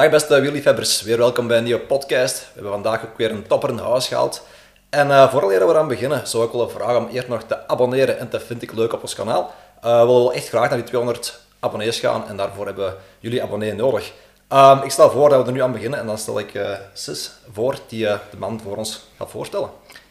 Dag 0.00 0.10
beste 0.10 0.40
wielliefhebbers, 0.40 1.02
weer 1.02 1.18
welkom 1.18 1.46
bij 1.46 1.58
een 1.58 1.64
nieuwe 1.64 1.80
podcast. 1.80 2.38
We 2.38 2.46
hebben 2.54 2.72
vandaag 2.72 3.04
ook 3.04 3.16
weer 3.16 3.30
een 3.30 3.46
topper 3.46 3.70
in 3.70 3.78
huis 3.78 4.08
gehaald. 4.08 4.46
En 4.90 5.08
uh, 5.08 5.30
vooral 5.30 5.48
we 5.48 5.54
eraan 5.54 5.88
beginnen, 5.88 6.26
zou 6.26 6.44
ik 6.44 6.52
willen 6.52 6.70
vragen 6.70 6.96
om 6.96 7.08
eerst 7.08 7.28
nog 7.28 7.42
te 7.42 7.68
abonneren 7.68 8.18
en 8.18 8.28
dat 8.30 8.42
vind 8.42 8.62
ik 8.62 8.72
leuk 8.72 8.92
op 8.92 9.02
ons 9.02 9.14
kanaal. 9.14 9.54
Uh, 9.84 10.00
we 10.00 10.06
willen 10.06 10.32
echt 10.32 10.48
graag 10.48 10.68
naar 10.68 10.78
die 10.78 10.86
200 10.86 11.40
abonnees 11.58 11.98
gaan 11.98 12.28
en 12.28 12.36
daarvoor 12.36 12.66
hebben 12.66 12.94
jullie 13.18 13.42
abonnee 13.42 13.74
nodig. 13.74 14.12
Um, 14.52 14.82
ik 14.82 14.90
stel 14.90 15.10
voor 15.10 15.28
dat 15.28 15.40
we 15.40 15.46
er 15.46 15.52
nu 15.52 15.62
aan 15.62 15.72
beginnen 15.72 15.98
en 15.98 16.06
dan 16.06 16.18
stel 16.18 16.38
ik 16.38 16.54
uh, 16.54 16.70
Sis 16.92 17.30
voor 17.52 17.78
die 17.88 18.04
de 18.04 18.36
man 18.38 18.60
voor 18.64 18.76
ons 18.76 19.00
gaat 19.18 19.30
voorstellen. 19.30 19.70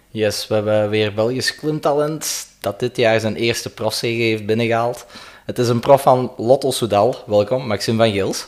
Yes, 0.09 0.47
we 0.47 0.53
hebben 0.53 0.89
weer 0.89 1.13
Belgisch 1.13 1.55
klimtalent 1.55 2.47
dat 2.59 2.79
dit 2.79 2.97
jaar 2.97 3.19
zijn 3.19 3.35
eerste 3.35 3.69
profzege 3.69 4.21
heeft 4.21 4.45
binnengehaald. 4.45 5.05
Het 5.45 5.59
is 5.59 5.67
een 5.67 5.79
prof 5.79 6.01
van 6.01 6.33
Lotto 6.37 6.71
Soudal. 6.71 7.15
Welkom, 7.25 7.67
Maxime 7.67 7.97
van 7.97 8.11
Gils. 8.11 8.47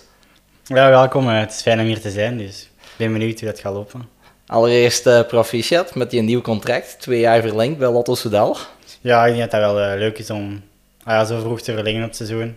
Ja, 0.73 0.89
welkom. 0.89 1.27
Het 1.27 1.51
is 1.51 1.61
fijn 1.61 1.79
om 1.79 1.85
hier 1.85 2.01
te 2.01 2.11
zijn, 2.11 2.37
dus 2.37 2.69
ik 2.81 2.97
ben 2.97 3.11
benieuwd 3.11 3.39
hoe 3.39 3.49
dat 3.49 3.59
gaat 3.59 3.73
lopen. 3.73 4.09
Allereerst 4.45 5.07
uh, 5.07 5.25
proficiat 5.25 5.95
met 5.95 6.11
je 6.11 6.21
nieuw 6.21 6.41
contract, 6.41 6.95
twee 6.99 7.19
jaar 7.19 7.41
verlengd 7.41 7.77
bij 7.77 7.89
Lotto 7.89 8.15
Soudal. 8.15 8.57
Ja, 9.01 9.25
ik 9.25 9.35
denk 9.35 9.51
dat 9.51 9.61
dat 9.61 9.73
wel 9.73 9.91
uh, 9.91 9.97
leuk 9.99 10.17
is 10.17 10.29
om 10.29 10.63
ah, 11.03 11.13
ja, 11.13 11.25
zo 11.25 11.39
vroeg 11.39 11.61
te 11.61 11.73
verlengen 11.73 12.01
op 12.01 12.07
het 12.07 12.15
seizoen. 12.15 12.47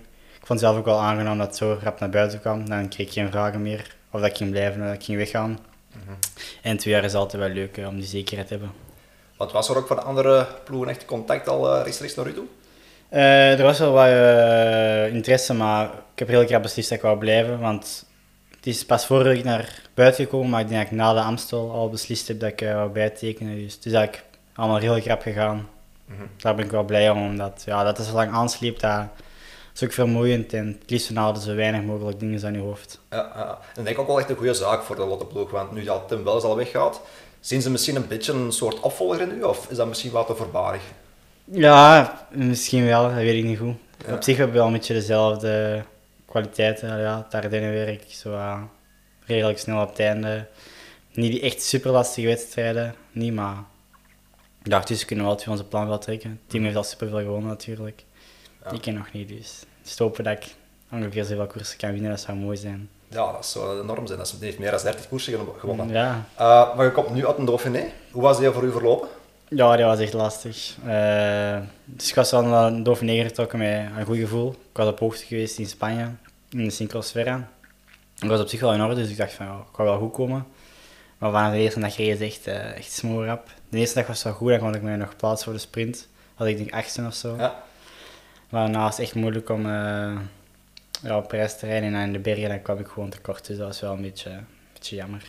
Ik 0.40 0.46
vond 0.46 0.48
het 0.48 0.58
zelf 0.58 0.76
ook 0.76 0.84
wel 0.84 1.00
aangenaam 1.00 1.38
dat 1.38 1.46
het 1.46 1.56
zo 1.56 1.78
rap 1.82 2.00
naar 2.00 2.10
buiten 2.10 2.40
kwam. 2.40 2.68
Dan 2.68 2.88
kreeg 2.88 3.06
ik 3.06 3.12
geen 3.12 3.30
vragen 3.30 3.62
meer 3.62 3.96
of 4.10 4.20
dat 4.20 4.30
ik 4.30 4.36
ging 4.36 4.50
blijven 4.50 4.80
of 4.80 4.86
dat 4.86 4.96
ik 4.96 5.04
ging 5.04 5.18
weggaan. 5.18 5.50
Mm 5.50 5.58
-hmm. 6.06 6.16
En 6.62 6.76
twee 6.76 6.94
jaar 6.94 7.04
is 7.04 7.14
altijd 7.14 7.42
wel 7.42 7.52
leuk 7.52 7.76
uh, 7.76 7.88
om 7.88 7.96
die 7.96 8.06
zekerheid 8.06 8.48
te 8.48 8.54
hebben. 8.54 8.72
Want 9.36 9.52
was 9.52 9.68
er 9.68 9.76
ook 9.76 9.86
van 9.86 10.04
andere 10.04 10.46
ploegen 10.64 10.88
echt 10.88 11.04
contact 11.04 11.48
al 11.48 11.82
rechtstreeks 11.82 12.14
naar 12.14 12.26
u 12.26 12.34
toe? 12.34 12.46
er 13.08 13.62
was 13.62 13.78
wel 13.78 13.92
wat 13.92 15.12
interesse, 15.12 15.54
maar 15.54 15.84
ik 15.84 16.18
heb 16.18 16.28
heel 16.28 16.46
graag 16.46 16.60
beslist 16.60 16.88
dat 16.88 16.98
ik 16.98 17.04
wou 17.04 17.18
blijven. 17.18 17.60
Want 17.60 18.04
het 18.64 18.74
is 18.74 18.84
pas 18.84 19.06
vorige 19.06 19.28
week 19.28 19.44
naar 19.44 19.82
buiten 19.94 20.24
gekomen, 20.24 20.50
maar 20.50 20.60
ik 20.60 20.68
denk 20.68 20.80
dat 20.80 20.90
ik 20.90 20.96
na 20.96 21.12
de 21.12 21.20
Amstel 21.20 21.70
al 21.70 21.88
beslist 21.88 22.28
heb 22.28 22.40
dat 22.40 22.50
ik 22.50 22.62
uh, 22.62 22.74
wou 22.74 22.90
bijtekenen. 22.90 23.56
Dus 23.56 23.74
het 23.74 23.86
is 23.86 23.92
eigenlijk 23.92 24.24
allemaal 24.54 24.78
heel 24.78 25.00
grap 25.00 25.22
gegaan. 25.22 25.56
Mm 25.56 26.16
-hmm. 26.16 26.28
Daar 26.36 26.54
ben 26.54 26.64
ik 26.64 26.70
wel 26.70 26.84
blij 26.84 27.10
om, 27.10 27.22
omdat 27.22 27.62
ja, 27.66 27.84
dat 27.84 27.98
is 27.98 28.06
zo 28.06 28.14
lang 28.14 28.32
aansleept. 28.32 28.80
Dat 28.80 29.06
is 29.74 29.84
ook 29.84 29.92
vermoeiend 29.92 30.52
en 30.52 30.66
het 30.66 30.90
liefst 30.90 31.06
van 31.06 31.16
houden 31.16 31.42
zo 31.42 31.54
weinig 31.54 31.82
mogelijk 31.82 32.20
dingen 32.20 32.44
aan 32.44 32.52
je 32.52 32.58
hoofd. 32.58 33.00
Ja, 33.10 33.32
ja. 33.34 33.58
en 33.74 33.80
ik 33.80 33.84
denk 33.84 33.98
ook 33.98 34.06
wel 34.06 34.18
echt 34.18 34.30
een 34.30 34.36
goede 34.36 34.54
zaak 34.54 34.82
voor 34.82 34.96
de 34.96 35.04
Lotteploeg, 35.04 35.50
want 35.50 35.72
nu 35.72 35.84
dat 35.84 36.08
Tim 36.08 36.24
Wels 36.24 36.42
al 36.42 36.56
weggaat, 36.56 37.00
zien 37.40 37.62
ze 37.62 37.70
misschien 37.70 37.96
een 37.96 38.08
beetje 38.08 38.32
een 38.32 38.52
soort 38.52 38.80
opvolger 38.80 39.20
in 39.20 39.30
u, 39.30 39.42
of 39.42 39.70
is 39.70 39.76
dat 39.76 39.86
misschien 39.88 40.10
wat 40.10 40.26
te 40.26 40.34
voorbarig? 40.34 40.82
Ja, 41.44 42.26
misschien 42.30 42.86
wel, 42.86 43.02
dat 43.02 43.14
weet 43.14 43.38
ik 43.38 43.44
niet 43.44 43.58
goed. 43.58 43.76
Ja. 44.06 44.14
Op 44.14 44.22
zich 44.22 44.36
hebben 44.36 44.54
we 44.54 44.58
wel 44.60 44.68
een 44.68 44.76
beetje 44.76 44.94
dezelfde 44.94 45.84
kwaliteiten. 46.34 47.00
Ja, 47.00 47.26
werk 47.30 48.04
zo 48.08 48.32
uh, 48.32 48.62
redelijk 49.26 49.58
snel 49.58 49.82
op 49.82 49.88
het 49.88 49.98
einde. 49.98 50.46
Niet 51.12 51.42
echt 51.42 51.62
super 51.62 51.90
lastige 51.90 52.26
wedstrijden, 52.26 52.94
niet, 53.12 53.32
maar 53.32 53.56
dus 54.86 55.04
kunnen 55.04 55.24
we 55.24 55.30
altijd 55.30 55.48
onze 55.48 55.64
plan 55.64 55.88
wel 55.88 55.98
trekken. 55.98 56.30
Het 56.30 56.50
team 56.50 56.64
heeft 56.64 56.76
al 56.76 56.82
super 56.82 57.08
veel 57.08 57.18
gewonnen 57.18 57.48
natuurlijk. 57.48 58.04
Ja. 58.64 58.70
Ik 58.70 58.80
ken 58.80 58.94
nog 58.94 59.12
niet, 59.12 59.28
dus 59.28 59.98
hopen 59.98 60.24
dat 60.24 60.32
ik 60.32 60.54
ongeveer 60.90 61.24
zoveel 61.24 61.46
koersen 61.46 61.78
kan 61.78 61.92
winnen, 61.92 62.10
dat 62.10 62.20
zou 62.20 62.38
mooi 62.38 62.56
zijn. 62.56 62.88
Ja, 63.08 63.32
dat 63.32 63.46
zou 63.46 63.82
enorm 63.82 64.06
zijn. 64.06 64.18
Dat 64.18 64.36
heeft 64.40 64.58
meer 64.58 64.70
dan 64.70 64.82
30 64.82 65.08
koersen 65.08 65.38
gewonnen. 65.58 65.88
Ja. 65.88 66.24
Uh, 66.40 66.76
maar 66.76 66.84
je 66.84 66.92
komt 66.92 67.10
nu 67.10 67.26
uit 67.26 67.38
een 67.38 67.44
Dauphiné. 67.44 67.84
Hoe 68.10 68.22
was 68.22 68.38
die 68.38 68.50
voor 68.50 68.62
u 68.62 68.72
verlopen? 68.72 69.08
Ja, 69.48 69.76
dat 69.76 69.86
was 69.86 69.98
echt 69.98 70.12
lastig. 70.12 70.76
Uh, 70.86 71.58
dus 71.84 72.08
ik 72.08 72.14
was 72.14 72.30
naar 72.30 72.66
een 72.66 72.82
Dauphiné 72.82 73.22
getrokken 73.22 73.58
met 73.58 73.86
een 73.98 74.04
goed 74.04 74.16
gevoel. 74.16 74.50
Ik 74.50 74.76
was 74.76 74.88
op 74.88 74.98
hoogte 74.98 75.24
geweest 75.24 75.58
in 75.58 75.66
Spanje, 75.66 76.08
in 76.58 76.64
de 76.64 76.70
Syncrosfera. 76.70 77.48
Ik 78.20 78.28
was 78.28 78.40
op 78.40 78.48
zich 78.48 78.60
wel 78.60 78.72
in 78.72 78.82
orde, 78.82 78.94
dus 78.94 79.10
ik 79.10 79.16
dacht 79.16 79.32
van, 79.32 79.46
ja, 79.46 79.52
ik 79.52 79.76
ga 79.76 79.82
wel 79.82 79.98
goed 79.98 80.12
komen. 80.12 80.46
Maar 81.18 81.30
van 81.30 81.50
de 81.50 81.56
eerste 81.56 81.80
dag 81.80 81.96
reed 81.96 82.20
echt, 82.20 82.46
uh, 82.46 82.76
echt 82.76 82.92
smoorrap. 82.92 83.48
De 83.68 83.78
eerste 83.78 83.94
dag 83.94 84.06
was 84.06 84.16
het 84.16 84.24
wel 84.24 84.34
goed, 84.34 84.48
dan 84.48 84.58
kon 84.58 84.74
ik 84.74 84.82
mij 84.82 84.96
nog 84.96 85.16
plaatsen 85.16 85.44
voor 85.44 85.52
de 85.52 85.60
sprint. 85.60 86.08
Had 86.34 86.46
ik 86.46 86.56
denk 86.56 86.72
achtste 86.72 87.04
of 87.06 87.14
zo. 87.14 87.36
Ja. 87.36 87.62
Maar 88.48 88.62
daarna 88.62 88.82
was 88.82 88.96
het 88.96 89.04
echt 89.06 89.14
moeilijk 89.14 89.48
om 89.48 89.66
uh, 89.66 90.12
ja, 91.02 91.16
op 91.16 91.28
prijs 91.28 91.58
te 91.58 91.66
rijden. 91.66 91.94
En 91.94 92.06
in 92.06 92.12
de 92.12 92.18
bergen 92.18 92.48
dan 92.48 92.62
kwam 92.62 92.78
ik 92.78 92.86
gewoon 92.86 93.08
tekort, 93.10 93.46
dus 93.46 93.56
dat 93.56 93.66
was 93.66 93.80
wel 93.80 93.92
een 93.92 94.02
beetje, 94.02 94.30
een 94.30 94.46
beetje 94.72 94.96
jammer. 94.96 95.22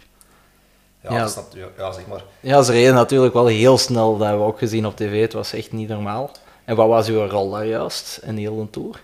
Ja, 1.01 1.13
ja. 1.13 1.19
Dat 1.19 1.47
is 1.53 1.61
ja, 1.77 1.91
zeg 1.91 2.07
maar. 2.07 2.23
Ja, 2.39 2.61
ze 2.61 2.71
reden 2.71 2.93
natuurlijk 2.93 3.33
wel 3.33 3.47
heel 3.47 3.77
snel, 3.77 4.17
dat 4.17 4.27
hebben 4.27 4.45
we 4.45 4.51
ook 4.51 4.59
gezien 4.59 4.85
op 4.85 4.95
tv. 4.95 5.21
Het 5.21 5.33
was 5.33 5.53
echt 5.53 5.71
niet 5.71 5.89
normaal. 5.89 6.31
En 6.65 6.75
wat 6.75 6.87
was 6.87 7.07
uw 7.07 7.27
rol 7.27 7.49
daar 7.49 7.65
juist 7.65 8.19
in 8.23 8.37
heel 8.37 8.55
de 8.55 8.69
Tour? 8.69 9.01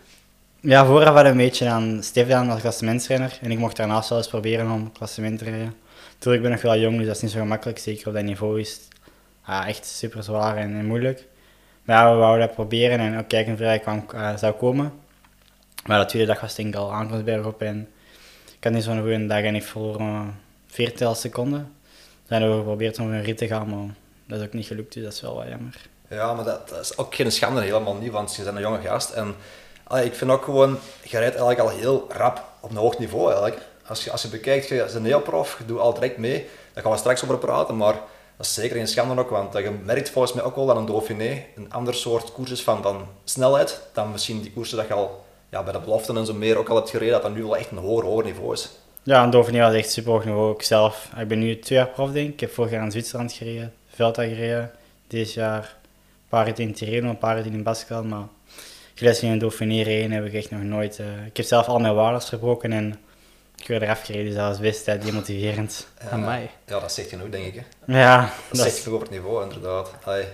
Ja, 0.64 0.86
vooraf 0.86 1.22
we 1.22 1.30
een 1.30 1.38
beetje 1.38 1.70
aan 1.70 2.04
Stefan 2.04 2.50
als 2.50 2.62
klassementsrenner. 2.62 3.38
En 3.42 3.52
ik 3.52 3.58
mocht 3.58 3.76
daarnaast 3.76 4.10
wel 4.10 4.18
eens 4.18 4.28
proberen 4.28 4.72
om 4.72 4.92
klassement 4.92 5.40
te 5.40 5.44
rijden. 5.44 5.74
Ben 6.20 6.34
ik 6.34 6.50
nog 6.50 6.62
wel 6.62 6.78
jong, 6.78 6.98
dus 6.98 7.06
dat 7.06 7.16
is 7.16 7.22
niet 7.22 7.32
zo 7.32 7.40
gemakkelijk. 7.40 7.80
Zeker 7.80 8.08
op 8.08 8.14
dat 8.14 8.24
niveau 8.24 8.60
is 8.60 8.80
ja, 9.48 9.68
echt 9.68 9.86
super 9.86 10.24
zwaar 10.24 10.58
en, 10.58 10.86
moeilijk. 10.86 11.28
Maar 11.84 12.12
we 12.12 12.18
wouden 12.18 12.48
dat 12.48 12.56
proberen 12.56 13.00
en 13.00 13.20
ook 13.20 13.28
kijken 13.28 13.54
of 13.54 13.60
ik 13.60 13.82
kwam, 13.82 14.06
uh, 14.16 14.38
zou 14.38 14.54
komen. 14.54 14.94
Maar 15.86 16.00
de 16.00 16.06
tweede 16.06 16.28
dag 16.28 16.42
was 16.42 16.56
denk 16.56 16.68
ik 16.68 16.76
al 16.76 16.94
aankomstberg 16.94 17.46
op 17.46 17.62
en 17.62 17.88
ik 18.58 18.64
had 18.64 18.74
niet 18.74 18.84
zo'n 18.84 19.00
goede 19.00 19.26
dag 19.28 19.42
en 19.42 19.56
ik 19.56 19.64
verloren 19.64 20.40
14 20.68 21.16
seconden. 21.16 21.76
We 22.28 22.36
hebben 22.36 22.58
geprobeerd 22.58 23.00
om 23.00 23.12
een 23.12 23.24
rit 23.24 23.38
te 23.38 23.48
gaan, 23.48 23.70
maar 23.70 23.96
dat 24.26 24.40
is 24.40 24.46
ook 24.46 24.54
niet 24.54 24.68
gelukt, 24.68 24.94
dus 24.94 25.04
dat 25.04 25.14
is 25.14 25.22
wel 25.22 25.36
wat 25.36 25.48
jammer. 25.48 25.76
Ja, 26.08 26.34
maar 26.34 26.46
dat, 26.46 26.70
dat 26.70 26.80
is 26.80 26.98
ook 26.98 27.16
geen 27.16 27.32
schande 27.32 27.62
helemaal 27.62 27.96
niet, 27.96 28.12
want 28.12 28.36
je 28.36 28.44
bent 28.44 28.56
een 28.56 28.62
jonge 28.62 28.82
gast. 28.82 29.10
En 29.10 29.36
ik 30.00 30.14
vind 30.14 30.32
ook 30.32 30.44
gewoon, 30.44 30.80
je 31.04 31.18
rijdt 31.18 31.36
eigenlijk 31.36 31.60
al 31.60 31.70
heel 31.70 32.08
rap 32.10 32.44
op 32.60 32.70
een 32.70 32.76
hoog 32.76 32.98
niveau 32.98 33.32
eigenlijk. 33.32 33.62
Als 33.88 34.04
je, 34.04 34.12
als 34.12 34.22
je 34.22 34.28
bekijkt, 34.28 34.68
je 34.68 34.76
bent 34.76 34.94
een 34.94 35.06
heel 35.06 35.22
prof, 35.22 35.56
je 35.58 35.66
doet 35.66 35.80
al 35.80 35.94
direct 35.94 36.18
mee. 36.18 36.48
Daar 36.74 36.84
gaan 36.84 36.92
we 36.92 36.98
straks 36.98 37.24
over 37.24 37.38
praten, 37.38 37.78
maar 37.78 37.94
dat 38.38 38.46
is 38.46 38.54
zeker 38.54 38.76
geen 38.76 38.88
schande 38.88 39.22
ook, 39.22 39.30
want 39.30 39.54
je 39.54 39.72
merkt 39.84 40.10
volgens 40.10 40.34
mij 40.34 40.44
ook 40.44 40.56
wel 40.56 40.66
dat 40.66 40.76
een 40.76 40.86
Dauphiné 40.86 41.44
een 41.56 41.74
ander 41.74 41.94
soort 41.94 42.32
koers 42.32 42.52
is 42.52 42.64
van, 42.64 42.82
van 42.82 43.08
snelheid 43.24 43.82
dan 43.94 44.12
misschien 44.12 44.42
die 44.42 44.52
koersen 44.52 44.78
dat 44.78 44.88
je 44.88 44.94
al 44.94 45.26
ja, 45.50 45.64
bij 45.64 45.74
de 45.74 45.80
beloften 45.80 46.18
en 46.18 46.26
zo 46.26 46.34
meer 46.34 46.58
ook 46.58 46.70
al 46.70 46.76
hebt 46.76 46.90
gereden, 46.90 47.14
dat 47.14 47.22
dat 47.22 47.34
nu 47.34 47.44
wel 47.44 47.58
echt 47.58 47.72
een 47.72 47.78
hoger, 47.78 48.06
hoger 48.06 48.24
niveau 48.24 48.54
is. 48.54 48.70
Ja, 49.04 49.24
een 49.24 49.30
Dauphiné 49.30 49.60
was 49.60 49.74
echt 49.74 49.92
super 49.92 50.12
hoog 50.12 50.26
niveau. 50.26 50.54
Ik 50.54 50.62
zelf, 50.62 51.10
ik 51.18 51.28
ben 51.28 51.40
nu 51.40 51.60
twee 51.60 51.78
jaar 51.78 51.88
prof 51.88 52.12
denk 52.12 52.28
ik. 52.28 52.34
Ik 52.34 52.40
heb 52.40 52.54
vorig 52.54 52.72
jaar 52.72 52.84
in 52.84 52.92
Zwitserland 52.92 53.34
gereden, 53.34 53.74
Velta 53.88 54.24
gereden. 54.24 54.72
Dit 55.08 55.34
jaar 55.34 55.64
een 55.64 56.30
paar 56.30 56.60
in 56.60 56.74
Tirreno, 56.74 57.10
een 57.10 57.18
paar 57.18 57.46
in 57.46 57.64
Baskel, 57.64 58.04
maar 58.04 58.28
in 59.02 59.32
een 59.32 59.38
Dauphiné 59.38 59.82
rijden 59.82 60.12
heb 60.12 60.26
ik 60.26 60.34
echt 60.34 60.52
nog 60.52 60.62
nooit... 60.62 61.00
Uh, 61.00 61.26
ik 61.26 61.38
heb 61.38 61.46
zelf 61.46 61.68
al 61.68 61.80
mijn 61.80 61.96
waardes 61.96 62.30
gebroken 62.30 62.74
en 62.74 63.00
ik 63.58 63.68
werd 63.68 63.82
eraf 63.82 64.06
gereden, 64.06 64.26
dus 64.26 64.36
dat 64.36 64.48
was 64.48 64.60
best 64.60 64.88
uh, 64.88 65.02
demotiverend 65.02 65.88
ja, 66.02 66.10
aan 66.10 66.26
mij. 66.26 66.50
Ja, 66.68 66.80
dat 66.80 66.92
zegt 66.92 67.10
genoeg, 67.10 67.30
denk 67.30 67.46
ik. 67.46 67.64
Hè? 67.86 68.00
Ja. 68.00 68.20
Dat, 68.20 68.58
dat 68.58 68.66
zegt 68.66 68.80
genoeg 68.80 68.96
over 68.96 69.08
het 69.08 69.16
niveau, 69.18 69.44
inderdaad. 69.44 69.92
Allee. 70.04 70.26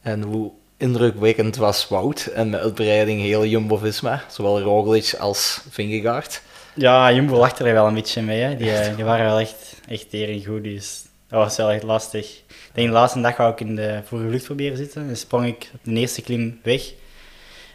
En 0.00 0.22
hoe 0.22 0.50
indrukwekkend 0.76 1.56
was 1.56 1.88
Wout 1.88 2.26
en 2.26 2.50
met 2.50 2.60
uitbreiding 2.60 3.20
heel 3.20 3.46
Jumbo-Visma, 3.46 4.24
zowel 4.28 4.60
Roglic 4.60 5.14
als 5.18 5.60
Vingegaard. 5.70 6.42
Ja, 6.74 7.12
Jumbo 7.12 7.36
lachte 7.36 7.64
er 7.64 7.72
wel 7.72 7.86
een 7.86 7.94
beetje 7.94 8.22
mee. 8.22 8.40
Hè. 8.40 8.56
Die, 8.56 8.94
die 8.94 9.04
waren 9.04 9.24
wel 9.26 9.38
echt, 9.38 9.80
echt 9.88 10.10
tering 10.10 10.46
goed, 10.46 10.64
dus 10.64 11.02
dat 11.28 11.38
was 11.38 11.56
wel 11.56 11.70
echt 11.70 11.82
lastig. 11.82 12.36
Ik 12.48 12.70
denk 12.72 12.86
de 12.88 12.92
laatste 12.94 13.20
dag 13.20 13.36
wou 13.36 13.52
ik 13.52 13.60
in 13.60 13.76
de 13.76 14.00
vorige 14.04 14.28
lucht 14.28 14.44
proberen 14.44 14.76
zitten. 14.76 15.06
Dan 15.06 15.16
sprong 15.16 15.46
ik 15.46 15.70
op 15.74 15.80
de 15.82 15.92
eerste 15.92 16.22
klim 16.22 16.60
weg. 16.62 16.92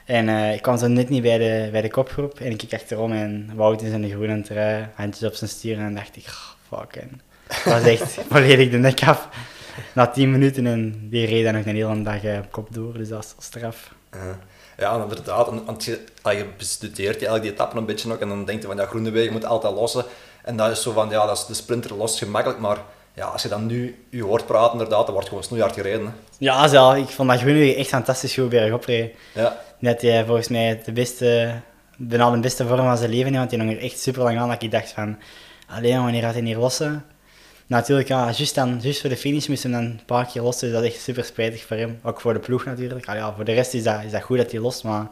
En 0.06 0.28
uh, 0.28 0.54
ik 0.54 0.62
kwam 0.62 0.78
zo 0.78 0.88
net 0.88 1.10
niet 1.10 1.22
bij 1.22 1.38
de, 1.38 1.70
bij 1.72 1.82
de 1.82 1.90
kopgroep. 1.90 2.40
En 2.40 2.52
ik 2.52 2.58
keek 2.58 2.74
achterom 2.74 3.12
en 3.12 3.52
Wout 3.56 3.82
in 3.82 3.90
zijn 3.90 4.10
groene 4.10 4.42
trui, 4.42 4.88
handjes 4.96 5.30
op 5.30 5.36
zijn 5.36 5.50
stuur. 5.50 5.78
En 5.78 5.96
dacht 5.96 6.16
ik, 6.16 6.26
oh, 6.28 6.80
fuck. 6.80 6.96
En 6.96 7.22
dat 7.48 7.64
was 7.64 7.84
echt 7.84 8.18
volledig 8.30 8.70
de 8.70 8.78
nek 8.78 9.04
af. 9.04 9.28
Na 9.94 10.08
tien 10.08 10.32
minuten 10.32 10.68
en 10.68 11.08
die 11.10 11.26
reed 11.26 11.44
dan 11.44 11.54
nog 11.54 11.66
een 11.66 11.76
hele 11.76 12.02
dag 12.02 12.38
op 12.40 12.52
kop 12.52 12.74
door. 12.74 12.94
Dus 12.94 13.10
dat 13.10 13.18
was 13.18 13.46
straf. 13.46 13.94
Uh 14.16 14.22
-huh. 14.22 14.32
Ja, 14.78 15.02
inderdaad. 15.02 15.50
Want 15.66 15.84
je, 15.84 16.00
je 16.24 16.46
bestudeert 16.58 17.20
je 17.20 17.28
eigenlijk 17.28 17.42
die 17.42 17.52
etappen 17.52 17.78
een 17.78 17.86
beetje 17.86 18.12
ook. 18.12 18.20
En 18.20 18.28
dan 18.28 18.46
denk 18.46 18.62
je 18.62 18.68
van, 18.68 18.78
ja, 18.78 18.86
Groenewegen 18.86 19.32
moet 19.32 19.46
altijd 19.46 19.74
lossen. 19.74 20.06
En 20.44 20.58
dat 20.58 20.72
is 20.72 20.82
zo 20.82 20.92
van, 20.92 21.10
ja, 21.10 21.26
dat 21.26 21.38
is 21.38 21.46
de 21.46 21.54
sprinter 21.54 21.96
lost 21.96 22.18
gemakkelijk. 22.18 22.60
Maar 22.60 22.78
ja, 23.14 23.26
als 23.26 23.42
je 23.42 23.48
dan 23.48 23.66
nu 23.66 24.06
je 24.10 24.24
hoort 24.24 24.46
praten, 24.46 24.72
inderdaad, 24.72 25.04
dan 25.04 25.14
wordt 25.14 25.28
gewoon 25.28 25.44
snoeihard 25.44 25.74
gereden. 25.74 26.06
Hè. 26.06 26.12
Ja, 26.38 26.68
zelf, 26.68 26.96
ik 26.96 27.10
vond 27.10 27.30
dat 27.30 27.40
Groenewegen 27.40 27.76
echt 27.76 27.90
fantastisch 27.90 28.34
goed 28.34 28.50
bergop 28.50 28.86
reed. 28.86 29.16
Ja. 29.34 29.58
Net 29.86 30.02
hij 30.02 30.26
volgens 30.26 30.48
mij 30.48 30.82
de 30.86 30.92
beste, 30.92 31.62
bijna 31.98 32.32
de 32.32 32.40
beste 32.40 32.68
vorm 32.68 32.86
van 32.86 32.98
zijn 32.98 33.10
leven 33.10 33.32
in, 33.32 33.38
want 33.38 33.52
hij 33.52 33.60
nog 33.60 33.76
er 33.76 33.82
echt 33.82 34.00
super 34.00 34.24
lang 34.24 34.40
aan 34.40 34.50
dat 34.50 34.64
ik 34.64 34.72
dacht 34.72 34.92
van, 34.92 35.18
alleen 35.68 36.02
wanneer 36.02 36.22
gaat 36.22 36.34
hij 36.34 36.44
hier 36.44 36.58
lossen? 36.58 37.06
Natuurlijk, 37.66 38.08
ja, 38.08 38.24
juist, 38.24 38.56
dan, 38.56 38.80
juist 38.82 39.02
voor 39.02 39.10
de 39.10 39.18
finish 39.18 39.48
moest 39.48 39.64
hij 39.64 39.72
dan 39.72 39.84
een 39.84 40.00
paar 40.06 40.26
keer 40.26 40.42
lossen, 40.42 40.68
dus 40.68 40.76
dat 40.78 40.86
is 40.86 40.94
echt 40.94 41.04
super 41.04 41.24
spijtig 41.24 41.64
voor 41.64 41.78
hem. 41.78 42.00
Ook 42.04 42.22
voor 42.22 42.34
de 42.34 42.40
ploeg 42.40 42.66
natuurlijk. 42.66 43.08
Allee, 43.08 43.22
ja, 43.22 43.34
voor 43.36 43.46
de 43.46 43.54
rest 43.54 43.74
is 43.74 43.84
dat, 43.84 44.04
is 44.04 44.12
dat 44.12 44.22
goed 44.22 44.38
dat 44.38 44.52
hij 44.52 44.60
lost, 44.60 44.84
maar 44.84 45.08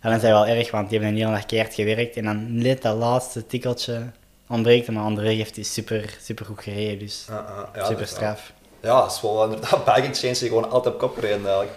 dan 0.00 0.12
is 0.12 0.22
hij 0.22 0.30
wel 0.30 0.46
erg, 0.46 0.70
want 0.70 0.88
die 0.88 0.98
hebben 0.98 1.16
een 1.16 1.22
hele 1.24 1.36
dag 1.36 1.46
keihard 1.46 1.74
gewerkt 1.74 2.16
en 2.16 2.24
dan 2.24 2.58
net 2.58 2.82
dat 2.82 2.96
laatste 2.96 3.46
tikkeltje 3.46 4.02
ontbreekt, 4.48 4.90
maar 4.90 5.02
André 5.02 5.30
heeft 5.30 5.54
hij 5.54 5.64
super, 5.64 6.16
super 6.20 6.46
goed 6.46 6.62
gereden, 6.62 6.98
dus 6.98 7.26
ja, 7.28 7.66
super 7.72 7.88
dat 7.90 8.00
is 8.00 8.08
straf. 8.08 8.52
Ja, 8.80 9.00
dat 9.00 9.12
is 9.12 9.20
wel 9.20 9.44
inderdaad 9.44 9.88
exchange 9.96 10.38
die 10.38 10.48
gewoon 10.48 10.70
altijd 10.70 10.94
op 10.94 11.00
kop 11.00 11.14
gereden 11.14 11.46
eigenlijk. 11.46 11.72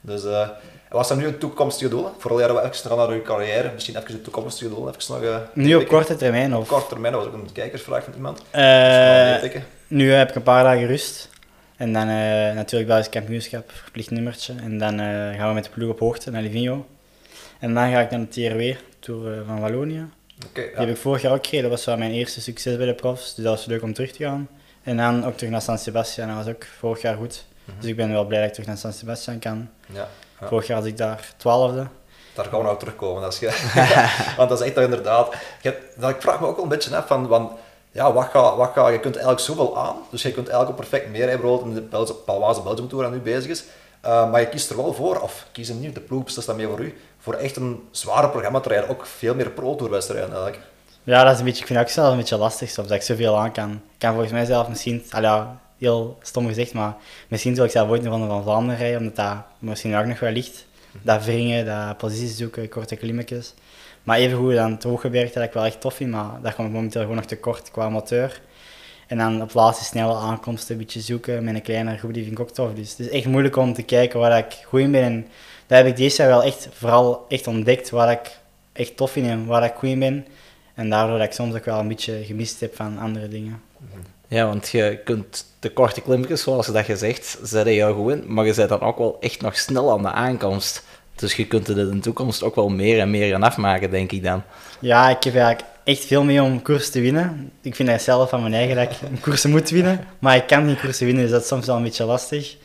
Dus, 0.00 0.24
eh, 0.24 0.40
En 0.40 0.75
wat 0.88 1.06
zijn 1.06 1.18
nu 1.18 1.26
een 1.26 1.38
toekomstige 1.38 1.90
doelen? 1.90 2.12
Vooral 2.18 2.40
jaren 2.40 2.54
we 2.54 2.62
even 2.62 2.74
gaan 2.90 2.96
naar 2.98 3.08
uw 3.08 3.22
carrière, 3.22 3.70
misschien 3.74 3.96
even 3.96 4.10
de 4.10 4.22
toekomstige 4.22 4.70
doelen, 4.74 4.94
even 4.94 5.14
nog... 5.14 5.22
eh, 5.22 5.36
Nu 5.52 5.74
op 5.74 5.86
korte 5.86 6.16
termijn 6.16 6.54
of... 6.56 6.62
Op 6.62 6.68
korte 6.68 6.88
termijn, 6.88 7.12
dat 7.12 7.24
was 7.24 7.32
ook 7.32 7.38
een 7.40 7.52
kijkersvraag 7.52 8.04
van 8.04 8.12
iemand. 8.14 8.42
Gaan 8.50 9.62
nu 9.88 10.12
heb 10.12 10.28
ik 10.28 10.34
een 10.34 10.42
paar 10.42 10.62
dagen 10.64 10.86
rust. 10.86 11.28
En 11.76 11.92
dan 11.92 12.02
eh, 12.08 12.54
natuurlijk 12.54 12.86
Belgisch 12.90 13.08
kampioenschap, 13.08 13.70
verplicht 13.82 14.10
nummertje. 14.10 14.54
En 14.62 14.78
dan 14.78 14.98
gaan 15.36 15.48
we 15.48 15.54
met 15.54 15.64
de 15.64 15.70
ploeg 15.70 15.90
op 15.90 15.98
hoogte 15.98 16.30
naar 16.30 16.42
Livigno. 16.42 16.86
En 17.58 17.74
dan 17.74 17.90
ga 17.92 18.00
ik 18.00 18.10
naar 18.10 18.20
de 18.20 18.28
TRW, 18.28 18.74
Tour 18.98 19.44
van 19.46 19.60
Wallonië. 19.60 20.06
Die 20.52 20.64
heb 20.74 20.88
ik 20.88 20.96
vorig 20.96 21.22
jaar 21.22 21.32
ook 21.32 21.46
gereden. 21.46 21.70
Dat 21.70 21.78
was 21.78 21.86
wel 21.86 21.96
mijn 21.96 22.10
eerste 22.12 22.40
succes 22.40 22.76
bij 22.76 22.86
de 22.86 22.94
profs. 22.94 23.34
Dus 23.34 23.44
dat 23.44 23.56
was 23.56 23.66
leuk 23.66 23.82
om 23.82 23.92
terug 23.94 24.10
te 24.12 24.24
gaan. 24.24 24.48
En 24.82 24.96
dan 24.96 25.24
ook 25.24 25.36
terug 25.36 25.52
naar 25.52 25.62
San 25.62 25.78
Sebastian. 25.78 26.28
Dat 26.28 26.36
was 26.36 26.54
ook 26.54 26.64
vorig 26.78 27.02
jaar 27.02 27.16
goed. 27.16 27.44
Mhm. 27.64 27.76
Dus 27.80 27.88
ik 27.90 27.96
ben 27.96 28.12
wel 28.12 28.24
blij 28.24 28.38
dat 28.38 28.46
ik 28.48 28.52
terug 28.54 28.68
naar 28.68 28.78
San 28.78 28.92
Sebastian 28.92 29.38
kan. 29.38 29.68
ja. 29.86 30.08
Ja. 30.40 30.46
Vorig 30.48 30.66
jaar 30.66 30.78
was 30.78 30.86
ik 30.86 30.96
daar 30.96 31.32
twaalfde. 31.36 31.86
Daar 32.34 32.44
gaan 32.44 32.58
we 32.58 32.64
nou 32.64 32.78
terugkomen. 32.78 33.24
Als 33.24 33.38
je, 33.38 33.46
want 34.36 34.48
dat 34.48 34.60
is 34.60 34.66
echt 34.66 34.76
inderdaad... 34.76 35.32
Je, 35.62 35.68
hebt- 35.68 36.00
dat, 36.00 36.10
ik 36.10 36.20
vraag 36.20 36.40
me 36.40 36.46
ook 36.46 36.54
wel 36.54 36.64
een 36.64 36.70
beetje 36.70 36.96
af 36.96 37.06
van... 37.06 37.28
van 37.28 37.58
ja, 37.92 38.12
wat 38.12 38.28
ga, 38.30 38.56
wat 38.56 38.70
ga, 38.74 38.88
je 38.88 39.00
kunt 39.00 39.14
eigenlijk 39.14 39.44
zoveel 39.44 39.78
aan. 39.78 39.96
Dus 40.10 40.22
je 40.22 40.32
kunt 40.32 40.48
eigenlijk 40.48 40.78
perfect 40.78 41.08
meer 41.10 41.28
hebben, 41.28 41.40
bijvoorbeeld 41.40 41.76
in 41.76 41.88
de 41.90 42.14
Palwaze 42.24 42.62
Belgium 42.62 42.88
Tour 42.88 43.04
dat 43.04 43.12
nu 43.12 43.18
bezig 43.18 43.50
is. 43.50 43.64
Uh, 44.06 44.30
maar 44.30 44.40
je 44.40 44.48
kiest 44.48 44.70
er 44.70 44.76
wel 44.76 44.92
voor, 44.94 45.20
of 45.20 45.46
kies 45.52 45.68
hem 45.68 45.80
niet, 45.80 45.94
de 45.94 46.00
ploeg 46.00 46.24
beslist 46.24 46.46
dat 46.46 46.56
mee 46.56 46.66
voor 46.66 46.80
u, 46.80 46.98
voor 47.18 47.34
echt 47.34 47.56
een 47.56 47.88
zware 47.90 48.28
programma 48.28 48.60
te 48.60 48.68
rijden. 48.68 48.88
Ook 48.88 49.06
veel 49.06 49.34
meer 49.34 49.50
pro-tourwedstrijden 49.50 50.28
eigenlijk. 50.28 50.58
Ja, 51.02 51.24
dat 51.24 51.32
is 51.32 51.38
een 51.38 51.44
beetje, 51.44 51.60
ik 51.60 51.66
vind 51.66 51.78
het 51.78 51.88
ook 51.88 51.94
zelf 51.94 52.10
een 52.10 52.16
beetje 52.16 52.36
lastig, 52.36 52.70
soms, 52.70 52.88
dat 52.88 52.96
ik 52.96 53.02
zoveel 53.02 53.38
aan 53.38 53.52
kan. 53.52 53.70
Ik 53.70 53.98
kan 53.98 54.10
volgens 54.10 54.32
mij 54.32 54.44
zelf 54.44 54.68
misschien, 54.68 55.04
al 55.10 55.22
ja, 55.22 55.60
heel 55.78 56.18
stom 56.22 56.46
gezegd, 56.46 56.72
maar 56.72 56.96
misschien 57.28 57.54
wil 57.54 57.64
ik 57.64 57.70
zelf 57.70 57.88
ooit 57.88 58.04
een 58.04 58.10
Ronde 58.10 58.26
van 58.26 58.42
Vlaanderen 58.42 58.78
rijden, 58.78 58.98
omdat 58.98 59.16
dat 59.16 59.36
misschien 59.58 59.96
ook 59.96 60.06
nog 60.06 60.20
wel 60.20 60.32
ligt. 60.32 60.66
Dat 61.02 61.24
wringen, 61.24 61.66
dat 61.66 61.96
posities 61.96 62.36
zoeken, 62.36 62.68
korte 62.68 62.96
klimmetjes. 62.96 63.54
Maar 64.02 64.18
evengoed 64.18 64.54
dan 64.54 64.72
het 64.72 64.82
hooggebergte 64.82 65.38
dat 65.38 65.48
ik 65.48 65.54
wel 65.54 65.64
echt 65.64 65.80
tof 65.80 65.94
vind, 65.94 66.10
maar 66.10 66.30
dat 66.42 66.54
komt 66.54 66.72
momenteel 66.72 67.00
gewoon 67.00 67.16
nog 67.16 67.24
te 67.24 67.38
kort 67.38 67.70
qua 67.70 67.88
moteur. 67.88 68.40
En 69.06 69.18
dan 69.18 69.42
op 69.42 69.54
laatste 69.54 69.84
snelle 69.84 70.14
aankomsten 70.14 70.74
een 70.74 70.80
beetje 70.80 71.00
zoeken 71.00 71.44
met 71.44 71.54
een 71.54 71.62
kleinere 71.62 71.98
groep, 71.98 72.14
die 72.14 72.22
vind 72.24 72.38
ik 72.38 72.44
ook 72.44 72.50
tof. 72.50 72.74
Dus 72.74 72.90
het 72.90 72.98
is 72.98 73.08
echt 73.08 73.26
moeilijk 73.26 73.56
om 73.56 73.72
te 73.72 73.82
kijken 73.82 74.20
waar 74.20 74.38
ik 74.38 74.58
goed 74.64 74.80
in 74.80 74.90
ben. 74.90 75.02
En 75.02 75.26
dat 75.66 75.78
heb 75.78 75.86
ik 75.86 75.96
deze 75.96 76.22
jaar 76.22 76.30
wel 76.30 76.42
echt, 76.42 76.68
vooral 76.72 77.24
echt 77.28 77.46
ontdekt, 77.46 77.90
waar 77.90 78.10
ik 78.10 78.38
echt 78.72 78.96
tof 78.96 79.10
vind 79.10 79.26
en 79.26 79.46
waar 79.46 79.64
ik 79.64 79.74
goed 79.74 79.88
in 79.88 79.98
ben. 79.98 80.26
En 80.74 80.90
daardoor 80.90 81.18
dat 81.18 81.26
ik 81.26 81.32
soms 81.32 81.54
ook 81.54 81.64
wel 81.64 81.78
een 81.78 81.88
beetje 81.88 82.24
gemist 82.24 82.60
heb 82.60 82.76
van 82.76 82.98
andere 82.98 83.28
dingen. 83.28 83.62
Ja, 84.28 84.46
want 84.46 84.68
je 84.68 85.00
kunt 85.04 85.44
de 85.58 85.72
korte 85.72 86.00
klimpjes, 86.00 86.42
zoals 86.42 86.66
dat 86.66 86.86
je 86.86 86.96
zegt, 86.96 87.38
je 87.50 87.58
heel 87.58 87.94
goed 87.94 88.12
in, 88.12 88.24
maar 88.26 88.46
je 88.46 88.54
bent 88.54 88.68
dan 88.68 88.80
ook 88.80 88.98
wel 88.98 89.16
echt 89.20 89.40
nog 89.40 89.58
snel 89.58 89.90
aan 89.90 90.02
de 90.02 90.10
aankomst. 90.10 90.84
Dus 91.14 91.34
je 91.34 91.46
kunt 91.46 91.66
het 91.66 91.76
in 91.76 91.90
de 91.90 91.98
toekomst 91.98 92.42
ook 92.42 92.54
wel 92.54 92.68
meer 92.68 93.00
en 93.00 93.10
meer 93.10 93.30
gaan 93.30 93.42
afmaken, 93.42 93.90
denk 93.90 94.12
ik 94.12 94.22
dan. 94.22 94.42
Ja, 94.80 95.08
ik 95.08 95.24
heb 95.24 95.34
eigenlijk 95.34 95.68
echt 95.84 96.04
veel 96.04 96.24
mee 96.24 96.42
om 96.42 96.62
koers 96.62 96.90
te 96.90 97.00
winnen. 97.00 97.52
Ik 97.62 97.74
vind 97.74 97.88
dat 97.88 98.02
zelf 98.02 98.28
van 98.28 98.40
mijn 98.40 98.54
eigen 98.54 98.76
dat 98.76 98.90
ik 98.90 99.00
een 99.10 99.20
koers 99.20 99.44
moet 99.44 99.70
winnen, 99.70 100.06
maar 100.18 100.36
ik 100.36 100.46
kan 100.46 100.66
niet 100.66 100.80
koersen 100.80 101.06
winnen, 101.06 101.22
dus 101.22 101.32
dat 101.32 101.42
is 101.42 101.48
soms 101.48 101.66
wel 101.66 101.76
een 101.76 101.82
beetje 101.82 102.04
lastig. 102.04 102.56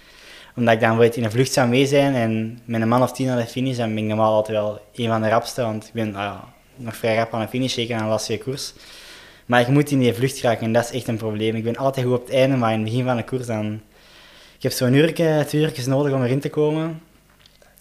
Omdat 0.56 0.74
ik 0.74 0.80
dan 0.80 0.98
weet 0.98 1.16
in 1.16 1.24
een 1.24 1.32
vlucht 1.32 1.52
zou 1.52 1.68
mee 1.68 1.86
zijn 1.86 2.16
en 2.16 2.60
met 2.66 2.82
een 2.82 2.88
man 2.88 3.02
of 3.02 3.12
tien 3.12 3.30
aan 3.30 3.38
de 3.38 3.46
finish, 3.46 3.78
dan 3.78 3.94
ben 3.94 4.04
ik 4.04 4.10
normaal 4.10 4.34
altijd 4.34 4.58
wel 4.58 4.80
een 4.96 5.08
van 5.08 5.22
de 5.22 5.30
rapste, 5.30 5.62
want 5.62 5.88
ik 5.88 5.94
ben 5.94 6.12
ja, 6.12 6.44
nog 6.76 6.96
vrij 6.96 7.16
rap 7.16 7.34
aan 7.34 7.42
de 7.42 7.48
finish, 7.48 7.74
zeker 7.74 7.96
aan 7.96 8.02
een 8.02 8.08
lastige 8.08 8.44
koers. 8.44 8.74
Maar 9.52 9.62
ik 9.62 9.68
moet 9.68 9.92
in 9.92 10.00
die 10.00 10.14
vlucht 10.14 10.38
geraken 10.38 10.66
en 10.66 10.74
dat 10.74 10.84
is 10.84 10.92
echt 10.92 11.08
een 11.08 11.18
probleem. 11.18 11.56
Ik 11.56 11.64
ben 11.64 11.76
altijd 11.76 12.06
goed 12.06 12.16
op 12.16 12.26
het 12.26 12.36
einde, 12.36 12.56
maar 12.56 12.72
in 12.72 12.80
het 12.80 12.90
begin 12.90 13.06
van 13.06 13.16
de 13.16 13.24
koers 13.24 13.46
dan... 13.46 13.82
Ik 14.56 14.64
heb 14.64 14.72
zo'n 14.72 14.94
uurtje, 14.94 15.44
twee 15.48 15.62
uurtjes 15.62 15.86
nodig 15.86 16.14
om 16.14 16.24
erin 16.24 16.40
te 16.40 16.50
komen. 16.50 17.02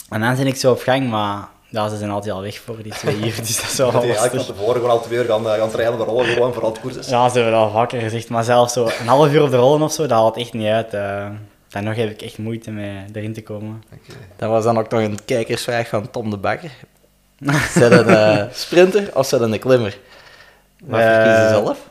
En 0.08 0.20
dan 0.20 0.37
ben 0.37 0.46
ik 0.46 0.56
zo 0.56 0.70
op 0.70 0.81
gang, 0.81 1.08
maar 1.08 1.49
ja, 1.69 1.88
ze 1.88 1.96
zijn 1.96 2.11
altijd 2.11 2.34
al 2.34 2.43
weg 2.43 2.58
voor 2.58 2.82
die 2.82 2.93
twee 2.93 3.17
uur, 3.17 3.37
dus 3.46 3.56
dat 3.61 3.70
is 3.70 3.76
wel 3.76 3.90
Dat 3.93 4.02
je 4.02 4.06
eigenlijk 4.06 4.34
lastig. 4.34 4.46
van 4.46 4.55
tevoren 4.55 4.81
gewoon 4.81 4.96
al 4.96 5.02
twee 5.02 5.19
uur 5.19 5.25
gaan, 5.25 5.46
eh, 5.46 5.52
gaan 5.52 5.70
trainen, 5.70 5.99
rollen 5.99 6.26
gewoon, 6.26 6.52
vooral 6.52 6.70
het 6.70 6.81
koers 6.81 6.96
is. 6.96 7.08
Ja, 7.08 7.28
ze 7.28 7.34
hebben 7.34 7.52
dat 7.52 7.62
al 7.62 7.70
vaker 7.70 8.00
gezegd, 8.00 8.28
maar 8.28 8.44
zelfs 8.44 8.72
zo 8.72 8.84
een 9.00 9.06
half 9.06 9.32
uur 9.32 9.43
op 9.43 9.50
de 9.50 9.56
rollen 9.56 9.82
of 9.82 9.93
zo, 9.93 10.02
dat 10.02 10.19
haalt 10.19 10.37
echt 10.37 10.52
niet 10.52 10.69
uit. 10.69 10.94
eh. 10.94 11.28
dan 11.69 11.84
nog 11.84 11.96
heb 11.96 12.11
ik 12.11 12.22
echt 12.22 12.38
moeite 12.38 12.70
met 12.70 13.17
erin 13.17 13.32
te 13.32 13.43
komen. 13.43 13.82
Oké. 13.93 14.19
Dat 14.37 14.49
was 14.50 14.64
dan 14.64 14.78
ook 14.78 14.90
nog 14.90 15.00
een 15.00 15.19
kijkersvraag 15.25 15.88
van 15.88 16.11
Tom 16.11 16.31
de 16.31 16.37
Bakker. 16.37 16.70
Zet 17.75 17.93
een 17.93 18.08
eh, 18.08 18.44
sprinter 18.52 19.11
of 19.14 19.26
zet 19.26 19.40
een 19.40 19.58
klimmer? 19.58 19.99
Wat 20.85 21.00
Eh, 21.00 21.06
verkies 21.06 21.43
je 21.43 21.49
zelf? 21.49 21.88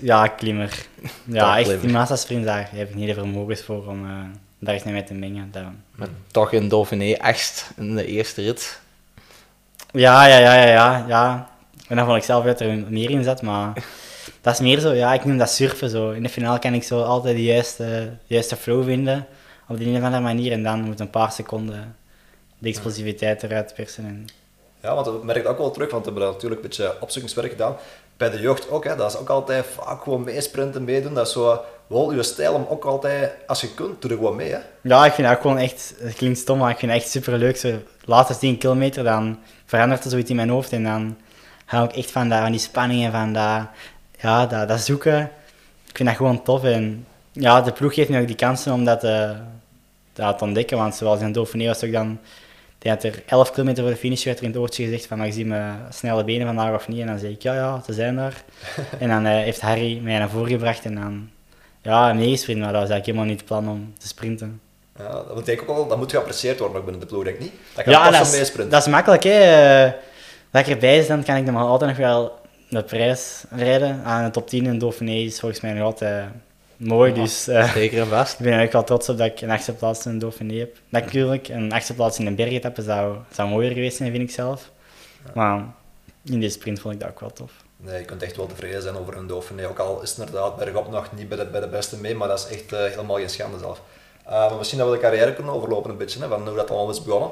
Ja, 0.00 0.26
klimmer. 0.26 0.86
Ja, 1.24 1.58
echt, 1.58 1.80
die 1.80 1.90
massasprint, 1.90 2.44
daar 2.44 2.68
heb 2.72 2.88
ik 2.88 2.94
niet 2.94 3.06
de 3.06 3.14
vermogens 3.14 3.62
voor 3.62 3.86
om 3.86 4.04
eh, 4.04 4.12
daar 4.58 4.74
eens 4.74 4.84
mee 4.84 5.04
te 5.04 5.14
mengen. 5.14 5.52
Maar 5.94 6.08
toch 6.30 6.52
in 6.52 6.68
Dauphiné 6.68 7.18
achtst 7.18 7.70
in 7.76 7.94
de 7.94 8.06
eerste 8.06 8.42
rit. 8.42 8.80
Ja, 9.92 10.26
ja, 10.26 10.38
ja, 10.38 10.54
ja, 10.54 10.66
ja, 10.66 11.04
ja. 11.08 11.50
En 11.88 11.96
dan 11.96 12.06
vond 12.06 12.18
ik 12.18 12.24
zelf 12.24 12.44
dat 12.44 12.60
er 12.60 12.76
meer 12.88 13.10
in 13.10 13.24
zat, 13.24 13.42
maar 13.42 13.72
dat 14.40 14.52
is 14.54 14.60
meer 14.60 14.78
zo, 14.78 14.92
ja, 14.92 15.12
ik 15.14 15.24
noem 15.24 15.38
dat 15.38 15.50
surfen 15.50 15.90
zo. 15.90 16.10
In 16.10 16.22
de 16.22 16.28
finale 16.28 16.58
kan 16.58 16.74
ik 16.74 16.82
zo 16.82 17.02
altijd 17.02 17.36
de 17.36 17.44
juiste, 17.44 17.84
de 17.84 18.34
juiste 18.34 18.56
flow 18.56 18.84
vinden, 18.84 19.26
op 19.68 19.78
de 19.78 19.84
een 19.84 19.96
of 19.96 20.02
andere 20.02 20.22
manier, 20.22 20.52
en 20.52 20.62
dan 20.62 20.80
moet 20.80 21.00
een 21.00 21.10
paar 21.10 21.32
seconden 21.32 21.96
de 22.58 22.68
explosiviteit 22.68 23.42
eruit 23.42 23.74
persen. 23.74 24.04
En 24.04 24.26
Ja, 24.82 24.94
want 24.94 25.06
dat 25.06 25.22
merk 25.22 25.38
ik 25.38 25.48
ook 25.48 25.58
wel 25.58 25.70
terug, 25.70 25.90
want 25.90 26.04
we 26.04 26.10
hebben 26.10 26.30
natuurlijk 26.30 26.62
een 26.62 26.68
beetje 26.68 26.94
opzoekingswerk 27.00 27.50
gedaan. 27.50 27.76
Bij 28.16 28.30
de 28.30 28.40
jeugd 28.40 28.70
ook, 28.70 28.84
hè, 28.84 28.96
dat 28.96 29.12
is 29.12 29.18
ook 29.18 29.28
altijd 29.28 29.66
vaak 29.66 30.02
gewoon 30.02 30.24
meesprinten, 30.24 30.84
meedoen. 30.84 31.14
Dat 31.14 31.26
is 31.26 31.32
zo 31.32 31.60
wel 31.86 32.12
je 32.12 32.22
stijl 32.22 32.54
om 32.54 32.66
ook 32.68 32.84
altijd, 32.84 33.32
als 33.46 33.60
je 33.60 33.74
kunt, 33.74 34.02
doe 34.02 34.10
er 34.10 34.16
gewoon 34.16 34.36
mee. 34.36 34.50
Hè. 34.52 34.58
Ja, 34.80 35.06
ik 35.06 35.12
vind 35.12 35.28
dat 35.28 35.40
gewoon 35.40 35.58
echt, 35.58 35.94
het 35.98 36.14
klinkt 36.14 36.38
stom, 36.38 36.58
maar 36.58 36.70
ik 36.70 36.78
vind 36.78 36.92
het 36.92 37.00
echt 37.00 37.10
super 37.10 37.38
leuk. 37.38 37.56
Zo, 37.56 37.72
laatste 38.04 38.38
10 38.38 38.58
kilometer, 38.58 39.04
dan 39.04 39.38
verandert 39.66 40.04
er 40.04 40.10
zoiets 40.10 40.30
in 40.30 40.36
mijn 40.36 40.48
hoofd 40.48 40.72
en 40.72 40.82
dan 40.82 41.16
hou 41.64 41.84
ik 41.84 41.96
echt 41.96 42.10
van, 42.10 42.28
dat, 42.28 42.40
van 42.40 42.50
die 42.50 42.60
spanning 42.60 43.04
en 43.04 43.12
van 43.12 43.32
dat, 43.32 43.66
ja, 44.18 44.46
dat, 44.46 44.68
dat 44.68 44.80
zoeken. 44.80 45.30
Ik 45.88 45.96
vind 45.96 46.08
dat 46.08 46.16
gewoon 46.16 46.42
tof 46.42 46.64
en 46.64 47.06
ja, 47.32 47.60
de 47.60 47.72
ploeg 47.72 47.94
geeft 47.94 48.08
me 48.08 48.20
ook 48.20 48.26
die 48.26 48.36
kansen 48.36 48.72
om 48.72 48.84
dat, 48.84 49.04
eh, 49.04 49.30
dat 50.12 50.38
te 50.38 50.44
ontdekken, 50.44 50.76
want 50.76 50.94
zoals 50.94 51.20
in 51.20 51.32
Dauphiné 51.32 51.66
was 51.66 51.84
ook 51.84 51.92
dan, 51.92 52.18
denk 52.82 53.02
dat 53.02 53.12
er 53.12 53.22
11 53.26 53.50
kilometer 53.50 53.82
voor 53.82 53.92
de 53.92 53.98
finish 53.98 54.24
werd 54.24 54.38
er 54.38 54.44
in 54.44 54.50
het 54.50 54.58
oortje 54.58 54.84
gezegd 54.84 55.06
van, 55.06 55.18
mag 55.18 55.26
je 55.26 55.32
zien 55.32 55.48
mijn 55.48 55.80
snelle 55.90 56.24
benen 56.24 56.46
vandaag 56.46 56.74
of 56.74 56.88
niet? 56.88 57.00
En 57.00 57.06
dan 57.06 57.18
zeg 57.18 57.30
ik, 57.30 57.42
ja, 57.42 57.54
ja, 57.54 57.82
ze 57.86 57.92
zijn 57.92 58.16
daar. 58.16 58.44
en 58.98 59.08
dan 59.08 59.26
eh, 59.26 59.32
heeft 59.32 59.60
Harry 59.60 60.00
mij 60.02 60.18
naar 60.18 60.30
voren 60.30 60.50
gebracht 60.50 60.84
en 60.84 60.94
dan, 60.94 61.30
ja, 61.82 62.12
meegesprint, 62.12 62.58
maar 62.58 62.72
dat 62.72 62.80
was 62.80 62.90
eigenlijk 62.90 63.06
helemaal 63.06 63.26
niet 63.26 63.38
het 63.40 63.48
plan 63.48 63.68
om 63.68 63.92
te 63.98 64.08
sprinten. 64.08 64.60
Ja, 64.98 65.08
dat, 65.12 65.34
moet 65.34 65.50
ook 65.50 65.66
wel, 65.66 65.86
dat 65.88 65.98
moet 65.98 66.10
geapprecieerd 66.10 66.58
worden 66.58 66.76
ook 66.76 66.84
binnen 66.84 67.00
de 67.00 67.08
ploeg, 67.08 67.24
denk 67.24 67.36
ik 67.36 67.42
niet. 67.42 67.52
Dat 67.74 67.84
Ja, 67.84 68.10
dat 68.10 68.30
mee 68.30 68.40
is, 68.40 68.52
dat 68.54 68.82
is 68.82 68.86
makkelijk. 68.86 69.22
Hè. 69.22 69.38
Eh, 69.84 69.92
Dat 70.50 70.66
ik 70.66 70.72
erbij 70.72 70.98
is, 70.98 71.06
dan 71.06 71.24
kan 71.24 71.36
ik 71.36 71.46
dan 71.46 71.56
altijd 71.56 71.90
nog 71.90 71.98
wel 71.98 72.40
de 72.68 72.82
prijs 72.82 73.44
rijden. 73.50 74.02
Aan 74.04 74.24
de 74.24 74.30
top 74.30 74.48
10 74.48 74.66
in 74.66 74.78
Dauphiné 74.78 75.14
is 75.14 75.40
volgens 75.40 75.60
mij 75.60 75.72
nog 75.72 75.84
altijd 75.84 76.28
mooi. 76.86 77.12
Dus 77.12 77.48
eh, 77.48 77.72
Zeker 77.72 78.00
en 78.00 78.06
vast. 78.06 78.32
ik 78.38 78.44
ben 78.44 78.62
ook 78.62 78.72
wel 78.72 78.84
trots 78.84 79.08
op 79.08 79.18
dat 79.18 79.26
ik 79.26 79.40
een 79.40 79.50
achtste 79.50 79.72
plaats 79.74 80.06
in 80.06 80.18
Dauphiné 80.18 80.58
heb. 80.58 80.76
Natuurlijk, 80.88 81.48
een 81.48 81.72
achtste 81.72 81.94
plaats 81.94 82.18
in 82.18 82.26
een 82.26 82.34
bergetappe 82.34 82.82
zou, 82.82 83.16
zou 83.30 83.48
mooier 83.48 83.72
geweest 83.72 83.96
zijn, 83.96 84.10
vind 84.10 84.22
ik 84.22 84.30
zelf. 84.34 84.70
Maar 85.34 85.64
in 86.24 86.40
deze 86.40 86.52
sprint 86.52 86.80
vond 86.80 86.94
ik 86.94 87.00
dat 87.00 87.08
ook 87.08 87.20
wel 87.20 87.32
tof. 87.32 87.52
Nee, 87.76 87.98
je 87.98 88.04
kunt 88.04 88.22
echt 88.22 88.36
wel 88.36 88.46
tevreden 88.46 88.82
zijn 88.82 88.96
over 88.96 89.16
een 89.16 89.26
Dauphiné. 89.26 89.68
Ook 89.68 89.78
al 89.78 90.02
is 90.02 90.10
het 90.10 90.18
inderdaad 90.18 90.56
bergop 90.56 90.90
nog 90.90 91.08
niet 91.16 91.28
bij 91.28 91.38
de, 91.38 91.46
bij 91.46 91.60
de 91.60 91.68
beste 91.68 91.96
mee, 91.96 92.14
maar 92.14 92.28
dat 92.28 92.38
is 92.38 92.56
echt 92.56 92.72
eh, 92.72 92.78
helemaal 92.84 93.16
geen 93.16 93.30
schande 93.30 93.58
zelf. 93.58 93.82
Eh, 94.24 94.30
maar 94.32 94.56
misschien 94.58 94.78
dat 94.78 94.88
we 94.88 94.94
de 94.94 95.00
carrière 95.00 95.34
kunnen 95.34 95.52
overlopen 95.52 95.90
een 95.90 95.96
beetje, 95.96 96.20
hè, 96.20 96.28
van 96.28 96.48
hoe 96.48 96.56
dat 96.56 96.70
allemaal 96.70 96.90
is 96.90 97.02
begonnen. 97.02 97.30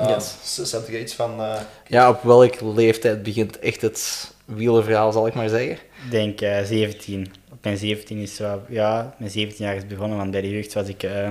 Uh, 0.00 0.08
Yes. 0.08 0.60
Je 0.86 1.00
iets 1.00 1.14
van... 1.14 1.40
eh, 1.42 1.60
Ja, 1.86 2.08
op 2.08 2.22
welke 2.22 2.66
leeftijd 2.66 3.22
begint 3.22 3.58
echt 3.58 3.80
het 3.80 4.30
wielerverhaal, 4.44 5.12
zal 5.12 5.26
ik 5.26 5.34
maar 5.34 5.48
zeggen? 5.48 5.72
Ik 5.72 6.10
denk 6.10 6.40
eh 6.40 6.62
17. 6.64 7.32
Mijn 7.62 7.76
17 7.76 8.18
is 8.18 8.34
zo, 8.36 8.62
ja, 8.68 9.14
mijn 9.18 9.30
17 9.30 9.64
jaar 9.64 9.76
is 9.76 9.86
begonnen, 9.86 10.18
want 10.18 10.30
bij 10.30 10.40
de 10.40 10.50
jeugd 10.50 10.72
was 10.72 10.88
ik 10.88 11.02
eh, 11.02 11.30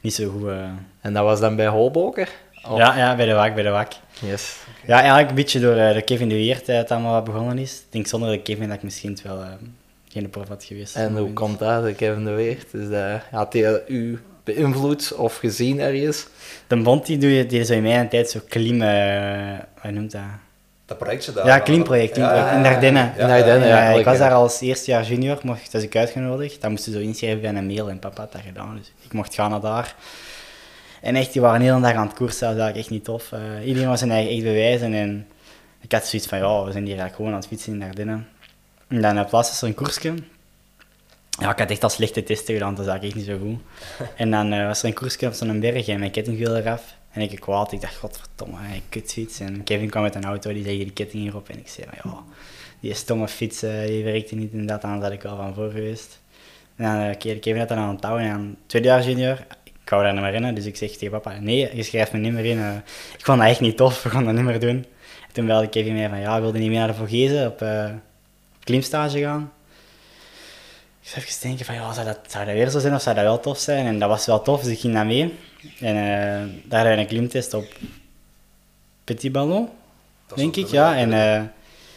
niet 0.00 0.14
zo 0.14 0.28
goed. 0.30 0.48
eh. 0.48 0.68
En 1.00 1.12
dat 1.12 1.24
was 1.24 1.40
dan 1.40 1.56
bij 1.56 1.66
Holboker? 1.66 2.28
Of- 2.68 2.78
Ja, 2.78 2.96
ja, 2.96 3.16
bij 3.16 3.26
de 3.26 3.32
WAK, 3.32 3.54
bij 3.54 3.62
de 3.62 3.68
WAK. 3.70 3.92
Yes. 4.20 4.56
Ja, 4.86 4.96
eigenlijk 4.98 5.28
een 5.28 5.34
beetje 5.34 5.60
door 5.60 5.76
eh, 5.76 5.94
de 5.94 6.02
Kevin 6.02 6.28
de 6.28 6.34
Weert 6.34 6.66
dat 6.66 6.76
het 6.76 6.90
allemaal 6.90 7.12
wat 7.12 7.24
begonnen 7.24 7.58
is. 7.58 7.72
Ik 7.78 7.84
denk 7.92 8.06
zonder 8.06 8.30
de 8.30 8.42
Kevin 8.42 8.68
dat 8.68 8.76
ik 8.76 8.82
misschien 8.82 9.10
het 9.10 9.22
wel 9.22 9.44
geen 10.08 10.30
prof 10.30 10.48
had 10.48 10.64
geweest. 10.64 10.96
En 10.96 11.16
hoe 11.16 11.32
komt 11.32 11.58
dat, 11.58 11.84
de 11.84 11.94
Kevin 11.94 12.24
de 12.24 12.30
Weert? 12.30 12.74
Is 12.74 12.88
dat, 12.88 13.20
had 13.30 13.52
hij 13.52 13.82
u 13.86 14.18
beïnvloed 14.44 15.12
of 15.14 15.36
gezien 15.36 15.80
ergens? 15.80 16.26
De 16.66 16.76
Bond 16.76 17.06
die 17.06 17.18
doe 17.18 17.30
je, 17.30 17.46
die 17.46 17.64
zo 17.64 17.72
in 17.72 17.82
mijn 17.82 18.08
tijd 18.08 18.30
zo 18.30 18.40
klim, 18.48 18.82
eh 18.82 19.58
wat 19.82 19.92
noemt 19.92 20.10
dat? 20.12 20.22
Dat 20.88 20.98
projectje 20.98 21.32
daar. 21.32 21.46
Ja, 21.46 21.58
klimproject, 21.58 22.16
in 22.16 22.22
Dardenne. 22.22 23.12
In 23.16 23.26
Dardenne, 23.26 23.64
En, 23.64 23.68
ja, 23.68 23.90
ik 23.90 24.04
was 24.04 24.18
daar 24.18 24.32
als 24.32 24.60
eerste 24.60 24.90
jaar 24.90 25.04
junior, 25.04 25.38
mocht, 25.42 25.72
was 25.72 25.82
ik 25.82 25.96
uitgenodigd. 25.96 26.60
Dan 26.60 26.70
moesten 26.70 26.92
ze 26.92 26.98
zo 26.98 27.04
inschrijven 27.04 27.40
bij 27.40 27.54
een 27.54 27.66
mail 27.66 27.90
en 27.90 27.98
papa 27.98 28.20
had 28.20 28.32
dat 28.32 28.40
gedaan. 28.46 28.76
Dus 28.76 28.92
ik 29.04 29.12
mocht 29.12 29.34
gaan 29.34 29.50
naar 29.50 29.60
daar. 29.60 29.94
En 31.00 31.16
echt, 31.16 31.32
die 31.32 31.42
waren 31.42 31.60
de 31.60 31.64
hele 31.64 31.80
dag 31.80 31.92
aan 31.92 32.06
het 32.06 32.16
koersen, 32.16 32.46
dat 32.46 32.56
was 32.56 32.64
eigenlijk 32.64 32.76
echt 32.76 32.90
niet 32.90 33.04
tof. 33.04 33.32
Eh, 33.32 33.66
iedereen 33.66 33.88
was 33.88 33.98
zijn 33.98 34.10
eigen 34.10 34.32
echt 34.32 34.42
bewijzen 34.42 34.94
en 34.94 35.26
ik 35.80 35.92
had 35.92 36.06
zoiets 36.06 36.28
van, 36.28 36.38
ja, 36.38 36.64
we 36.64 36.72
zijn 36.72 36.84
hier 36.84 36.98
eigenlijk 36.98 37.14
gewoon 37.14 37.32
aan 37.32 37.38
het 37.38 37.46
fietsen 37.46 37.72
in 37.72 37.80
Dardenne. 37.80 38.22
En 38.88 39.00
dan 39.00 39.16
uh, 39.18 39.26
plaats 39.26 39.48
was 39.48 39.62
er 39.62 39.68
een 39.68 39.74
koersje. 39.74 40.14
Ja, 41.40 41.50
ik 41.50 41.58
had 41.58 41.70
echt 41.70 41.82
al 41.82 41.88
slechte 41.88 42.22
testen 42.22 42.54
gedaan, 42.54 42.74
dat 42.74 42.84
was 42.84 42.94
eigenlijk 42.94 43.16
echt 43.16 43.28
niet 43.28 43.38
zo 43.38 43.46
goed. 43.46 43.60
En 44.16 44.30
dan 44.30 44.52
eh, 44.52 44.66
was 44.66 44.82
er 44.82 44.88
een 44.88 44.94
koersje 44.94 45.26
op 45.26 45.32
zo'n 45.32 45.60
berg 45.60 45.88
en 45.88 45.98
mijn 45.98 46.10
ketting 46.10 46.36
viel 46.36 46.56
eraf. 46.56 46.82
En 47.10 47.20
ik 47.20 47.40
kwaad, 47.40 47.72
ik 47.72 47.80
dacht, 47.80 47.96
godverdomme, 47.96 48.56
ik 48.74 48.82
kutfiets. 48.88 49.40
En 49.40 49.64
Kevin 49.64 49.90
kwam 49.90 50.02
met 50.02 50.14
een 50.14 50.24
auto, 50.24 50.52
die 50.52 50.64
zei 50.64 50.78
die 50.78 50.92
ketting 50.92 51.22
hierop. 51.22 51.48
En 51.48 51.58
ik 51.58 51.68
zei, 51.68 51.86
ja, 52.04 52.22
die 52.80 52.94
stomme 52.94 53.28
fiets, 53.28 53.62
eh, 53.62 53.86
die 53.86 54.04
werkte 54.04 54.34
niet 54.34 54.52
en 54.52 54.66
dat, 54.66 54.82
aan 54.82 55.00
zat 55.00 55.12
ik 55.12 55.22
wel 55.22 55.36
van 55.36 55.54
voor 55.54 55.70
geweest. 55.70 56.20
En 56.76 56.84
dan 56.84 57.08
uh, 57.08 57.40
Kevin 57.40 57.58
had 57.58 57.68
dan 57.68 57.78
aan 57.78 57.88
het 57.88 58.00
touw 58.00 58.18
en 58.18 58.56
jaar 58.82 59.04
junior, 59.04 59.46
ik 59.64 59.90
wou 59.90 60.02
daar 60.02 60.12
niet 60.12 60.22
meer 60.22 60.34
in, 60.34 60.54
dus 60.54 60.64
ik 60.64 60.76
zeg 60.76 60.90
tegen 60.90 61.10
papa, 61.20 61.38
nee, 61.38 61.76
je 61.76 61.82
schrijft 61.82 62.12
me 62.12 62.18
niet 62.18 62.32
meer 62.32 62.44
in. 62.44 62.82
ik 63.18 63.24
vond 63.24 63.38
dat 63.38 63.48
echt 63.48 63.60
niet 63.60 63.76
tof, 63.76 64.02
we 64.02 64.10
gaan 64.10 64.24
dat 64.24 64.34
niet 64.34 64.44
meer 64.44 64.60
doen. 64.60 64.76
En 65.26 65.32
toen 65.32 65.46
belde 65.46 65.68
Kevin 65.68 65.94
mij 65.94 66.08
van, 66.08 66.20
ja, 66.20 66.40
wilde 66.40 66.58
niet 66.58 66.68
meer 66.68 66.78
naar 66.78 66.88
de 66.88 66.94
Vogezen 66.94 67.46
op, 67.46 67.62
op 68.56 68.64
klimstage 68.64 69.20
gaan? 69.20 69.52
Ik 71.08 71.14
zou 71.14 71.26
even 71.26 71.40
denken 71.42 71.64
van, 71.64 71.74
ja, 71.74 71.92
zou 71.92 72.06
dat, 72.06 72.18
zou 72.26 72.44
dat 72.44 72.54
weer 72.54 72.70
zo 72.70 72.78
zijn 72.78 72.94
of 72.94 73.02
zou 73.02 73.14
dat 73.14 73.24
wel 73.24 73.40
tof 73.40 73.58
zijn? 73.58 73.86
En 73.86 73.98
dat 73.98 74.08
was 74.08 74.26
wel 74.26 74.42
tof, 74.42 74.62
dus 74.62 74.72
ik 74.72 74.80
ging 74.80 74.94
daar 74.94 75.06
mee. 75.06 75.34
En 75.80 75.96
uh, 75.96 76.54
daar 76.64 76.78
hadden 76.78 76.92
we 76.92 77.00
een 77.00 77.06
klimtest 77.06 77.54
op 77.54 77.64
Petit 79.04 79.32
Ballon, 79.32 79.68
denk 80.34 80.56
ik, 80.56 80.66
ja. 80.66 80.96
En 80.96 81.12
uh, 81.12 81.42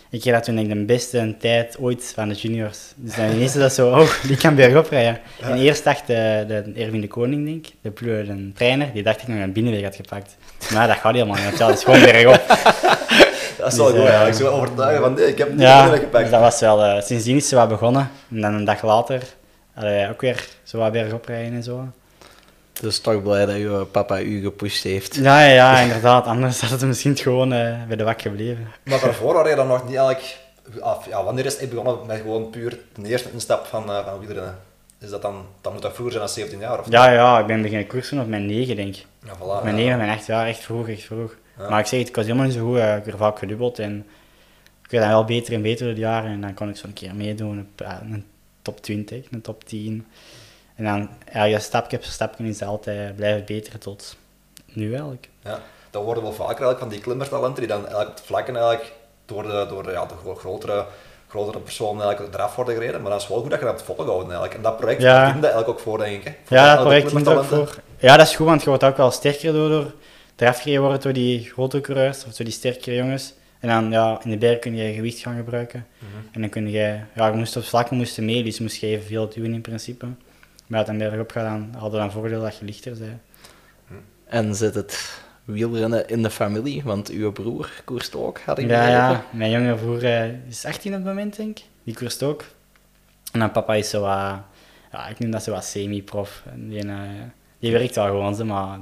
ik 0.09 0.19
kreeg 0.21 0.33
dat 0.33 0.43
toen 0.43 0.57
ik, 0.57 0.69
de 0.69 0.75
beste 0.75 1.35
tijd 1.39 1.77
ooit 1.79 2.11
van 2.15 2.29
de 2.29 2.35
juniors. 2.35 2.79
Dus 2.95 3.15
dan 3.15 3.29
ineens 3.29 3.53
dat 3.53 3.73
zo, 3.73 3.89
oh, 3.99 4.23
die 4.23 4.37
kan 4.37 4.55
bergop 4.55 4.89
rijden. 4.89 5.19
Ja. 5.39 5.49
En 5.49 5.57
eerst 5.57 5.83
dacht 5.83 6.07
de, 6.07 6.43
de 6.47 6.71
Erwin 6.75 7.01
de 7.01 7.07
Koning, 7.07 7.45
denk 7.45 7.67
ik, 7.67 7.73
de, 7.81 8.23
de 8.25 8.51
trainer, 8.55 8.93
die 8.93 9.03
dacht 9.03 9.21
ik 9.21 9.27
nog 9.27 9.39
een 9.39 9.53
binnenweg 9.53 9.83
had 9.83 9.95
gepakt. 9.95 10.37
Maar 10.73 10.87
dat 10.87 10.97
gaat 10.97 11.13
helemaal 11.13 11.35
niet, 11.35 11.45
want 11.45 11.57
ja, 11.57 11.67
dat 11.67 11.77
is 11.77 11.83
gewoon 11.83 12.01
bergop. 12.01 12.41
Dat 13.61 13.71
is 13.71 13.77
wel 13.77 13.91
dus, 13.91 13.99
goed, 13.99 14.09
uh, 14.09 14.27
Ik 14.27 14.33
zou 14.33 14.49
overtuigen 14.49 15.01
van 15.01 15.13
nee, 15.13 15.27
ik 15.27 15.37
heb 15.37 15.51
het 15.51 15.59
ja, 15.59 15.91
niet 15.91 15.99
gepakt. 15.99 16.31
dat 16.31 16.39
was 16.39 16.59
wel, 16.59 16.85
uh, 16.85 17.01
sindsdien 17.01 17.35
is 17.35 17.47
ze 17.47 17.55
wat 17.55 17.69
begonnen. 17.69 18.09
En 18.29 18.41
dan 18.41 18.53
een 18.53 18.65
dag 18.65 18.83
later 18.83 19.23
allee, 19.75 20.09
ook 20.09 20.21
weer 20.21 20.47
zo 20.63 20.77
wat 20.77 20.91
bergop 20.91 21.25
rijden 21.25 21.53
en 21.53 21.63
zo. 21.63 21.87
Dus 22.81 22.99
toch 22.99 23.23
blij 23.23 23.45
dat 23.45 23.55
je 23.55 23.85
papa 23.91 24.19
u 24.19 24.41
gepusht 24.41 24.83
heeft. 24.83 25.15
Ja, 25.15 25.41
ja, 25.41 25.53
ja 25.53 25.79
inderdaad. 25.79 26.25
Anders 26.25 26.61
had 26.61 26.69
het 26.69 26.81
misschien 26.81 27.17
gewoon 27.17 27.53
uh, 27.53 27.83
bij 27.87 27.95
de 27.95 28.03
wak 28.03 28.21
gebleven. 28.21 28.67
Maar 28.83 28.99
daarvoor 28.99 29.35
had 29.35 29.47
je 29.47 29.55
dan 29.55 29.67
nog 29.67 29.87
niet 29.87 29.95
eigenlijk... 29.95 30.39
Af, 30.79 31.07
ja, 31.07 31.23
wanneer 31.23 31.45
is 31.45 31.59
het 31.59 31.69
begonnen 31.69 32.05
met 32.05 32.17
gewoon 32.17 32.49
puur 32.49 32.79
de 32.95 33.09
eerste 33.09 33.29
instap 33.33 33.65
van, 33.65 33.89
uh, 33.89 34.05
van 34.05 34.19
wielrennen? 34.19 34.57
Is 34.99 35.09
dat 35.09 35.21
dan, 35.21 35.45
dan 35.61 35.73
moet 35.73 35.81
dat 35.81 35.93
vroeger 35.93 36.13
zijn 36.13 36.25
dan 36.25 36.33
17 36.33 36.59
jaar? 36.59 36.79
Of 36.79 36.85
ja, 36.89 37.11
ja, 37.11 37.39
ik 37.39 37.45
ben 37.45 37.61
beginnen 37.61 37.87
koersen 37.87 38.19
op 38.19 38.27
mijn 38.27 38.45
9, 38.45 38.75
denk 38.75 38.95
ik. 38.95 39.05
Ja, 39.25 39.33
voilà, 39.35 39.63
mijn 39.63 39.75
9, 39.75 39.97
mijn 39.97 40.09
8 40.09 40.25
jaar, 40.25 40.47
echt 40.47 40.59
vroeg, 40.59 40.87
echt 40.87 41.03
vroeg. 41.03 41.35
Ja. 41.61 41.69
Maar 41.69 41.79
ik 41.79 41.85
zeg 41.85 41.99
het, 41.99 42.07
ik 42.07 42.15
was 42.15 42.25
helemaal 42.25 42.45
niet 42.45 42.55
zo 42.55 42.65
goed. 42.65 42.77
Ik 42.77 42.83
heb 42.83 43.07
er 43.07 43.17
vaak 43.17 43.39
gedubbeld 43.39 43.79
en 43.79 44.05
ik 44.83 44.91
werd 44.91 45.03
dan 45.03 45.13
wel 45.13 45.25
beter 45.25 45.53
en 45.53 45.61
beter 45.61 45.85
door 45.85 45.95
de 45.95 46.01
jaren. 46.01 46.31
En 46.31 46.41
dan 46.41 46.53
kon 46.53 46.69
ik 46.69 46.77
zo'n 46.77 46.93
keer 46.93 47.15
meedoen 47.15 47.59
op 47.59 47.85
een 47.85 48.25
top 48.61 48.81
20, 48.81 49.31
een 49.31 49.41
top 49.41 49.63
10. 49.63 50.07
En 50.75 50.83
dan 50.83 51.09
ergens 51.25 51.63
stapje 51.63 51.97
per 51.97 52.07
stapje 52.07 52.43
is 52.43 52.61
altijd 52.61 53.15
blijven 53.15 53.45
beter 53.45 53.79
tot 53.79 54.15
nu 54.65 54.89
eigenlijk. 54.89 55.29
Ja, 55.43 55.59
dat 55.89 56.03
worden 56.03 56.23
wel 56.23 56.33
vaker 56.33 56.47
eigenlijk 56.47 56.79
van 56.79 56.89
die 56.89 56.99
klimmertalenten 56.99 57.59
die 57.59 57.67
dan 57.67 57.79
eigenlijk 57.79 58.09
op 58.09 58.15
het 58.15 58.25
vlakken 58.25 58.55
eigenlijk 58.55 58.93
door 59.25 59.43
de, 59.43 59.65
door 59.69 59.91
ja, 59.91 60.05
de 60.05 60.33
grotere, 60.35 60.85
grotere 61.27 61.59
personen 61.59 62.03
eigenlijk 62.03 62.35
eraf 62.35 62.55
worden 62.55 62.73
gereden. 62.73 63.01
Maar 63.01 63.11
dat 63.11 63.21
is 63.21 63.27
wel 63.27 63.39
goed 63.39 63.49
dat 63.49 63.59
je 63.59 63.65
dat 63.65 63.73
hebt 63.73 63.85
volgehouden 63.85 64.25
eigenlijk. 64.25 64.53
En 64.53 64.61
dat 64.61 64.77
project 64.77 65.01
ja. 65.01 65.25
dat 65.25 65.33
eigenlijk 65.33 65.69
ook 65.69 65.79
voor, 65.79 65.97
denk 65.97 66.23
ik. 66.23 66.37
Voor 66.43 66.57
ja, 66.57 66.75
dat 66.75 66.83
project 66.83 67.09
dient 67.09 67.27
ook 67.27 67.43
voor. 67.43 67.75
Ja, 67.97 68.17
dat 68.17 68.27
is 68.27 68.35
goed, 68.35 68.45
want 68.45 68.61
je 68.61 68.69
wordt 68.69 68.83
ook 68.83 68.97
wel 68.97 69.11
sterker 69.11 69.53
door, 69.53 69.69
door 69.69 69.91
eraf 70.41 70.61
gereden 70.61 70.81
worden 70.81 71.01
door 71.01 71.13
die 71.13 71.39
grote 71.39 71.81
coureurs 71.81 72.25
of 72.25 72.33
door 72.33 72.45
die 72.45 72.53
sterkere 72.53 72.95
jongens. 72.95 73.33
En 73.59 73.69
dan 73.69 73.91
ja, 73.91 74.19
in 74.23 74.29
de 74.29 74.37
berg 74.37 74.59
kun 74.59 74.75
je 74.75 74.93
gewicht 74.93 75.19
gaan 75.19 75.35
gebruiken. 75.35 75.85
Mm 75.99 76.07
-hmm. 76.11 76.29
En 76.31 76.41
dan 76.41 76.49
kun 76.49 76.69
je, 76.69 76.99
ja, 77.15 77.27
je 77.27 77.37
moest 77.37 77.57
op 77.57 77.63
vlakken 77.63 77.97
moesten 77.97 78.25
mee, 78.25 78.43
dus 78.43 78.59
moest 78.59 78.75
je 78.75 78.87
even 78.87 79.05
veel 79.05 79.29
duwen 79.29 79.53
in 79.53 79.61
principe. 79.61 80.05
Maar 80.67 80.79
als 80.79 80.87
het 80.89 80.99
dan 80.99 81.09
bergop 81.09 81.31
gaat, 81.31 81.43
dan 81.43 81.69
hadden 81.71 81.91
we 81.91 81.97
dan 81.97 82.11
voordeel 82.11 82.41
dat 82.41 82.57
je 82.57 82.65
lichter 82.65 82.97
bent. 82.97 83.21
En 84.25 84.55
zit 84.55 84.75
het 84.75 85.21
wielrennen 85.45 86.07
in 86.07 86.23
de 86.23 86.29
familie? 86.29 86.83
Want 86.83 87.09
uw 87.09 87.31
broer 87.31 87.81
koerst 87.85 88.15
ook, 88.15 88.39
had 88.39 88.57
ik 88.57 88.69
Ja, 88.69 88.87
ja, 88.87 89.25
mijn 89.31 89.51
jonge 89.51 89.75
broer 89.75 90.03
uh, 90.03 90.47
is 90.47 90.65
18 90.65 90.91
op 90.91 90.97
het 90.97 91.07
moment, 91.07 91.35
denk 91.35 91.59
ik. 91.59 91.65
Die 91.83 91.95
koerst 91.95 92.23
ook. 92.23 92.45
En 93.31 93.39
dan 93.39 93.51
papa 93.51 93.73
is 93.73 93.89
zo 93.89 94.01
wat, 94.01 94.39
ja, 94.91 95.07
ik 95.09 95.19
noem 95.19 95.31
dat 95.31 95.43
zo 95.43 95.51
wat 95.51 95.65
semi-prof. 95.65 96.43
Die, 96.55 96.85
uh, 96.85 96.99
die 97.59 97.71
werkt 97.71 97.95
wel 97.95 98.05
gewoon, 98.05 98.47
maar 98.47 98.79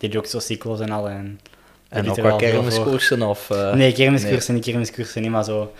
die 0.00 0.08
doet 0.08 0.18
ook 0.18 0.26
zo 0.26 0.38
cyclos 0.38 0.80
en 0.80 0.90
al. 0.90 1.08
En, 1.08 1.40
en 1.88 2.10
ook 2.10 2.38
kermiskoersen? 2.38 3.22
Of, 3.22 3.50
uh, 3.50 3.72
nee, 3.72 3.92
kermiskoersen, 3.92 4.54
nee. 4.54 4.62
niet 4.62 4.70
kermiskoersen, 4.70 5.22
niet, 5.22 5.30
maar 5.30 5.44
zo... 5.44 5.72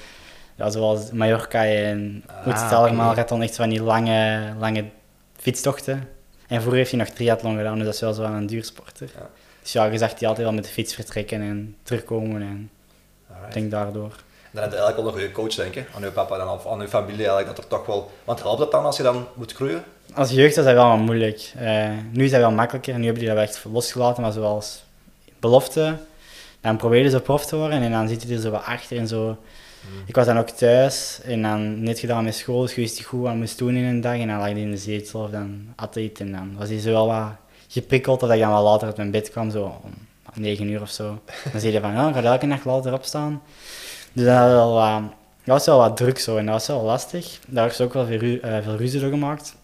Ja, 0.57 0.71
zoals 0.71 1.11
Mallorca 1.11 1.65
en 1.65 2.25
ah, 2.45 2.73
allemaal 2.73 3.15
gaat 3.15 3.29
dan 3.29 3.43
echt 3.43 3.57
van 3.57 3.69
die 3.69 3.83
lange, 3.83 4.53
lange 4.59 4.85
fietstochten. 5.37 6.09
En 6.47 6.57
vroeger 6.57 6.79
heeft 6.79 6.91
hij 6.91 7.01
nog 7.01 7.09
triathlon 7.09 7.57
gedaan, 7.57 7.77
dus 7.77 7.85
dat 7.85 7.95
is 7.95 8.01
wel 8.01 8.13
zo 8.13 8.23
een 8.23 8.47
duursporter. 8.47 9.09
Ja. 9.15 9.29
Dus 9.63 9.73
ja, 9.73 9.85
je 9.85 9.99
zag 9.99 10.19
hij 10.19 10.29
altijd 10.29 10.47
wel 10.47 10.57
met 10.57 10.65
de 10.65 10.71
fiets 10.71 10.95
vertrekken 10.95 11.41
en 11.41 11.77
terugkomen 11.83 12.43
en 12.43 12.71
ik 13.47 13.53
denk 13.53 13.71
daardoor. 13.71 14.15
Dan 14.51 14.63
heb 14.63 14.73
je 14.73 14.79
eigenlijk 14.79 14.97
wel 14.97 15.05
nog 15.05 15.21
een 15.21 15.33
coach, 15.33 15.55
denk 15.55 15.75
ik, 15.75 15.87
aan 15.95 16.03
je 16.03 16.11
papa 16.11 16.39
en 16.39 16.49
of 16.49 16.67
aan 16.67 16.81
je 16.81 16.89
familie 16.89 17.27
eigenlijk, 17.27 17.47
dat 17.47 17.59
er 17.59 17.67
toch 17.67 17.87
wel... 17.87 18.11
Want 18.25 18.43
helpt 18.43 18.59
dat 18.59 18.71
dan 18.71 18.85
als 18.85 18.97
je 18.97 19.03
dan 19.03 19.27
moet 19.35 19.53
groeien? 19.53 19.85
Als 20.15 20.31
jeugd 20.31 20.57
is 20.57 20.65
dat 20.65 20.75
wel 20.75 20.97
moeilijk. 20.97 21.53
Uh, 21.61 21.89
nu 22.13 22.25
is 22.25 22.31
dat 22.31 22.41
wel 22.41 22.51
makkelijker, 22.51 22.99
nu 22.99 23.05
hebben 23.05 23.23
die 23.23 23.35
dat 23.35 23.43
echt 23.43 23.65
losgelaten, 23.73 24.23
maar 24.23 24.33
zoals 24.33 24.83
belofte, 25.41 25.97
dan 26.61 26.77
probeer 26.77 27.03
je 27.03 27.11
zo 27.11 27.21
prof 27.21 27.47
te 27.47 27.57
worden 27.57 27.83
en 27.83 27.91
dan 27.91 28.09
zit 28.09 28.23
je 28.23 28.35
er 28.35 28.41
zo 28.41 28.51
wat 28.51 28.65
achter 28.65 28.97
en 28.97 29.09
zo 29.09 29.39
Mm. 29.89 30.03
Ik 30.07 30.15
was 30.15 30.27
dan 30.27 30.39
ook 30.39 30.49
thuis 30.49 31.21
en 31.25 31.43
dan 31.43 31.83
net 31.83 31.99
gedaan 31.99 32.25
met 32.25 32.35
school, 32.35 32.61
dus 32.61 32.75
wist 32.75 32.99
ik 32.99 33.07
goed 33.07 33.21
wat 33.21 33.35
moest 33.35 33.59
doen 33.59 33.75
in 33.75 33.85
een 33.85 34.01
dag. 34.01 34.17
En 34.17 34.27
dan 34.27 34.37
lag 34.37 34.49
hij 34.49 34.61
in 34.61 34.71
de 34.71 34.77
zetel 34.77 35.21
of 35.23 35.31
dan 35.31 35.73
at 35.77 35.95
hij 35.95 36.13
en 36.19 36.33
dan 36.33 36.57
was 36.59 36.69
hij 36.69 36.79
zo 36.79 36.91
wel 36.91 37.07
wat 37.07 37.33
geprikkeld 37.69 38.21
dat 38.21 38.31
ik 38.31 38.41
dan 38.41 38.51
wel 38.51 38.63
later 38.63 38.87
uit 38.87 38.97
mijn 38.97 39.11
bed 39.11 39.31
kwam, 39.31 39.51
zo 39.51 39.81
om 39.83 39.93
9 40.35 40.69
uur 40.69 40.81
of 40.81 40.91
zo. 40.91 41.19
Dan 41.53 41.61
zei 41.61 41.73
hij 41.73 41.81
van, 41.81 41.93
ja, 41.93 42.13
ga 42.13 42.23
elke 42.23 42.47
nacht 42.47 42.65
later 42.65 42.93
opstaan. 42.93 43.43
Dus 44.13 44.25
dat 44.25 44.39
was 44.39 44.51
wel 44.51 44.73
wat, 44.73 45.03
dat 45.45 45.57
was 45.57 45.67
wel 45.67 45.79
wat 45.79 45.97
druk 45.97 46.19
zo 46.19 46.37
en 46.37 46.45
dat 46.45 46.55
was 46.55 46.67
wel 46.67 46.83
lastig. 46.83 47.39
Daar 47.47 47.67
is 47.67 47.81
ook 47.81 47.93
wel 47.93 48.07
veel, 48.07 48.23
uh, 48.23 48.59
veel 48.63 48.77
ruzie 48.77 49.01
door 49.01 49.11
gemaakt. 49.11 49.55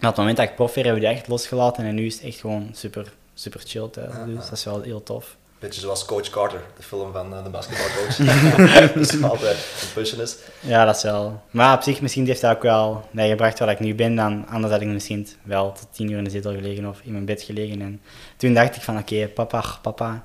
Maar 0.00 0.10
op 0.10 0.16
het 0.16 0.16
moment 0.16 0.36
dat 0.36 0.48
ik 0.48 0.54
prof 0.54 0.74
weer, 0.74 0.84
hebben 0.84 1.02
we 1.02 1.08
die 1.08 1.16
echt 1.16 1.28
losgelaten 1.28 1.84
en 1.84 1.94
nu 1.94 2.06
is 2.06 2.14
het 2.14 2.24
echt 2.24 2.40
gewoon 2.40 2.70
super, 2.72 3.12
super 3.34 3.60
chill 3.64 3.88
thuis. 3.88 4.12
Dus 4.26 4.44
dat 4.44 4.52
is 4.52 4.64
wel 4.64 4.80
heel 4.80 5.02
tof. 5.02 5.36
Beetje 5.58 5.80
zoals 5.80 6.04
Coach 6.04 6.30
Carter, 6.30 6.60
de 6.76 6.82
film 6.82 7.12
van 7.12 7.32
uh, 7.32 7.44
de 7.44 7.50
basketbalcoach. 7.50 8.92
dus 8.92 9.22
altijd 9.30 9.56
een 9.56 9.92
pushen 9.94 10.20
is. 10.20 10.36
Ja, 10.60 10.84
dat 10.84 10.96
is 10.96 11.02
wel. 11.02 11.42
Maar 11.50 11.76
op 11.76 11.82
zich, 11.82 12.00
misschien 12.00 12.26
heeft 12.26 12.40
dat 12.40 12.56
ook 12.56 12.62
wel 12.62 13.08
mij 13.10 13.28
gebracht 13.28 13.58
waar 13.58 13.70
ik 13.70 13.80
nu 13.80 13.94
ben. 13.94 14.14
Dan, 14.14 14.46
anders 14.48 14.72
had 14.72 14.82
ik 14.82 14.88
misschien 14.88 15.28
wel 15.42 15.72
tot 15.72 15.86
tien 15.90 16.10
uur 16.10 16.18
in 16.18 16.24
de 16.24 16.30
zetel 16.30 16.54
gelegen 16.54 16.88
of 16.88 17.00
in 17.02 17.12
mijn 17.12 17.24
bed 17.24 17.42
gelegen. 17.42 17.80
En 17.80 18.00
toen 18.36 18.54
dacht 18.54 18.76
ik 18.76 18.82
van, 18.82 18.98
oké, 18.98 19.28
papa, 19.28 19.64
papa. 19.82 20.24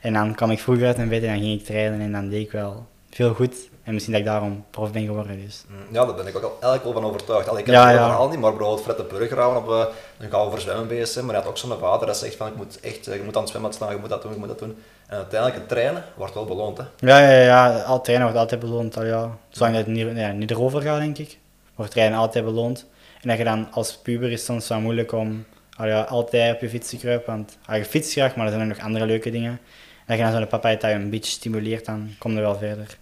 En 0.00 0.12
dan 0.12 0.34
kwam 0.34 0.50
ik 0.50 0.58
vroeg 0.58 0.82
uit 0.82 0.96
mijn 0.96 1.08
bed 1.08 1.22
en 1.22 1.28
dan 1.28 1.42
ging 1.42 1.60
ik 1.60 1.66
trainen 1.66 2.00
en 2.00 2.12
dan 2.12 2.28
deed 2.28 2.44
ik 2.44 2.52
wel 2.52 2.86
veel 3.10 3.34
goed. 3.34 3.54
En 3.88 3.94
misschien 3.94 4.14
dat 4.14 4.22
ik 4.22 4.28
daarom 4.28 4.64
prof 4.70 4.92
ben 4.92 5.06
geworden. 5.06 5.40
Dus. 5.44 5.64
Mm, 5.68 5.94
ja, 5.94 6.04
daar 6.04 6.14
ben 6.14 6.26
ik 6.26 6.36
ook 6.36 6.42
al 6.42 6.50
eigenlijk 6.50 6.84
wel 6.84 6.92
van 6.92 7.04
overtuigd. 7.04 7.48
Allee, 7.48 7.60
ik 7.60 7.66
heb 7.66 7.74
ja, 7.74 7.86
het 7.86 7.98
ja. 7.98 8.06
verhaal 8.06 8.28
niet, 8.28 8.38
maar 8.40 8.50
bijvoorbeeld 8.50 8.82
Fred 8.82 8.96
de 8.96 9.02
Burgerhaven 9.02 9.56
op 9.56 9.68
uh, 9.68 9.84
een 10.18 10.30
gauw 10.30 10.50
voor 10.50 10.60
zwemmen 10.60 10.88
bezig 10.88 11.08
zijn. 11.08 11.24
Maar 11.24 11.34
hij 11.34 11.42
had 11.42 11.52
ook 11.52 11.58
zo'n 11.58 11.78
vader 11.78 12.06
dat 12.06 12.16
zegt 12.16 12.36
van, 12.36 12.46
ik 12.46 12.56
moet 12.56 12.80
echt, 12.80 13.04
je 13.04 13.20
moet 13.24 13.36
aan 13.36 13.42
het 13.42 13.50
zwemmen 13.50 13.72
staan, 13.72 13.90
je 13.90 13.96
moet 14.00 14.08
dat 14.08 14.22
doen, 14.22 14.32
je 14.32 14.38
moet 14.38 14.48
dat 14.48 14.58
doen. 14.58 14.76
En 15.06 15.16
uiteindelijk 15.16 15.60
het 15.60 15.68
trainen 15.68 16.04
wordt 16.16 16.34
wel 16.34 16.44
beloond. 16.44 16.78
Hè? 16.78 16.84
Ja, 16.96 17.18
ja, 17.18 17.42
ja, 17.42 17.80
al 17.80 18.00
trainen 18.00 18.26
wordt 18.26 18.40
altijd 18.42 18.60
beloond. 18.60 18.96
Al, 18.96 19.04
ja. 19.04 19.38
Zolang 19.48 19.76
het 19.76 19.86
niet, 19.86 20.16
ja, 20.16 20.32
niet 20.32 20.50
erover 20.50 20.82
gaat, 20.82 20.98
denk 20.98 21.18
ik, 21.18 21.38
wordt 21.74 21.92
trainen 21.92 22.18
altijd 22.18 22.44
beloond. 22.44 22.86
En 23.22 23.28
dat 23.28 23.38
je 23.38 23.44
dan 23.44 23.72
als 23.72 23.96
puber 23.96 24.30
is 24.30 24.44
soms 24.44 24.68
wel 24.68 24.80
moeilijk 24.80 25.12
om 25.12 25.44
al, 25.76 25.86
ja, 25.86 26.02
altijd 26.02 26.54
op 26.54 26.60
je 26.60 26.68
fiets 26.68 26.88
te 26.88 26.96
kruipen. 26.96 27.34
Want 27.34 27.58
al, 27.66 27.76
je 27.76 27.84
fietst 27.84 28.12
graag, 28.12 28.36
maar 28.36 28.44
er 28.44 28.52
zijn 28.52 28.62
er 28.62 28.68
nog 28.76 28.84
andere 28.84 29.06
leuke 29.06 29.30
dingen. 29.30 29.50
En 29.50 29.58
als 30.06 30.16
je 30.16 30.22
dan 30.22 30.32
zo'n 30.32 30.46
papa 30.46 30.70
dat 30.70 30.82
je 30.82 30.88
een 30.88 31.10
beetje 31.10 31.32
stimuleert, 31.32 31.84
dan 31.84 32.14
kom 32.18 32.32
je 32.32 32.40
wel 32.40 32.56
verder. 32.56 32.96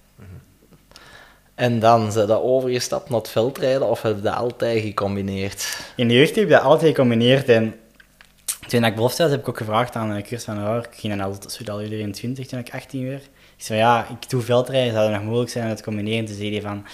En 1.56 1.78
dan 1.78 2.12
zijn 2.12 2.26
dat 2.26 2.42
overgestapt 2.42 3.10
naar 3.10 3.18
het 3.18 3.28
veldrijden 3.28 3.88
of 3.88 4.02
heb 4.02 4.16
je 4.16 4.22
dat 4.22 4.34
altijd 4.34 4.82
gecombineerd? 4.82 5.78
In 5.96 6.08
de 6.08 6.14
jeugd 6.14 6.34
heb 6.34 6.44
ik 6.44 6.50
dat 6.50 6.62
altijd 6.62 6.90
gecombineerd. 6.90 7.48
En 7.48 7.74
toen 8.66 8.84
ik 8.84 8.94
belofte 8.94 9.22
had, 9.22 9.30
heb 9.30 9.40
ik 9.40 9.48
ook 9.48 9.56
gevraagd 9.56 9.94
aan 9.94 10.24
Chris 10.24 10.44
van 10.44 10.58
Hoor. 10.58 10.78
Ik 10.78 10.98
ging 10.98 11.16
dan 11.16 11.26
altijd 11.26 11.52
Sudal 11.52 11.78
23 11.78 12.46
toen 12.46 12.58
ik 12.58 12.74
18 12.74 13.08
werd. 13.08 13.22
Ik 13.56 13.64
zei 13.64 13.78
ja, 13.78 14.06
ik 14.08 14.30
doe 14.30 14.42
veldrijden, 14.42 14.92
zou 14.92 15.04
het 15.04 15.14
nog 15.14 15.24
mogelijk 15.24 15.50
zijn 15.50 15.64
om 15.64 15.70
dat 15.70 15.78
te 15.78 15.84
combineren? 15.84 16.24
Toen 16.24 16.34
zei 16.34 16.60
van, 16.60 16.86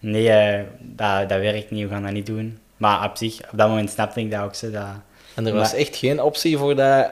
nee, 0.00 0.58
uh, 0.58 0.66
dat, 0.78 1.28
dat 1.28 1.40
werkt 1.40 1.70
niet, 1.70 1.82
we 1.82 1.88
gaan 1.88 2.02
dat 2.02 2.12
niet 2.12 2.26
doen. 2.26 2.58
Maar 2.76 3.04
op 3.04 3.16
zich, 3.16 3.40
op 3.52 3.58
dat 3.58 3.68
moment 3.68 3.90
snapte 3.90 4.20
ik 4.20 4.30
dat 4.30 4.42
ook. 4.42 4.54
Zo, 4.54 4.70
dat, 4.70 4.86
en 5.34 5.46
er 5.46 5.54
was 5.54 5.74
echt 5.74 5.96
geen 5.96 6.22
optie 6.22 6.58
voor 6.58 6.76
dat 6.76 7.10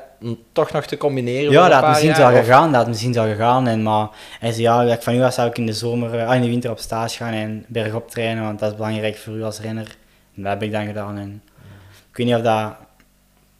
toch 0.52 0.72
nog 0.72 0.86
te 0.86 0.96
combineren? 0.96 1.52
Ja, 1.52 1.68
dat 1.68 1.80
had 1.80 1.88
misschien 1.88 2.16
wel 2.16 2.30
gegaan, 2.30 2.66
dat 2.66 2.74
had 2.74 2.86
misschien 2.88 3.12
wel 3.12 3.24
gegaan. 3.24 3.66
En, 3.66 3.82
maar 3.82 4.08
hij 4.40 4.52
zei, 4.52 4.62
ja, 4.62 4.82
ik 4.82 5.02
van 5.02 5.14
u 5.14 5.30
zou 5.30 5.48
ik 5.48 5.58
in 5.58 5.66
de 5.66 5.72
zomer, 5.72 6.24
ah, 6.24 6.34
in 6.34 6.40
de 6.40 6.48
winter 6.48 6.70
op 6.70 6.78
stage 6.78 7.16
gaan 7.16 7.32
en 7.32 7.64
bergop 7.68 8.10
trainen, 8.10 8.42
want 8.44 8.58
dat 8.58 8.70
is 8.70 8.76
belangrijk 8.76 9.16
voor 9.16 9.34
u 9.34 9.42
als 9.42 9.60
renner. 9.60 9.96
En 10.36 10.42
dat 10.42 10.52
heb 10.52 10.62
ik 10.62 10.72
dan 10.72 10.86
gedaan. 10.86 11.18
En 11.18 11.42
ik 12.10 12.16
weet 12.16 12.26
niet 12.26 12.36
of 12.36 12.42
dat, 12.42 12.74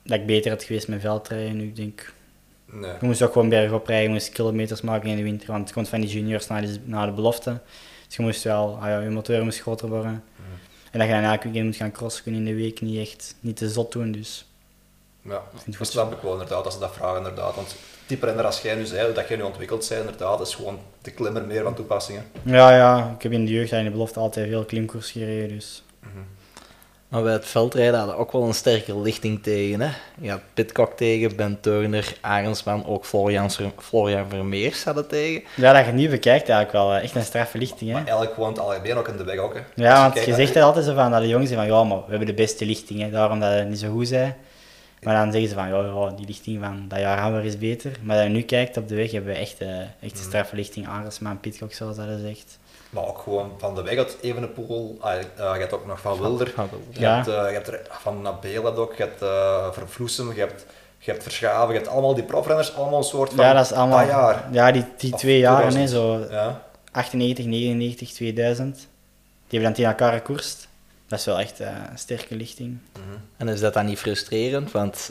dat 0.03 0.19
ik 0.19 0.27
beter 0.27 0.51
had 0.51 0.63
geweest 0.63 0.89
met 0.89 1.01
veldrijden 1.01 1.61
ik 1.61 1.77
denk... 1.77 2.13
Nee. 2.73 2.91
Je 3.01 3.07
moest 3.07 3.23
ook 3.23 3.33
gewoon 3.33 3.49
bergop 3.49 3.87
rijden, 3.87 4.07
je 4.07 4.13
moest 4.13 4.29
kilometers 4.29 4.81
maken 4.81 5.09
in 5.09 5.17
de 5.17 5.23
winter, 5.23 5.47
want 5.47 5.65
het 5.65 5.73
komt 5.73 5.89
van 5.89 6.01
die 6.01 6.11
juniors 6.11 6.47
naar 6.47 6.61
de, 6.61 6.77
naar 6.85 7.07
de 7.07 7.13
belofte. 7.13 7.61
Dus 8.07 8.17
je 8.17 8.23
moest 8.23 8.43
wel, 8.43 8.79
ah 8.81 8.89
ja, 8.89 9.01
je 9.01 9.11
motor 9.11 9.45
moest 9.45 9.61
groter 9.61 9.89
worden. 9.89 10.11
En 10.11 10.23
En 10.91 10.99
dat 10.99 11.09
je 11.09 11.15
dan 11.15 11.31
elk 11.31 11.43
weekend 11.43 11.65
moet 11.65 11.77
gaan 11.77 11.93
crossen, 11.93 12.23
kun 12.23 12.33
je 12.33 12.39
in 12.39 12.45
de 12.45 12.55
week 12.55 12.81
niet 12.81 12.99
echt 12.99 13.35
niet 13.41 13.57
te 13.57 13.69
zot 13.69 13.93
doen. 13.93 14.13
Dus 14.13 14.48
Ja, 15.23 15.43
het 15.55 15.65
dat 15.67 15.77
goed. 15.77 15.87
snap 15.87 16.13
ik 16.13 16.19
wel 16.23 16.33
inderdaad, 16.33 16.65
als 16.65 16.75
ze 16.75 16.81
dat 16.81 16.93
vragen 16.93 17.17
inderdaad. 17.17 17.55
Want 17.55 17.75
type 18.07 18.27
renner 18.27 18.45
als 18.45 18.61
jij 18.61 18.75
nu 18.75 18.85
zei, 18.85 19.13
dat 19.13 19.29
jij 19.29 19.37
nu 19.37 19.43
ontwikkeld 19.43 19.89
bent 19.89 20.01
inderdaad, 20.01 20.41
is 20.41 20.55
gewoon 20.55 20.79
de 21.03 21.11
klimmer 21.11 21.45
meer 21.45 21.63
van 21.63 21.75
toepassingen. 21.75 22.25
ja, 22.43 22.77
ja, 22.77 23.15
ik 23.17 23.23
heb 23.23 23.33
in 23.33 23.45
de 23.45 23.53
jeugd 23.53 23.73
en 23.73 23.79
in 23.79 23.85
de 23.85 23.91
belofte 23.91 24.21
altijd 24.21 24.49
veel 24.49 24.65
klimkoers 24.65 25.11
gereden. 25.11 25.49
Dus. 25.49 25.83
Maar 27.09 27.23
bij 27.23 27.33
het 27.33 27.47
veldrijden 27.47 27.99
hadden 27.99 28.15
we 28.17 28.21
ook 28.21 28.33
wel 28.33 28.43
een 28.43 28.55
sterke 28.55 28.99
lichting 28.99 29.43
tegen. 29.43 29.81
Hè? 29.81 29.91
Ja, 30.21 30.41
Pitcock 30.55 30.97
tegen, 30.97 31.37
Ben 31.37 31.59
Turner, 31.61 32.17
Arendsman, 32.21 32.87
ook 32.87 33.05
Florian, 33.05 33.51
Florian 33.79 34.29
Vermeers 34.29 34.85
hadden 34.85 35.09
tegen. 35.09 35.43
Ja, 35.55 35.73
dat 35.73 35.81
je 35.81 35.87
het 35.87 35.95
nu 35.95 36.09
bekijkt 36.09 36.49
eigenlijk 36.49 36.73
wel 36.73 36.95
echt 36.95 37.15
een 37.15 37.23
straffe 37.23 37.59
lichting. 37.59 37.91
Hè? 37.91 37.97
Maar 37.97 38.07
eigenlijk 38.07 38.37
woont 38.37 38.59
algemeen 38.59 38.97
ook 38.97 39.09
in 39.09 39.17
de 39.17 39.25
weg 39.25 39.39
ook. 39.39 39.55
Hè. 39.55 39.61
Ja, 39.75 40.03
want 40.11 40.25
je 40.25 40.35
zegt 40.35 40.55
het 40.55 40.63
altijd 40.63 40.85
zo 40.85 40.95
van 40.95 41.11
dat 41.11 41.21
de 41.21 41.29
jongens 41.29 41.53
van 41.53 41.67
ja, 41.67 41.85
maar 41.85 41.99
we 41.99 42.05
hebben 42.09 42.27
de 42.27 42.35
beste 42.35 42.67
lichting, 42.67 43.01
hè, 43.01 43.11
daarom 43.11 43.41
dat 43.41 43.53
het 43.53 43.69
niet 43.69 43.79
zo 43.79 43.91
goed 43.91 44.09
zijn. 44.09 44.37
Maar 45.03 45.15
dan 45.23 45.33
zeggen 45.33 45.49
ze 45.51 45.55
van 45.57 45.69
ja, 45.69 45.81
ja 45.81 46.11
die 46.17 46.27
lichting 46.27 46.61
van 46.65 46.85
dat 46.89 46.99
jaar 46.99 47.19
Hammer 47.19 47.45
is 47.45 47.59
beter. 47.59 47.93
Maar 48.03 48.17
als 48.17 48.25
je 48.27 48.31
nu 48.33 48.43
kijkt 48.43 48.77
op 48.77 48.89
de 48.89 48.95
weg, 48.95 49.11
hebben 49.11 49.33
we 49.33 49.39
echt, 49.39 49.59
eh, 49.59 49.79
echt 49.81 49.91
Mm. 50.01 50.09
een 50.11 50.17
straffe 50.17 50.57
lichting. 50.57 50.89
Aresma 50.89 51.31
en 51.31 51.41
Pitcock, 51.41 51.73
zoals 51.73 51.97
dat 51.97 52.07
is 52.09 52.21
zegt. 52.21 52.59
Maar 52.91 53.07
ook 53.07 53.19
gewoon 53.19 53.53
van 53.59 53.75
de 53.75 53.83
weg 53.83 53.97
uit 53.99 54.17
Evenepoel. 54.21 54.97
Ah, 55.01 55.13
eh, 55.15 55.21
je 55.37 55.43
hebt 55.61 55.73
ook 55.73 55.87
nog 55.87 56.01
van 56.01 56.19
Wilder. 56.21 56.51
Van 56.55 56.69
Wilder. 56.71 56.87
Je 56.91 57.01
Ja. 57.01 57.15
hebt, 57.15 57.29
eh, 57.29 57.35
je 57.35 57.53
hebt 57.55 57.69
er 57.69 57.81
van 57.91 58.23
Nabeel 58.23 58.65
heb 58.65 58.75
je 58.75 58.81
ook. 58.81 58.95
Je 58.95 59.03
hebt 59.03 59.23
uh, 59.23 59.73
Vervloesem. 59.73 60.33
Je 60.35 60.41
hebt, 60.41 60.67
je 60.99 61.11
hebt 61.11 61.23
Verschaven. 61.23 61.69
Je 61.75 61.79
hebt 61.81 61.91
allemaal 61.93 62.15
die 62.15 62.25
profrenners. 62.25 62.75
Allemaal 62.75 62.99
een 62.99 63.05
soort 63.05 63.33
van 63.33 63.45
Ja, 63.45 63.53
dat 63.53 63.65
is 63.65 63.73
allemaal. 63.73 63.99
dat 63.99 64.09
jaar. 64.09 64.45
Ja, 64.53 64.73
die, 64.73 64.85
die 64.97 65.13
Of 65.13 65.19
twee 65.21 65.39
jaren, 65.39 65.65
hè, 65.65 65.71
2000. 65.71 66.29
zo 66.31 66.35
Ja. 66.35 66.63
98, 66.93 67.45
99, 67.47 68.13
2000. 68.13 68.75
Die 68.77 68.87
hebben 69.61 69.63
dan 69.63 69.73
tegen 69.73 69.91
elkaar 69.91 70.13
gekoerst. 70.13 70.68
Dat 71.09 71.19
is 71.19 71.25
wel 71.25 71.39
echt 71.41 71.61
eh, 71.61 71.69
een 71.91 71.99
sterke 71.99 72.37
lichting. 72.37 72.79
En 73.37 73.49
is 73.49 73.61
dat 73.61 73.75
dan 73.75 73.87
niet 73.87 73.99
frustrerend? 73.99 74.73
Want 74.73 75.11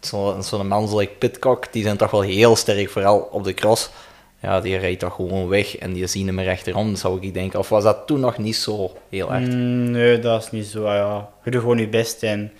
zo- 0.00 0.40
zo'n 0.40 0.68
man 0.68 0.88
zoals 0.88 1.06
Pitcock, 1.18 1.72
die 1.72 1.82
zijn 1.82 1.96
toch 1.96 2.10
wel 2.10 2.20
heel 2.20 2.56
sterk, 2.56 2.90
vooral 2.90 3.18
op 3.18 3.44
de 3.44 3.54
cross. 3.54 3.90
Ja, 4.40 4.60
die 4.60 4.76
rijdt 4.76 5.00
toch 5.00 5.14
gewoon 5.14 5.48
weg 5.48 5.76
en 5.76 5.92
die 5.92 6.06
zien 6.06 6.26
hem 6.26 6.38
er 6.38 6.50
achterom, 6.50 6.96
zou 6.96 7.20
ik 7.22 7.34
denken. 7.34 7.58
Of 7.58 7.68
was 7.68 7.82
dat 7.84 8.06
toen 8.06 8.20
nog 8.20 8.38
niet 8.38 8.56
zo 8.56 8.96
heel 9.08 9.32
erg? 9.32 9.48
Mm, 9.48 9.90
nee, 9.90 10.18
dat 10.18 10.42
is 10.42 10.50
niet 10.50 10.66
zo. 10.66 10.84
Ja. 10.92 11.28
Je 11.44 11.50
doet 11.50 11.60
gewoon 11.60 11.78
je 11.78 11.88
best 11.88 12.22
en 12.22 12.52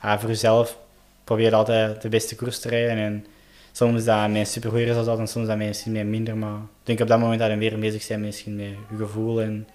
voor 0.00 0.28
jezelf 0.28 0.78
probeer 1.24 1.44
je 1.48 1.54
altijd 1.54 2.02
de 2.02 2.08
beste 2.08 2.36
koers 2.36 2.60
te 2.60 2.68
rijden. 2.68 2.96
En 2.96 3.26
soms 3.72 3.98
is 3.98 4.04
dat 4.04 4.28
met 4.28 4.36
een 4.36 4.46
supergoeie 4.46 4.84
resultaat 4.86 5.18
en 5.18 5.28
soms 5.28 5.42
is 5.44 5.50
dat 5.50 5.58
misschien 5.66 6.10
minder. 6.10 6.36
Maar 6.36 6.54
ik 6.56 6.86
denk 6.86 7.00
op 7.00 7.08
dat 7.08 7.18
moment 7.18 7.40
dat 7.40 7.50
je 7.50 7.56
weer 7.56 7.78
bezig 7.78 8.06
bent 8.08 8.20
misschien 8.20 8.56
met 8.56 8.66
je 8.66 8.96
gevoel 8.96 9.40
en 9.40 9.68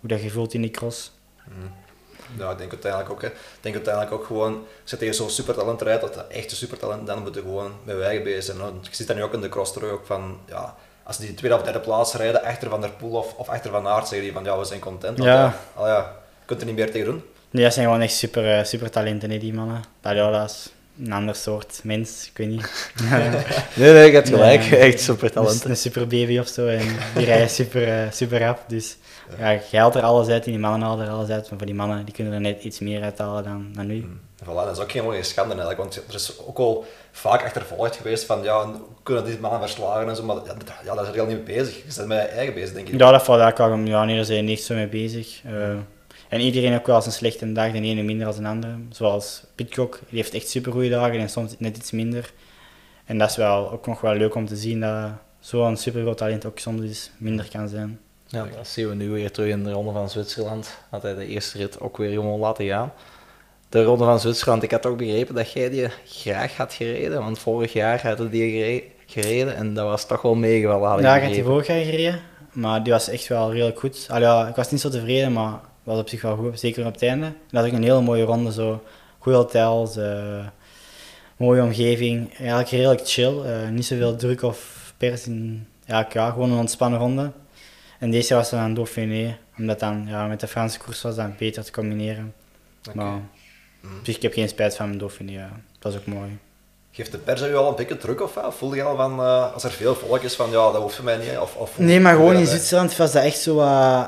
hoe 0.00 0.08
dat 0.08 0.22
je 0.22 0.30
voelt 0.30 0.54
in 0.54 0.60
die 0.60 0.70
cross. 0.70 1.12
Ja, 2.38 2.50
ik 2.50 2.58
denk 2.58 2.70
uiteindelijk 2.70 3.12
ook. 3.12 3.22
Hè. 3.22 3.28
Ik 3.28 3.58
denk 3.60 3.74
uiteindelijk 3.74 4.14
ook 4.14 4.26
gewoon, 4.26 4.52
als 4.82 4.90
je 4.90 4.96
tegen 4.96 5.14
zo'n 5.14 5.30
supertalent 5.30 5.82
rijdt, 5.82 6.00
dat 6.00 6.26
echte 6.28 6.56
supertalent, 6.56 7.06
dan 7.06 7.22
moet 7.22 7.34
je 7.34 7.40
gewoon 7.40 7.72
met 7.84 7.96
wijgen 7.96 8.24
bezig 8.24 8.42
zijn. 8.42 8.58
Want 8.58 8.86
Je 8.86 8.94
ziet 8.94 9.06
dat 9.06 9.16
nu 9.16 9.22
ook 9.22 9.32
in 9.32 9.40
de 9.40 9.48
cross 9.48 9.72
terug, 9.72 9.90
ook 9.90 10.06
van, 10.06 10.38
ja, 10.48 10.74
als 11.02 11.18
die 11.18 11.34
tweede 11.34 11.56
of 11.56 11.62
derde 11.62 11.80
plaats 11.80 12.14
rijden, 12.14 12.42
achter 12.42 12.68
Van 12.68 12.80
der 12.80 12.90
Poel 12.90 13.18
of, 13.18 13.34
of 13.34 13.48
achter 13.48 13.70
Van 13.70 13.86
Aert, 13.86 14.08
zeggen 14.08 14.26
die 14.26 14.32
van, 14.32 14.44
ja, 14.44 14.58
we 14.58 14.64
zijn 14.64 14.80
content. 14.80 15.18
Ja. 15.18 15.24
ja. 15.24 15.54
al 15.74 15.86
ja, 15.86 16.16
je 16.38 16.46
kunt 16.46 16.60
er 16.60 16.66
niet 16.66 16.76
meer 16.76 16.90
tegen 16.90 17.06
doen. 17.06 17.24
Nee, 17.50 17.64
dat 17.64 17.72
zijn 17.72 17.86
gewoon 17.86 18.00
echt 18.00 18.14
super, 18.14 18.58
eh, 18.58 18.64
super 18.64 18.90
talenten, 18.90 19.30
hè, 19.30 19.38
die 19.38 19.54
mannen. 19.54 19.84
Dat, 20.00 20.14
ja, 20.14 20.30
dat 20.30 20.50
is 20.50 20.72
een 21.04 21.12
ander 21.12 21.34
soort 21.34 21.80
mens, 21.82 22.26
ik 22.30 22.36
weet 22.36 22.48
niet. 22.48 22.92
Nee, 23.74 23.92
nee, 23.92 24.06
je 24.06 24.12
hebt 24.12 24.28
gelijk. 24.28 24.70
Nee. 24.70 24.80
Echt 24.88 25.00
super 25.00 25.22
Dus 25.26 25.32
talenten. 25.32 25.70
een 25.70 25.76
super 25.76 26.06
baby 26.06 26.38
of 26.38 26.48
zo. 26.48 26.66
En 26.66 26.86
die 27.14 27.24
rijden 27.24 27.50
super, 27.50 27.88
eh, 27.88 28.10
super 28.10 28.40
rap. 28.40 28.58
Dus 28.68 28.96
ja, 29.38 29.50
je 29.70 29.78
haalt 29.78 29.94
er 29.94 30.02
alles 30.02 30.28
uit 30.28 30.44
en 30.44 30.50
die 30.50 30.60
mannen 30.60 30.88
halen 30.88 31.06
er 31.06 31.12
alles 31.12 31.28
uit. 31.28 31.48
Maar 31.50 31.58
voor 31.58 31.66
die 31.66 31.76
mannen 31.76 32.04
die 32.04 32.14
kunnen 32.14 32.32
er 32.32 32.40
net 32.40 32.62
iets 32.62 32.78
meer 32.78 33.02
uithalen 33.02 33.44
dan, 33.44 33.70
dan 33.74 33.86
nu. 33.86 34.04
Voilà, 34.44 34.46
dat 34.64 34.76
is 34.76 34.82
ook 34.82 34.90
geen 34.92 35.02
mooie 35.04 35.22
schande 35.22 35.54
eigenlijk, 35.54 35.78
want 35.80 36.02
er 36.08 36.14
is 36.14 36.38
ook 36.46 36.58
al 36.58 36.84
vaak 37.12 37.44
achtervolgd 37.44 37.96
geweest 37.96 38.24
van, 38.24 38.42
ja, 38.42 38.64
hoe 38.66 38.80
kunnen 39.02 39.24
die 39.24 39.38
mannen 39.38 39.60
verslagen 39.60 40.08
en 40.08 40.16
zo, 40.16 40.22
maar 40.22 40.36
ja, 40.84 40.94
daar 40.94 41.02
is 41.02 41.08
er 41.08 41.14
heel 41.14 41.26
niet 41.26 41.46
mee 41.46 41.56
bezig. 41.56 41.76
Je 41.76 41.82
bent 41.96 42.08
met 42.08 42.18
je 42.22 42.24
eigen 42.28 42.54
bezig, 42.54 42.72
denk 42.74 42.88
ik. 42.88 42.98
Ja, 42.98 43.10
dat 43.10 43.22
valt 43.22 43.40
eigenlijk 43.40 43.72
al. 43.74 43.86
Ja, 43.86 44.04
nee, 44.04 44.16
daar 44.16 44.24
zijn 44.24 44.44
niet 44.44 44.60
zo 44.62 44.74
mee 44.74 44.86
bezig. 44.88 45.40
Eh, 45.44 45.52
en 46.32 46.40
iedereen 46.40 46.70
heeft 46.72 46.86
wel 46.86 46.96
eens 46.96 47.06
een 47.06 47.12
slechte 47.12 47.52
dag, 47.52 47.72
de 47.72 47.80
ene 47.80 48.02
minder 48.02 48.26
dan 48.26 48.42
de 48.42 48.48
andere. 48.48 48.74
Zoals 48.90 49.42
Pitcock, 49.54 50.00
die 50.08 50.18
heeft 50.18 50.34
echt 50.34 50.48
super 50.48 50.72
goede 50.72 50.88
dagen 50.88 51.18
en 51.18 51.28
soms 51.30 51.54
net 51.58 51.76
iets 51.76 51.90
minder. 51.90 52.32
En 53.04 53.18
dat 53.18 53.30
is 53.30 53.36
wel 53.36 53.70
ook 53.72 53.86
nog 53.86 54.00
wel 54.00 54.14
leuk 54.14 54.34
om 54.34 54.46
te 54.46 54.56
zien 54.56 54.80
dat 54.80 55.10
zo'n 55.40 55.76
supergroot 55.76 56.16
talent 56.18 56.46
ook 56.46 56.58
soms 56.58 56.80
eens 56.82 57.10
minder 57.18 57.48
kan 57.52 57.68
zijn. 57.68 57.98
Ja, 58.26 58.46
dat 58.56 58.68
zien 58.68 58.88
we 58.88 58.94
nu 58.94 59.10
weer 59.10 59.30
terug 59.30 59.50
in 59.50 59.64
de 59.64 59.72
Ronde 59.72 59.92
van 59.92 60.10
Zwitserland. 60.10 60.78
Had 60.90 61.02
hij 61.02 61.14
de 61.14 61.26
eerste 61.26 61.58
rit 61.58 61.80
ook 61.80 61.96
weer 61.96 62.10
gewoon 62.12 62.40
laten 62.40 62.66
gaan. 62.66 62.92
De 63.68 63.82
Ronde 63.82 64.04
van 64.04 64.20
Zwitserland, 64.20 64.62
ik 64.62 64.70
had 64.70 64.86
ook 64.86 64.96
begrepen 64.96 65.34
dat 65.34 65.52
jij 65.52 65.70
die 65.70 65.88
graag 66.04 66.56
had 66.56 66.72
gereden. 66.74 67.18
Want 67.20 67.38
vorig 67.38 67.72
jaar 67.72 68.02
had 68.06 68.18
hij 68.18 68.28
die 68.28 68.50
gere- 68.50 68.82
gereden 69.06 69.56
en 69.56 69.74
dat 69.74 69.86
was 69.86 70.06
toch 70.06 70.22
wel 70.22 70.34
meegevallen. 70.34 71.02
Ja, 71.02 71.16
ik 71.16 71.22
had 71.22 71.32
die 71.32 71.44
vorig 71.44 71.66
jaar 71.66 71.84
gereden, 71.84 72.20
maar 72.52 72.82
die 72.82 72.92
was 72.92 73.08
echt 73.08 73.26
wel 73.28 73.52
redelijk 73.52 73.78
goed. 73.78 74.06
Allee, 74.10 74.22
ja, 74.22 74.48
ik 74.48 74.54
was 74.54 74.70
niet 74.70 74.80
zo 74.80 74.88
tevreden, 74.88 75.32
maar 75.32 75.60
was 75.82 75.98
op 75.98 76.08
zich 76.08 76.22
wel 76.22 76.36
goed, 76.36 76.60
zeker 76.60 76.86
op 76.86 76.92
het 76.92 77.02
einde. 77.02 77.26
En 77.26 77.36
dat 77.50 77.62
was 77.62 77.70
ook 77.70 77.76
een 77.76 77.82
hele 77.82 78.00
mooie 78.00 78.24
ronde, 78.24 78.52
zo. 78.52 78.82
Goede 79.18 79.38
hotels, 79.38 79.96
eh, 79.96 80.46
mooie 81.36 81.62
omgeving, 81.62 82.34
eigenlijk 82.38 82.68
redelijk 82.68 83.08
chill. 83.08 83.40
eh, 83.40 83.68
niet 83.68 83.86
zoveel 83.86 84.16
druk 84.16 84.42
of 84.42 84.92
pers 84.96 85.26
in, 85.26 85.66
ja, 85.84 86.08
ja, 86.12 86.30
gewoon 86.30 86.50
een 86.50 86.58
ontspannen 86.58 86.98
ronde. 87.00 87.30
En 87.98 88.10
deze 88.10 88.28
jaar 88.28 88.38
was 88.38 88.50
het 88.50 88.60
dan 88.60 88.74
Dauphiné, 88.74 89.38
omdat 89.58 89.80
dan 89.80 90.04
ja, 90.08 90.26
met 90.26 90.40
de 90.40 90.46
Franse 90.46 90.78
koers 90.78 91.02
was 91.02 91.16
dat 91.16 91.36
beter 91.36 91.64
te 91.64 91.72
combineren. 91.72 92.34
Oké. 92.88 92.96
Maar 92.96 93.16
op 93.82 93.90
zich, 94.02 94.16
ik 94.16 94.22
heb 94.22 94.32
geen 94.32 94.48
spijt 94.48 94.76
van 94.76 94.86
mijn 94.86 94.98
Dauphiné, 94.98 95.32
ja. 95.32 95.50
dat 95.78 95.92
was 95.92 96.00
ook 96.00 96.06
mooi. 96.06 96.38
Geeft 96.90 97.12
de 97.12 97.18
pers 97.18 97.42
u 97.42 97.54
al 97.56 97.68
een 97.68 97.74
beetje 97.74 97.96
druk 97.96 98.20
of 98.20 98.34
wat? 98.34 98.54
Voel 98.54 98.74
je 98.74 98.82
al 98.82 98.96
van, 98.96 99.20
eh, 99.20 99.52
als 99.52 99.64
er 99.64 99.70
veel 99.70 99.94
volk 99.94 100.22
is, 100.22 100.34
van 100.34 100.50
ja, 100.50 100.72
dat 100.72 100.82
hoeft 100.82 100.94
voor 100.94 101.04
mij 101.04 101.16
niet, 101.16 101.38
of, 101.38 101.56
of 101.56 101.78
Nee, 101.78 102.00
maar 102.00 102.14
gewoon 102.14 102.36
in 102.36 102.46
Zwitserland 102.46 102.96
was 102.96 103.12
dat 103.12 103.22
echt 103.24 103.38
zo 103.38 103.60
eh, 103.60 104.04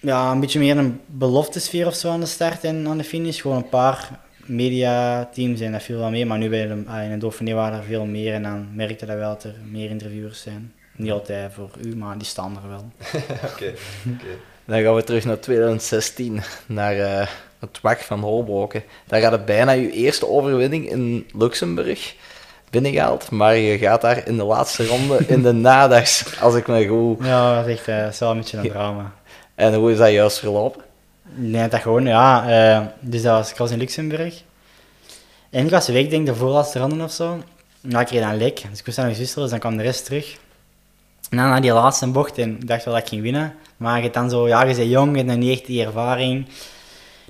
ja, 0.00 0.30
een 0.30 0.40
beetje 0.40 0.58
meer 0.58 0.76
een 0.76 1.00
beloftesfeer 1.06 1.86
of 1.86 1.94
zo 1.94 2.10
aan 2.10 2.20
de 2.20 2.26
start 2.26 2.64
en 2.64 2.88
aan 2.88 2.98
de 2.98 3.04
finish. 3.04 3.40
Gewoon 3.40 3.56
een 3.56 3.68
paar 3.68 4.10
mediateams 4.48 5.60
en 5.60 5.72
dat 5.72 5.82
viel 5.82 5.98
wel 5.98 6.10
mee, 6.10 6.26
maar 6.26 6.38
nu 6.38 6.48
bij 6.48 6.66
de, 6.66 6.82
ah, 6.86 7.02
in 7.02 7.10
de 7.10 7.18
Dauphiné 7.18 7.52
waren 7.52 7.78
er 7.78 7.84
veel 7.84 8.04
meer 8.04 8.34
en 8.34 8.42
dan 8.42 8.68
merkte 8.74 9.06
dat 9.06 9.16
wel 9.16 9.28
dat 9.28 9.44
er 9.44 9.54
meer 9.70 9.90
interviewers 9.90 10.42
zijn. 10.42 10.72
Niet 10.96 11.10
altijd 11.10 11.52
voor 11.52 11.70
u, 11.84 11.96
maar 11.96 12.18
die 12.18 12.26
staan 12.26 12.58
er 12.62 12.68
wel. 12.68 12.90
Oké, 13.52 13.74
oké. 14.14 14.26
Dan 14.64 14.82
gaan 14.82 14.94
we 14.94 15.04
terug 15.04 15.24
naar 15.24 15.40
2016, 15.40 16.40
naar 16.66 16.98
eh, 16.98 17.26
het 17.58 17.80
WAC 17.80 18.00
van 18.00 18.20
Holbroken. 18.20 18.82
Daar 19.06 19.22
had 19.22 19.32
je 19.32 19.40
bijna 19.40 19.72
je 19.72 19.90
eerste 19.90 20.28
overwinning 20.28 20.90
in 20.90 21.26
Luxemburg 21.32 22.14
binnengehaald, 22.70 23.30
maar 23.30 23.56
je 23.56 23.78
gaat 23.78 24.00
daar 24.00 24.26
in 24.26 24.36
de 24.36 24.44
laatste 24.44 24.86
ronde 24.86 25.18
in 25.26 25.42
de 25.42 25.52
nadags, 25.68 26.40
als 26.40 26.54
ik 26.54 26.66
me 26.66 26.86
goed... 26.86 27.26
Ja, 27.26 27.54
dat 27.54 27.66
is 27.66 27.72
echt 27.72 27.88
eh, 27.88 28.02
dat 28.02 28.12
is 28.12 28.18
wel 28.18 28.30
een 28.30 28.36
beetje 28.36 28.58
een 28.58 28.68
drama. 28.68 29.12
En 29.58 29.74
hoe 29.74 29.92
is 29.92 29.98
dat 29.98 30.10
juist 30.10 30.38
verlopen? 30.38 30.82
Nee, 31.34 31.68
dat 31.68 31.80
gewoon, 31.80 32.04
ja. 32.04 32.48
eh, 32.48 32.86
dus 33.00 33.22
dat 33.22 33.32
was, 33.32 33.50
ik 33.50 33.56
was 33.56 33.70
in 33.70 33.78
Luxemburg. 33.78 34.42
En 35.50 35.64
ik 35.64 35.70
was 35.70 35.88
week, 35.88 36.10
denk 36.10 36.26
ik, 36.26 36.32
de 36.32 36.38
voorlaatste 36.38 36.78
ronde 36.78 37.04
of 37.04 37.12
zo. 37.12 37.42
Ja, 37.80 38.00
ik 38.00 38.08
reed 38.08 38.20
dan 38.20 38.36
lek, 38.36 38.62
dus 38.70 38.78
ik 38.78 38.86
moest 38.86 38.98
naar 38.98 39.06
wisselen, 39.06 39.42
dus 39.42 39.50
dan 39.50 39.58
kwam 39.58 39.76
de 39.76 39.82
rest 39.82 40.04
terug. 40.04 40.36
En 41.30 41.36
dan 41.36 41.48
naar 41.48 41.60
die 41.60 41.72
laatste 41.72 42.06
bocht, 42.06 42.38
en 42.38 42.50
ik 42.50 42.66
dacht 42.66 42.84
wel 42.84 42.94
dat 42.94 43.02
ik 43.02 43.08
ging 43.08 43.22
winnen. 43.22 43.54
Maar 43.76 44.02
je, 44.02 44.10
dan 44.10 44.30
zo, 44.30 44.48
ja, 44.48 44.64
je 44.64 44.74
bent 44.74 44.88
jong, 44.88 45.16
hebt 45.16 45.28
nog 45.28 45.36
niet 45.36 45.58
echt 45.58 45.66
die 45.66 45.84
ervaring. 45.84 46.48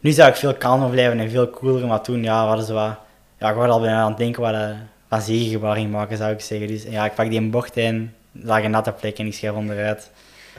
Nu 0.01 0.11
zou 0.11 0.29
ik 0.29 0.37
veel 0.37 0.55
kalmer 0.55 0.91
blijven 0.91 1.19
en 1.19 1.31
veel 1.31 1.51
cooler, 1.51 1.87
maar 1.87 2.03
toen, 2.03 2.23
ja, 2.23 2.47
hadden 2.47 2.67
zo 2.67 2.75
wat... 2.75 2.97
Ja, 3.39 3.51
ik 3.51 3.57
was 3.57 3.69
al 3.69 3.81
bijna 3.81 4.01
aan 4.01 4.09
het 4.09 4.19
denken 4.19 4.43
wat 4.43 4.55
eh, 4.55 5.61
van 5.61 5.75
ging 5.75 5.91
maken, 5.91 6.17
zou 6.17 6.33
ik 6.33 6.41
zeggen. 6.41 6.67
Dus 6.67 6.83
ja, 6.83 7.05
ik 7.05 7.15
pak 7.15 7.31
die 7.31 7.49
bocht 7.49 7.77
en 7.77 8.15
lag 8.33 8.63
een 8.63 8.71
natte 8.71 8.93
plek 8.93 9.19
en 9.19 9.27
ik 9.27 9.35
scheer 9.35 9.55
onderuit. 9.55 10.11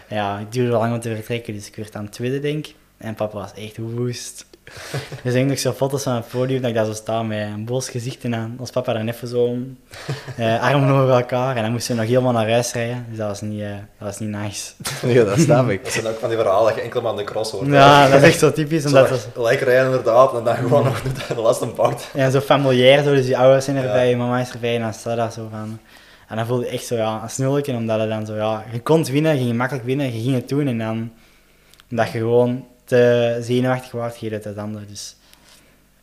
Ja, 0.10 0.38
het 0.40 0.52
duurde 0.54 0.72
lang 0.72 0.94
om 0.94 1.00
te 1.00 1.16
vertrekken, 1.16 1.54
dus 1.54 1.68
ik 1.68 1.76
werd 1.76 1.96
aan 1.96 2.04
het 2.04 2.12
tweede, 2.14 2.40
denk 2.40 2.68
ik. 2.68 2.76
En 2.98 3.16
papa 3.16 3.38
was 3.38 3.54
echt 3.54 3.78
woest. 3.78 4.46
Er 5.24 5.32
zijn 5.32 5.48
nog 5.48 5.60
zo 5.60 5.72
foto's 5.72 6.04
van 6.04 6.14
het 6.16 6.28
podium 6.28 6.62
dat 6.62 6.70
ik 6.70 6.76
daar 6.76 6.86
zo 6.86 6.94
sta 6.94 7.24
met 7.24 7.40
een 7.40 7.66
boos 7.66 7.90
gezicht 7.90 8.24
en 8.24 8.32
dan 8.32 8.56
ons 8.60 8.70
papa 8.72 8.94
daar 8.94 9.06
even 9.08 9.28
zo 9.28 9.58
eh, 10.38 10.62
armen 10.70 10.90
over 10.90 11.14
elkaar 11.14 11.56
en 11.56 11.62
dan 11.62 11.72
moesten 11.72 11.96
we 11.96 12.02
nog 12.02 12.10
helemaal 12.10 12.32
naar 12.32 12.50
huis 12.50 12.74
rijden. 12.74 13.06
Dus 13.10 13.18
dat 13.18 13.28
was 13.28 13.42
niet, 13.42 13.62
eh, 13.62 13.70
dat 13.70 14.08
was 14.08 14.20
niet 14.20 14.30
nice. 14.30 14.72
Ja, 15.16 15.24
dat 15.24 15.40
snap 15.40 15.70
ik. 15.70 15.84
Dat 15.84 15.94
zijn 15.94 16.08
ook 16.08 16.20
van 16.20 16.30
die 16.30 16.38
verhalen 16.38 16.66
dat 16.66 16.76
je 16.76 16.82
enkel 16.82 17.02
maar 17.02 17.12
aan 17.12 17.18
de 17.18 17.24
cross 17.24 17.52
hoort. 17.52 17.68
Ja, 17.68 18.10
dat 18.10 18.22
is 18.22 18.28
echt 18.28 18.40
zo 18.40 18.52
typisch. 18.52 18.86
Omdat 18.86 19.08
Zo, 19.08 19.14
het, 19.14 19.28
Gelijk 19.34 19.60
rijden 19.60 19.86
inderdaad, 19.86 20.34
en 20.38 20.44
dan 20.44 20.56
gewoon 20.56 20.84
nog 20.84 21.02
de 21.36 21.42
laatste 21.42 21.66
bocht. 21.66 22.10
ja, 22.14 22.30
zo 22.30 22.40
familiair, 22.40 23.04
zo, 23.04 23.14
dus 23.14 23.26
die 23.26 23.38
ouders 23.38 23.66
zijn 23.66 23.78
erbij, 23.78 24.04
Ja. 24.04 24.10
je 24.10 24.16
mama 24.18 24.40
is 24.40 24.52
erbij 24.52 24.76
en 24.76 24.82
dan 24.82 24.94
staat 24.94 25.18
dat 25.18 25.34
zo 25.34 25.48
van... 25.52 25.80
En 26.30 26.36
dan 26.36 26.46
voelde 26.46 26.64
je 26.66 26.70
echt 26.72 26.86
zo 26.86 26.96
ja, 26.96 27.20
een 27.24 27.30
snulletje, 27.30 27.74
omdat 27.74 28.00
het 28.00 28.10
dan 28.10 28.26
zo, 28.26 28.36
ja, 28.36 28.64
je 28.72 28.80
kon 28.82 29.04
winnen, 29.06 29.38
je 29.38 29.44
ging 29.44 29.58
makkelijk 29.58 29.86
winnen, 29.86 30.06
je 30.14 30.22
ging 30.22 30.36
het 30.36 30.50
doen 30.50 30.68
en 30.68 30.78
dan, 30.78 31.12
omdat 31.92 32.12
je 32.12 32.18
gewoon 32.18 32.66
te 32.84 33.38
zenuwachtig 33.42 33.92
was, 33.92 34.18
ging 34.18 34.32
het 34.32 34.44
het 34.44 34.58
ander. 34.58 34.82
Dus 34.88 35.16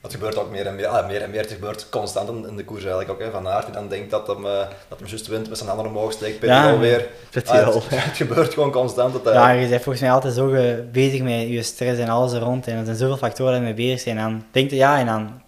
Dat 0.01 0.13
gebeurt 0.15 0.37
ook 0.39 0.51
meer 0.51 0.67
en 0.67 0.75
meer, 0.75 0.87
ah, 0.87 1.07
meer 1.07 1.23
en 1.23 1.31
meer. 1.31 1.41
Het 1.41 1.51
gebeurt 1.53 1.89
constant 1.89 2.29
in, 2.29 2.47
in 2.49 2.57
de 2.57 2.65
koers 2.65 2.81
eigenlijk 2.81 3.11
ook. 3.11 3.21
Hè. 3.21 3.31
Van 3.31 3.49
Aert 3.49 3.65
die 3.65 3.75
dan 3.75 3.89
denkt 3.89 4.11
dat 4.11 4.27
hem, 4.27 4.45
uh, 4.45 4.53
dat 4.89 4.99
hem 4.99 5.09
juist 5.09 5.27
wint 5.27 5.49
met 5.49 5.57
zijn 5.59 5.69
handen 5.71 5.87
omhoog 5.87 6.13
steekt, 6.13 6.39
Peter 6.39 6.55
Ja, 6.57 6.71
alweer. 6.71 7.07
Ah, 7.45 7.75
het, 7.75 7.75
het 8.05 8.17
gebeurt 8.17 8.55
gewoon 8.55 8.71
constant. 8.73 9.13
Dat, 9.13 9.25
hij- 9.25 9.33
Ja, 9.35 9.51
je 9.51 9.69
bent 9.69 9.83
volgens 9.83 10.05
mij 10.05 10.13
altijd 10.13 10.35
zo 10.35 10.49
ge- 10.49 10.85
bezig 10.93 11.23
met 11.23 11.49
je 11.49 11.63
stress 11.63 12.01
en 12.01 12.09
alles 12.09 12.33
er 12.33 12.41
rond. 12.41 12.67
En 12.67 12.77
er 12.77 12.85
zijn 12.85 12.97
zoveel 12.97 13.17
factoren 13.17 13.53
die 13.55 13.63
mee 13.63 13.75
bezig 13.75 14.01
zijn. 14.01 14.19
En 14.19 14.23
dan 14.31 14.45
denk 14.51 14.71
je 14.71 14.77
ja, 14.77 14.99
en 14.99 15.07
dan... 15.07 15.41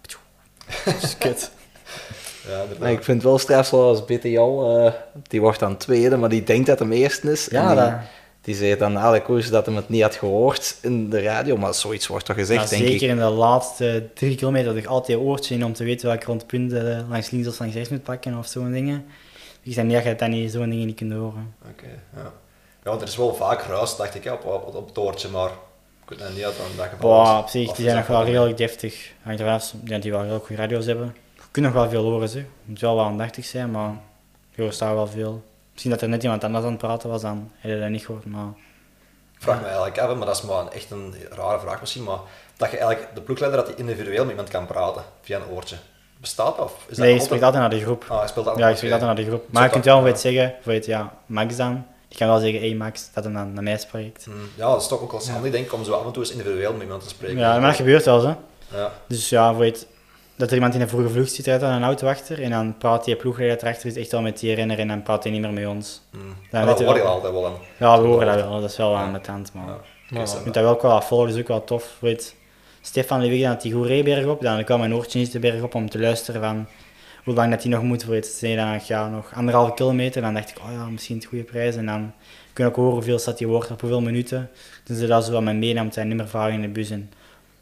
Dat 0.85 1.03
is 1.03 1.17
kut. 1.17 1.51
Ja, 2.79 2.87
ik 2.87 3.03
vind 3.03 3.17
het 3.17 3.23
wel 3.29 3.37
stressvol 3.37 3.83
als 3.87 4.05
BTL, 4.05 4.63
eh 4.77 4.93
die 5.27 5.41
wordt 5.41 5.59
dan 5.59 5.77
tweede, 5.77 6.17
maar 6.17 6.29
die 6.29 6.43
denkt 6.43 6.67
dat 6.67 6.79
hem 6.79 6.91
eerste 6.91 7.31
is. 7.31 7.45
Ja, 7.51 7.61
en 7.61 7.67
die, 7.67 7.75
dat- 7.85 7.99
die 8.41 8.55
zei 8.55 8.77
dan 8.77 8.93
na 8.93 9.11
de 9.11 9.21
koers 9.21 9.49
dat 9.49 9.65
hij 9.65 9.75
het 9.75 9.89
niet 9.89 10.01
had 10.01 10.15
gehoord 10.15 10.77
in 10.81 11.09
de 11.09 11.21
radio, 11.21 11.57
maar 11.57 11.73
zoiets 11.73 12.07
wordt 12.07 12.25
toch 12.25 12.35
gezegd, 12.35 12.63
Ja, 12.69 12.69
denk 12.77 12.87
zeker 12.89 13.03
ik. 13.07 13.09
in 13.09 13.17
de 13.17 13.23
laatste 13.23 14.09
drie 14.13 14.35
kilometer 14.35 14.67
had 14.67 14.77
ik 14.77 14.85
altijd 14.85 15.17
oortje 15.17 15.55
in 15.55 15.65
om 15.65 15.73
te 15.73 15.83
weten 15.83 16.07
welke 16.07 16.25
rondpunten 16.25 16.97
eh, 16.97 17.09
langs 17.09 17.29
links 17.29 17.47
of 17.47 17.59
langs 17.59 17.75
rechts 17.75 17.89
moet 17.89 18.03
pakken 18.03 18.37
of 18.37 18.47
zo'n 18.47 18.71
dingen. 18.71 19.05
Ik 19.63 19.73
zei 19.73 19.89
dat 19.93 20.03
je 20.03 20.15
dat 20.15 20.29
niet, 20.29 20.51
zo'n 20.51 20.69
dingen 20.69 20.85
niet 20.85 20.95
kunt 20.95 21.13
horen. 21.13 21.53
Oké, 21.71 21.87
ja. 22.15 22.31
Ja, 22.83 22.89
want 22.89 23.01
er 23.01 23.07
is 23.07 23.17
wel 23.17 23.33
vaak 23.33 23.61
ruis, 23.61 23.95
dacht 23.95 24.15
ik, 24.15 24.25
op, 24.31 24.45
op, 24.45 24.75
op 24.75 24.85
het 24.85 24.93
toortje, 24.93 25.27
maar 25.29 25.49
ik 26.03 26.09
weet 26.09 26.19
het 26.19 26.35
niet 26.35 26.43
uit 26.43 26.55
aan 26.59 26.77
dat 26.77 26.85
geval. 26.85 26.99
Boah, 27.09 27.35
is. 27.37 27.41
op 27.43 27.49
zich, 27.49 27.69
Of 27.69 27.75
die 27.75 27.85
zijn 27.85 27.97
dat 27.97 28.07
nog 28.07 28.17
wel 28.17 28.25
redelijk 28.25 28.57
deftig. 28.57 29.11
Hangt 29.21 29.39
ervan 29.39 29.55
af, 29.55 29.65
ik 29.73 29.79
denk 29.79 29.89
dat 29.89 30.01
die 30.01 30.11
wel 30.11 30.23
heel 30.23 30.39
goede 30.39 30.61
radio's 30.61 30.85
hebben. 30.85 31.15
Je 31.51 31.55
kunt 31.55 31.65
nog 31.65 31.73
wel 31.75 31.89
veel 31.89 32.03
horen, 32.03 32.29
ze. 32.29 32.37
Je 32.37 32.45
moet 32.63 32.79
wel 32.79 32.95
wel 32.95 33.05
aandachtig 33.05 33.45
zijn, 33.45 33.71
maar 33.71 33.91
je 34.55 34.61
hoort 34.61 34.79
daar 34.79 34.95
wel 34.95 35.07
veel. 35.07 35.43
Misschien 35.71 35.91
dat 35.91 36.01
er 36.01 36.09
net 36.09 36.23
iemand 36.23 36.43
anders 36.43 36.63
aan 36.65 36.69
het 36.71 36.79
praten 36.79 37.09
was, 37.09 37.21
dan 37.21 37.51
heb 37.57 37.71
je 37.71 37.79
dat 37.79 37.89
niet 37.89 38.05
gehoord, 38.05 38.25
maar... 38.25 38.47
Ik 39.35 39.41
vraag 39.45 39.59
me 39.59 39.65
eigenlijk 39.65 39.99
af, 39.99 40.07
hè, 40.09 40.15
maar 40.15 40.25
dat 40.25 40.35
is 40.35 40.41
maar 40.41 40.59
een, 40.61 40.71
echt 40.71 40.91
een 40.91 41.13
rare 41.29 41.59
vraag 41.59 41.79
misschien, 41.79 42.03
maar 42.03 42.17
dat 42.57 42.71
je 42.71 42.77
eigenlijk 42.77 43.15
de 43.15 43.21
ploegleider 43.21 43.59
dat 43.59 43.69
hij 43.69 43.77
individueel 43.77 44.21
met 44.21 44.29
iemand 44.29 44.49
kan 44.49 44.65
praten 44.65 45.03
via 45.21 45.37
een 45.37 45.47
oortje. 45.53 45.75
Bestaat 46.17 46.57
dat? 46.57 46.65
Of 46.65 46.85
is 46.87 46.97
dat 46.97 47.05
nee, 47.05 47.13
je 47.13 47.19
spreekt 47.21 47.43
altijd 47.43 47.61
naar 47.61 47.71
de 47.71 47.81
groep. 47.81 48.05
Ah, 48.07 48.17
hij 48.19 48.27
speelt 48.27 48.45
altijd 48.47 48.65
Ja, 48.65 48.71
je 48.71 48.75
spreekt 48.75 48.93
altijd 48.93 49.15
naar 49.15 49.25
de 49.25 49.29
groep. 49.31 49.45
Maar 49.51 49.63
je 49.63 49.69
kunt 49.69 49.85
wel 49.85 50.03
wat 50.03 50.19
zeggen, 50.19 50.53
voor 50.61 50.73
het, 50.73 50.85
ja, 50.85 51.13
Max 51.25 51.55
dan. 51.55 51.85
Die 52.07 52.17
kan 52.17 52.27
wel 52.27 52.39
zeggen, 52.39 52.59
hey 52.59 52.73
Max, 52.73 53.09
dat 53.13 53.23
hij 53.23 53.33
dan 53.33 53.53
naar 53.53 53.63
mij 53.63 53.77
spreekt. 53.77 54.25
Hmm, 54.25 54.49
Ja, 54.55 54.67
dat 54.71 54.81
is 54.81 54.87
toch 54.87 55.01
ook 55.01 55.11
wel 55.11 55.21
handig, 55.31 55.51
denk 55.51 55.65
ik, 55.65 55.73
om 55.73 55.83
zo 55.83 55.93
af 55.93 56.05
en 56.05 56.11
toe 56.11 56.23
eens 56.23 56.31
individueel 56.31 56.73
met 56.73 56.81
iemand 56.81 57.03
te 57.03 57.09
spreken. 57.09 57.37
Ja, 57.37 57.51
maar 57.51 57.67
dat 57.67 57.75
gebeurt 57.75 58.05
wel, 58.05 58.19
zo. 58.19 58.35
Ja, 58.71 58.91
Dus 59.07 59.29
ja, 59.29 59.53
voor 59.53 59.63
het, 59.63 59.87
dat 60.39 60.49
er 60.49 60.55
iemand 60.55 60.73
in 60.73 60.81
een 60.81 60.89
vroege 60.89 61.09
vlucht 61.09 61.33
zit 61.33 61.47
uit 61.47 61.63
aan 61.63 61.75
een 61.75 61.83
auto 61.83 62.07
achter 62.07 62.41
en 62.41 62.49
dan 62.49 62.77
praat 62.77 63.05
die 63.05 63.15
ploegleider 63.15 63.63
erachter 63.63 63.89
is 63.89 63.95
echt 63.95 64.11
wel 64.11 64.21
met 64.21 64.39
die 64.39 64.53
renner 64.53 64.79
en 64.79 64.87
dan 64.87 65.03
praat 65.03 65.23
hij 65.23 65.31
niet 65.31 65.41
meer 65.41 65.51
met 65.51 65.67
ons. 65.67 66.01
weet 66.49 66.65
dat 66.65 66.83
hoor 66.83 66.95
je 66.95 67.01
wel. 67.01 67.11
altijd 67.11 67.33
wel 67.33 67.41
dan. 67.41 67.53
Ja, 67.77 68.01
we 68.01 68.07
horen 68.07 68.27
dat 68.27 68.35
wel, 68.35 68.61
dat 68.61 68.69
is 68.69 68.77
wel 68.77 68.97
aan 68.97 69.13
de 69.13 69.21
tand, 69.21 69.53
maar... 69.53 69.65
Ja. 70.09 70.21
Ik 70.21 70.27
vind 70.27 70.53
dat 70.53 70.63
wel 70.63 70.71
ook 70.71 70.81
wel 70.81 71.01
volgen, 71.01 71.27
dat 71.27 71.35
is 71.35 71.41
ook 71.41 71.47
wel 71.47 71.63
tof. 71.63 71.97
Weet, 71.99 72.35
Stefan 72.81 73.21
Lewig 73.21 73.43
dat 73.43 73.63
hij 73.63 73.71
goed 73.71 73.85
reed 73.85 74.03
bergop, 74.03 74.41
dan 74.41 74.63
kwam 74.63 74.79
mijn 74.79 74.93
oortje 74.93 75.19
niet 75.19 75.31
de 75.31 75.39
berg 75.39 75.61
op 75.61 75.75
om 75.75 75.89
te 75.89 75.99
luisteren 75.99 76.41
van 76.41 76.67
hoe 77.23 77.33
lang 77.33 77.51
dat 77.51 77.63
hij 77.63 77.71
nog 77.71 77.83
moet. 77.83 78.05
Weet. 78.05 78.25
Zei 78.27 78.55
dan, 78.55 78.79
ja, 78.87 79.07
nog 79.07 79.33
anderhalve 79.33 79.73
kilometer, 79.73 80.21
dan 80.21 80.33
dacht 80.33 80.49
ik, 80.49 80.57
oh 80.57 80.71
ja, 80.71 80.85
misschien 80.85 81.15
het 81.15 81.25
goede 81.25 81.43
prijs. 81.43 81.75
En 81.75 81.85
dan 81.85 82.13
kun 82.53 82.63
je 82.63 82.69
ook 82.69 82.75
horen 82.75 82.93
hoeveel 82.93 83.19
staat 83.19 83.37
die 83.37 83.47
woord 83.47 83.71
op 83.71 83.81
hoeveel 83.81 84.01
minuten. 84.01 84.49
Dus 84.83 84.97
ze 84.97 85.07
dat 85.07 85.25
zo 85.25 85.31
wat 85.31 85.41
met 85.41 85.55
meenam, 85.55 85.91
zijn 85.91 86.07
nummervaring 86.07 86.55
in 86.55 86.61
de 86.61 86.79
bus. 86.79 86.89
En 86.89 87.11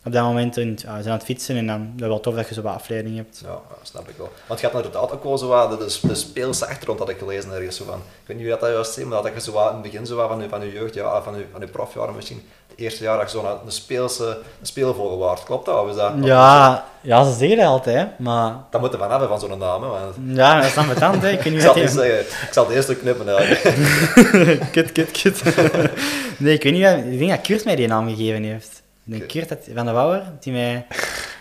op 0.08 0.14
dat 0.14 0.24
moment 0.24 0.56
we 0.56 0.74
zijn 0.78 0.90
aan 1.06 1.12
het 1.12 1.24
fietsen 1.24 1.56
en 1.58 1.68
dan 1.68 1.82
is 1.82 2.02
het 2.02 2.10
wel 2.10 2.20
tof 2.20 2.36
dat 2.36 2.48
je 2.48 2.54
zo 2.54 2.62
wat 2.62 2.74
afleiding 2.74 3.16
hebt. 3.16 3.42
Ja, 3.46 3.60
snap 3.84 4.10
ik 4.10 4.18
wel. 4.18 4.30
Want 4.48 4.60
je 4.60 4.66
had 4.66 4.76
inderdaad 4.76 5.12
ook 5.12 5.24
wel 5.24 5.38
zo 5.38 5.48
wat, 5.48 5.80
de, 5.80 6.08
de, 6.08 6.16
speelse 6.16 6.66
achtergrond 6.66 7.00
had 7.00 7.10
ik 7.10 7.18
gelezen 7.18 7.52
ergens 7.52 7.78
zo 7.78 7.84
van. 7.86 7.98
Ik 7.98 8.28
weet 8.28 8.38
niet 8.38 8.46
wie 8.46 8.58
dat 8.58 8.70
juist 8.70 8.94
zei, 8.94 9.06
maar 9.06 9.22
dat 9.22 9.34
je 9.34 9.42
zo 9.42 9.52
wat 9.52 9.68
in 9.68 9.74
het 9.74 9.82
begin 9.82 10.06
zo 10.06 10.16
wat 10.16 10.28
van 10.28 10.42
je, 10.42 10.50
van 10.50 10.62
je 10.66 10.72
jeugd, 10.72 10.94
ja, 10.94 11.22
van 11.22 11.38
je, 11.38 11.46
van 11.52 11.62
je 11.62 11.68
profjaren 11.68 12.16
misschien, 12.16 12.42
het 12.68 12.80
eerste 12.80 13.04
jaar 13.04 13.18
dat 13.18 13.32
je 13.32 13.38
zo 13.38 13.46
een, 13.46 13.58
een 13.66 13.72
speelse, 13.72 14.26
een 14.60 14.66
speelvogel 14.66 15.18
waard. 15.18 15.44
Klopt 15.44 15.66
dat? 15.66 15.82
Of 15.82 15.90
is 15.90 15.96
dat? 15.96 16.12
Ja, 16.22 16.86
ja, 17.02 17.24
ze 17.24 17.38
zeggen 17.38 17.58
dat 17.58 17.66
altijd, 17.66 18.20
maar 18.20 18.54
Dat 18.70 18.82
moet 18.82 18.94
er 18.94 19.00
van 19.00 19.10
hebben 19.10 19.28
van 19.28 19.40
zo'n 19.40 19.58
naam, 19.58 19.84
hè. 19.84 19.90
want- 19.90 20.16
ja, 20.26 20.56
dat 20.56 20.66
is 20.66 20.74
dan 20.74 21.20
hè. 21.20 21.30
Ik 21.30 21.62
zal 21.62 21.76
het 21.76 21.92
zeggen, 21.92 22.20
ik 22.20 22.54
zal 22.54 22.68
het 22.70 23.00
knippen 23.00 23.38
eigenlijk. 23.38 24.72
kut, 24.72 24.92
kut, 24.92 25.12
kut. 25.12 25.44
nee, 26.38 26.54
ik 26.54 26.64
weet 26.64 26.74
niet, 26.74 27.14
ik 27.14 27.20
denk 27.20 27.30
dat 27.32 27.42
Kurt 27.42 27.66
mij 27.66 27.76
die 27.76 27.88
naam 27.88 28.08
gegeven 28.10 28.44
heeft. 28.44 28.86
Denk. 29.08 29.28
Kurt 29.28 29.50
dat, 29.50 29.60
van 29.74 29.86
de 29.86 29.92
Wouwer, 29.92 30.24
die 30.40 30.54
mij 30.54 30.86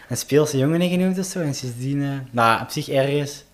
een 0.08 0.16
speelse 0.16 0.58
jongen 0.58 0.80
heeft 0.80 0.92
genoemd 0.92 1.18
of 1.18 1.24
zo. 1.24 1.40
En 1.40 1.54
sindsdien, 1.54 2.02
eh 2.02 2.08
nou, 2.30 2.62
op 2.62 2.70
zich 2.70 2.88
ergens. 2.88 3.44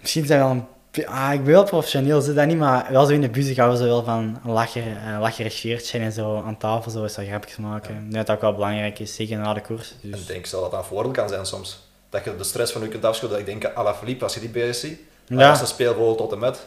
Misschien 0.00 0.22
is 0.22 0.28
dat 0.28 0.38
wel 0.38 0.50
een. 0.50 0.64
Ah, 1.06 1.32
ik 1.32 1.44
ben 1.44 1.52
wel 1.52 1.64
professioneel, 1.64 2.20
zo 2.20 2.34
dat 2.34 2.46
niet, 2.46 2.56
maar 2.58 2.86
wel 2.90 3.06
zo 3.06 3.12
in 3.12 3.20
de 3.20 3.28
bus 3.28 3.50
gaan 3.50 3.70
we 3.70 3.76
zo 3.76 3.84
wel 3.84 4.04
van 4.04 4.40
een 4.44 4.50
lacher, 4.52 4.82
een 5.06 5.18
lacherig 5.20 5.52
shirtje 5.52 5.98
en 5.98 6.12
zo 6.12 6.42
aan 6.46 6.56
tafel 6.58 6.90
zo 6.90 7.00
wat 7.00 7.12
grapjes 7.12 7.56
maken. 7.56 7.94
Ik 7.94 8.12
denk 8.12 8.26
dat 8.26 8.36
ook 8.36 8.40
wel 8.42 8.54
belangrijk 8.54 8.98
is, 8.98 9.14
zeker 9.14 9.38
na 9.38 9.54
de 9.54 9.60
koers. 9.60 9.94
Dus. 10.00 10.20
ik 10.20 10.26
denk 10.26 10.46
zo 10.46 10.60
dat 10.60 10.70
dat 10.70 10.80
een 10.80 10.86
voordeel 10.86 11.12
kan 11.12 11.28
zijn 11.28 11.46
soms. 11.46 11.78
Dat 12.10 12.24
je 12.24 12.36
de 12.36 12.44
stress 12.44 12.72
van 12.72 12.82
je 12.82 12.88
kunt 12.88 13.04
afschudden. 13.04 13.38
Ik 13.38 13.46
denk 13.46 13.64
à 13.76 13.82
la 13.82 13.94
Philippe, 13.94 14.24
als 14.24 14.34
je 14.34 14.40
die 14.40 14.48
bezig 14.48 14.74
ziet, 14.76 15.00
Ja. 15.26 15.50
als 15.50 15.60
een 15.60 15.66
speelvogel 15.66 16.14
tot 16.14 16.32
en 16.32 16.38
met. 16.38 16.66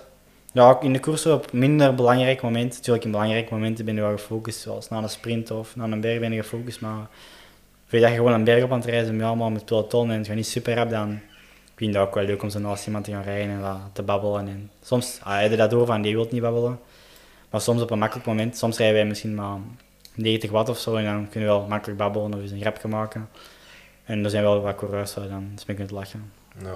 Ja, 0.53 0.79
in 0.81 0.93
de 0.93 0.99
koers 0.99 1.21
zo 1.21 1.33
op 1.33 1.51
minder 1.51 1.95
belangrijk 1.95 2.41
momenten. 2.41 2.77
Natuurlijk, 2.77 3.05
in 3.05 3.11
belangrijke 3.11 3.53
momenten 3.53 3.85
ben 3.85 3.95
je 3.95 4.01
wel 4.01 4.11
gefocust, 4.11 4.59
zoals 4.59 4.89
na 4.89 4.97
een 4.97 5.09
sprint 5.09 5.51
of 5.51 5.75
na 5.75 5.83
een 5.83 6.01
berg 6.01 6.19
ben 6.19 6.31
je 6.31 6.41
gefocust. 6.41 6.81
Maar 6.81 7.07
weet 7.89 8.01
dat 8.01 8.09
je 8.09 8.15
gewoon 8.15 8.33
een 8.33 8.43
berg 8.43 8.63
op 8.63 8.71
aan 8.71 8.81
het 8.81 9.07
bent, 9.07 9.21
allemaal 9.21 9.49
met 9.49 9.65
peloton 9.65 10.11
en 10.11 10.17
het 10.17 10.27
gaat 10.27 10.35
niet 10.35 10.47
super 10.47 10.75
rap, 10.75 10.89
dan 10.89 11.19
vind 11.75 11.89
ik 11.89 11.93
dat 11.93 12.07
ook 12.07 12.15
wel 12.15 12.23
leuk 12.23 12.41
om 12.41 12.49
zo 12.49 12.59
naast 12.59 12.85
iemand 12.85 13.05
te 13.05 13.11
gaan 13.11 13.23
rijden 13.23 13.63
en 13.63 13.81
te 13.93 14.03
babbelen. 14.03 14.47
En 14.47 14.71
soms 14.81 15.19
ah, 15.23 15.49
je 15.49 15.57
dat 15.57 15.69
door 15.69 15.85
van, 15.85 16.01
die 16.01 16.15
wil 16.15 16.27
niet 16.31 16.41
babbelen. 16.41 16.79
Maar 17.49 17.61
soms 17.61 17.81
op 17.81 17.91
een 17.91 17.99
makkelijk 17.99 18.27
moment, 18.27 18.57
soms 18.57 18.77
rijden 18.77 18.97
wij 18.97 19.05
misschien 19.05 19.35
maar 19.35 19.57
90 20.13 20.51
watt 20.51 20.69
of 20.69 20.77
zo 20.77 20.95
en 20.95 21.03
dan 21.03 21.29
kunnen 21.29 21.49
we 21.49 21.55
wel 21.55 21.67
makkelijk 21.67 21.99
babbelen 21.99 22.33
of 22.33 22.41
eens 22.41 22.51
een 22.51 22.61
grapje 22.61 22.87
maken. 22.87 23.29
En 24.03 24.23
er 24.23 24.29
zijn 24.29 24.43
wel 24.43 24.61
wat 24.61 24.75
coureurs 24.75 25.13
je 25.13 25.27
dan 25.29 25.57
mee 25.67 25.75
kunt 25.75 25.91
lachen. 25.91 26.31
Ja. 26.63 26.75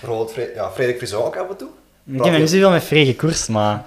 Bijvoorbeeld 0.00 0.54
ja, 0.54 0.70
Frederik 0.70 1.14
ook 1.14 1.36
af 1.36 1.50
en 1.50 1.56
toe. 1.56 1.70
Ik 2.06 2.22
heb 2.22 2.30
nog 2.32 2.38
niet 2.40 2.50
zoveel 2.50 2.70
met 2.70 2.84
vrije 2.84 3.16
koers, 3.16 3.46
maar... 3.46 3.82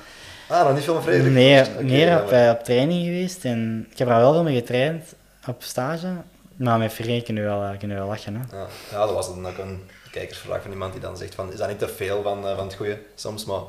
Ah, 0.47 0.63
nog 0.65 0.73
niet 0.75 0.84
veel 0.84 0.93
van 0.93 1.04
Frederik. 1.04 1.34
Nee, 1.34 1.62
Oké, 1.63 1.84
meer 1.84 2.08
ja, 2.08 2.21
op, 2.21 2.32
maar- 2.32 2.49
op 2.51 2.63
training 2.63 3.04
geweest 3.06 3.45
en 3.45 3.88
ik 3.91 3.97
heb 3.97 4.08
er 4.10 4.15
wel 4.15 4.34
veel 4.34 4.43
mee 4.43 4.56
getraind 4.56 5.13
op 5.47 5.63
stage. 5.63 6.08
Maar 6.56 6.78
met 6.80 6.93
Ferré 6.93 7.21
kunnen 7.21 7.43
we 7.43 7.49
wel, 7.49 7.63
eh, 7.63 7.78
kunnen 7.80 7.97
we 7.97 8.04
wel 8.04 8.12
lachen. 8.12 8.36
Hè. 8.36 8.58
Ja, 8.58 8.65
ja, 8.91 8.97
dat 9.06 9.13
was 9.13 9.28
dan 9.28 9.47
ook 9.47 9.58
een 9.58 9.82
kijkersvraag 10.12 10.62
van 10.62 10.71
iemand 10.71 10.91
die 10.91 11.01
dan 11.01 11.17
zegt 11.17 11.36
van, 11.36 11.51
is 11.51 11.58
dat 11.58 11.67
niet 11.67 11.80
te 11.80 11.88
veel 11.88 12.21
van, 12.23 12.47
eh, 12.47 12.56
van 12.56 12.65
het 12.65 12.75
goede 12.75 12.97
soms, 13.15 13.45
maar 13.45 13.60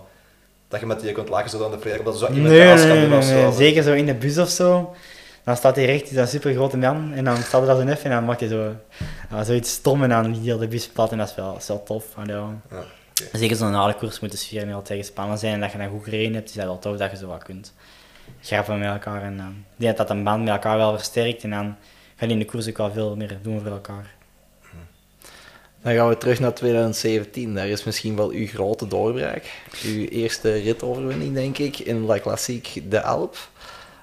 dat 0.69 0.81
je 0.81 0.87
met 0.87 1.01
die 1.01 1.13
kunt 1.13 1.29
lachen 1.29 1.51
zo 1.51 1.59
dan 1.59 1.71
de 1.71 1.79
Frederik, 1.79 2.05
dat 2.05 2.15
er 2.15 2.21
zo 2.21 2.33
iemand 2.33 2.49
Nee, 2.55 2.75
nee, 2.75 2.87
kan 2.89 3.01
doen 3.11 3.19
of 3.19 3.25
zo. 3.25 3.35
nee, 3.35 3.53
zeker 3.53 3.83
zo 3.83 3.93
in 3.93 4.07
de 4.07 4.15
bus 4.15 4.39
of 4.39 4.49
zo. 4.49 4.95
Dan 5.45 5.57
staat 5.57 5.77
hij 5.77 5.85
recht, 5.85 6.11
is 6.11 6.17
een 6.17 6.29
super 6.29 6.53
grote 6.55 6.77
man. 6.77 7.13
En 7.15 7.25
dan 7.25 7.37
staat 7.37 7.61
hij 7.61 7.67
dat 7.71 7.79
zo 7.79 7.85
nef 7.85 8.05
en 8.05 8.11
dan 8.11 8.25
maakt 8.25 8.41
hij 8.41 8.49
zo, 8.49 8.75
zoiets 9.43 9.71
stom 9.73 10.03
en 10.03 10.09
dan 10.09 10.35
hij 10.45 10.59
de 10.59 10.69
bus 10.69 10.89
plat 10.89 11.13
en 11.13 11.19
dat 11.19 11.29
is 11.29 11.35
wel, 11.35 11.53
dat 11.53 11.61
is 11.63 11.69
wel 11.69 11.83
tof. 11.83 12.05
Ja. 12.27 12.49
Zeker 13.33 13.57
zo'n 13.57 13.71
na 13.71 13.87
de 13.87 13.95
koers 13.95 14.21
moet 14.21 14.31
de 14.31 14.37
sfeer 14.37 14.67
niet 14.67 14.75
altijd 14.75 14.99
gespannen 14.99 15.39
zijn 15.39 15.53
en 15.53 15.61
dat 15.61 15.73
je 15.73 15.79
dan 15.79 15.89
goed 15.89 16.05
gereden 16.05 16.35
hebt, 16.35 16.49
is 16.49 16.55
dat 16.55 16.65
wel 16.65 16.79
tof 16.79 16.97
dat 16.97 17.11
je 17.11 17.17
zo 17.17 17.27
wat 17.27 17.43
kunt 17.43 17.73
grappen 18.41 18.79
met 18.79 18.89
elkaar. 18.89 19.23
En 19.23 19.35
ik 19.35 19.81
denk 19.81 19.97
dat 19.97 20.09
dat 20.09 20.17
een 20.17 20.25
band 20.25 20.45
met 20.45 20.53
elkaar 20.53 20.77
wel 20.77 20.97
versterkt 20.97 21.43
en 21.43 21.51
dan 21.51 21.77
ga 22.17 22.27
je 22.27 22.33
in 22.33 22.39
de 22.39 22.45
koers 22.45 22.69
ook 22.69 22.77
wel 22.77 22.93
veel 22.93 23.17
meer 23.17 23.39
doen 23.43 23.61
voor 23.61 23.71
elkaar. 23.71 24.15
Dan 25.83 25.95
gaan 25.95 26.09
we 26.09 26.19
terug 26.19 26.41
naar 26.41 26.55
2017. 26.55 27.55
Daar 27.55 27.69
is 27.69 27.85
misschien 27.85 28.17
wel 28.17 28.31
uw 28.31 28.47
grote 28.47 28.89
doorbraak. 28.89 29.63
Uw 29.85 30.05
eerste 30.05 30.53
ritoverwinning, 30.53 31.35
denk 31.35 31.59
ik, 31.59 31.79
in 31.79 32.05
La 32.05 32.21
Classique 32.21 32.89
de 32.89 33.03
Alp. 33.03 33.37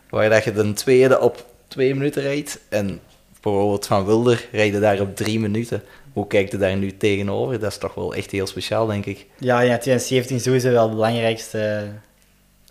Waar 0.09 0.29
dat 0.29 0.43
je 0.43 0.53
de 0.53 0.73
tweede 0.73 1.19
op 1.19 1.45
twee 1.67 1.95
minuten 1.95 2.21
rijdt. 2.21 2.59
En 2.69 2.99
bijvoorbeeld 3.41 3.87
Van 3.87 4.05
Wilder 4.05 4.47
rijdt 4.51 4.79
daar 4.79 4.99
op 4.99 5.15
drie 5.15 5.39
minuten. 5.39 5.83
Hoe 6.13 6.27
kijkt 6.27 6.51
je 6.51 6.57
daar 6.57 6.75
nu 6.75 6.97
tegenover? 6.97 7.59
Dat 7.59 7.71
is 7.71 7.77
toch 7.77 7.93
wel 7.93 8.13
echt 8.13 8.31
heel 8.31 8.47
speciaal, 8.47 8.85
denk 8.85 9.05
ik. 9.05 9.27
Ja, 9.37 9.59
ja 9.59 9.77
2017 9.77 10.35
is 10.35 10.43
sowieso 10.43 10.71
wel 10.71 10.83
het 10.83 10.91
belangrijkste 10.91 11.91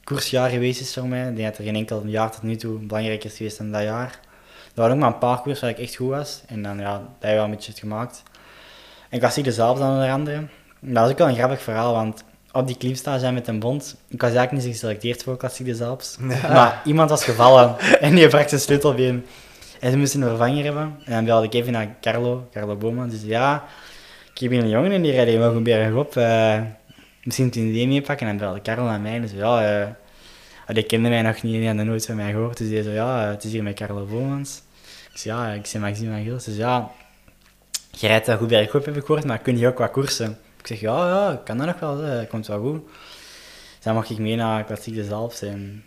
koersjaar 0.05 0.50
geweest 0.50 0.81
is 0.81 0.94
voor 0.94 1.09
mij. 1.09 1.28
Ik 1.28 1.37
denk 1.37 1.48
dat 1.48 1.59
er 1.59 1.64
geen 1.64 1.76
enkel 1.76 2.02
jaar 2.07 2.31
tot 2.31 2.42
nu 2.42 2.57
toe 2.57 2.78
belangrijker 2.78 3.31
is 3.31 3.37
geweest 3.37 3.59
dan 3.59 3.72
dat 3.72 3.83
jaar. 3.83 4.20
Er 4.74 4.81
waren 4.81 4.94
ook 4.94 5.00
maar 5.00 5.12
een 5.12 5.18
paar 5.18 5.40
koers 5.40 5.61
waar 5.61 5.70
ik 5.70 5.78
echt 5.78 5.94
goed 5.94 6.09
was. 6.09 6.42
En 6.46 6.62
dan, 6.62 6.78
ja, 6.78 6.92
dat 6.92 7.02
heb 7.18 7.31
je 7.31 7.37
wel 7.37 7.44
een 7.44 7.50
beetje 7.50 7.70
het 7.70 7.81
gemaakt. 7.81 8.22
En 9.09 9.18
Klassiek 9.18 9.44
de 9.44 9.62
Alps 9.62 9.81
dan 9.81 9.92
onder 9.92 10.11
andere. 10.11 10.46
Dat 10.81 11.05
is 11.05 11.12
ook 11.12 11.18
wel 11.18 11.28
een 11.28 11.35
grappig 11.35 11.62
verhaal, 11.62 11.92
want 11.92 12.24
op 12.52 12.66
die 12.66 12.76
klimstage 12.76 13.18
zijn 13.18 13.35
met 13.35 13.48
een 13.48 13.59
bond, 13.59 13.96
ik 14.09 14.20
was 14.20 14.31
eigenlijk 14.31 14.64
niet 14.64 14.74
geselecteerd 14.74 15.22
voor 15.22 15.37
Klassiek 15.37 15.78
de 15.78 15.85
Alps. 15.85 16.16
Maar 16.52 16.83
iemand 16.85 17.11
was 17.11 17.24
gevallen 17.24 17.78
en 18.00 18.14
die 18.14 18.28
brak 18.28 18.48
zijn 18.48 18.61
sleutelbeen. 18.61 19.26
En 19.82 19.90
ze 19.90 19.96
moesten 19.96 20.22
een 20.22 20.28
vervanger 20.28 20.64
hebben. 20.64 20.96
En 21.04 21.12
dan 21.12 21.24
belde 21.24 21.46
ik 21.46 21.54
even 21.54 21.72
naar 21.72 21.96
Carlo, 22.00 22.48
Carlo 22.52 22.76
Boma. 22.76 23.08
Zei, 23.08 23.26
ja, 23.26 23.64
ik 24.34 24.40
heb 24.40 24.50
hier 24.50 24.62
een 24.62 24.68
jongen 24.68 24.92
en 24.92 25.02
die 25.02 25.12
rijdt 25.12 25.30
helemaal 25.30 25.52
goed 25.52 25.62
berg 25.62 25.94
op. 25.94 26.16
eh, 26.16 26.60
misschien 27.22 27.46
het 27.46 27.54
idee 27.54 27.88
meepakken. 27.88 28.26
En 28.26 28.36
dan 28.38 28.46
belde 28.46 28.62
Carlo 28.62 28.84
naar 28.84 29.00
mij 29.00 29.26
zei, 29.26 29.40
ja, 29.40 29.96
ah, 30.66 30.74
die 30.74 30.82
kende 30.82 31.08
mij 31.08 31.22
nog 31.22 31.42
niet 31.42 31.64
en 31.64 31.76
die 31.76 31.84
nooit 31.84 32.06
van 32.06 32.16
mij 32.16 32.30
gehoord. 32.30 32.58
Dus 32.58 32.68
die 32.68 32.82
zei, 32.82 32.94
ja, 32.94 33.24
eh, 33.24 33.30
het 33.30 33.44
is 33.44 33.52
hier 33.52 33.62
met 33.62 33.74
Carlo 33.74 34.04
Bomans. 34.04 34.62
Zei, 35.12 35.36
ja, 35.36 35.48
ik 35.52 35.66
zei 35.66 35.82
Maxime 35.82 36.12
van 36.12 36.22
Gils. 36.24 36.44
Dus 36.44 36.56
ja, 36.56 36.90
je 37.90 38.06
rijdt 38.06 38.26
wel 38.26 38.36
goed 38.36 38.52
op, 38.74 38.84
heb 38.84 38.96
ik 38.96 39.04
gehoord, 39.04 39.24
maar 39.24 39.38
kun 39.38 39.58
je 39.58 39.66
ook 39.66 39.78
wat 39.78 39.90
koersen? 39.90 40.38
Ik 40.58 40.66
zeg, 40.66 40.80
ja, 40.80 41.08
ja, 41.08 41.40
kan 41.44 41.58
dat 41.58 41.66
nog 41.66 41.80
wel, 41.80 41.98
hè, 41.98 42.26
komt 42.26 42.46
wel 42.46 42.60
goed. 42.60 42.84
Dus 42.84 43.84
dan 43.84 43.94
mocht 43.94 44.10
ik 44.10 44.18
mee 44.18 44.36
naar 44.36 44.64
Klassiek 44.64 44.94
de 44.94 45.04
Zalps 45.04 45.42
en 45.42 45.84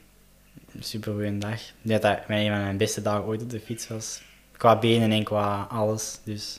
super 0.80 1.14
goede 1.14 1.38
dag. 1.38 1.54
Ik 1.54 1.74
denk 1.82 2.02
dat 2.02 2.28
mijn- 2.28 2.46
een 2.46 2.52
van 2.52 2.64
mijn 2.64 2.78
beste 2.78 3.02
dagen 3.02 3.24
ooit 3.26 3.42
op 3.42 3.50
de 3.50 3.60
fiets 3.60 3.88
was. 3.88 4.22
qua 4.58 4.76
benen 4.80 5.12
en 5.12 5.24
qua 5.24 5.68
alles. 5.70 6.20
Dus. 6.24 6.58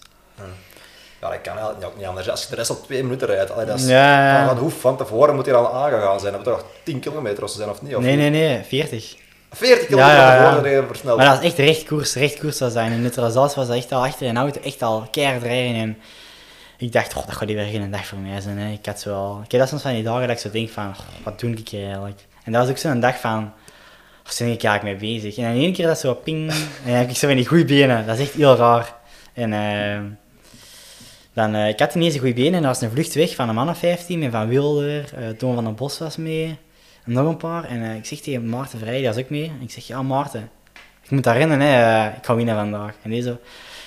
Ja, 1.21 1.31
dat 1.31 1.41
kan 1.41 1.57
eigenlijk 1.57 1.87
ook 1.87 1.97
niet 1.97 2.07
anders. 2.07 2.29
Als 2.31 2.43
je 2.43 2.49
de 2.49 2.55
rest 2.57 2.71
op 2.71 2.85
twee 2.85 3.03
minuten 3.03 3.27
rijdt, 3.27 3.51
allee, 3.51 3.67
dat 3.67 3.79
is, 3.79 3.87
Ja. 3.87 4.37
Van, 4.39 4.47
van, 4.49 4.59
hoe 4.59 4.71
van 4.71 4.97
tevoren 4.97 5.35
moet 5.35 5.47
je 5.47 5.55
al 5.55 5.75
aangegaan 5.75 6.21
zijn? 6.21 6.33
Dat 6.33 6.45
moet 6.45 6.55
toch 6.55 6.65
10 6.83 7.01
kilometer 7.01 7.43
of 7.43 7.51
zo 7.51 7.57
zijn, 7.57 7.69
of 7.71 7.83
niet? 7.83 7.97
Of 7.97 8.03
Nee, 8.03 8.17
nee, 8.17 8.31
nee, 8.31 8.63
40. 8.65 9.17
40 9.53 9.87
kilometer 9.87 10.71
Ja, 10.71 10.87
versneld. 10.87 11.17
Maar 11.17 11.27
dat 11.27 11.39
is 11.39 11.45
echt 11.45 11.59
rechtkoers, 11.59 12.15
rechtkoers 12.15 12.57
zou 12.57 12.71
zijn. 12.71 12.93
In 12.93 13.01
neutralisatie 13.03 13.57
was 13.57 13.67
dat 13.67 13.77
echt 13.77 13.93
al 13.93 14.05
achter 14.05 14.27
een 14.29 14.37
auto, 14.37 14.61
echt 14.61 14.83
al 14.83 15.09
keihard 15.11 15.43
rijden. 15.43 15.81
En 15.81 15.99
ik 16.79 16.93
dacht, 16.93 17.17
oh, 17.17 17.27
dat 17.27 17.35
gaat 17.37 17.49
weer 17.49 17.65
geen 17.67 17.91
dag 17.91 18.07
voor 18.07 18.19
mij 18.19 18.41
zijn. 18.41 18.59
Hè. 18.59 18.73
Ik, 18.73 18.87
had 18.87 19.01
zo 19.01 19.11
wel, 19.11 19.41
ik 19.45 19.51
heb 19.51 19.61
dat 19.61 19.69
soms 19.69 19.83
van 19.83 19.93
die 19.93 20.03
dagen 20.03 20.21
dat 20.29 20.31
ik 20.37 20.39
zo 20.43 20.51
denk 20.51 20.71
van, 20.71 20.87
oh, 20.89 20.99
wat 21.25 21.41
doe 21.41 21.51
ik 21.51 21.69
hier 21.69 21.85
eigenlijk? 21.85 22.21
En 22.45 22.53
dat 22.53 22.61
was 22.63 22.71
ook 22.71 22.79
zo'n 22.79 23.01
dag 23.01 23.21
van, 23.21 23.53
waar 24.27 24.35
ben 24.39 24.57
ik 24.57 24.65
eigenlijk 24.65 25.01
mee 25.01 25.13
bezig? 25.13 25.37
En 25.37 25.55
in 25.55 25.61
één 25.61 25.73
keer 25.73 25.87
dat 25.87 25.99
zo 25.99 26.15
ping, 26.15 26.51
en 26.85 26.93
dan 26.93 27.01
ik 27.01 27.17
zo 27.17 27.27
van 27.27 27.37
die 27.37 27.47
goede 27.47 27.65
benen. 27.65 28.07
Dat 28.07 28.19
is 28.19 28.27
echt 28.27 28.35
heel 28.35 28.57
raar. 28.57 28.95
En 29.33 29.53
eh, 29.53 30.01
dan, 31.33 31.55
eh, 31.55 31.69
ik 31.69 31.79
had 31.79 31.95
ineens 31.95 32.15
een 32.15 32.21
goede 32.21 32.35
benen 32.35 32.55
en 32.55 32.63
er 32.63 32.69
was 32.69 32.81
een 32.81 32.91
vlucht 32.91 33.15
weg 33.15 33.35
van 33.35 33.49
een 33.49 33.55
man 33.55 33.69
of 33.69 33.79
15 33.79 34.19
met 34.19 34.31
Van 34.31 34.49
Wilder, 34.49 35.15
eh 35.15 35.29
Toon 35.29 35.55
van 35.55 35.65
den 35.65 35.75
Bos 35.75 35.99
was 35.99 36.17
mee, 36.17 36.59
en 37.05 37.13
nog 37.13 37.29
een 37.29 37.37
paar. 37.37 37.65
En 37.65 37.83
eh, 37.83 37.97
ik 37.97 38.07
zeg 38.07 38.19
tegen 38.19 38.49
Maarten 38.49 38.79
Vrij, 38.79 38.97
die 38.97 39.07
was 39.07 39.17
ook 39.17 39.31
mee. 39.31 39.45
En 39.45 39.63
ik 39.63 39.71
zeg, 39.71 39.87
ja 39.87 40.03
Maarten, 40.03 40.51
ik 41.03 41.11
moet 41.11 41.25
daar 41.25 41.37
rennen, 41.37 41.61
hè. 41.61 42.07
ik 42.09 42.25
ga 42.25 42.35
winnen 42.35 42.55
vandaag. 42.55 42.95
En 43.03 43.11
deze 43.11 43.29
zo, 43.29 43.39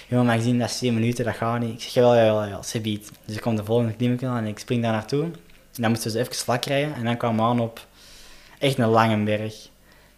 jongen, 0.07 0.25
maar 0.25 0.35
gezien 0.35 0.59
dat 0.59 0.69
is 0.69 0.77
7 0.77 0.99
minuten, 0.99 1.25
dat 1.25 1.35
gaat 1.35 1.59
niet. 1.59 1.73
Ik 1.73 1.81
zeg, 1.81 1.93
jawel, 1.93 2.15
jawel, 2.15 2.43
jawel, 2.43 2.63
ze 2.63 2.81
biedt. 2.81 3.11
Dus 3.25 3.35
ik 3.35 3.41
kom 3.41 3.55
de 3.55 3.65
volgende 3.65 3.93
klimmen 3.93 4.29
aan 4.29 4.37
en 4.37 4.47
ik 4.47 4.59
spring 4.59 4.83
daar 4.83 4.91
naartoe. 4.91 5.23
En 5.23 5.81
dan 5.81 5.89
moesten 5.89 6.11
dus 6.11 6.21
even 6.21 6.35
vlak 6.35 6.65
rijden 6.65 6.93
en 6.93 7.03
dan 7.03 7.17
kwam 7.17 7.41
aan 7.41 7.59
op 7.59 7.87
echt 8.59 8.77
een 8.77 8.87
lange 8.87 9.23
berg. 9.23 9.68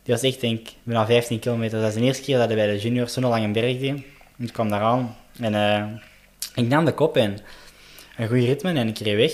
Die 0.04 0.14
was 0.14 0.24
echt, 0.24 0.42
denk 0.42 0.60
ik, 0.60 0.74
bijna 0.84 1.06
15 1.06 1.40
kilometer. 1.40 1.80
Dat 1.80 1.90
is 1.90 1.96
de 1.96 2.02
eerste 2.02 2.24
keer 2.24 2.38
dat 2.38 2.48
hij 2.48 2.56
bij 2.56 2.68
de 2.68 2.80
juniors 2.80 3.14
zo'n 3.14 3.24
lange 3.24 3.52
berg 3.52 3.80
deed. 3.80 4.04
En 4.38 4.46
ik 4.48 4.54
kwam 4.54 4.70
daar 4.70 4.82
aan 4.82 5.16
en 5.40 5.56
eh, 5.56 5.86
ik 6.56 6.68
nam 6.68 6.86
de 6.86 6.94
kop 6.94 7.18
in. 7.18 7.40
Een 8.18 8.28
goede 8.28 8.46
ritme 8.46 8.74
en 8.74 8.88
ik 8.88 8.98
reed 8.98 9.16
weg. 9.16 9.32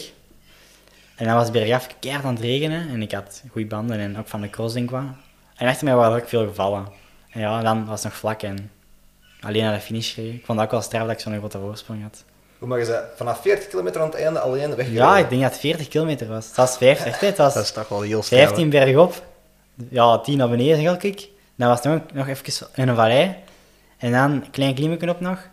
En 1.15 1.25
dan 1.25 1.35
was 1.35 1.51
bergaf 1.51 1.87
keihard 1.99 2.25
aan 2.25 2.33
het 2.33 2.43
regenen 2.43 2.89
en 2.89 3.01
ik 3.01 3.11
had 3.11 3.43
goede 3.51 3.67
banden 3.67 3.99
en 3.99 4.17
ook 4.17 4.27
van 4.27 4.41
de 4.41 4.49
cross 4.49 4.73
denk 4.73 4.91
ik. 4.91 4.97
En 5.55 5.67
achter 5.67 5.85
mij 5.85 5.95
waren 5.95 6.15
er 6.15 6.21
ook 6.21 6.29
veel 6.29 6.47
gevallen. 6.47 6.87
En 7.29 7.39
ja, 7.39 7.61
dan 7.61 7.85
was 7.85 8.03
het 8.03 8.11
nog 8.11 8.19
vlak 8.19 8.41
en 8.41 8.71
alleen 9.39 9.63
naar 9.63 9.73
de 9.73 9.79
finish 9.79 10.15
reed. 10.15 10.33
Ik 10.33 10.45
vond 10.45 10.57
dat 10.57 10.67
ook 10.67 10.73
wel 10.73 10.81
straf 10.81 11.01
dat 11.01 11.11
ik 11.11 11.19
zo'n 11.19 11.37
grote 11.37 11.59
voorsprong 11.59 12.01
had. 12.01 12.23
Hoe 12.57 12.67
mag 12.67 12.77
je 12.77 12.85
zeggen, 12.85 13.07
vanaf 13.15 13.41
40 13.41 13.67
kilometer 13.67 14.01
aan 14.01 14.07
het 14.07 14.19
einde 14.19 14.39
alleen 14.39 14.75
weg. 14.75 14.91
Ja, 14.91 15.17
ik 15.17 15.29
denk 15.29 15.41
dat 15.41 15.51
het 15.51 15.59
40 15.59 15.87
kilometer 15.87 16.27
was. 16.27 16.47
Het 16.47 16.55
was 16.55 16.77
50, 16.77 17.05
echt, 17.05 17.21
hè. 17.21 17.27
het 17.27 17.37
was 17.37 17.53
Dat 17.53 17.63
is 17.63 17.71
toch 17.71 17.87
wel 17.87 18.01
heel 18.01 18.23
snel. 18.23 18.39
15 18.39 18.69
bergop, 18.69 19.23
ja, 19.89 20.17
10 20.17 20.37
naar 20.37 20.49
beneden 20.49 20.97
ik. 21.01 21.29
Dan 21.55 21.67
was 21.67 21.83
het 21.83 21.93
nog, 21.93 22.01
nog 22.13 22.27
even 22.27 22.67
in 22.75 22.87
een 22.87 22.95
vallei. 22.95 23.35
En 23.97 24.11
dan 24.11 24.31
een 24.31 24.49
klein 24.51 24.75
klimmetje 24.75 25.09
op 25.09 25.19
nog. 25.19 25.47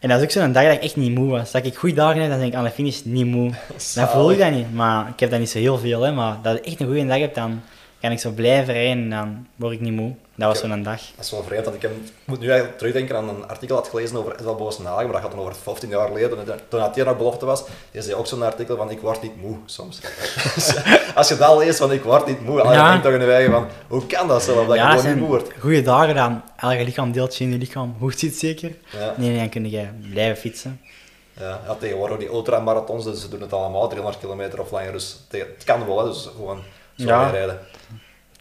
En 0.00 0.08
dat 0.08 0.18
is 0.18 0.24
ook 0.24 0.30
zo'n 0.30 0.52
dag 0.52 0.64
dat 0.64 0.72
ik 0.72 0.82
echt 0.82 0.96
niet 0.96 1.14
moe 1.14 1.30
was. 1.30 1.50
Dat 1.50 1.64
ik 1.64 1.76
goede 1.76 1.94
dagen 1.94 2.20
heb, 2.20 2.30
dan 2.30 2.38
ben 2.38 2.46
ik 2.46 2.54
aan 2.54 2.64
de 2.64 2.70
finish 2.70 3.00
niet 3.04 3.26
moe. 3.26 3.52
Dan 3.94 4.08
voel 4.08 4.30
ik 4.30 4.38
dat 4.38 4.50
niet. 4.50 4.74
Maar 4.74 5.08
ik 5.08 5.20
heb 5.20 5.30
dat 5.30 5.38
niet 5.38 5.50
zo 5.50 5.58
heel 5.58 5.78
veel, 5.78 6.02
hè. 6.02 6.12
Maar 6.12 6.38
dat 6.42 6.56
ik 6.56 6.66
echt 6.66 6.80
een 6.80 6.86
goede 6.86 7.06
dag 7.06 7.18
heb, 7.18 7.34
dan 7.34 7.62
kan 8.04 8.12
ik 8.12 8.18
zo 8.20 8.30
blijven 8.30 8.74
rijden 8.74 9.02
en 9.02 9.10
dan 9.10 9.46
word 9.56 9.72
ik 9.72 9.80
niet 9.80 9.92
moe. 9.92 10.14
Dat 10.36 10.48
was 10.48 10.58
zo'n 10.58 10.82
dag. 10.82 11.00
Dat 11.16 11.24
is 11.24 11.30
wel 11.30 11.42
vreemd, 11.42 11.64
want 11.64 11.76
ik 11.76 11.82
heb, 11.82 11.90
moet 12.24 12.40
nu 12.40 12.46
eigenlijk 12.48 12.78
terugdenken 12.78 13.16
aan 13.16 13.28
een 13.28 13.48
artikel 13.48 13.76
dat 13.76 13.84
ik 13.84 13.90
gelezen 13.90 14.16
over 14.16 14.34
Edward 14.38 14.56
Boassenhagen, 14.58 15.02
maar 15.04 15.12
dat 15.12 15.20
gaat 15.22 15.30
dan 15.30 15.40
over 15.40 15.54
15 15.54 15.88
jaar 15.88 16.06
geleden, 16.06 16.44
toen- 16.44 16.54
toen 16.68 16.80
hij 16.80 17.04
nog 17.04 17.16
belofte 17.16 17.46
was. 17.46 17.64
Die 17.90 18.02
zei 18.02 18.14
ook 18.14 18.26
zo'n 18.26 18.42
artikel 18.42 18.76
van, 18.76 18.90
ik 18.90 19.00
word 19.00 19.22
niet 19.22 19.40
moe, 19.42 19.56
soms. 19.66 20.00
Dus, 20.54 20.74
als 21.14 21.28
je 21.28 21.36
dat 21.36 21.58
leest 21.58 21.78
van, 21.78 21.92
ik 21.92 22.02
word 22.02 22.26
niet 22.26 22.40
moe, 22.44 22.56
dan 22.62 22.72
Ja. 22.72 22.90
denk 22.90 23.02
je 23.04 23.10
toch 23.10 23.20
in 23.20 23.26
je 23.26 23.32
eigen 23.32 23.52
van, 23.52 23.66
hoe 23.88 24.06
kan 24.06 24.28
dat 24.28 24.42
zelf, 24.42 24.66
dat 24.66 24.76
je 24.76 24.82
ja, 24.82 24.90
gewoon 24.90 25.06
niet 25.06 25.16
moe 25.18 25.28
wordt? 25.28 25.50
goede 25.58 25.82
dagen 25.82 26.14
dan. 26.14 26.42
Elke 26.56 26.84
lichaam 26.84 27.12
deeltje 27.12 27.44
in 27.44 27.50
je 27.50 27.58
lichaam 27.58 27.94
hoort 27.98 28.18
zit 28.18 28.36
zeker. 28.36 28.76
Ja. 28.92 29.14
Nee, 29.16 29.28
nee, 29.28 29.38
dan 29.38 29.48
kun 29.48 29.70
je 29.70 29.86
blijven 30.10 30.36
fietsen. 30.36 30.80
Ja, 31.40 31.60
ja, 31.66 31.74
tegenwoordig 31.74 32.18
die 32.18 32.28
ultramarathons, 32.28 33.04
dus 33.04 33.20
ze 33.20 33.28
doen 33.28 33.40
het 33.40 33.52
allemaal 33.52 33.88
300 33.88 34.18
kilometer 34.22 34.60
of 34.60 34.70
langer, 34.70 34.92
dus 34.92 35.16
het 35.30 35.64
kan 35.64 35.86
wel, 35.86 35.98
hè, 35.98 36.04
dus 36.04 36.28
gewoon 36.36 36.58
zo 36.96 37.04
Ja. 37.04 37.30
rijden. 37.30 37.58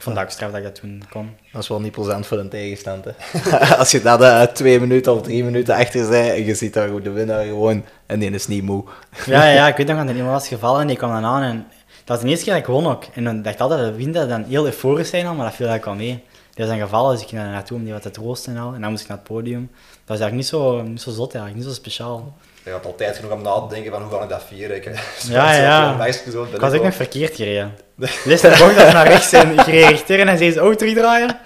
Ik 0.06 0.20
ook 0.20 0.30
straf 0.30 0.50
dat 0.50 0.58
ik 0.60 0.64
dat 0.64 0.76
toen 0.76 1.04
kon. 1.10 1.36
Dat 1.52 1.62
is 1.62 1.68
wel 1.68 1.80
niet 1.82 1.92
plezant 1.92 2.28
voor 2.28 2.38
een 2.38 2.50
tegenstand. 2.50 3.06
Hè. 3.06 3.16
Als 3.78 3.92
je 3.92 4.02
dat 4.02 4.22
eh, 4.22 4.42
twee 4.42 4.80
minuten 4.80 5.14
of 5.14 5.22
drie 5.22 5.44
minuten 5.44 5.76
achter 5.76 6.10
bent 6.10 6.30
en 6.30 6.46
je 6.46 6.56
ziet 6.56 6.74
daar 6.74 6.90
goed 6.90 7.04
de 7.04 7.10
winnaar 7.10 7.46
gewoon 7.46 7.86
en 8.06 8.20
die 8.20 8.32
is 8.32 8.48
niet 8.48 8.64
moe. 8.64 8.84
Ja, 9.26 9.46
ja, 9.46 9.68
ik 9.68 9.78
weet 9.78 9.88
nog 9.88 9.98
dat 9.98 10.08
er 10.10 10.16
iemand 10.16 10.34
was 10.34 10.48
gevallen 10.48 10.82
en 10.82 10.88
die 10.88 10.98
kwam 10.98 11.12
dan 11.12 11.26
aan 11.26 11.42
en 11.42 11.68
dat 12.04 12.16
was 12.16 12.20
de 12.20 12.28
eerste 12.28 12.44
keer 12.46 12.54
dat 12.54 12.62
ik 12.62 12.70
won 12.70 12.88
ook. 12.88 13.04
En 13.14 13.24
dan 13.24 13.42
dacht 13.42 13.56
ik 13.56 13.62
altijd 13.62 13.80
dat 13.82 13.90
de 13.90 13.96
winden 13.98 14.30
dan 14.30 14.44
heel 14.44 14.66
euforisch 14.66 15.10
zijn 15.10 15.26
al, 15.26 15.34
maar 15.34 15.46
dat 15.46 15.56
viel 15.56 15.68
eigenlijk 15.68 15.98
wel 15.98 16.08
mee. 16.08 16.24
Die 16.54 16.66
was 16.66 16.68
dan 16.78 16.84
gevallen, 16.84 17.12
dus 17.14 17.22
ik 17.22 17.28
ging 17.30 17.42
daar 17.42 17.52
naartoe 17.52 17.78
om 17.78 17.84
die 17.84 17.94
wat 17.94 18.02
te 18.02 18.12
troosten 18.12 18.56
en 18.56 18.62
al. 18.62 18.74
En 18.74 18.82
dan 18.82 18.90
moest 18.90 19.04
ik 19.04 19.08
naar 19.10 19.18
het 19.18 19.28
podium. 19.28 19.70
Dat 19.72 20.18
was 20.18 20.20
eigenlijk 20.20 20.36
niet 20.36 20.46
zo, 20.48 20.82
niet 20.82 21.02
zo 21.02 21.12
zot 21.12 21.34
eigenlijk, 21.36 21.56
niet 21.56 21.74
zo 21.76 21.80
speciaal. 21.82 22.34
Je 22.64 22.72
had 22.72 22.86
altijd 22.86 23.16
genoeg 23.16 23.32
om 23.32 23.42
na 23.42 23.60
te 23.60 23.74
denken 23.74 23.92
van, 23.92 24.02
hoe 24.02 24.18
ga 24.18 24.24
ik 24.24 24.30
dat 24.30 24.44
vieren? 24.48 24.76
Ik, 24.76 24.84
Ja, 25.30 25.54
ja. 25.54 26.00
Een 26.00 26.08
Ik 26.54 26.60
was 26.60 26.74
ik 26.74 26.80
ook 26.80 26.86
nog 26.86 26.94
verkeerd 26.94 27.36
gereden. 27.36 27.76
De 27.96 28.24
eerste 28.26 28.48
bocht 28.48 28.76
was 28.76 28.94
naar 28.94 29.08
rechts 29.08 29.32
en 29.32 29.52
ik 29.52 29.66
reed 29.66 29.90
rechter 29.90 30.28
en 30.28 30.38
zei 30.38 30.52
ze, 30.52 30.64
oh, 30.64 30.74
terugdraaien. 30.74 31.38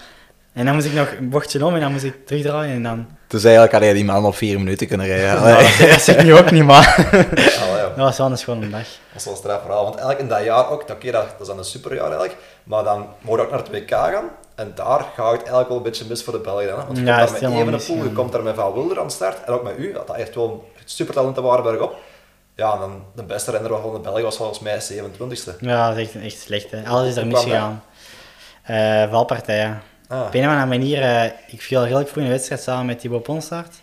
En 0.53 0.65
dan 0.65 0.73
moest 0.73 0.85
ik 0.85 0.93
nog 0.93 1.11
een 1.19 1.29
bochtje 1.29 1.65
om 1.65 1.73
en 1.73 1.79
dan 1.79 1.91
moest 1.91 2.03
ik 2.03 2.25
terugdraaien 2.25 2.73
en 2.73 2.83
dan... 2.83 3.07
Dus 3.27 3.43
eigenlijk 3.43 3.73
had 3.73 3.81
hij 3.81 3.93
die 3.93 4.05
man 4.05 4.25
op 4.25 4.35
vier 4.35 4.57
minuten 4.59 4.87
kunnen 4.87 5.07
rijden. 5.07 5.41
Nou, 5.43 5.63
dat 5.89 6.01
zeg 6.01 6.15
ik 6.15 6.23
nu 6.23 6.33
ook 6.37 6.51
niet, 6.51 6.63
maar... 6.63 6.95
Allee, 7.61 7.81
ja. 7.81 7.87
Dat 7.87 7.95
was 7.95 8.17
wel 8.17 8.31
een 8.31 8.37
schone 8.37 8.69
dag. 8.69 8.81
Dat 8.81 9.15
is 9.15 9.23
wel 9.23 9.33
een 9.33 9.39
straf 9.39 9.61
verhaal. 9.61 9.83
Want 9.83 9.95
eigenlijk 9.95 10.19
in 10.19 10.27
dat 10.27 10.43
jaar 10.43 10.69
ook, 10.69 10.81
oké, 10.81 11.11
dat, 11.11 11.25
dat 11.29 11.41
is 11.41 11.47
dan 11.47 11.57
een 11.57 11.63
superjaar 11.63 12.07
eigenlijk, 12.07 12.35
maar 12.63 12.83
dan 12.83 13.07
mogen 13.21 13.39
we 13.39 13.45
ook 13.45 13.51
naar 13.51 13.59
het 13.59 13.69
WK 13.69 13.89
gaan. 13.89 14.29
En 14.55 14.71
daar 14.75 15.05
gaat 15.15 15.31
het 15.31 15.39
eigenlijk 15.41 15.67
wel 15.67 15.77
een 15.77 15.83
beetje 15.83 16.05
mis 16.09 16.23
voor 16.23 16.33
de 16.33 16.39
Belgen. 16.39 16.67
Hè? 16.67 16.75
Want 16.75 16.97
je 16.97 17.03
Ja, 17.03 17.17
komt 17.17 17.29
daar 17.29 17.31
met 17.31 17.41
helemaal 17.41 17.61
Evenepoel, 17.61 17.95
je 17.95 18.01
mis, 18.01 18.11
ja. 18.11 18.15
komt 18.15 18.31
daar 18.31 18.43
met 18.43 18.55
Van 18.55 18.73
Wilder 18.73 18.99
aan 18.99 19.07
de 19.07 19.13
start, 19.13 19.43
en 19.43 19.53
ook 19.53 19.63
met 19.63 19.73
u, 19.77 19.93
dat 19.93 20.07
dat 20.07 20.15
echt 20.15 20.35
wel 20.35 20.69
supertalenten 20.89 21.43
waren 21.43 21.63
bergop. 21.63 21.95
Ja, 22.55 22.77
dan 22.77 23.03
de 23.15 23.23
beste 23.23 23.51
renner 23.51 23.81
van 23.81 23.93
de 23.93 23.99
Belgen 23.99 24.23
was 24.23 24.37
volgens 24.37 24.59
mij 24.59 24.81
27e. 24.81 25.59
Ja, 25.59 25.89
dat 25.89 25.97
is 25.97 26.03
echt, 26.13 26.23
echt 26.23 26.39
slecht. 26.39 26.71
Hè. 26.71 26.85
Alles 26.85 27.09
is 27.09 27.15
er 27.15 27.27
misgegaan. 27.27 27.83
Eh 28.63 29.09
valpartijen. 29.09 29.81
Ah, 30.07 30.25
Op 30.25 30.33
een 30.33 30.41
of 30.45 30.47
andere 30.47 30.65
manier, 30.65 31.01
eh, 31.01 31.23
ik 31.47 31.61
viel 31.61 31.83
redelijk 31.83 32.07
vroeg 32.09 32.17
in 32.23 32.23
de 32.29 32.35
wedstrijd 32.35 32.61
samen 32.61 32.85
met 32.85 32.99
Thibaut 32.99 33.23
Ponsaert. 33.23 33.75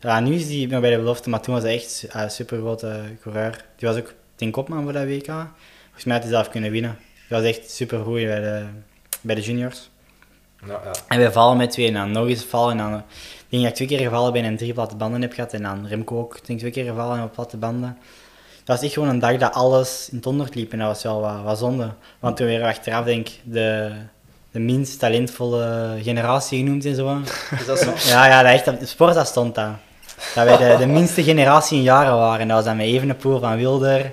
Ja, 0.00 0.20
nu 0.20 0.34
is 0.34 0.48
hij 0.48 0.66
nog 0.66 0.80
bij 0.80 0.90
de 0.90 0.96
belofte, 0.96 1.28
maar 1.30 1.40
toen 1.40 1.54
was 1.54 1.62
hij 1.62 1.74
echt 1.74 2.06
een 2.08 2.30
super 2.30 2.58
grote 2.58 3.00
coureur. 3.22 3.64
Die 3.76 3.88
was 3.88 3.96
ook 3.98 4.12
ten 4.34 4.50
kopman 4.50 4.82
voor 4.82 4.92
dat 4.92 5.04
WK. 5.04 5.26
Volgens 5.26 6.04
mij 6.04 6.14
had 6.14 6.22
hij 6.22 6.32
zelf 6.32 6.48
kunnen 6.48 6.70
winnen. 6.70 6.98
Die 7.28 7.36
was 7.38 7.46
echt 7.46 7.70
super 7.70 8.02
goed 8.02 8.14
bij 8.24 8.40
de, 8.40 8.64
bij 9.20 9.34
de 9.34 9.40
juniors. 9.40 9.90
ja, 10.66 10.80
ja. 10.84 10.90
En 11.08 11.18
wij 11.18 11.32
vallen 11.32 11.56
met 11.56 11.70
twee 11.70 11.86
en 11.86 11.92
dan 11.94 12.10
nog 12.10 12.28
eens 12.28 12.44
vallen. 12.44 12.70
En 12.70 12.90
dan, 12.90 13.02
denk 13.48 13.62
dat 13.62 13.70
ik 13.70 13.74
twee 13.74 13.88
keer 13.88 14.08
gevallen 14.08 14.32
ben 14.32 14.44
en 14.44 14.56
drie 14.56 14.72
platte 14.72 14.96
banden 14.96 15.22
heb 15.22 15.32
gehad. 15.32 15.52
En 15.52 15.62
dan 15.62 15.86
Remco 15.86 16.18
ook, 16.18 16.36
ik 16.46 16.58
twee 16.58 16.70
keer 16.70 16.84
gevallen 16.84 17.22
op 17.22 17.32
platte 17.32 17.56
banden. 17.56 17.98
Dat 18.64 18.76
was 18.76 18.84
echt 18.84 18.92
gewoon 18.92 19.08
een 19.08 19.18
dag 19.18 19.36
dat 19.36 19.52
alles 19.52 20.08
in 20.10 20.16
het 20.16 20.24
honderd 20.24 20.54
liep 20.54 20.72
en 20.72 20.78
dat 20.78 20.88
was 20.88 21.02
wel 21.02 21.20
wat, 21.20 21.42
wat 21.44 21.58
zonde. 21.58 21.90
Want 22.18 22.36
toen 22.36 22.46
weer 22.46 22.64
achteraf 22.64 23.04
denk 23.04 23.28
ik 23.28 23.40
de, 23.42 23.92
de 24.50 24.58
minst 24.58 24.98
talentvolle 24.98 25.94
generatie 26.02 26.58
genoemd 26.58 26.84
en 26.84 26.94
zo. 26.94 27.20
Is 27.58 27.66
dat 27.66 27.78
zo? 27.78 27.92
Ja, 27.96 28.26
ja, 28.26 28.42
dat 28.42 28.52
echt, 28.52 28.88
sport 28.88 29.14
dat 29.14 29.26
stond 29.26 29.54
dat. 29.54 29.70
Dat 30.34 30.44
wij 30.44 30.56
de, 30.56 30.76
de 30.78 30.86
minste 30.86 31.22
generatie 31.22 31.76
in 31.76 31.82
jaren 31.82 32.16
waren. 32.16 32.40
En 32.40 32.48
dat 32.48 32.56
was 32.56 32.66
dan 32.66 32.76
met 32.76 32.86
Evenepoel 32.86 33.38
van 33.38 33.56
Wilder. 33.56 34.12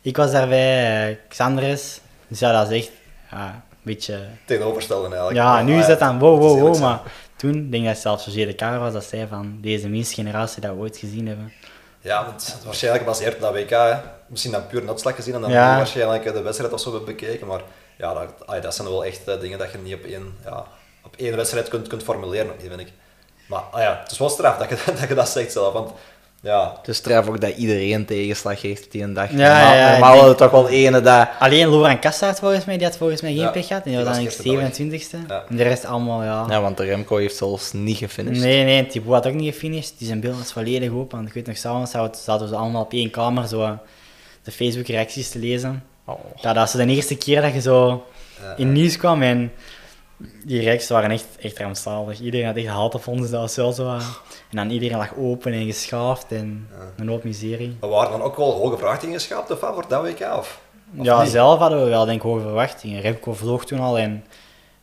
Ik 0.00 0.16
was 0.16 0.30
daarbij, 0.30 1.08
eh, 1.08 1.16
Xandres. 1.28 2.00
Dus 2.28 2.38
ja, 2.38 2.52
dat 2.52 2.70
is 2.70 2.78
echt 2.78 2.90
ja, 3.30 3.46
een 3.70 3.78
beetje... 3.82 4.18
Tegenoverstellen 4.44 5.10
eigenlijk. 5.10 5.36
Ja, 5.36 5.62
nu 5.62 5.78
is 5.78 5.86
dat 5.86 5.98
dan 5.98 6.18
wow, 6.18 6.40
wow, 6.40 6.60
wow. 6.60 6.80
Maar 6.80 7.00
toen 7.38 7.70
denk 7.70 7.84
dat 7.86 7.98
zelfs 7.98 8.26
Roger 8.26 8.46
de 8.46 8.54
Caro 8.54 8.78
was 8.80 8.92
dat 8.92 9.04
zei 9.04 9.26
van 9.26 9.58
deze 9.60 9.88
minste 9.88 10.14
generatie 10.14 10.60
dat 10.60 10.70
we 10.74 10.78
ooit 10.80 10.96
gezien 10.96 11.26
hebben. 11.26 11.52
Ja, 12.00 12.24
want 12.24 12.52
het 12.52 12.64
waarschijnlijk 12.64 13.04
gebaseerd 13.04 13.34
op 13.34 13.40
dat 13.40 13.52
WK. 13.52 13.70
Hè. 13.70 13.94
Misschien 14.26 14.52
dan 14.52 14.66
puur 14.66 14.88
een 14.88 15.14
gezien 15.14 15.34
en 15.34 15.40
dan 15.40 15.50
Ja. 15.50 15.76
waarschijnlijk 15.76 16.24
eh, 16.24 16.32
de 16.32 16.42
wedstrijd 16.42 16.72
of 16.72 16.80
zo 16.80 16.90
hebben 16.94 17.16
bekeken. 17.16 17.46
Maar 17.46 17.60
ja, 17.96 18.14
dat, 18.14 18.62
dat 18.62 18.74
zijn 18.74 18.88
wel 18.88 19.04
echt 19.04 19.28
eh, 19.28 19.40
dingen 19.40 19.58
dat 19.58 19.72
je 19.72 19.78
niet 19.78 19.94
op 19.94 20.04
één, 20.04 20.36
ja, 20.44 20.64
op 21.04 21.14
één 21.16 21.36
wedstrijd 21.36 21.68
kunt, 21.68 21.88
kunt 21.88 22.02
formuleren, 22.02 22.52
vind 22.58 22.80
ik. 22.80 22.92
Maar 23.48 23.60
ah 23.60 23.80
ja, 23.80 23.98
het 24.02 24.10
is 24.10 24.18
wel 24.18 24.28
straf 24.28 24.58
dat 24.58 24.68
je, 24.68 24.92
dat 25.00 25.08
je 25.08 25.14
dat 25.14 25.28
zegt 25.28 25.52
zelf. 25.52 25.72
Want 25.72 25.90
ja, 26.40 26.74
Het 26.78 26.88
is 26.88 26.96
straf 26.96 27.28
ook 27.28 27.40
dat 27.40 27.56
iedereen 27.56 28.04
tegenslag 28.04 28.62
heeft 28.62 28.92
die 28.92 29.02
een 29.02 29.12
dag. 29.12 29.30
Ja, 29.30 29.36
normaal 29.36 29.74
ja, 29.74 29.90
normaal 29.90 30.10
hadden 30.10 30.30
we 30.30 30.36
toch 30.36 30.50
wel 30.50 30.68
ene 30.68 31.00
dat... 31.00 31.28
Alleen 31.38 31.70
Laurent 31.70 31.98
Kassaert 31.98 32.38
volgens 32.38 32.64
mij, 32.64 32.76
die 32.76 32.86
had 32.86 32.96
volgens 32.96 33.20
mij 33.20 33.32
geen 33.32 33.40
Ja, 33.40 33.50
pech 33.50 33.66
gehad. 33.66 33.84
En 33.84 33.90
die 33.90 34.04
was 34.04 34.14
dan 34.14 34.24
eerste 34.24 34.42
27ste. 34.42 35.26
Ja. 35.28 35.44
En 35.48 35.56
de 35.56 35.62
rest 35.62 35.84
allemaal, 35.84 36.22
ja. 36.22 36.46
Ja, 36.48 36.60
want 36.60 36.76
de 36.76 36.84
Remco 36.84 37.16
heeft 37.16 37.36
zelfs 37.36 37.72
niet 37.72 37.96
gefinished. 37.96 38.42
Nee, 38.42 38.64
nee, 38.64 38.86
Thibaut 38.86 39.24
had 39.24 39.26
ook 39.26 39.40
niet 39.40 39.52
gefinished. 39.52 39.94
Die 39.98 40.06
zijn 40.06 40.20
beeld 40.20 40.38
was 40.38 40.52
volledig 40.52 40.90
open. 40.90 41.16
Want 41.16 41.28
ik 41.28 41.34
weet 41.34 41.46
nog, 41.46 41.56
s'avonds 41.56 41.90
zaten 41.90 42.22
zaten 42.22 42.46
we 42.46 42.52
zo 42.52 42.60
allemaal 42.60 42.82
op 42.82 42.92
één 42.92 43.10
kamer 43.10 43.48
zo 43.48 43.78
de 44.42 44.50
Facebook-reacties 44.50 45.30
te 45.30 45.38
lezen. 45.38 45.84
Oh. 46.04 46.18
Ja, 46.34 46.52
dat 46.52 46.72
was 46.72 46.72
de 46.72 46.86
eerste 46.86 47.16
keer 47.16 47.40
dat 47.40 47.52
je 47.52 47.60
zo 47.60 48.04
in 48.56 48.72
nieuws 48.72 48.96
kwam 48.96 49.22
en 49.22 49.52
die 50.44 50.60
reacties 50.60 50.88
waren 50.88 51.10
echt, 51.10 51.26
echt 51.40 51.58
rampzalig. 51.58 52.20
Iedereen 52.20 52.46
had 52.46 52.56
echt 52.56 52.66
haat 52.66 52.96
vonden 53.00 53.30
dat 53.30 53.40
was 53.40 53.56
wel 53.56 53.72
zo. 53.72 53.86
eh, 53.86 54.06
En 54.50 54.56
dan 54.56 54.70
iedereen 54.70 54.96
lag 54.96 55.14
open 55.16 55.52
en 55.52 55.64
geschaafd 55.66 56.32
en 56.32 56.68
een 56.96 57.08
hoop 57.08 57.24
miserie. 57.24 57.76
we 57.80 57.86
waren 57.86 58.10
dan 58.10 58.22
ook 58.22 58.36
wel 58.36 58.52
hoge 58.52 58.76
verwachtingen 58.76 59.14
geschapt 59.14 59.50
of 59.50 59.60
wat, 59.60 59.74
voor 59.74 59.88
dat 59.88 60.02
WK? 60.02 60.20
Of, 60.20 60.60
of 60.96 61.04
Ja, 61.04 61.22
niet? 61.22 61.30
zelf 61.30 61.58
hadden 61.58 61.82
we 61.84 61.88
wel 61.88 62.04
denk 62.04 62.16
ik 62.16 62.22
hoge 62.26 62.40
verwachtingen. 62.40 63.00
Remco 63.00 63.34
vloog 63.34 63.64
toen 63.64 63.80
al 63.80 63.98
en 63.98 64.24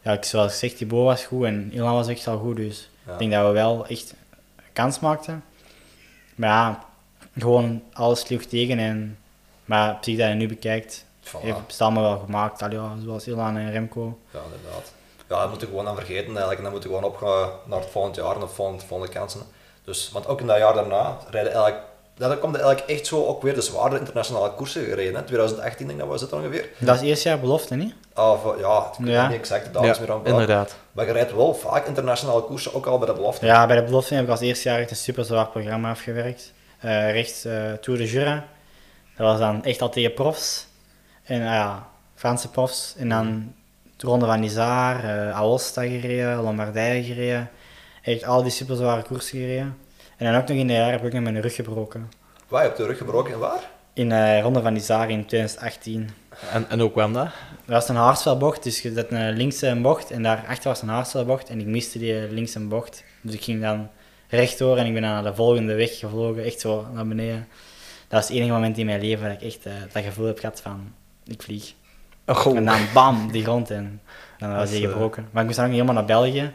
ja, 0.02 0.12
ik- 0.14 0.24
zoals 0.26 0.52
gezegd, 0.52 0.78
Thibaut 0.78 1.04
was 1.06 1.24
goed 1.26 1.46
en 1.46 1.70
Ilan 1.74 1.94
was 1.94 2.08
echt 2.08 2.28
al 2.28 2.38
goed. 2.38 2.56
Dus 2.56 2.90
Ja. 3.06 3.12
ik 3.14 3.20
denk 3.20 3.32
dat 3.32 3.46
we 3.48 3.52
wel 3.54 3.86
echt 3.88 4.14
kans 4.74 5.00
maakten. 5.00 5.44
Maar 6.36 6.50
ja, 6.50 6.84
gewoon 7.38 7.82
alles 7.94 8.20
sloeg 8.20 8.44
tegen. 8.44 8.80
En, 8.80 9.18
maar 9.66 9.92
op 9.96 10.04
zich 10.04 10.18
dat 10.18 10.28
je 10.28 10.34
nu 10.34 10.48
bekijkt, 10.48 11.06
Voilà. 11.24 11.40
heeft 11.42 11.58
het 11.68 11.82
allemaal 11.82 12.04
wel 12.04 12.20
gemaakt. 12.26 12.62
Allee, 12.62 12.80
zoals 13.04 13.28
Ilan 13.28 13.58
en 13.58 13.72
Remco. 13.72 14.20
Ja, 14.34 14.40
inderdaad. 14.44 14.94
Ja, 15.30 15.40
dat 15.42 15.50
moet 15.50 15.60
je 15.62 15.66
gewoon 15.66 15.88
aan 15.88 15.96
vergeten 15.96 16.26
eigenlijk. 16.28 16.58
En 16.58 16.64
dan 16.64 16.72
moet 16.74 16.84
je 16.84 16.90
gewoon 16.90 17.04
opgaan 17.04 17.50
naar 17.66 17.80
het 17.80 17.90
volgend 17.90 18.16
jaar 18.16 18.34
en 18.34 18.40
de 18.40 18.48
volgende, 18.48 18.86
volgende 18.86 19.14
kansen. 19.14 19.42
Dus, 19.84 20.10
want 20.14 20.28
ook 20.28 20.40
in 20.40 20.48
dat 20.48 20.58
jaar 20.58 20.74
daarna 20.74 21.18
rijden 21.30 21.54
eigenlijk, 21.54 21.84
ja, 22.18 22.28
dan 22.28 22.40
komt 22.40 22.56
er 22.56 22.62
eigenlijk 22.62 22.90
echt 22.92 23.08
zo 23.08 23.26
ook 23.26 23.42
weer 23.42 23.54
de 23.54 23.62
zware 23.62 24.00
internationale 24.00 24.52
koersen 24.52 24.84
gereden. 24.86 25.16
Hè. 25.16 25.22
2018 25.24 25.88
denk 25.88 26.00
ik 26.00 26.06
dat 26.06 26.12
was 26.14 26.22
het 26.22 26.34
ongeveer. 26.34 26.70
Dat 26.78 26.96
is 26.96 27.02
eerst 27.02 27.24
jaar 27.24 27.40
belofte, 27.40 27.76
niet? 27.76 27.94
Of, 28.16 28.46
eh, 28.54 28.60
ja, 28.60 28.78
ik 28.92 29.06
weet 29.06 29.14
Ja. 29.14 29.28
niet 29.28 29.38
exact 29.38 29.66
de 29.66 29.72
dames 29.72 30.00
meer 30.00 30.12
aan 30.12 30.18
het 30.20 30.28
inderdaad. 30.28 30.76
Maar 30.92 31.06
je 31.06 31.12
rijdt 31.12 31.34
wel 31.36 31.54
vaak 31.54 31.86
internationale 31.86 32.42
koersen, 32.42 32.74
ook 32.74 32.86
al 32.86 32.98
bij 32.98 33.08
de 33.08 33.14
belofte. 33.14 33.46
Ja, 33.46 33.66
bij 33.68 33.76
de 33.76 33.84
belofte 33.84 34.14
heb 34.14 34.24
ik 34.24 34.30
als 34.30 34.40
eerste 34.40 34.70
jaar 34.70 34.80
echt 34.80 34.90
een 34.90 34.96
super 34.96 35.26
zwaar 35.26 35.48
programma 35.48 35.90
afgewerkt. 35.90 36.54
Eh, 36.80 37.12
rechts 37.12 37.46
eh, 37.46 37.74
Tour 37.74 38.00
de 38.00 38.06
Jura. 38.10 38.46
Dat 39.18 39.28
was 39.28 39.40
dan 39.40 39.64
echt 39.64 39.82
al 39.82 39.90
tegen 39.90 40.14
profs. 40.14 40.68
En 41.24 41.42
ah 41.42 41.54
ja, 41.54 41.88
Franse 42.16 42.50
profs. 42.50 42.96
En 42.98 43.10
dan 43.10 43.26
de 43.36 43.48
Ronde 43.98 44.26
van 44.26 44.40
Nizar, 44.40 45.04
eh 45.04 45.38
Aosta 45.38 45.82
gereden, 45.82 46.42
Lombardije 46.42 47.04
gereden. 47.04 47.50
Echt 48.02 48.24
al 48.24 48.44
die 48.44 48.52
super 48.52 48.76
zware 48.76 49.02
koersen 49.02 49.40
gereden. 49.40 49.78
En 50.18 50.32
dan 50.32 50.42
ook 50.42 50.48
nog 50.48 50.58
in 50.58 50.68
de 50.68 50.74
jaren 50.74 50.92
heb 50.92 51.00
ik 51.00 51.06
ook 51.06 51.14
nog 51.14 51.24
mijn 51.24 51.42
rug 51.42 51.56
gebroken. 51.56 52.10
Waar, 52.48 52.62
je 52.62 52.68
hebt 52.68 52.80
de 52.80 52.86
rug 52.86 52.98
gebroken 52.98 53.34
en 53.34 53.40
waar? 53.40 53.70
In 53.94 54.10
de 54.10 54.40
Ronde 54.40 54.62
van 54.62 54.74
Nizar 54.74 55.10
in 55.10 55.26
2018. 55.26 56.10
En, 56.52 56.70
en 56.70 56.80
hoe 56.80 56.92
kwam 56.92 57.14
dat? 57.14 57.30
Dat 57.66 57.76
was 57.76 57.90
een 57.90 57.96
haarsvelbocht, 57.96 58.64
dus 58.64 58.82
je 58.82 58.94
zet 58.94 59.12
een 59.12 59.38
linkse 59.38 59.80
bocht 59.82 60.12
en 60.12 60.24
daarachter 60.24 60.70
was 60.70 60.82
een 60.82 60.88
haarsvelbocht 60.88 61.50
en 61.50 61.60
ik 61.60 61.66
miste 61.66 62.00
die 62.00 62.32
linkse 62.32 62.60
bocht. 62.60 63.04
Dus 63.22 63.34
ik 63.34 63.44
ging 63.44 63.62
dan 63.62 63.90
rechtdoor 64.28 64.78
en 64.78 64.86
ik 64.86 64.94
ben 64.94 65.02
dan 65.02 65.12
naar 65.12 65.24
de 65.24 65.36
volgende 65.36 65.74
weg 65.76 66.00
gevlogen, 66.00 66.44
echt 66.44 66.60
zo 66.60 66.88
naar 66.94 67.08
beneden. 67.08 67.48
Dat 68.08 68.20
was 68.20 68.28
het 68.28 68.38
enige 68.38 68.52
moment 68.52 68.78
in 68.78 68.86
mijn 68.86 69.02
leven 69.02 69.30
dat 69.30 69.42
ik 69.42 69.48
echt 69.48 69.66
eh, 69.66 69.74
dat 69.92 70.04
gevoel 70.04 70.26
heb 70.26 70.40
gehad 70.40 70.62
van, 70.62 70.94
ik 71.26 71.42
vlieg. 71.42 71.74
Oh, 72.26 72.56
En 72.58 72.66
dan 72.66 72.80
bam, 72.94 73.32
die 73.32 73.44
grond 73.44 73.70
in. 73.70 74.00
Dan 74.38 74.56
was 74.56 74.70
hij 74.70 74.84
eh, 74.84 74.90
gebroken. 74.90 75.28
Maar 75.32 75.42
ik 75.42 75.48
moest 75.48 75.56
dan 75.56 75.66
ook 75.66 75.72
niet 75.72 75.82
helemaal 75.82 76.04
naar 76.04 76.18
België. 76.18 76.52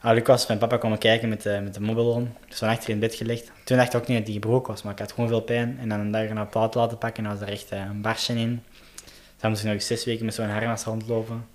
Ah, 0.00 0.14
Lucas, 0.14 0.46
mijn 0.46 0.58
papa, 0.58 0.76
kwam 0.76 0.98
kijken 0.98 1.28
met 1.28 1.42
de, 1.42 1.60
met 1.62 1.74
de 1.74 1.80
mobiloon. 1.80 2.34
Dus 2.48 2.58
van 2.58 2.68
achter 2.68 2.90
in 2.90 2.98
bed 2.98 3.14
gelegd. 3.14 3.52
Toen 3.64 3.76
dacht 3.76 3.94
ik 3.94 4.00
ook 4.00 4.06
niet 4.06 4.16
dat 4.16 4.26
die 4.26 4.34
gebroken 4.34 4.72
was, 4.72 4.82
maar 4.82 4.92
ik 4.92 4.98
had 4.98 5.12
gewoon 5.12 5.28
veel 5.28 5.40
pijn. 5.40 5.78
En 5.80 5.88
dan 5.88 6.00
een 6.00 6.10
dag 6.10 6.28
naar 6.28 6.46
plaat 6.46 6.74
laten 6.74 6.98
pakken 6.98 7.24
en 7.24 7.30
dan 7.30 7.38
was 7.38 7.48
er 7.48 7.54
echt 7.54 7.70
eh, 7.70 7.78
een 7.78 8.00
barsje 8.00 8.34
in. 8.34 8.62
Dan 9.40 9.50
moest 9.50 9.64
ik 9.64 9.72
nog 9.72 9.82
zes 9.82 10.04
weken 10.04 10.24
met 10.24 10.34
zo'n 10.34 10.48
harnas 10.48 10.84
rondlopen. 10.84 11.46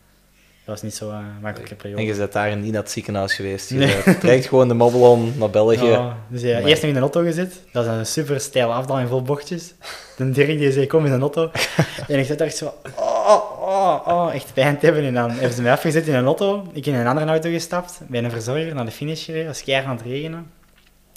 Dat 0.68 0.76
was 0.76 0.82
niet 0.82 0.96
zo'n 0.96 1.10
uh, 1.10 1.18
makkelijke 1.42 1.72
en 1.74 1.78
periode. 1.82 2.04
je 2.06 2.16
bent 2.16 2.32
daar 2.34 2.56
niet 2.58 2.72
naar 2.72 2.82
het 2.82 2.92
ziekenhuis 2.92 3.34
geweest. 3.34 3.70
Je 3.70 3.76
Nee. 3.78 4.02
direct 4.20 4.46
gewoon 4.48 4.68
de 4.68 4.74
mobbelon 4.74 5.34
naar 5.38 5.50
België. 5.50 5.86
Ja, 5.86 6.18
dus 6.28 6.42
ja, 6.42 6.54
Maar- 6.60 6.64
eerst 6.70 6.82
nog 6.82 6.88
in 6.90 6.94
de 6.94 7.00
auto 7.02 7.22
gezet. 7.22 7.54
Dat 7.72 7.86
is 7.86 7.92
een 7.92 8.06
super 8.06 8.40
steile 8.40 8.74
afdaling 8.74 9.10
vol 9.10 9.22
bochtjes. 9.22 9.74
De 10.18 10.30
Dirk 10.32 10.48
die 10.58 10.72
zei, 10.72 10.88
kom 10.88 11.06
in 11.06 11.12
de 11.12 11.20
auto. 11.20 11.52
en 12.08 12.20
ik 12.20 12.26
zat 12.26 12.38
daar 12.38 12.48
echt 12.48 12.58
zo, 12.58 12.74
oh, 12.96 13.42
oh, 13.62 14.08
oh, 14.08 14.30
echt 14.34 14.54
pijn 14.54 14.78
te 14.80 14.86
hebben. 14.86 15.04
En 15.04 15.14
dan 15.14 15.30
hebben 15.32 15.54
ze 15.54 15.62
mij 15.62 15.72
afgezet 15.72 16.08
in 16.08 16.14
een 16.16 16.26
auto. 16.26 16.68
Ik 16.74 16.86
in 16.86 16.94
een 16.96 17.08
andere 17.08 17.26
auto 17.30 17.50
gestapt, 17.50 18.00
bij 18.08 18.24
een 18.24 18.32
verzorger, 18.32 18.76
naar 18.76 18.86
de 18.86 18.92
finish 18.92 19.26
gereden. 19.26 19.48
Was 19.48 19.64
keihard 19.64 19.88
aan 19.90 19.96
het 19.98 20.06
regenen. 20.06 20.52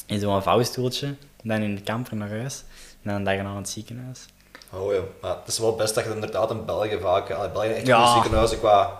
In 0.06 0.20
zo'n 0.20 0.42
vouwstoeltje. 0.42 1.14
Dan 1.42 1.60
in 1.62 1.74
de 1.74 1.82
camper 1.82 2.16
naar 2.16 2.28
huis. 2.30 2.64
En 3.02 3.10
dan 3.10 3.14
een 3.14 3.24
dag 3.24 3.36
naar 3.36 3.56
het 3.56 3.68
ziekenhuis. 3.68 4.26
Oh 4.72 4.92
ja, 4.92 5.00
maar 5.20 5.30
het 5.30 5.46
is 5.48 5.58
wel 5.58 5.74
best 5.74 5.94
dat 5.94 6.04
je 6.04 6.10
inderdaad 6.14 6.50
in 6.50 6.64
België 6.64 6.98
vaak, 7.02 7.52
België 7.52 7.68
echt 7.68 7.86
Ja. 7.86 7.96
goede 8.04 8.12
ziekenhuizen 8.20 8.58
qua, 8.58 8.98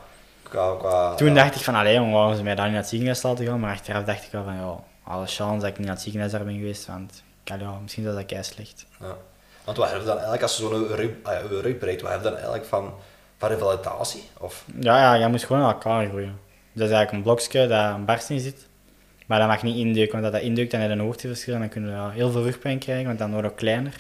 qua, 0.51 0.75
qua 0.79 1.15
Toen 1.15 1.35
dacht 1.35 1.55
ik 1.55 1.63
van, 1.63 1.75
allee 1.75 1.95
jongen, 1.95 2.13
waarom 2.13 2.37
ze 2.37 2.43
mij 2.43 2.55
dan 2.55 2.65
niet 2.65 2.73
naar 2.73 2.83
het 2.83 2.91
ziekenhuis 2.91 3.23
laten 3.23 3.47
gaan? 3.47 3.61
Maar 3.61 3.73
achteraf 3.73 4.05
dacht 4.05 4.25
ik 4.25 4.33
wel 4.33 4.45
van, 4.45 4.55
ja, 4.55 4.77
alle 5.05 5.27
chance 5.27 5.61
dat 5.61 5.69
ik 5.69 5.77
niet 5.77 5.87
naar 5.87 5.95
het 5.95 6.03
ziekenhuis 6.03 6.33
daar 6.33 6.45
ben 6.45 6.55
geweest. 6.55 6.87
Want, 6.87 7.23
ja, 7.45 7.79
misschien 7.83 8.05
was 8.05 8.15
dat 8.15 8.27
kei 8.27 8.43
slecht. 8.43 8.87
Ja. 9.01 9.17
Want 9.65 9.77
wat 9.77 9.91
heb 9.91 9.99
je 9.99 10.05
dan 10.05 10.13
eigenlijk 10.13 10.43
als 10.43 10.57
je 10.57 10.63
zo'n 10.63 10.87
rug, 10.87 11.11
ah 11.23 11.79
breekt, 11.79 12.03
wat 12.03 12.11
heb 12.11 12.21
je 12.21 12.25
dan 12.25 12.35
eigenlijk 12.35 12.65
van, 12.65 12.95
van 13.39 13.49
revalidatie? 13.49 14.23
Of, 14.39 14.65
Ja, 14.81 14.97
ja, 14.99 15.15
je 15.15 15.29
moet 15.29 15.45
gewoon 15.45 15.63
aan 15.63 15.73
elkaar 15.73 16.07
groeien. 16.07 16.39
Dat 16.73 16.89
is 16.89 16.95
eigenlijk 16.95 17.13
een 17.13 17.23
blokje 17.23 17.67
dat 17.67 17.95
een 17.95 18.05
barst 18.05 18.31
in 18.31 18.41
zit. 18.41 18.69
Maar 19.27 19.39
dat 19.39 19.49
mag 19.49 19.63
niet 19.63 19.77
indeuken, 19.77 20.13
want 20.13 20.25
als 20.25 20.33
dat 20.33 20.43
indeukt, 20.43 20.71
dan 20.71 20.81
heb 20.81 20.91
je 20.91 20.97
een 20.97 21.03
hoogteverschil 21.03 21.55
en 21.55 21.61
dan 21.61 21.69
kun 21.69 21.85
je 21.85 21.91
ja, 21.91 22.11
heel 22.11 22.31
veel 22.31 22.43
rugpijn 22.43 22.79
krijgen, 22.79 23.07
want 23.07 23.19
dan 23.19 23.33
wordt 23.33 23.47
het 23.47 23.57
kleiner. 23.57 23.95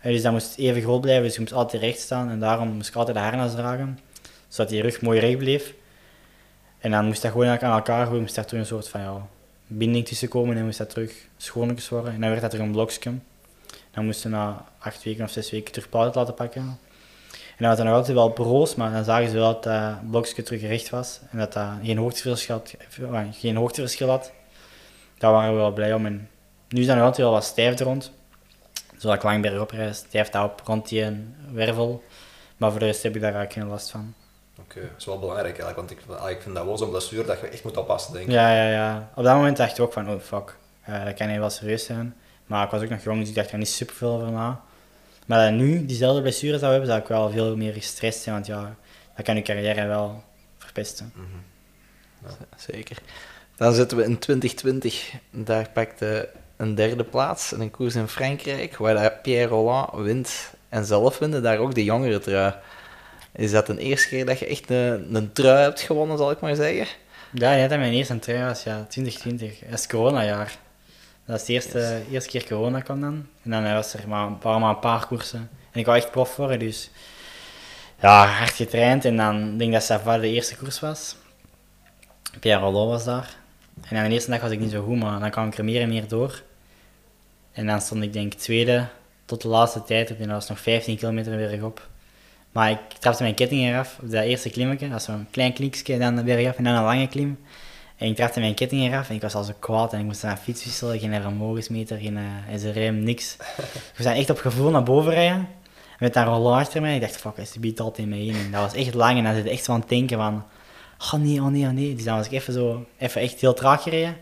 En 0.00 0.12
dus 0.12 0.22
dat 0.22 0.32
moest 0.32 0.58
even 0.58 0.82
groot 0.82 1.00
blijven, 1.00 1.24
dus 1.24 1.34
je 1.34 1.40
moest 1.40 1.52
altijd 1.52 1.82
recht 1.82 2.00
staan 2.00 2.30
en 2.30 2.40
daarom 2.40 2.68
moest 2.68 2.88
ik 2.88 2.94
altijd 2.94 3.16
de 3.16 3.22
harnas 3.22 3.54
dragen, 3.54 3.98
zodat 4.56 4.68
die 4.68 4.82
rug 4.82 5.00
mooi 5.00 5.20
recht 5.20 5.38
bleef. 5.38 5.74
En 6.78 6.90
dan 6.90 7.04
moest 7.06 7.22
dat 7.22 7.30
gewoon 7.30 7.48
aan 7.48 7.58
elkaar 7.76 8.04
groeien, 8.04 8.22
moest 8.22 8.34
daar 8.34 8.44
terug 8.44 8.60
een 8.60 8.66
soort 8.66 8.88
van 8.88 9.00
ja, 9.00 9.26
binding 9.66 10.06
tussen 10.06 10.28
komen 10.28 10.56
en 10.56 10.64
moest 10.64 10.78
dat 10.78 10.90
terug 10.90 11.12
schoonlijkjes 11.36 11.88
worden. 11.88 12.12
En 12.12 12.20
dan 12.20 12.28
werd 12.28 12.40
dat 12.40 12.50
terug 12.50 12.66
een 12.66 12.72
blokje. 12.72 13.12
Dan 13.90 14.04
moesten 14.04 14.30
we 14.30 14.36
na 14.36 14.64
acht 14.78 15.02
weken 15.04 15.24
of 15.24 15.30
zes 15.30 15.50
weken 15.50 15.72
terug 15.72 15.88
pauze 15.88 16.18
laten 16.18 16.34
pakken. 16.34 16.62
En 16.62 17.62
dan 17.62 17.68
was 17.68 17.76
dat 17.76 17.86
nog 17.86 17.94
altijd 17.94 18.16
wel 18.16 18.32
broos, 18.32 18.74
maar 18.74 18.92
dan 18.92 19.04
zagen 19.04 19.28
ze 19.28 19.34
wel 19.34 19.52
dat 19.52 19.62
dat 19.62 20.10
blokje 20.10 20.42
terug 20.42 20.60
recht 20.60 20.90
was 20.90 21.20
en 21.30 21.38
dat 21.38 21.52
dat 21.52 21.68
geen 21.82 21.98
hoogteverschil 21.98 22.54
had. 22.56 22.74
eh, 23.00 23.20
Geen 23.32 23.56
hoogteverschil 23.56 24.08
had. 24.08 24.32
Daar 25.18 25.32
waren 25.32 25.50
we 25.50 25.56
wel 25.56 25.72
blij 25.72 25.94
om. 25.94 26.06
En 26.06 26.28
nu 26.68 26.80
is 26.80 26.86
dat 26.86 26.96
nog 26.96 27.04
altijd 27.04 27.22
wel 27.22 27.32
wat 27.34 27.44
stijf 27.44 27.78
er 27.78 27.86
rond. 27.86 28.12
Zodat 28.96 29.16
ik 29.16 29.22
lang 29.22 29.42
bergop 29.42 29.70
rijd, 29.70 29.96
stijft 29.96 30.32
dat 30.32 30.44
op 30.44 30.62
rond 30.64 30.88
die 30.88 31.02
een 31.02 31.34
wervel. 31.52 32.02
Maar 32.56 32.70
voor 32.70 32.80
de 32.80 32.86
rest 32.86 33.02
heb 33.02 33.14
ik 33.14 33.20
daar 33.20 33.34
eigenlijk 33.34 33.60
geen 33.60 33.72
last 33.72 33.90
van. 33.90 34.14
Oké, 34.60 34.80
dat 34.80 34.98
is 34.98 35.04
wel 35.04 35.18
belangrijk 35.18 35.58
eigenlijk, 35.58 35.76
want 35.76 35.90
ik, 35.90 36.20
ah, 36.20 36.30
ik 36.30 36.40
vind 36.42 36.54
dat 36.54 36.64
wel 36.64 36.78
zo'n 36.78 36.90
blessure 36.90 37.24
dat 37.24 37.40
je 37.40 37.46
echt 37.46 37.64
moet 37.64 37.76
oppassen, 37.76 38.12
denk 38.12 38.24
ik. 38.26 38.32
Ja, 38.32 38.54
ja, 38.54 38.70
ja. 38.70 39.10
Op 39.14 39.24
dat 39.24 39.34
moment 39.34 39.56
dacht 39.56 39.78
ik 39.78 39.84
ook 39.84 39.92
van, 39.92 40.10
oh 40.10 40.20
fuck, 40.20 40.56
eh, 40.82 41.04
dat 41.04 41.14
kan 41.14 41.28
heel 41.28 41.40
wel 41.40 41.50
serieus 41.50 41.84
zijn. 41.84 42.14
Maar 42.46 42.64
ik 42.64 42.70
was 42.70 42.82
ook 42.82 42.88
nog 42.88 43.02
jong, 43.02 43.20
dus 43.20 43.28
ik 43.28 43.34
dacht 43.34 43.52
er 43.52 43.58
niet 43.58 43.68
super 43.68 43.94
veel 43.94 44.12
over 44.12 44.30
na. 44.30 44.60
Maar 45.26 45.44
dat 45.44 45.60
nu 45.60 45.86
diezelfde 45.86 46.22
blessure 46.22 46.58
zou 46.58 46.70
hebben, 46.70 46.88
zou 46.88 47.00
ik 47.00 47.08
wel 47.08 47.30
veel 47.30 47.56
meer 47.56 47.72
gestrest 47.72 48.22
zijn, 48.22 48.34
want 48.34 48.46
ja, 48.46 48.76
dat 49.16 49.24
kan 49.24 49.36
je 49.36 49.42
carrière 49.42 49.86
wel 49.86 50.22
verpesten. 50.58 51.12
Zeker. 52.56 52.98
Dan 53.56 53.72
zitten 53.72 53.96
we 53.96 54.04
in 54.04 54.18
2020. 54.18 55.12
Daar 55.30 55.70
pakte 55.72 56.28
een 56.56 56.74
derde 56.74 57.04
plaats 57.04 57.52
in 57.52 57.60
een 57.60 57.70
koers 57.70 57.94
in 57.94 58.08
Frankrijk, 58.08 58.76
waar 58.76 59.12
Pierre 59.22 59.48
Roland 59.48 59.90
wint 59.94 60.54
en 60.68 60.84
zelf 60.84 61.18
wint, 61.18 61.34
en 61.34 61.42
daar 61.42 61.58
ook 61.58 61.74
de 61.74 61.84
jongere 61.84 62.18
trui. 62.18 62.54
Is 63.36 63.50
dat 63.50 63.66
de 63.66 63.78
eerste 63.78 64.08
keer 64.08 64.26
dat 64.26 64.38
je 64.38 64.46
echt 64.46 64.70
een, 64.70 65.14
een 65.14 65.32
trui 65.32 65.62
hebt 65.62 65.80
gewonnen, 65.80 66.18
zal 66.18 66.30
ik 66.30 66.40
maar 66.40 66.54
zeggen? 66.54 66.86
Ja, 67.32 67.54
net 67.54 67.70
dat 67.70 67.78
mijn 67.78 67.92
eerste 67.92 68.18
trui 68.18 68.44
was, 68.44 68.62
ja, 68.62 68.86
2020. 68.88 69.58
Dat 69.58 69.78
is 69.78 69.86
coronajaar. 69.86 70.58
Dat 71.24 71.40
is 71.40 71.46
de 71.46 71.52
eerste, 71.52 72.02
eerste 72.10 72.30
keer 72.30 72.46
corona 72.46 72.80
kwam 72.80 73.00
dan. 73.00 73.26
En 73.42 73.50
dan 73.50 73.62
was 73.62 73.94
er 73.94 74.08
maar 74.08 74.26
een 74.26 74.38
paar, 74.38 74.60
maar 74.60 74.70
een 74.70 74.78
paar 74.78 75.06
koersen. 75.06 75.50
En 75.72 75.80
ik 75.80 75.86
wou 75.86 75.98
echt 75.98 76.10
prof 76.10 76.36
worden, 76.36 76.58
dus 76.58 76.90
ja, 78.00 78.26
hard 78.26 78.52
getraind. 78.52 79.04
En 79.04 79.16
dan 79.16 79.58
denk 79.58 79.70
ik 79.70 79.72
dat 79.72 79.82
Sava 79.82 80.18
de 80.18 80.28
eerste 80.28 80.56
koers 80.56 80.80
was. 80.80 81.16
Pierre 82.40 82.60
Rollo 82.60 82.86
was 82.86 83.04
daar. 83.04 83.36
En 83.88 83.96
aan 83.96 84.04
de 84.04 84.10
eerste 84.10 84.30
dag 84.30 84.40
was 84.40 84.50
ik 84.50 84.60
niet 84.60 84.70
zo 84.70 84.84
goed, 84.84 84.98
maar 84.98 85.20
dan 85.20 85.30
kwam 85.30 85.46
ik 85.46 85.58
er 85.58 85.64
meer 85.64 85.80
en 85.80 85.88
meer 85.88 86.08
door. 86.08 86.42
En 87.52 87.66
dan 87.66 87.80
stond 87.80 88.02
ik 88.02 88.12
denk 88.12 88.32
tweede 88.32 88.86
tot 89.24 89.42
de 89.42 89.48
laatste 89.48 89.82
tijd 89.82 90.10
op. 90.10 90.16
En 90.18 90.26
dat 90.26 90.36
was 90.36 90.48
nog 90.48 90.60
15 90.60 90.96
kilometer 90.96 91.36
bergop. 91.36 91.88
Maar 92.56 92.70
ik 92.70 92.78
trapte 92.98 93.22
mijn 93.22 93.34
ketting 93.34 93.62
eraf 93.62 93.98
op 94.02 94.10
dat 94.10 94.24
eerste 94.24 94.50
klimmetje. 94.50 94.88
Dat 94.88 94.98
is 94.98 95.04
zo'n 95.04 95.26
klein 95.30 95.52
klikje, 95.52 95.98
dan 95.98 96.24
bergaf 96.24 96.56
en 96.56 96.64
dan 96.64 96.74
een 96.74 96.82
lange 96.82 97.06
klim. 97.06 97.38
En 97.96 98.08
ik 98.08 98.16
trapte 98.16 98.40
mijn 98.40 98.54
ketting 98.54 98.82
eraf 98.82 99.08
en 99.08 99.14
ik 99.14 99.20
was 99.20 99.34
al 99.34 99.42
zo 99.42 99.52
kwaad 99.58 99.92
en 99.92 99.98
ik 99.98 100.04
moest 100.04 100.22
naar 100.22 100.36
fiets 100.36 100.64
wisselen, 100.64 100.98
geen 100.98 101.22
vermogensmeter, 101.22 101.98
geen 101.98 102.16
uh, 102.16 102.58
SRM, 102.58 103.02
niks. 103.02 103.36
ik 103.56 103.92
moest 103.96 104.02
dan 104.02 104.12
echt 104.12 104.30
op 104.30 104.38
gevoel 104.38 104.70
naar 104.70 104.82
boven 104.82 105.12
rijden. 105.12 105.48
Met 105.98 106.14
dat 106.14 106.26
rollo 106.26 106.52
achter 106.52 106.80
mij. 106.80 106.94
Ik 106.94 107.00
dacht, 107.00 107.16
fuck, 107.16 107.36
hij 107.36 107.46
biedt 107.60 107.80
altijd 107.80 108.08
mee 108.08 108.26
in. 108.26 108.34
En 108.34 108.50
dat 108.50 108.60
was 108.60 108.74
echt 108.74 108.94
lang 108.94 109.18
en 109.18 109.24
dan 109.24 109.34
zit 109.34 109.44
ik 109.44 109.50
echt 109.50 109.64
zo 109.64 109.72
aan 109.72 109.80
het 109.80 109.88
denken 109.88 110.18
van, 110.18 110.44
oh 110.98 111.12
nee, 111.12 111.40
oh 111.40 111.46
nee, 111.46 111.64
oh 111.64 111.72
nee. 111.72 111.94
Dus 111.94 112.04
dan 112.04 112.16
was 112.16 112.26
ik 112.26 112.32
even 112.32 112.52
zo, 112.52 112.86
even 112.98 113.20
echt 113.20 113.40
heel 113.40 113.54
traag 113.54 113.82
gereden. 113.82 114.16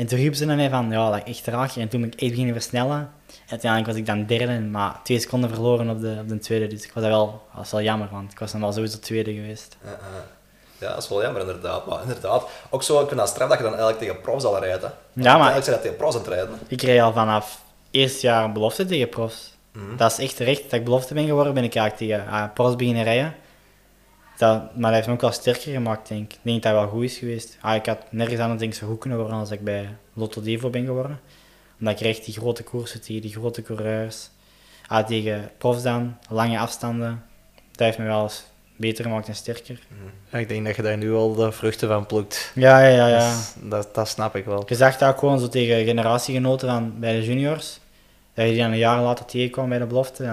En 0.00 0.06
toen 0.06 0.18
riepen 0.18 0.36
ze 0.36 0.44
naar 0.44 0.56
mij 0.56 0.70
van, 0.70 0.90
ja, 0.90 1.10
dat 1.10 1.18
ik 1.18 1.26
echt 1.28 1.44
traag. 1.44 1.76
En 1.76 1.88
toen 1.88 2.00
ben 2.00 2.12
ik 2.12 2.20
echt 2.20 2.30
beginnen 2.30 2.54
versnellen. 2.54 2.98
En 3.26 3.50
uiteindelijk 3.50 3.90
was 3.90 4.00
ik 4.00 4.06
dan 4.06 4.26
derde, 4.26 4.60
maar 4.60 5.00
twee 5.02 5.20
seconden 5.20 5.50
verloren 5.50 5.90
op 5.90 6.00
de, 6.00 6.16
op 6.20 6.28
de 6.28 6.38
tweede. 6.38 6.66
Dus 6.66 6.84
ik 6.84 6.92
was 6.92 7.02
dat 7.02 7.12
wel, 7.12 7.26
dat 7.26 7.56
was 7.56 7.70
wel 7.70 7.82
jammer, 7.82 8.08
want 8.10 8.32
ik 8.32 8.38
was 8.38 8.52
dan 8.52 8.60
wel 8.60 8.72
sowieso 8.72 8.98
tweede 8.98 9.34
geweest. 9.34 9.76
Ja, 9.84 9.90
ja. 9.90 9.96
Ja, 10.78 10.94
dat 10.94 11.02
is 11.02 11.08
wel 11.08 11.22
jammer 11.22 11.40
inderdaad. 11.40 11.86
Maar 11.86 12.02
inderdaad, 12.02 12.46
ook 12.70 12.82
zo, 12.82 13.06
dat 13.14 13.28
straf 13.28 13.48
dat 13.48 13.56
je 13.58 13.62
dan 13.64 13.72
eigenlijk 13.72 13.98
tegen 14.02 14.20
profs 14.20 14.44
al 14.44 14.58
rijdt. 14.58 14.82
Hè. 14.82 14.88
Want 15.12 15.26
Ja, 15.26 15.36
maar- 15.36 15.50
Eigenlijk 15.52 15.64
zijn 15.64 15.76
dat 15.76 15.84
tegen 15.84 15.96
profs 15.96 16.14
aan 16.16 16.22
het 16.22 16.30
rijden. 16.30 16.54
Ik 16.68 16.82
reed 16.82 17.00
al 17.00 17.12
vanaf 17.12 17.62
eerst 17.90 18.20
jaar 18.20 18.44
een 18.44 18.52
belofte 18.52 18.84
tegen 18.84 19.08
profs. 19.08 19.52
Mhm. 19.72 19.96
Dat 19.96 20.10
is 20.12 20.18
echt 20.18 20.36
terecht 20.36 20.62
dat 20.62 20.72
ik 20.72 20.84
belofte 20.84 21.14
ben 21.14 21.26
geworden, 21.26 21.54
ben 21.54 21.64
ik 21.64 21.74
eigenlijk 21.74 22.12
tegen 22.12 22.32
uh, 22.32 22.44
profs 22.54 22.76
beginnen 22.76 23.02
rijden. 23.04 23.34
Dat, 24.40 24.74
maar 24.74 24.82
dat 24.82 24.92
heeft 24.92 25.06
me 25.06 25.12
ook 25.12 25.20
wel 25.20 25.32
sterker 25.32 25.72
gemaakt, 25.72 26.08
denk 26.08 26.24
ik. 26.24 26.32
Ik 26.32 26.38
denk 26.42 26.62
dat 26.62 26.72
dat 26.72 26.82
wel 26.82 26.90
goed 26.90 27.04
is 27.04 27.18
geweest. 27.18 27.56
Ah, 27.60 27.74
ik 27.74 27.86
had 27.86 27.98
nergens 28.10 28.40
anders 28.40 28.60
denk 28.60 28.72
ik, 28.72 28.78
zo 28.78 28.86
goed 28.86 28.98
kunnen 28.98 29.18
worden 29.18 29.36
als 29.36 29.50
ik 29.50 29.64
bij 29.64 29.88
Lotto 30.12 30.42
Devo 30.42 30.70
ben 30.70 30.84
geworden. 30.84 31.20
Omdat 31.78 31.94
ik 31.94 32.00
recht 32.00 32.24
die 32.24 32.34
grote 32.34 32.62
koersen 32.62 33.00
tegen 33.00 33.22
die 33.22 33.32
grote 33.32 33.62
coureurs, 33.62 34.30
ah, 34.86 35.06
tegen 35.06 35.50
profs 35.58 35.82
dan, 35.82 36.16
lange 36.28 36.58
afstanden, 36.58 37.22
dat 37.70 37.86
heeft 37.86 37.98
me 37.98 38.04
wel 38.04 38.22
eens 38.22 38.44
beter 38.76 39.04
gemaakt 39.04 39.28
en 39.28 39.34
sterker. 39.34 39.80
Ja, 40.30 40.38
ik 40.38 40.48
denk 40.48 40.66
dat 40.66 40.76
je 40.76 40.82
daar 40.82 40.96
nu 40.96 41.12
al 41.12 41.34
de 41.34 41.52
vruchten 41.52 41.88
van 41.88 42.06
plukt. 42.06 42.52
Ja, 42.54 42.80
ja, 42.80 42.96
ja. 42.96 43.08
ja. 43.08 43.34
Dus 43.34 43.54
dat, 43.62 43.94
dat 43.94 44.08
snap 44.08 44.36
ik 44.36 44.44
wel. 44.44 44.62
Je 44.66 44.74
zag 44.74 44.96
dat 44.96 45.08
ook 45.08 45.18
gewoon 45.18 45.38
zo 45.38 45.48
tegen 45.48 45.84
generatiegenoten 45.84 46.68
van, 46.68 46.94
bij 46.98 47.12
de 47.12 47.24
juniors. 47.24 47.80
Dat 48.34 48.44
je 48.44 48.50
die 48.50 48.60
dan 48.60 48.72
een 48.72 48.78
jaar 48.78 49.02
later 49.02 49.24
tegenkwam 49.24 49.68
bij 49.68 49.78
de 49.78 49.86
belofte. 49.86 50.24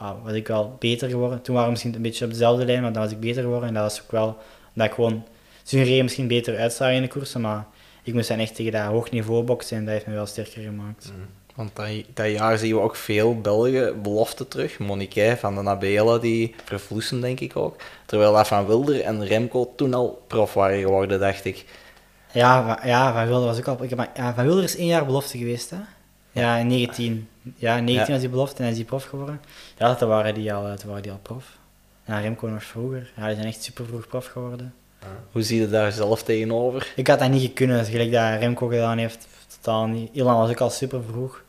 Wauw, 0.00 0.20
was 0.24 0.32
ik 0.32 0.46
wel 0.46 0.76
beter 0.78 1.08
geworden. 1.08 1.42
Toen 1.42 1.54
waren 1.54 1.64
we 1.64 1.72
misschien 1.72 1.94
een 1.94 2.02
beetje 2.02 2.24
op 2.24 2.30
dezelfde 2.30 2.64
lijn, 2.64 2.82
maar 2.82 2.92
dan 2.92 3.02
was 3.02 3.12
ik 3.12 3.20
beter 3.20 3.42
geworden. 3.42 3.68
En 3.68 3.74
dat 3.74 3.82
was 3.82 4.02
ook 4.02 4.10
wel 4.10 4.36
dat 4.72 4.86
ik 4.86 4.92
gewoon... 4.92 5.24
Reden 5.70 6.02
misschien 6.04 6.28
beter 6.28 6.58
uitzagen 6.58 6.94
in 6.94 7.02
de 7.02 7.08
koersen, 7.08 7.40
maar 7.40 7.66
ik 8.02 8.14
moest 8.14 8.28
dan 8.28 8.38
echt 8.38 8.54
tegen 8.54 8.72
dat 8.72 8.82
hoog 8.82 9.10
niveau 9.10 9.42
boksen 9.42 9.76
en 9.76 9.84
dat 9.84 9.92
heeft 9.92 10.06
me 10.06 10.14
wel 10.14 10.26
sterker 10.26 10.62
gemaakt. 10.62 11.12
Want 11.54 11.76
dat, 11.76 11.86
dat 12.14 12.30
jaar 12.30 12.58
zien 12.58 12.74
we 12.74 12.80
ook 12.80 12.96
veel 12.96 13.40
Belgen 13.40 14.02
belofte 14.02 14.48
terug. 14.48 14.78
Monique 14.78 15.36
van 15.38 15.54
de 15.54 15.62
Nabela, 15.62 16.18
die 16.18 16.54
vervloessen 16.64 17.20
denk 17.20 17.40
ik 17.40 17.56
ook. 17.56 17.76
Terwijl 18.06 18.32
dat 18.32 18.48
van 18.48 18.66
Wilder 18.66 19.00
en 19.00 19.26
Remco 19.26 19.72
toen 19.76 19.94
al 19.94 20.24
prof 20.26 20.54
waren 20.54 20.80
geworden, 20.80 21.20
dacht 21.20 21.44
ik. 21.44 21.64
Ja, 22.32 22.66
van, 22.66 22.88
ja, 22.88 23.12
van 23.12 23.26
Wilder 23.26 23.46
was 23.46 23.58
ook 23.58 23.68
al... 23.68 23.82
Ik 23.84 23.90
heb, 23.90 24.10
ja, 24.14 24.34
van 24.34 24.44
Wilder 24.44 24.64
is 24.64 24.76
één 24.76 24.86
jaar 24.86 25.06
belofte 25.06 25.38
geweest, 25.38 25.70
hè? 25.70 25.78
Ja, 26.32 26.56
in 26.56 26.66
19. 26.66 27.28
Ja, 27.56 27.76
in 27.76 27.84
19 27.84 28.06
Ja. 28.06 28.12
was 28.12 28.20
hij 28.20 28.30
belofte 28.30 28.62
en 28.62 28.68
is 28.68 28.76
hij 28.76 28.84
prof 28.84 29.04
geworden. 29.04 29.40
Ja, 29.78 29.94
toen 29.94 30.08
waren 30.08 30.34
die 30.34 30.52
al, 30.52 30.76
toen 30.76 30.88
waren 30.88 31.02
die 31.02 31.12
al 31.12 31.18
prof. 31.22 31.58
En 32.04 32.22
Remco 32.22 32.46
nog 32.46 32.64
vroeger. 32.64 33.12
Ja, 33.16 33.26
die 33.26 33.34
zijn 33.34 33.46
echt 33.46 33.62
super 33.62 33.86
vroeg 33.86 34.06
prof 34.06 34.26
geworden. 34.26 34.74
Hoe 35.32 35.42
zie 35.42 35.60
je 35.60 35.68
daar 35.68 35.92
zelf 35.92 36.22
tegenover? 36.22 36.92
Ik 36.96 37.06
had 37.06 37.18
dat 37.18 37.30
niet 37.30 37.52
kunnen, 37.52 37.84
gelijk 37.84 38.12
dat 38.12 38.38
Remco 38.40 38.66
gedaan 38.66 38.98
heeft. 38.98 39.28
Totaal 39.46 39.86
niet. 39.86 40.10
Ilan 40.12 40.36
was 40.36 40.50
ook 40.50 40.60
al 40.60 40.70
super 40.70 41.02
vroeg. 41.10 41.42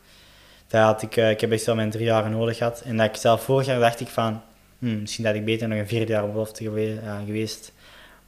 Dat 0.66 0.82
had 0.82 1.02
ik, 1.02 1.16
eh, 1.16 1.30
ik 1.30 1.40
heb 1.40 1.52
echt 1.52 1.64
wel 1.64 1.74
mijn 1.74 1.90
drie 1.90 2.04
jaar 2.04 2.30
nodig 2.30 2.56
gehad. 2.56 2.80
En 2.80 2.96
dat 2.96 3.06
ik 3.06 3.16
zelf 3.16 3.42
vorig 3.42 3.66
jaar 3.66 3.80
dacht 3.80 4.00
ik 4.00 4.08
van, 4.08 4.40
hmm, 4.78 5.00
misschien 5.00 5.24
dat 5.24 5.34
ik 5.34 5.44
beter 5.44 5.68
nog 5.68 5.78
een 5.78 5.88
vierde 5.88 6.12
jaar 6.12 6.24
op 6.24 6.32
belofte 6.32 6.64
ja, 6.64 7.22
geweest. 7.26 7.72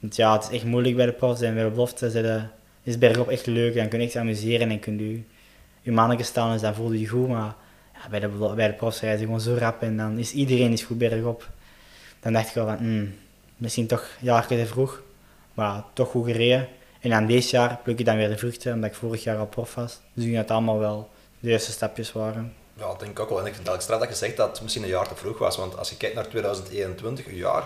Want 0.00 0.16
ja, 0.16 0.32
het 0.32 0.42
is 0.42 0.50
echt 0.50 0.64
moeilijk 0.64 0.96
bij 0.96 1.06
de 1.06 1.12
profs 1.12 1.40
en 1.40 1.54
bij 1.54 1.64
de 1.64 1.70
belofte 1.70 2.48
is 2.82 2.98
bergop 2.98 3.28
echt 3.28 3.46
leuk. 3.46 3.74
Dan 3.74 3.88
kun 3.88 4.00
je 4.00 4.06
echt 4.06 4.16
amuseren 4.16 4.70
en 4.70 4.80
kun 4.80 4.98
je 4.98 5.22
je 5.84 5.92
mannetje 5.92 6.24
staan, 6.24 6.52
dus 6.52 6.60
dan 6.60 6.74
voel 6.74 6.92
je 6.92 7.08
goed. 7.08 7.28
Maar 7.28 7.54
ja, 7.94 8.08
bij, 8.10 8.20
de, 8.20 8.28
bij 8.56 8.66
de 8.66 8.72
profs 8.74 9.00
rijden 9.00 9.18
ze 9.18 9.24
gewoon 9.24 9.40
zo 9.40 9.54
rap 9.58 9.82
en 9.82 9.96
dan 9.96 10.18
is 10.18 10.32
iedereen 10.32 10.72
is 10.72 10.82
goed 10.82 10.98
bergop. 10.98 11.48
Dan 12.20 12.32
dacht 12.32 12.48
ik 12.48 12.54
wel 12.54 12.66
van, 12.66 12.76
hmm, 12.76 13.14
misschien 13.56 13.86
toch 13.86 14.00
een 14.00 14.26
jaar 14.26 14.46
te 14.46 14.66
vroeg. 14.66 15.02
Maar 15.54 15.82
toch 15.92 16.10
goed 16.10 16.26
gereden. 16.26 16.68
En 17.00 17.12
aan 17.12 17.26
deze 17.26 17.50
jaar 17.50 17.78
pluk 17.82 17.98
ik 17.98 18.04
dan 18.06 18.16
weer 18.16 18.28
de 18.28 18.38
vruchten, 18.38 18.72
omdat 18.74 18.90
ik 18.90 18.96
vorig 18.96 19.22
jaar 19.24 19.36
al 19.38 19.46
prof 19.46 19.74
was. 19.74 19.92
Dus 20.12 20.24
ik 20.24 20.30
denk 20.30 20.34
dat 20.34 20.42
het 20.42 20.50
allemaal 20.50 20.78
wel 20.78 21.10
de 21.40 21.50
eerste 21.50 21.70
stapjes 21.72 22.12
waren. 22.12 22.52
Ja, 22.76 22.86
dat 22.86 22.98
denk 22.98 23.10
ik 23.10 23.20
ook 23.20 23.28
wel. 23.28 23.40
En 23.40 23.46
ik 23.46 23.54
vind 23.54 23.66
het 23.68 23.82
straf 23.82 23.98
dat 24.00 24.08
je 24.08 24.14
zegt 24.14 24.36
dat 24.36 24.50
het 24.50 24.62
misschien 24.62 24.82
een 24.82 24.88
jaar 24.88 25.08
te 25.08 25.14
vroeg 25.14 25.38
was. 25.38 25.56
Want 25.56 25.78
als 25.78 25.90
je 25.90 25.96
kijkt 25.96 26.14
naar 26.14 26.28
2021, 26.28 27.26
een 27.26 27.34
jaar, 27.34 27.62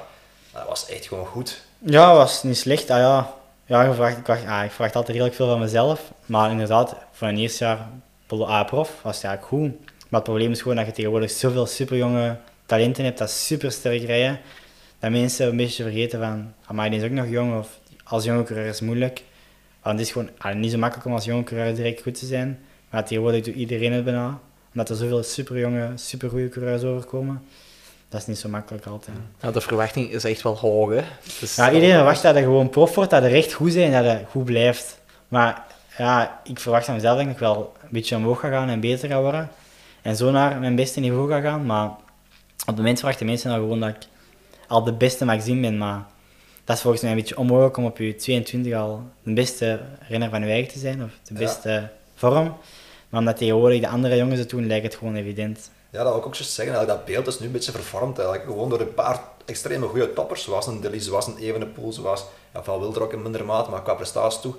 dat 0.53 0.67
was 0.69 0.87
echt 0.89 1.07
gewoon 1.07 1.27
goed. 1.27 1.63
Ja, 1.79 2.15
was 2.15 2.43
niet 2.43 2.57
slecht. 2.59 2.91
Ah, 2.91 2.99
ja. 2.99 3.33
Ja, 3.65 3.83
ik, 3.83 3.93
verwacht, 3.95 4.17
ik, 4.17 4.27
wacht- 4.27 4.47
ah, 4.47 4.65
ik 4.65 4.71
verwacht 4.71 4.95
altijd 4.95 5.09
redelijk 5.13 5.35
veel 5.37 5.47
van 5.49 5.59
mezelf. 5.59 6.01
Maar 6.27 6.51
inderdaad, 6.51 6.95
voor 7.13 7.29
een 7.29 7.39
eerste 7.39 7.65
jaar 7.65 7.89
pro- 8.29 8.45
ah, 8.45 8.67
prof 8.67 9.01
was 9.03 9.23
eigenlijk 9.23 9.45
goed. 9.55 9.71
Maar 10.09 10.21
het 10.21 10.23
probleem 10.31 10.51
is 10.51 10.63
gewoon 10.63 10.77
dat 10.77 10.87
je 10.87 10.93
tegenwoordig 10.93 11.31
zoveel 11.31 11.67
superjonge 11.67 12.37
talenten 12.67 13.05
hebt 13.05 13.19
dat 13.19 13.31
super 13.31 13.73
sterk 13.73 14.03
rijden. 14.03 14.41
Dat 14.99 15.11
mensen 15.11 15.47
een 15.49 15.57
beetje 15.57 15.83
vergeten 15.83 16.19
van, 16.21 16.53
maar 16.77 16.91
die 16.91 16.99
is 16.99 17.05
ook 17.05 17.11
nog 17.11 17.29
jong 17.29 17.59
of 17.59 17.69
als 18.05 18.25
jonge 18.25 18.43
coureur 18.43 18.67
is 18.69 18.79
het 18.79 18.87
moeilijk. 18.87 19.23
Want 19.83 19.99
het 19.99 20.07
is 20.07 20.13
gewoon 20.13 20.29
ah, 20.39 20.55
niet 20.55 20.71
zo 20.71 20.79
makkelijk 20.79 21.07
om 21.07 21.13
als 21.15 21.25
jonge 21.25 21.45
coureur 21.45 21.75
direct 21.75 22.03
goed 22.03 22.19
te 22.19 22.27
zijn. 22.27 22.59
Maar 22.91 23.05
tegenwoordig 23.05 23.45
doet 23.45 23.55
iedereen 23.55 23.93
het 23.93 24.05
bijna. 24.05 24.39
Omdat 24.73 24.89
er 24.91 24.97
zoveel 24.97 25.23
superjonge, 25.23 25.89
supergoeie 25.95 26.49
coureurs 26.49 26.83
overkomen. 26.83 27.43
Dat 28.09 28.21
is 28.21 28.27
niet 28.27 28.39
zo 28.39 28.49
makkelijk 28.49 28.87
altijd. 28.87 29.17
Ja, 29.41 29.51
de 29.51 29.61
verwachting 29.61 30.11
is 30.13 30.25
echt 30.25 30.43
wel 30.43 30.57
hoog, 30.57 30.91
hè? 30.91 31.03
Dus, 31.41 31.57
Ja, 31.57 31.73
iedereen 31.73 31.95
verwacht 31.95 32.23
dat 32.23 32.37
je 32.37 32.43
gewoon 32.43 32.69
prof 32.71 32.95
wordt, 32.95 33.11
dat 33.11 33.23
je 33.23 33.29
echt 33.29 33.53
goed 33.53 33.75
bent 33.75 33.93
en 33.95 34.05
dat 34.05 34.19
je 34.19 34.25
goed 34.31 34.45
blijft. 34.45 35.01
Maar 35.29 35.67
ja, 35.99 36.41
ik 36.45 36.59
verwacht 36.61 36.85
van 36.85 36.95
mezelf 36.95 37.13
dat 37.17 37.23
ik 37.27 37.31
nog 37.31 37.39
wel 37.39 37.75
een 37.83 37.89
beetje 37.91 38.17
omhoog 38.17 38.41
ga 38.41 38.49
gaan 38.49 38.69
en 38.69 38.81
beter 38.81 39.09
ga 39.09 39.21
worden. 39.21 39.51
En 40.03 40.17
zo 40.17 40.31
naar 40.31 40.59
mijn 40.61 40.77
beste 40.77 41.01
niveau 41.01 41.31
ga 41.31 41.41
gaan. 41.41 41.67
Maar 41.67 41.87
op 41.89 42.67
het 42.67 42.77
moment 42.77 42.99
verwachten 42.99 43.27
mensen 43.27 43.51
dan 43.51 43.59
gewoon 43.59 43.81
dat 43.81 43.89
ik 43.89 43.97
al 44.69 44.85
de 44.85 44.93
beste 44.93 45.25
magazine 45.25 45.61
ben. 45.61 45.79
Maar 45.79 46.07
dat 46.65 46.77
is 46.77 46.83
volgens 46.83 47.03
mij 47.03 47.11
een 47.13 47.19
beetje 47.19 47.39
onmogelijk 47.39 47.77
om 47.77 47.85
op 47.85 47.99
je 47.99 48.15
22 48.15 48.75
al 48.75 49.03
de 49.23 49.33
beste 49.33 49.81
renner 50.09 50.31
van 50.31 50.41
je 50.45 50.51
eigen 50.51 50.73
te 50.73 50.79
zijn. 50.79 51.03
Of 51.05 51.11
de 51.23 51.33
Ja. 51.35 51.39
beste 51.41 51.89
vorm. 52.15 52.57
Maar 53.09 53.21
omdat 53.21 53.37
tegenwoordig 53.37 53.81
de 53.81 53.89
andere 53.89 54.17
jongens 54.17 54.39
het 54.41 54.51
doen, 54.51 54.67
lijkt 54.67 54.85
het 54.85 54.95
gewoon 54.97 55.15
evident. 55.15 55.71
Ja, 55.91 55.99
dat 56.03 56.09
wil 56.09 56.19
ik 56.21 56.27
ook 56.27 56.35
juist 56.35 56.53
zeggen. 56.53 56.75
Eigenlijk, 56.75 57.07
dat 57.07 57.15
beeld 57.15 57.27
is 57.27 57.39
nu 57.41 57.47
een 57.47 57.53
beetje 57.53 57.73
vervormd. 57.73 58.19
Eigenlijk. 58.19 58.49
Gewoon 58.49 58.69
door 58.69 58.81
een 58.81 58.95
paar 58.95 59.21
extreme 59.45 59.87
goede 59.87 60.13
toppers, 60.13 60.43
zoals 60.43 60.67
een 60.67 60.81
Deli, 60.81 61.01
zoals 61.01 61.27
een 61.27 61.37
Evenepoel, 61.39 61.93
zoals 61.93 62.25
ja, 62.55 62.63
Van 62.63 62.79
Wilder 62.81 63.03
ook 63.03 63.13
in 63.13 63.23
minder 63.23 63.45
mate, 63.45 63.71
maar 63.71 63.83
qua 63.83 63.95
prestaties 63.95 64.41
toe. 64.41 64.55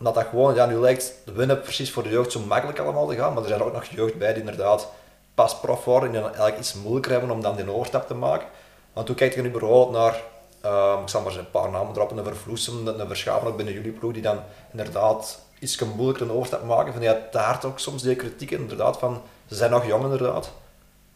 Omdat 0.00 0.14
dat 0.14 0.26
gewoon, 0.30 0.54
ja, 0.54 0.66
nu 0.66 0.74
lijkt 0.74 1.14
de 1.24 1.32
winnen 1.32 1.60
precies 1.60 1.92
voor 1.92 2.02
de 2.02 2.08
jeugd 2.08 2.32
zo 2.32 2.40
makkelijk 2.40 2.78
allemaal 2.78 3.06
te 3.06 3.14
gaan, 3.14 3.32
maar 3.32 3.42
er 3.42 3.48
zijn 3.48 3.62
ook 3.62 3.72
nog 3.72 3.84
jeugd 3.84 4.18
bij 4.18 4.32
die 4.32 4.40
inderdaad 4.42 4.88
pas 5.34 5.60
prof 5.60 5.84
worden 5.84 6.08
en 6.08 6.14
dan 6.14 6.24
eigenlijk 6.24 6.58
iets 6.58 6.74
moeilijker 6.74 7.10
hebben 7.12 7.30
om 7.30 7.40
dan 7.42 7.56
die 7.56 7.72
overstap 7.74 8.06
te 8.06 8.14
maken. 8.14 8.46
Want 8.92 9.06
hoe 9.08 9.16
kijk 9.16 9.34
je 9.34 9.42
nu 9.42 9.50
bijvoorbeeld 9.50 9.90
naar, 9.90 10.22
ehm, 10.60 11.02
ik 11.02 11.08
zal 11.08 11.20
maar 11.20 11.30
eens 11.30 11.40
een 11.40 11.50
paar 11.50 11.70
namen 11.70 11.92
droppen, 11.92 12.18
een 12.18 12.24
Vervloesem, 12.24 12.86
een 12.86 13.06
Verschaven 13.06 13.48
ook 13.48 13.56
binnen 13.56 13.74
jullie 13.74 13.92
ploeg, 13.92 14.12
die 14.12 14.22
dan 14.22 14.38
inderdaad 14.70 15.40
iets 15.58 15.78
moeilijker 15.78 16.22
een 16.26 16.32
overstap 16.32 16.64
maken. 16.64 16.92
Vind 16.92 17.04
je 17.04 17.18
daar 17.30 17.60
ook 17.66 17.78
soms 17.78 18.02
die 18.02 18.16
kritiek 18.16 18.50
in, 18.50 18.60
inderdaad, 18.60 18.98
van 18.98 19.22
ze 19.48 19.54
zijn 19.54 19.70
nog 19.70 19.86
jong 19.86 20.04
inderdaad. 20.04 20.52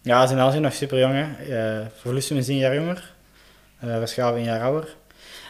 Ja, 0.03 0.21
ze 0.21 0.27
zijn 0.29 0.41
allemaal 0.41 0.61
nog 0.61 0.73
super 0.73 0.99
jong. 0.99 1.15
hè. 1.15 1.27
Uh, 1.81 1.87
Verloesem 2.01 2.37
is 2.37 2.49
een 2.49 2.57
jaar 2.57 2.75
jonger. 2.75 3.15
eh 3.81 3.97
Verschaven 3.99 4.39
een 4.39 4.45
jaar 4.45 4.63
ouder. 4.63 4.97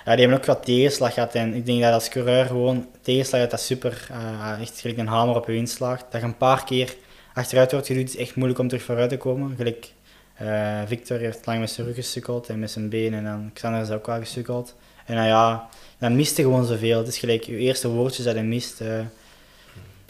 Ja, 0.04 0.10
die 0.12 0.20
hebben 0.20 0.38
ook 0.38 0.46
wat 0.46 0.64
tegenslag 0.64 1.14
gehad. 1.14 1.34
En 1.34 1.54
ik 1.54 1.66
denk 1.66 1.82
dat 1.82 1.92
als 1.92 2.08
coureur 2.08 2.46
gewoon 2.46 2.86
tegenslag 3.00 3.40
dat 3.40 3.50
dat 3.50 3.60
super, 3.60 4.06
eh, 4.10 4.60
echt 4.60 4.80
gelijk 4.80 4.98
een 4.98 5.06
hamer 5.06 5.36
op 5.36 5.46
je 5.46 5.54
inslaagt. 5.54 6.04
Dat 6.10 6.20
je 6.20 6.26
een 6.26 6.36
paar 6.36 6.64
keer 6.64 6.94
achteruit 7.34 7.72
wordt 7.72 7.86
geduwd, 7.86 8.08
is 8.08 8.16
echt 8.16 8.34
moeilijk 8.34 8.60
om 8.60 8.68
terug 8.68 8.84
vooruit 8.84 9.10
te 9.10 9.16
komen. 9.16 9.56
Gelijk, 9.56 9.92
eh, 10.34 10.80
Victor 10.86 11.18
heeft 11.18 11.46
lang 11.46 11.60
met 11.60 11.70
zijn 11.70 11.86
rug 11.86 11.96
gesukkeld 11.96 12.48
en 12.48 12.58
met 12.58 12.70
zijn 12.70 12.88
benen. 12.88 13.18
En 13.18 13.24
dan 13.24 13.50
Xander 13.52 13.80
is 13.80 13.90
ook 13.90 14.06
wel 14.06 14.18
gesukkeld. 14.18 14.74
En 15.06 15.16
dan 15.16 15.26
ja, 15.26 15.68
dan 15.98 16.16
mist 16.16 16.36
je 16.36 16.42
gewoon 16.42 16.64
zoveel. 16.64 16.98
Het 16.98 17.08
is 17.08 17.18
gelijk 17.18 17.44
je 17.44 17.56
eerste 17.56 17.88
woordjes 17.88 18.24
dat 18.24 18.34
je 18.34 18.42
mist. 18.42 18.80
eh. 18.80 19.00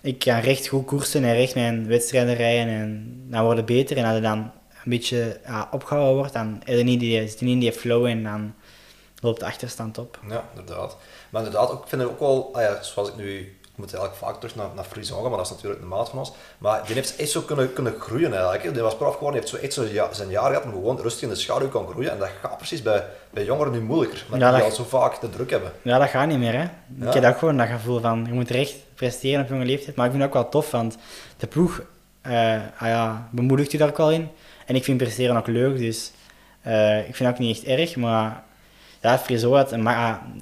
ik 0.02 0.18
kan 0.18 0.40
recht 0.40 0.66
goed 0.66 0.84
koersen 0.86 1.24
en 1.24 1.34
recht 1.34 1.54
mijn 1.54 1.86
wedstrijden 1.86 2.34
rijden 2.34 2.74
en 2.74 3.22
dan 3.28 3.44
worden 3.44 3.64
beter. 3.64 3.96
En 3.96 4.04
als 4.04 4.14
je 4.14 4.20
dan 4.20 4.38
een 4.38 4.90
beetje 4.90 5.40
opgehouden 5.70 6.16
wordt, 6.16 6.32
dan 6.32 6.62
niet 6.66 7.00
zit 7.00 7.38
je 7.38 7.44
niet 7.44 7.54
in 7.54 7.58
die 7.58 7.72
flow 7.72 8.06
en 8.06 8.22
dan 8.22 8.54
loopt 9.24 9.40
de 9.40 9.46
achterstand 9.46 9.98
op. 9.98 10.18
Ja, 10.28 10.44
inderdaad. 10.56 10.96
Maar 11.30 11.44
inderdaad, 11.44 11.70
ook, 11.70 11.82
ik 11.82 11.88
vind 11.88 12.02
het 12.02 12.10
ook 12.10 12.20
wel, 12.20 12.50
ah 12.52 12.62
ja, 12.62 12.82
zoals 12.82 13.08
ik 13.08 13.16
nu, 13.16 13.38
ik 13.62 13.80
moet 13.80 13.94
eigenlijk 13.94 14.24
vaak 14.24 14.40
terug 14.40 14.54
naar, 14.56 14.66
naar 14.74 14.84
Frison 14.84 15.20
gaan, 15.20 15.28
maar 15.28 15.36
dat 15.38 15.46
is 15.46 15.52
natuurlijk 15.52 15.80
de 15.80 15.86
maat 15.86 16.08
van 16.08 16.18
ons. 16.18 16.32
Maar 16.58 16.82
die 16.86 16.94
heeft 16.94 17.16
echt 17.16 17.30
zo 17.30 17.40
kunnen, 17.40 17.72
kunnen 17.72 17.94
groeien 18.00 18.32
eigenlijk. 18.32 18.74
Die 18.74 18.82
was 18.82 18.96
prof 18.96 19.14
geworden, 19.14 19.40
die 19.40 19.50
heeft 19.50 19.60
zo 19.60 19.66
echt 19.66 19.88
zo 19.88 19.94
ja, 19.94 20.12
zijn 20.12 20.28
jaar 20.28 20.46
gehad 20.48 20.64
om 20.64 20.70
gewoon 20.70 21.00
rustig 21.00 21.22
in 21.22 21.28
de 21.28 21.34
schaduw 21.34 21.68
kan 21.68 21.86
groeien. 21.88 22.10
En 22.10 22.18
dat 22.18 22.28
gaat 22.42 22.56
precies 22.56 22.82
bij, 22.82 23.04
bij 23.30 23.44
jongeren 23.44 23.72
nu 23.72 23.80
moeilijker, 23.80 24.22
omdat 24.24 24.40
Ja, 24.40 24.50
die 24.50 24.60
dat- 24.60 24.70
al 24.70 24.76
zo 24.76 24.84
vaak 24.98 25.20
de 25.20 25.30
druk 25.30 25.50
hebben. 25.50 25.72
Ja, 25.82 25.98
dat 25.98 26.08
gaat 26.08 26.26
niet 26.28 26.38
meer. 26.38 26.52
Hè. 26.52 26.68
Ja. 26.98 27.06
Ik 27.08 27.12
heb 27.12 27.24
ook 27.24 27.38
gewoon 27.38 27.56
dat 27.56 27.68
gevoel 27.68 28.00
van, 28.00 28.24
je 28.26 28.32
moet 28.32 28.50
recht 28.50 28.74
presteren 28.94 29.42
op 29.42 29.48
jonge 29.48 29.64
leeftijd. 29.64 29.96
Maar 29.96 30.04
ik 30.06 30.10
vind 30.12 30.24
het 30.24 30.32
ook 30.34 30.40
wel 30.42 30.50
tof, 30.50 30.70
want 30.70 30.96
de 31.36 31.46
ploeg 31.46 31.82
eh, 32.20 32.54
ah 32.78 32.88
ja, 32.88 33.28
bemoedigt 33.30 33.72
je 33.72 33.78
daar 33.78 33.88
ook 33.88 33.96
wel 33.96 34.10
in. 34.10 34.28
En 34.66 34.74
ik 34.74 34.84
vind 34.84 34.98
presteren 34.98 35.36
ook 35.36 35.46
leuk, 35.46 35.78
dus 35.78 36.10
eh, 36.62 36.98
ik 36.98 37.04
vind 37.16 37.18
het 37.18 37.28
ook 37.28 37.38
niet 37.38 37.56
echt 37.56 37.78
erg. 37.78 37.96
Maar 37.96 38.42
ja, 39.04 39.18
Friso 39.18 39.54
had, 39.54 39.72
een 39.72 39.88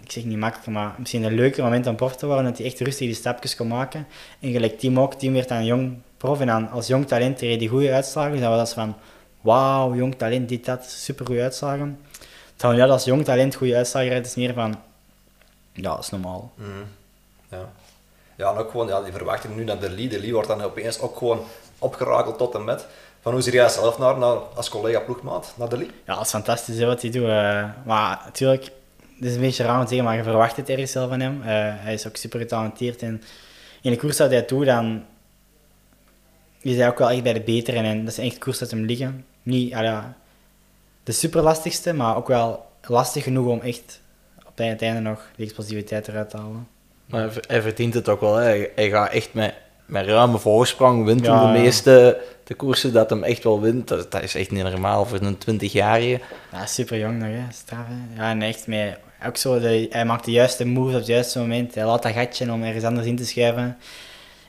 ik 0.03 0.13
zeg 0.13 0.25
niet 0.25 0.39
makkelijk, 0.39 0.71
maar 0.71 0.95
misschien 0.99 1.23
een 1.23 1.35
leuker 1.35 1.63
moment 1.63 1.87
om 1.87 1.97
prof 1.97 2.17
te 2.17 2.27
worden, 2.27 2.45
dat 2.45 2.59
hij 2.59 2.67
echt 2.67 2.81
rustig 2.81 3.07
die 3.07 3.15
stapjes 3.15 3.57
kon 3.57 3.69
maken. 3.69 4.07
En 4.41 4.53
gelijk 4.53 4.79
Team 4.79 5.01
ook, 5.01 5.15
Team 5.15 5.33
werd 5.33 5.49
dan 5.49 5.65
jong 5.65 5.99
prof 6.17 6.41
en 6.41 6.71
als 6.71 6.87
jong 6.87 7.07
talent 7.07 7.41
reed 7.41 7.61
hij 7.61 7.69
goede 7.69 7.93
uitslagen. 7.93 8.33
Dus 8.33 8.41
dat 8.41 8.51
was 8.51 8.73
van, 8.73 8.97
wauw, 9.41 9.95
jong 9.95 10.15
talent, 10.15 10.49
dit, 10.49 10.65
dat, 10.65 10.85
super 10.85 11.27
goede 11.27 11.43
uitslagen. 11.43 12.01
Terwijl 12.57 12.81
ja, 12.81 12.87
als 12.87 13.05
jong 13.05 13.25
talent 13.25 13.55
goede 13.55 13.77
uitslagen 13.77 14.09
rijdt, 14.09 14.27
is 14.27 14.35
meer 14.35 14.55
van, 14.55 14.75
ja, 15.73 15.95
dat 15.95 15.99
is 15.99 16.11
normaal. 16.11 16.53
Mhm. 16.55 16.69
Ja. 17.49 17.73
ja, 18.37 18.51
en 18.51 18.59
ook 18.59 18.71
gewoon 18.71 18.87
ja, 18.87 19.03
die 19.03 19.13
verwachting 19.13 19.57
nu 19.57 19.65
naar 19.65 19.79
de 19.79 19.91
Lee. 19.91 20.09
De 20.09 20.21
Lee 20.21 20.33
wordt 20.33 20.49
dan 20.49 20.63
opeens 20.63 21.01
ook 21.01 21.17
gewoon 21.17 21.41
opgerakeld 21.79 22.39
tot 22.39 22.55
en 22.55 22.65
met. 22.65 22.87
Van 23.23 23.33
hoe 23.33 23.41
zie 23.43 23.53
jij 23.53 23.69
zelf 23.69 23.99
naar, 23.99 24.19
naar 24.19 24.37
als 24.37 24.69
collega 24.69 25.01
ploegmaat, 25.01 25.53
naar 25.57 25.69
de? 25.69 25.77
Ja, 26.07 26.15
dat 26.15 26.25
is 26.25 26.31
fantastisch 26.31 26.79
hè, 26.79 26.87
wat 26.87 27.03
hij 27.03 27.11
doet. 27.11 27.23
eh. 27.29 27.65
maar 27.85 28.21
natuurlijk, 28.25 28.63
het 29.17 29.25
is 29.29 29.35
een 29.35 29.41
beetje 29.41 29.65
raar 29.65 29.77
om 29.79 29.83
te 29.83 29.89
zeggen, 29.89 30.07
maar 30.07 30.17
je 30.17 30.23
verwacht 30.23 30.57
het 30.57 30.69
ergens 30.69 30.93
wel 30.93 31.09
van 31.09 31.21
hem. 31.21 31.41
Eh, 31.43 31.49
hij 31.77 31.93
is 31.95 32.07
ook 32.07 32.17
super 32.17 32.41
getalenteerd. 32.41 33.03
En 33.03 33.23
in 33.83 33.91
de 33.91 33.97
koers 33.97 34.17
dat 34.17 34.31
hij 34.31 34.45
doet, 34.45 34.67
dan 34.67 35.05
is 36.61 36.77
hij 36.77 36.89
ook 36.89 36.99
wel 36.99 37.11
echt 37.11 37.23
bij 37.23 37.33
de 37.33 37.41
betere. 37.41 37.77
En 37.79 38.05
dat 38.05 38.19
is 38.19 38.25
echt 38.27 38.39
koers 38.39 38.59
dat 38.59 38.71
hem 38.71 38.85
liggen. 38.85 39.25
Niet 39.43 39.75
ah 39.75 39.83
ja, 39.83 40.17
de 41.03 41.13
super 41.13 41.43
lastigste, 41.43 41.93
maar 41.93 42.17
ook 42.17 42.29
wel 42.29 42.67
lastig 42.87 43.23
genoeg 43.23 43.47
om 43.47 43.61
echt 43.61 44.01
op 44.47 44.59
het 44.59 44.83
einde 44.83 45.01
nog 45.01 45.23
de 45.37 45.43
explosiviteit 45.43 46.09
eruit 46.09 46.31
te 46.31 46.37
halen. 46.37 46.69
Maar 47.07 47.21
hij 47.21 47.31
ver- 47.31 47.45
hij 47.49 47.63
verdient 47.63 47.95
het 47.95 48.09
ook 48.09 48.21
wel. 48.21 48.35
Hè. 48.35 48.67
Hij 48.75 48.91
gaat 48.91 49.11
echt 49.11 49.35
met 49.35 49.55
met 49.93 50.07
ruime 50.07 50.39
voorsprong 50.39 51.05
wint 51.05 51.25
Ja, 51.25 51.41
de 51.41 51.47
ja. 51.47 51.63
meeste 51.63 52.21
de 52.45 52.55
koersen 52.55 52.93
dat 52.93 53.11
hem 53.11 53.23
echt 53.23 53.45
wel 53.45 53.61
wint. 53.61 53.89
Dat, 53.89 54.11
dat 54.11 54.23
is 54.23 54.35
echt 54.35 54.51
niet 54.51 54.63
normaal 54.63 55.05
voor 55.05 55.21
een 55.21 55.39
20-jarige. 55.61 56.21
Ja, 56.53 56.67
super 56.67 56.99
jong 56.99 57.19
nog, 57.19 57.29
hè. 57.29 57.43
Straf, 57.53 57.85
hè. 57.87 58.23
Ja, 58.23 58.31
en 58.31 58.43
echt 58.43 58.67
mee. 58.67 58.95
Ook 59.27 59.37
zo, 59.37 59.61
de, 59.61 59.87
hij 59.91 60.05
maakt 60.05 60.25
de 60.25 60.31
juiste 60.31 60.67
moves 60.67 60.93
op 60.93 60.99
het 60.99 61.09
juiste 61.09 61.39
moment. 61.39 61.75
Hij 61.75 61.85
laat 61.85 62.03
dat 62.03 62.13
gatje 62.13 62.53
om 62.53 62.63
ergens 62.63 62.85
anders 62.85 63.07
in 63.07 63.17
te 63.17 63.25
schuiven. 63.25 63.79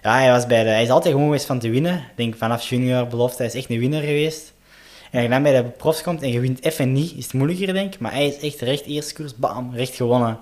Ja, 0.02 0.18
hij, 0.18 0.32
was 0.32 0.46
bij 0.46 0.64
de, 0.64 0.70
hij 0.70 0.84
is 0.84 0.90
altijd 0.90 1.14
gewoon 1.14 1.30
geweest 1.30 1.46
van 1.46 1.60
te 1.60 1.70
winnen. 1.70 1.96
Ik 1.96 2.16
denk 2.16 2.36
vanaf 2.36 2.70
junior 2.70 3.08
belofte, 3.08 3.38
hij 3.38 3.46
is 3.46 3.54
echt 3.54 3.70
een 3.70 3.80
winnaar 3.80 4.02
geweest. 4.02 4.54
En 5.12 5.20
als 5.20 5.22
je 5.24 5.30
dan 5.30 5.44
bij 5.44 5.62
de 5.62 5.70
profs 5.70 6.02
komt 6.02 6.22
en 6.22 6.32
je 6.32 6.40
wint 6.40 6.64
even 6.64 6.92
niet, 6.92 7.14
is 7.18 7.24
het 7.24 7.34
moeilijker, 7.34 7.74
denk 7.74 7.94
ik. 7.94 8.00
Maar 8.00 8.12
hij 8.12 8.28
is 8.28 8.40
echt 8.40 8.62
recht 8.62 8.86
eerste 8.86 9.14
koers, 9.14 9.36
bam, 9.36 9.72
recht 9.76 9.96
gewonnen. 9.96 10.40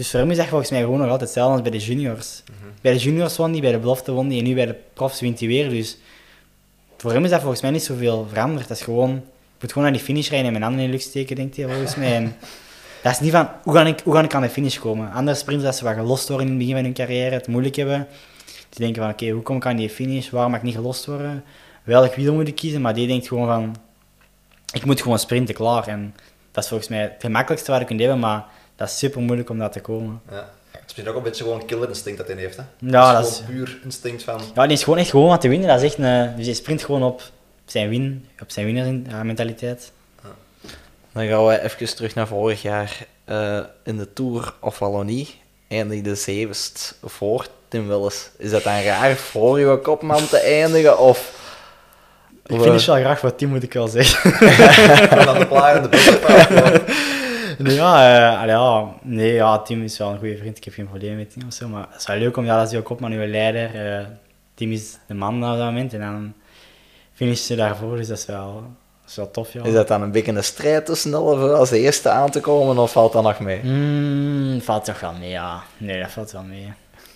Dus 0.00 0.10
voor 0.10 0.20
hem 0.20 0.30
is 0.30 0.36
dat 0.36 0.46
volgens 0.46 0.70
mij 0.70 0.80
gewoon 0.80 0.98
nog 0.98 1.08
altijd 1.08 1.20
hetzelfde 1.20 1.52
als 1.52 1.62
bij 1.62 1.78
de 1.78 1.84
juniors. 1.84 2.42
Bij 2.80 2.92
de 2.92 2.98
juniors 2.98 3.36
won 3.36 3.50
hij, 3.50 3.60
bij 3.60 3.72
de 3.72 3.78
belofte 3.78 4.12
won 4.12 4.28
hij 4.28 4.38
en 4.38 4.44
nu 4.44 4.54
bij 4.54 4.66
de 4.66 4.76
profs 4.92 5.20
wint 5.20 5.38
hij 5.38 5.48
weer. 5.48 5.68
Dus 5.68 5.98
voor 6.96 7.12
hem 7.12 7.24
is 7.24 7.30
dat 7.30 7.40
volgens 7.40 7.62
mij 7.62 7.70
niet 7.70 7.82
zoveel 7.82 8.26
veranderd. 8.28 8.68
Dat 8.68 8.76
is 8.76 8.82
gewoon, 8.82 9.10
ik 9.16 9.60
moet 9.60 9.72
gewoon 9.72 9.82
naar 9.88 9.96
die 9.96 10.06
finish 10.06 10.28
rijden 10.28 10.46
en 10.46 10.52
mijn 10.52 10.64
handen 10.64 10.82
in 10.82 10.86
de 10.86 10.92
lucht 10.92 11.08
steken, 11.08 11.36
denkt 11.36 11.56
hij 11.56 11.66
volgens 11.66 11.94
mij. 11.94 12.14
En 12.14 12.36
dat 13.02 13.12
is 13.12 13.20
niet 13.20 13.30
van, 13.30 13.48
hoe 13.62 13.74
ga, 13.74 13.86
ik, 13.86 14.00
hoe 14.04 14.14
ga 14.14 14.22
ik 14.22 14.34
aan 14.34 14.42
de 14.42 14.48
finish 14.48 14.78
komen? 14.78 15.12
Andere 15.12 15.36
sprinters, 15.36 15.68
dat 15.68 15.78
ze 15.78 15.84
wat 15.84 15.94
gelost 15.94 16.28
worden 16.28 16.46
in 16.46 16.52
het 16.52 16.60
begin 16.60 16.74
van 16.74 16.84
hun 16.84 16.94
carrière, 16.94 17.34
het 17.34 17.48
moeilijk 17.48 17.76
hebben. 17.76 18.06
Die 18.44 18.78
denken 18.78 19.02
van, 19.02 19.10
oké, 19.10 19.28
hoe 19.28 19.42
kom 19.42 19.56
ik 19.56 19.66
aan 19.66 19.76
die 19.76 19.90
finish? 19.90 20.30
Waarom 20.30 20.50
mag 20.50 20.60
ik 20.60 20.66
niet 20.66 20.76
gelost 20.76 21.06
worden? 21.06 21.44
Welk 21.82 22.14
wiel 22.14 22.34
moet 22.34 22.48
ik 22.48 22.54
kiezen? 22.54 22.80
Maar 22.80 22.94
die 22.94 23.06
denkt 23.06 23.28
gewoon 23.28 23.46
van, 23.46 23.76
ik 24.72 24.84
moet 24.84 25.02
gewoon 25.02 25.18
sprinten, 25.18 25.54
klaar. 25.54 25.86
En 25.88 26.14
dat 26.50 26.62
is 26.62 26.68
volgens 26.68 26.90
mij 26.90 27.00
het 27.00 27.14
gemakkelijkste 27.18 27.70
wat 27.70 27.80
ik 27.80 27.86
kunt 27.86 28.00
hebben, 28.00 28.18
maar 28.18 28.44
dat 28.80 28.88
is 28.88 28.98
super 28.98 29.20
moeilijk 29.20 29.50
om 29.50 29.58
dat 29.58 29.72
te 29.72 29.80
komen. 29.80 30.20
Ja. 30.30 30.50
Het 30.70 30.80
is 30.80 30.80
misschien 30.80 31.08
ook 31.08 31.16
een 31.16 31.22
beetje 31.22 31.44
gewoon 31.44 31.64
killer 31.66 31.88
instinct 31.88 32.18
dat 32.18 32.26
hij 32.26 32.36
heeft. 32.36 32.56
Hè? 32.56 32.62
Ja, 32.78 33.12
dat 33.12 33.22
dat 33.22 33.32
is 33.32 33.42
puur 33.46 33.78
instinct 33.84 34.22
van... 34.22 34.40
Ja, 34.54 34.66
die 34.66 34.76
is 34.76 34.82
gewoon 34.82 34.98
echt 34.98 35.10
gewoon 35.10 35.28
wat 35.28 35.40
te 35.40 35.48
winnen. 35.48 35.68
Dat 35.68 35.82
is 35.82 35.84
echt 35.84 35.98
een, 35.98 36.36
dus 36.36 36.46
hij 36.46 36.54
sprint 36.54 36.84
gewoon 36.84 37.02
op 37.02 37.22
zijn 37.64 37.88
win, 37.88 38.28
op 38.42 38.50
zijn 38.50 38.66
winnersmentaliteit. 38.66 39.92
Dan 41.12 41.26
gaan 41.26 41.46
we 41.46 41.62
even 41.62 41.96
terug 41.96 42.14
naar 42.14 42.26
vorig 42.26 42.62
jaar. 42.62 43.06
Eh, 43.24 43.60
in 43.84 43.96
de 43.96 44.12
Tour 44.12 44.54
of 44.60 44.78
Wallonie 44.78 45.34
eindigde 45.68 46.14
zevest 46.14 46.98
voor 47.04 47.46
Tim 47.68 47.88
Willis. 47.88 48.30
Is 48.36 48.50
dat 48.50 48.62
dan 48.62 48.82
raar 48.82 49.16
voor 49.16 49.60
je 49.60 49.78
kopman 49.82 50.28
te 50.28 50.38
eindigen? 50.38 50.98
Of... 50.98 51.38
Ik 52.46 52.60
finish 52.60 52.86
wel 52.86 52.96
graag 52.96 53.18
voor 53.18 53.34
team, 53.34 53.50
moet 53.50 53.62
ik 53.62 53.72
wel 53.72 53.88
zeggen. 53.88 54.32
En 55.18 55.24
dan 55.24 55.38
de 55.38 55.46
en 55.46 55.82
de 55.82 57.18
Nee, 57.62 57.74
ja, 57.74 58.18
eh, 58.32 58.40
allee, 58.40 58.54
ja, 58.54 58.94
nee, 59.02 59.32
ja, 59.32 59.58
Tim 59.58 59.82
is 59.82 59.98
wel 59.98 60.10
een 60.10 60.18
goede 60.18 60.36
vriend. 60.36 60.56
Ik 60.56 60.64
heb 60.64 60.74
geen 60.74 60.88
probleem 60.88 61.16
met 61.16 61.32
Tim 61.32 61.46
of 61.46 61.52
zo. 61.54 61.68
Maar 61.68 61.86
het 61.90 62.00
is 62.00 62.06
wel 62.06 62.16
leuk 62.16 62.36
om, 62.36 62.44
ja, 62.44 62.58
dat 62.58 62.72
is 62.72 62.78
ook 62.78 62.84
kopman, 62.84 63.12
uw 63.12 63.26
leider. 63.26 63.98
eh 63.98 64.04
Tim 64.54 64.72
is 64.72 64.98
de 65.06 65.14
man 65.14 65.34
op 65.34 65.56
dat 65.56 65.58
moment. 65.66 65.94
En 65.94 66.00
dan 66.00 66.32
finish 67.12 67.48
je 67.48 67.56
daarvoor, 67.56 67.96
dus 67.96 68.08
dat 68.08 68.18
is 68.18 68.26
wel, 68.26 68.52
dat 69.00 69.10
is 69.10 69.16
wel 69.16 69.30
tof, 69.30 69.52
ja. 69.52 69.64
Is 69.64 69.72
dat 69.72 69.88
dan 69.88 70.02
een 70.02 70.10
beetje 70.10 70.32
een 70.32 70.44
strijd 70.44 70.86
tussen 70.86 71.14
allen 71.14 71.58
als 71.58 71.68
de 71.70 71.78
eerste 71.78 72.08
aan 72.08 72.30
te 72.30 72.40
komen? 72.40 72.78
Of 72.78 72.92
valt 72.92 73.12
dat 73.12 73.22
nog 73.22 73.40
mee? 73.40 73.60
Mm, 73.62 74.60
valt 74.60 74.84
toch 74.84 75.00
wel 75.00 75.12
mee, 75.12 75.30
ja. 75.30 75.62
Nee, 75.76 76.00
dat 76.00 76.10
valt 76.10 76.32
wel 76.32 76.42
mee. 76.42 76.72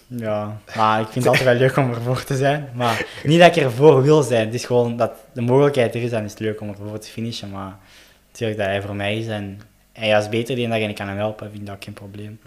Ja, 0.07 0.57
maar 0.77 1.01
ik 1.01 1.07
vind 1.09 1.25
het 1.25 1.27
altijd 1.27 1.45
wel 1.45 1.55
leuk 1.69 1.77
om 1.77 1.91
ervoor 1.95 2.25
te 2.25 2.37
zijn. 2.37 2.69
Maar 2.75 3.07
niet 3.25 3.41
dat 3.41 3.57
ik 3.57 3.63
ervoor 3.63 4.03
wil 4.03 4.23
zijn. 4.23 4.45
Het 4.47 4.55
is 4.55 4.65
gewoon 4.65 4.97
dat 4.97 5.13
de 5.33 5.41
mogelijkheid 5.41 5.95
er 5.95 6.03
is, 6.03 6.11
dan 6.11 6.25
is 6.25 6.31
het 6.31 6.41
leuk 6.41 6.61
om 6.61 6.69
ervoor 6.69 6.99
te 6.99 7.09
finishen. 7.11 7.51
Maar 7.51 7.77
natuurlijk 8.31 8.59
dat 8.59 8.69
hij 8.69 8.83
voor 8.83 8.95
mij 8.97 9.19
is 9.19 9.27
en 9.27 9.61
hij 9.95 10.19
is 10.19 10.29
beter 10.29 10.55
die 10.55 10.65
en 10.65 10.71
dat 10.71 10.89
ik 10.89 10.95
kan 10.95 11.09
hem 11.09 11.17
helpen, 11.17 11.51
vind 11.51 11.61
ik 11.61 11.67
dat 11.67 11.77
geen 11.81 11.95
probleem. 11.95 12.41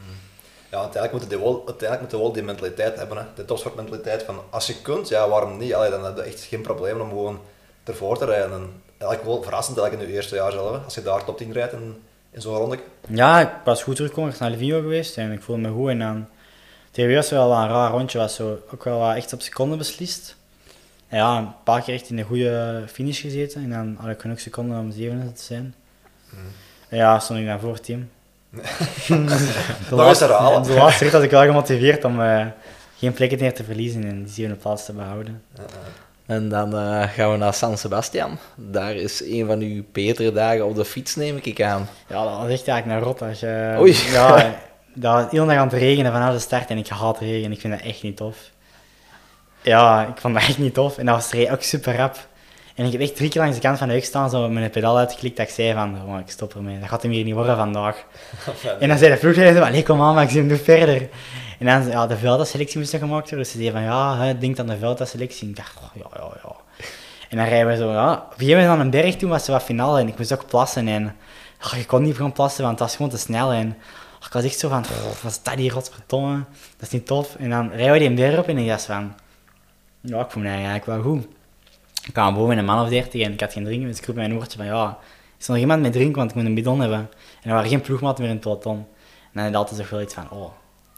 Ja, 0.71 0.77
uiteindelijk 0.77 1.11
moeten 1.11 1.29
die 1.29 1.39
wel, 1.39 1.63
uiteindelijk 1.65 2.11
we 2.11 2.17
wel 2.17 2.31
die 2.31 2.43
mentaliteit 2.43 2.95
hebben. 2.97 3.17
Hè. 3.17 3.23
De 3.35 3.45
topsportmentaliteit 3.45 4.23
van 4.23 4.41
als 4.49 4.67
je 4.67 4.81
kunt, 4.81 5.07
ja, 5.07 5.29
waarom 5.29 5.57
niet? 5.57 5.73
Allee, 5.73 5.89
dan 5.89 6.05
heb 6.05 6.15
je 6.15 6.21
echt 6.21 6.43
geen 6.43 6.61
probleem 6.61 7.01
om 7.01 7.09
gewoon 7.09 7.39
ervoor 7.83 8.17
te 8.17 8.25
rijden. 8.25 8.51
En 8.51 8.81
eigenlijk 8.97 9.23
wel 9.23 9.43
verrassend 9.43 9.77
eigenlijk 9.77 10.07
in 10.07 10.13
je 10.13 10.19
eerste 10.19 10.35
jaar 10.35 10.51
zelf, 10.51 10.71
hè, 10.71 10.77
als 10.77 10.95
je 10.95 11.01
daar 11.01 11.23
top 11.23 11.37
10 11.37 11.51
rijdt 11.51 11.73
in, 11.73 12.01
in 12.31 12.41
zo'n 12.41 12.55
ronde. 12.55 12.79
Ja, 13.07 13.39
ik 13.39 13.49
was 13.63 13.83
goed 13.83 13.95
teruggekomen. 13.95 14.31
Ik 14.33 14.39
was 14.39 14.49
naar 14.49 14.57
Livio 14.57 14.81
geweest 14.81 15.17
en 15.17 15.31
ik 15.31 15.41
voelde 15.41 15.61
me 15.61 15.69
goed. 15.69 15.89
En 15.89 15.99
dan, 15.99 16.27
tegen 16.91 17.15
was 17.15 17.29
wel 17.29 17.51
een 17.51 17.67
raar 17.67 17.91
rondje, 17.91 18.17
was 18.17 18.35
zo, 18.35 18.59
ook 18.73 18.83
wel 18.83 19.11
echt 19.11 19.33
op 19.33 19.41
seconden 19.41 19.77
beslist. 19.77 20.35
En 21.07 21.17
ja, 21.17 21.37
een 21.37 21.53
paar 21.63 21.81
keer 21.81 21.93
echt 21.93 22.09
in 22.09 22.17
een 22.17 22.25
goede 22.25 22.83
finish 22.87 23.21
gezeten. 23.21 23.63
En 23.63 23.69
dan 23.69 23.95
had 23.99 24.09
ik 24.09 24.21
genoeg 24.21 24.39
seconden 24.39 24.79
om 24.79 24.91
zevende 24.91 25.31
te 25.31 25.43
zijn. 25.43 25.75
En 26.31 26.53
ja, 26.89 27.19
stond 27.19 27.39
ik 27.39 27.45
dan 27.45 27.59
voor 27.59 27.73
het 27.73 27.83
team. 27.83 28.09
de, 29.07 29.65
Nog 29.89 30.07
eens 30.07 30.19
herhalen. 30.19 30.63
de 30.63 30.73
laatste 30.73 31.03
rit 31.03 31.13
was 31.13 31.23
ik 31.23 31.31
wel 31.31 31.45
gemotiveerd 31.45 32.03
om 32.03 32.21
eh, 32.21 32.45
geen 32.97 33.13
plekken 33.13 33.39
meer 33.39 33.53
te 33.53 33.63
verliezen 33.63 34.03
en 34.03 34.23
die 34.23 34.33
zevende 34.33 34.57
plaats 34.57 34.85
te 34.85 34.93
behouden. 34.93 35.43
En 36.25 36.49
dan 36.49 36.77
eh, 36.77 37.03
gaan 37.09 37.31
we 37.31 37.37
naar 37.37 37.53
San 37.53 37.77
Sebastian. 37.77 38.37
Daar 38.55 38.95
is 38.95 39.21
een 39.23 39.45
van 39.45 39.59
uw 39.59 39.83
betere 39.91 40.31
dagen 40.31 40.65
op 40.65 40.75
de 40.75 40.85
fiets, 40.85 41.15
neem 41.15 41.39
ik 41.41 41.61
aan. 41.61 41.89
Ja, 42.07 42.23
dat 42.23 42.37
was 42.37 42.49
echt 42.49 42.67
eigenlijk 42.67 42.85
naar 42.85 43.01
rot. 43.01 43.21
Als 43.21 43.39
je, 43.39 43.75
Oei. 43.79 43.95
Ja, 44.11 44.55
dat 44.93 45.13
was 45.13 45.31
heel 45.31 45.45
dag 45.45 45.55
aan 45.55 45.67
het 45.67 45.77
regenen 45.77 46.11
vanaf 46.11 46.33
de 46.33 46.39
start 46.39 46.69
en 46.69 46.77
ik 46.77 46.87
haat 46.87 47.19
regen. 47.19 47.51
Ik 47.51 47.59
vind 47.59 47.73
dat 47.73 47.81
echt 47.81 48.03
niet 48.03 48.17
tof. 48.17 48.37
Ja, 49.61 50.07
ik 50.07 50.17
vond 50.17 50.33
dat 50.33 50.43
echt 50.43 50.57
niet 50.57 50.73
tof. 50.73 50.97
En 50.97 51.05
dat 51.05 51.15
was 51.15 51.49
ook 51.49 51.61
super 51.61 51.95
rap. 51.95 52.17
En 52.77 52.85
ik 52.85 52.91
heb 52.91 53.01
echt 53.01 53.15
drie 53.15 53.29
keer 53.29 53.41
langs 53.41 53.55
de 53.55 53.61
kant 53.61 53.77
van 53.77 53.87
de 53.87 53.93
weg 53.93 54.03
staan, 54.03 54.29
zo 54.29 54.41
met 54.41 54.51
mijn 54.51 54.69
pedaal 54.69 54.97
uitgeklikt, 54.97 55.37
dat 55.37 55.47
ik 55.47 55.53
zei 55.53 55.73
van, 55.73 55.97
oh, 56.07 56.19
ik 56.19 56.29
stop 56.29 56.55
ermee. 56.55 56.79
Dat 56.79 56.89
gaat 56.89 57.01
hem 57.01 57.11
hier 57.11 57.23
niet 57.23 57.33
worden 57.33 57.55
vandaag. 57.55 58.03
En 58.79 58.87
dan 58.87 58.97
zei 58.97 59.13
de 59.13 59.17
ploegleider, 59.19 59.63
allee, 59.63 59.83
kom 59.83 60.01
aan, 60.01 60.15
Maxime, 60.15 60.47
doe 60.47 60.57
verder. 60.57 61.09
En 61.59 61.65
dan, 61.65 61.87
ja, 61.87 62.07
de 62.07 62.17
Velta-selectie 62.17 62.79
moest 62.79 62.91
nog 62.91 63.01
gemaakt 63.01 63.29
worden. 63.29 63.39
Dus 63.39 63.51
ze 63.51 63.57
zei 63.57 63.71
van, 63.71 63.81
ja, 63.81 64.17
hè, 64.17 64.37
denk 64.37 64.59
aan 64.59 64.67
de 64.67 64.77
Velta-selectie. 64.77 65.49
Ik 65.49 65.55
dacht, 65.55 65.77
oh, 65.77 65.89
ja, 65.93 66.19
ja, 66.19 66.29
ja. 66.43 66.55
En 67.29 67.37
dan 67.37 67.45
rijden 67.45 67.67
we 67.67 67.75
zo, 67.75 67.91
ja. 67.91 68.13
Op 68.13 68.31
een 68.31 68.37
gegeven 68.37 68.61
moment 68.61 68.79
aan 68.79 68.85
een 68.85 68.91
berg 68.91 69.15
toen 69.15 69.29
was 69.29 69.45
ze 69.45 69.51
wat 69.51 69.63
finale 69.63 69.99
en 69.99 70.07
ik 70.07 70.17
moest 70.17 70.33
ook 70.33 70.47
plassen. 70.47 70.87
En 70.87 71.15
je 71.75 71.85
kon 71.85 72.01
niet 72.01 72.15
gaan 72.15 72.31
plassen, 72.31 72.63
want 72.63 72.79
het 72.79 72.87
was 72.87 72.95
gewoon 72.95 73.11
te 73.11 73.17
snel. 73.17 73.51
En 73.51 73.77
ik 74.25 74.33
was 74.33 74.43
echt 74.43 74.59
zo 74.59 74.69
van, 74.69 74.81
"Pff, 74.81 75.21
wat 75.21 75.31
is 75.31 75.43
dat 75.43 75.53
hier, 75.53 75.71
godverdomme. 75.71 76.43
Dat 76.77 76.87
is 76.87 76.89
niet 76.89 77.05
tof. 77.07 77.35
En 77.35 77.49
dan 77.49 77.69
rijden 77.69 77.91
we 77.91 77.99
die 77.99 78.13
berg 78.13 78.39
op 78.39 78.47
en 78.47 78.57
ik 78.57 78.67
dacht 78.67 78.85
van, 78.85 79.13
ja, 80.01 80.19
ik 80.19 80.31
voel 80.31 80.43
me 80.43 80.49
eigenlijk 80.49 80.85
wel 80.85 81.01
goed. 81.01 81.27
Ik 82.07 82.13
kwam 82.13 82.33
boven 82.33 82.47
met 82.47 82.57
een 82.57 82.65
man 82.65 82.83
of 82.83 82.89
dertig 82.89 83.21
en 83.21 83.33
ik 83.33 83.39
had 83.39 83.53
geen 83.53 83.63
drinken, 83.63 83.87
dus 83.87 83.97
ik 83.97 84.05
roep 84.05 84.15
mijn 84.15 84.33
woordje 84.33 84.57
van, 84.57 84.65
ja, 84.65 84.97
is 85.39 85.45
er 85.45 85.51
nog 85.51 85.61
iemand 85.61 85.81
met 85.81 85.91
drinken, 85.91 86.17
want 86.17 86.29
ik 86.29 86.35
moet 86.35 86.45
een 86.45 86.53
bidon 86.53 86.79
hebben. 86.79 86.99
En 87.41 87.49
er 87.49 87.53
waren 87.53 87.69
geen 87.69 87.81
ploegmaten 87.81 88.21
meer 88.21 88.29
in 88.29 88.37
het 88.37 88.45
peloton. 88.45 88.75
En 88.75 88.85
dan 89.33 89.41
had 89.43 89.51
ik 89.51 89.57
altijd 89.57 89.79
toch 89.79 89.89
wel 89.89 90.01
iets 90.01 90.13
van, 90.13 90.31
oh, 90.31 90.51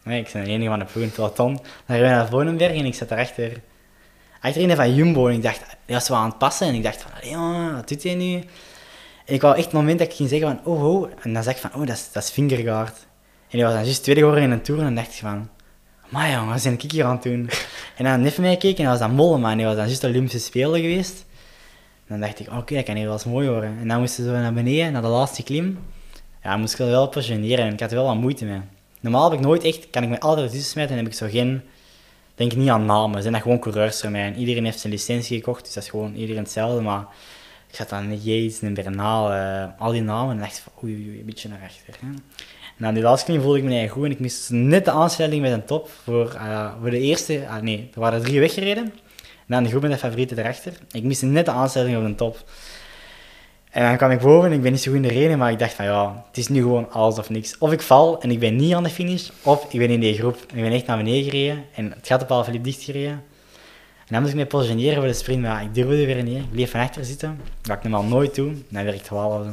nee, 0.04 0.20
ik 0.20 0.30
ben 0.34 0.44
de 0.44 0.50
enige 0.50 0.70
van 0.70 0.80
de 0.80 0.86
ploeg 0.86 0.96
in 0.96 1.04
het 1.04 1.14
peloton. 1.14 1.54
Dan 1.54 1.64
rijden 1.86 2.10
we 2.10 2.16
naar 2.16 2.28
Vonenberg 2.28 2.72
en 2.72 2.86
ik 2.86 2.94
zat 2.94 3.10
daarachter, 3.10 3.62
achterin 4.42 4.76
van 4.76 4.96
Jumbo. 4.96 5.28
En 5.28 5.34
ik 5.34 5.44
dacht, 5.44 5.60
hij 5.86 5.96
was 5.96 6.10
wel 6.10 6.18
aan 6.18 6.30
het 6.30 6.38
passen. 6.38 6.68
En 6.68 6.74
ik 6.74 6.84
dacht 6.84 7.02
van, 7.02 7.74
wat 7.76 7.88
doet 7.88 8.04
hij 8.04 8.16
nu? 8.16 8.44
En 9.26 9.34
ik 9.36 9.42
wou 9.42 9.56
echt 9.56 9.66
het 9.66 9.74
moment 9.74 10.00
dat 10.00 10.08
ik 10.08 10.16
ging 10.16 10.30
zeggen 10.30 10.48
van, 10.48 10.74
oh, 10.74 10.96
oh. 10.96 11.10
En 11.22 11.34
dan 11.34 11.44
zei 11.44 11.56
ik 11.56 11.62
van, 11.62 11.74
oh, 11.74 11.88
dat 11.88 11.96
is, 11.96 12.12
dat 12.12 12.24
is 12.24 12.32
Vingegaard. 12.32 12.98
En 13.50 13.58
die 13.58 13.64
was 13.64 13.74
dan 13.74 13.84
juist 13.84 14.04
tweede 14.04 14.22
geworden 14.22 14.46
in 14.46 14.52
een 14.52 14.62
tour. 14.62 14.80
En 14.80 14.86
dan 14.86 14.96
dacht 14.96 15.14
ik 15.14 15.20
van, 15.20 15.50
maar 16.10 16.32
jongen, 16.32 16.54
wat 16.54 16.64
ben 16.64 16.74
ik 16.74 16.92
hier 16.92 17.06
aan 17.06 17.12
het 17.12 17.24
doen? 17.24 17.50
En 17.98 18.04
dan 18.04 18.26
even 18.26 18.42
mij 18.42 18.54
gekeken 18.54 18.78
en 18.78 18.90
dat 18.90 19.00
was 19.00 19.08
dan 19.08 19.18
Mollema. 19.18 19.52
En 19.52 19.58
die 19.58 19.66
was 19.66 19.76
dan 19.76 19.86
juist 19.86 20.04
Olympische 20.04 20.40
Spelen 20.40 20.82
geweest. 20.82 21.26
Dan 22.08 22.20
dacht 22.20 22.40
ik, 22.40 22.48
oké, 22.52 22.76
dat 22.76 22.84
kan 22.84 22.96
hier 22.96 23.04
wel 23.04 23.14
eens 23.14 23.26
mooi 23.26 23.50
worden. 23.50 23.78
En 23.82 23.88
dan 23.88 24.00
moesten 24.00 24.26
zo 24.26 24.32
naar 24.32 24.54
beneden, 24.54 24.92
naar 24.92 25.02
de 25.02 25.08
laatste 25.08 25.44
klim. 25.44 25.80
Ja, 26.44 26.58
moest 26.58 26.74
ik 26.74 26.80
wel 26.80 27.08
positioneren 27.08 27.66
en 27.66 27.74
ik 27.74 27.80
had 27.80 27.90
er 27.90 27.96
wel 27.96 28.06
wat 28.06 28.16
moeite 28.16 28.46
mee. 28.46 28.60
Normaal 29.00 29.30
heb 29.30 29.40
ik 29.40 29.46
nooit 29.46 29.64
echt, 29.64 29.90
kan 29.90 30.04
ik 30.04 30.10
me 30.10 30.20
altijd 30.20 30.46
ertussen 30.46 30.70
smijten 30.70 30.96
en 30.96 31.04
heb 31.04 31.12
ik 31.12 31.18
zo 31.18 31.28
geen, 31.30 31.62
denk 32.36 32.56
niet 32.56 32.70
aan 32.70 32.86
namen. 32.86 33.22
Zijn 33.22 33.34
dat 33.34 33.42
gewoon 33.42 33.60
coureurs 33.60 34.00
voor 34.00 34.12
mij. 34.12 34.24
En 34.24 34.36
iedereen 34.36 34.66
heeft 34.66 34.80
zijn 34.80 34.94
licentie 34.94 35.38
gekocht, 35.38 35.64
dus 35.64 35.74
dat 35.74 35.84
is 35.84 35.90
gewoon 35.90 36.16
iedereen 36.16 36.44
hetzelfde. 36.44 36.82
Maar 36.82 37.06
ik 37.70 37.76
zat 37.76 37.90
dan 37.90 38.22
Yates 38.22 38.62
en 38.62 38.74
Bernal, 38.74 39.34
eh, 39.34 39.66
al 39.78 39.92
die 39.92 40.02
namen, 40.02 40.36
en 40.36 40.40
dacht 40.40 40.60
van 40.60 40.72
oei, 40.84 40.94
oei, 40.94 41.20
een 41.20 41.26
beetje 41.26 41.50
naar 41.50 41.62
achter. 41.64 42.00
Aan 42.82 42.94
die 42.94 43.04
laatste 43.04 43.26
klim 43.26 43.42
voelde 43.42 43.58
ik 43.58 43.64
me 43.64 43.70
eigenlijk 43.70 44.00
goed 44.00 44.06
en 44.06 44.12
ik 44.12 44.20
miste 44.20 44.54
net 44.54 44.86
de 44.86 44.92
aansluiting 44.92 45.42
met 45.42 45.52
een 45.52 45.66
top 45.66 45.90
voor, 46.04 46.34
eh, 46.34 46.72
voor 46.80 46.90
de 46.90 47.00
eerste, 47.00 47.48
ah 47.50 47.62
nee, 47.62 47.90
er 47.94 48.00
waren 48.00 48.22
drie 48.22 48.40
weggereden. 48.40 48.84
En 48.84 49.56
dan 49.56 49.64
de 49.64 49.70
groep 49.70 49.82
met 49.82 49.92
de 49.92 49.98
favorieten 49.98 50.40
erachter. 50.40 50.74
Ik 50.92 51.04
miste 51.04 51.26
net 51.26 51.46
de 51.46 51.52
aansluiting 51.52 52.00
op 52.00 52.06
de 52.06 52.16
top. 52.16 52.44
En 53.70 53.84
dan 53.88 53.98
kwam 53.98 54.12
ik 54.12 54.20
boven 54.20 54.50
en 54.50 54.56
ik 54.56 54.62
ben 54.62 54.72
niet 54.72 54.82
zo 54.82 54.92
goed 54.92 55.02
in 55.02 55.08
de 55.08 55.14
reden, 55.14 55.38
maar 55.38 55.52
ik 55.52 55.60
dacht 55.60 55.74
van 55.74 55.86
ja, 55.86 56.26
het 56.28 56.38
is 56.38 56.48
nu 56.48 56.62
gewoon 56.62 56.92
alles 56.92 57.18
of 57.18 57.30
niks. 57.30 57.58
Of 57.58 57.72
ik 57.72 57.82
val 57.82 58.22
en 58.22 58.32
ik 58.32 58.40
ben 58.40 58.56
niet 58.56 58.74
aan 58.74 58.84
de 58.84 58.90
finish, 58.90 59.30
of 59.44 59.74
ik 59.74 59.80
ben 59.80 59.90
in 59.90 60.00
die 60.00 60.14
groep 60.14 60.38
en 60.52 60.58
ik 60.58 60.64
ben 60.64 60.72
echt 60.72 60.86
naar 60.86 60.98
beneden 60.98 61.24
gereden 61.24 61.66
en 61.76 61.92
het 61.92 62.08
gaat 62.08 62.22
op 62.22 62.32
al 62.32 62.46
dicht 62.62 62.84
gereden. 62.84 63.24
En 63.98 64.16
dan 64.16 64.22
moest 64.22 64.34
ik 64.34 64.40
me 64.40 64.46
positioneren 64.46 64.96
voor 64.96 65.08
de 65.08 65.14
sprint, 65.14 65.42
maar 65.42 65.64
ik 65.64 65.74
durfde 65.74 66.06
weer 66.06 66.24
niet. 66.24 66.38
Ik 66.38 66.52
bleef 66.52 66.72
van 66.72 66.80
achter 66.80 67.06
zitten, 67.06 67.42
dat 67.62 67.78
ik 67.78 67.84
normaal 67.84 68.04
nooit 68.04 68.36
doe, 68.36 68.54
en 68.72 68.84
werd 68.84 68.96
ik 68.96 69.02
twaalfde. 69.02 69.52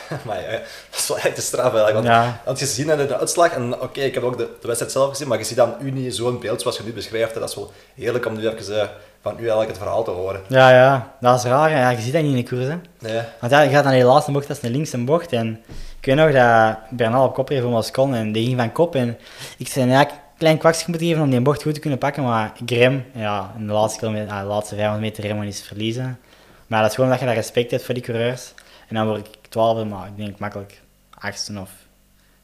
maar 0.26 0.40
ja, 0.42 0.50
dat 0.50 0.98
is 0.98 1.08
wel 1.08 1.16
echt 1.18 1.36
een 1.36 1.42
straf 1.42 1.64
eigenlijk. 1.74 1.92
Want, 1.94 2.06
Ja. 2.06 2.40
want 2.44 2.58
je 2.58 2.66
ziet 2.66 2.86
dan 2.86 2.96
de 2.96 3.18
uitslag, 3.18 3.50
en 3.52 3.80
oké, 3.80 4.00
ik 4.00 4.14
heb 4.14 4.22
ook 4.22 4.36
de, 4.38 4.48
de 4.60 4.66
wedstrijd 4.66 4.92
zelf 4.92 5.08
gezien, 5.10 5.28
maar 5.28 5.38
je 5.38 5.44
ziet 5.44 5.56
dan 5.56 5.74
u 5.80 5.90
niet 5.90 6.14
zo'n 6.14 6.40
beeld 6.40 6.60
zoals 6.60 6.76
je 6.76 6.82
nu 6.82 6.92
beschrijft. 6.92 7.34
Dat 7.34 7.48
is 7.48 7.54
wel 7.54 7.72
heerlijk 7.94 8.26
om 8.26 8.36
nu 8.36 8.48
even 8.48 8.80
eh, 8.80 8.88
van 9.22 9.32
u 9.34 9.38
eigenlijk 9.38 9.68
het 9.68 9.78
verhaal 9.78 10.04
te 10.04 10.10
horen. 10.10 10.40
Ja, 10.46 10.70
ja, 10.70 11.14
dat 11.20 11.38
is 11.38 11.44
raar. 11.44 11.70
Ja, 11.70 11.90
je 11.90 12.00
ziet 12.00 12.12
dat 12.12 12.22
niet 12.22 12.30
in 12.36 12.42
de 12.44 12.48
koers. 12.48 12.66
Hè. 12.66 12.74
Nee, 12.98 13.22
Want 13.40 13.52
ja, 13.52 13.60
je 13.60 13.70
gaat 13.70 13.84
naar 13.84 13.92
die 13.92 14.04
laatste 14.04 14.32
bocht, 14.32 14.48
dat 14.48 14.56
is 14.56 14.62
een 14.62 14.70
linkse 14.70 14.98
bocht. 15.04 15.32
En 15.32 15.62
ik 16.00 16.06
weet 16.06 16.14
nog 16.16 16.32
dat 16.32 16.76
Bernal 16.90 17.24
op 17.26 17.34
kop 17.34 17.48
reed 17.48 17.60
voor 17.60 17.70
Moscon 17.70 18.14
en 18.14 18.32
die 18.32 18.46
ging 18.46 18.58
van 18.58 18.72
kop. 18.72 18.94
En 18.94 19.18
ik 19.58 19.68
zei, 19.68 19.90
ja, 19.90 20.00
een 20.00 20.08
klein 20.38 20.58
kwakje 20.58 20.84
moeten 20.86 21.06
geven 21.06 21.22
om 21.22 21.30
die 21.30 21.40
bocht 21.40 21.62
goed 21.62 21.74
te 21.74 21.80
kunnen 21.80 21.98
pakken. 21.98 22.22
Maar 22.22 22.52
rem, 22.66 23.04
ja, 23.14 23.52
in 23.58 23.66
de 23.66 23.72
laatste, 23.72 23.98
kilometer, 23.98 24.32
ah, 24.32 24.40
de 24.40 24.46
laatste 24.46 24.74
500 24.74 25.02
meter 25.10 25.26
remmen 25.26 25.46
is 25.46 25.62
verliezen. 25.62 26.18
Maar 26.66 26.80
dat 26.80 26.88
is 26.90 26.94
gewoon 26.94 27.10
dat 27.10 27.18
je 27.20 27.26
daar 27.26 27.34
respect 27.34 27.70
hebt 27.70 27.84
voor 27.84 27.94
die 27.94 28.02
coureurs. 28.02 28.52
En 28.88 28.94
dan 28.94 29.06
word 29.06 29.26
ik 29.26 29.34
twaalfde, 29.48 29.84
maar 29.84 30.06
ik 30.06 30.16
denk 30.16 30.38
makkelijk 30.38 30.80
achtste 31.10 31.60
of... 31.60 31.70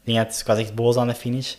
Ik, 0.03 0.13
denk 0.13 0.27
dat, 0.27 0.39
ik 0.39 0.47
was 0.47 0.57
echt 0.57 0.75
boos 0.75 0.97
aan 0.97 1.07
de 1.07 1.13
finish. 1.13 1.55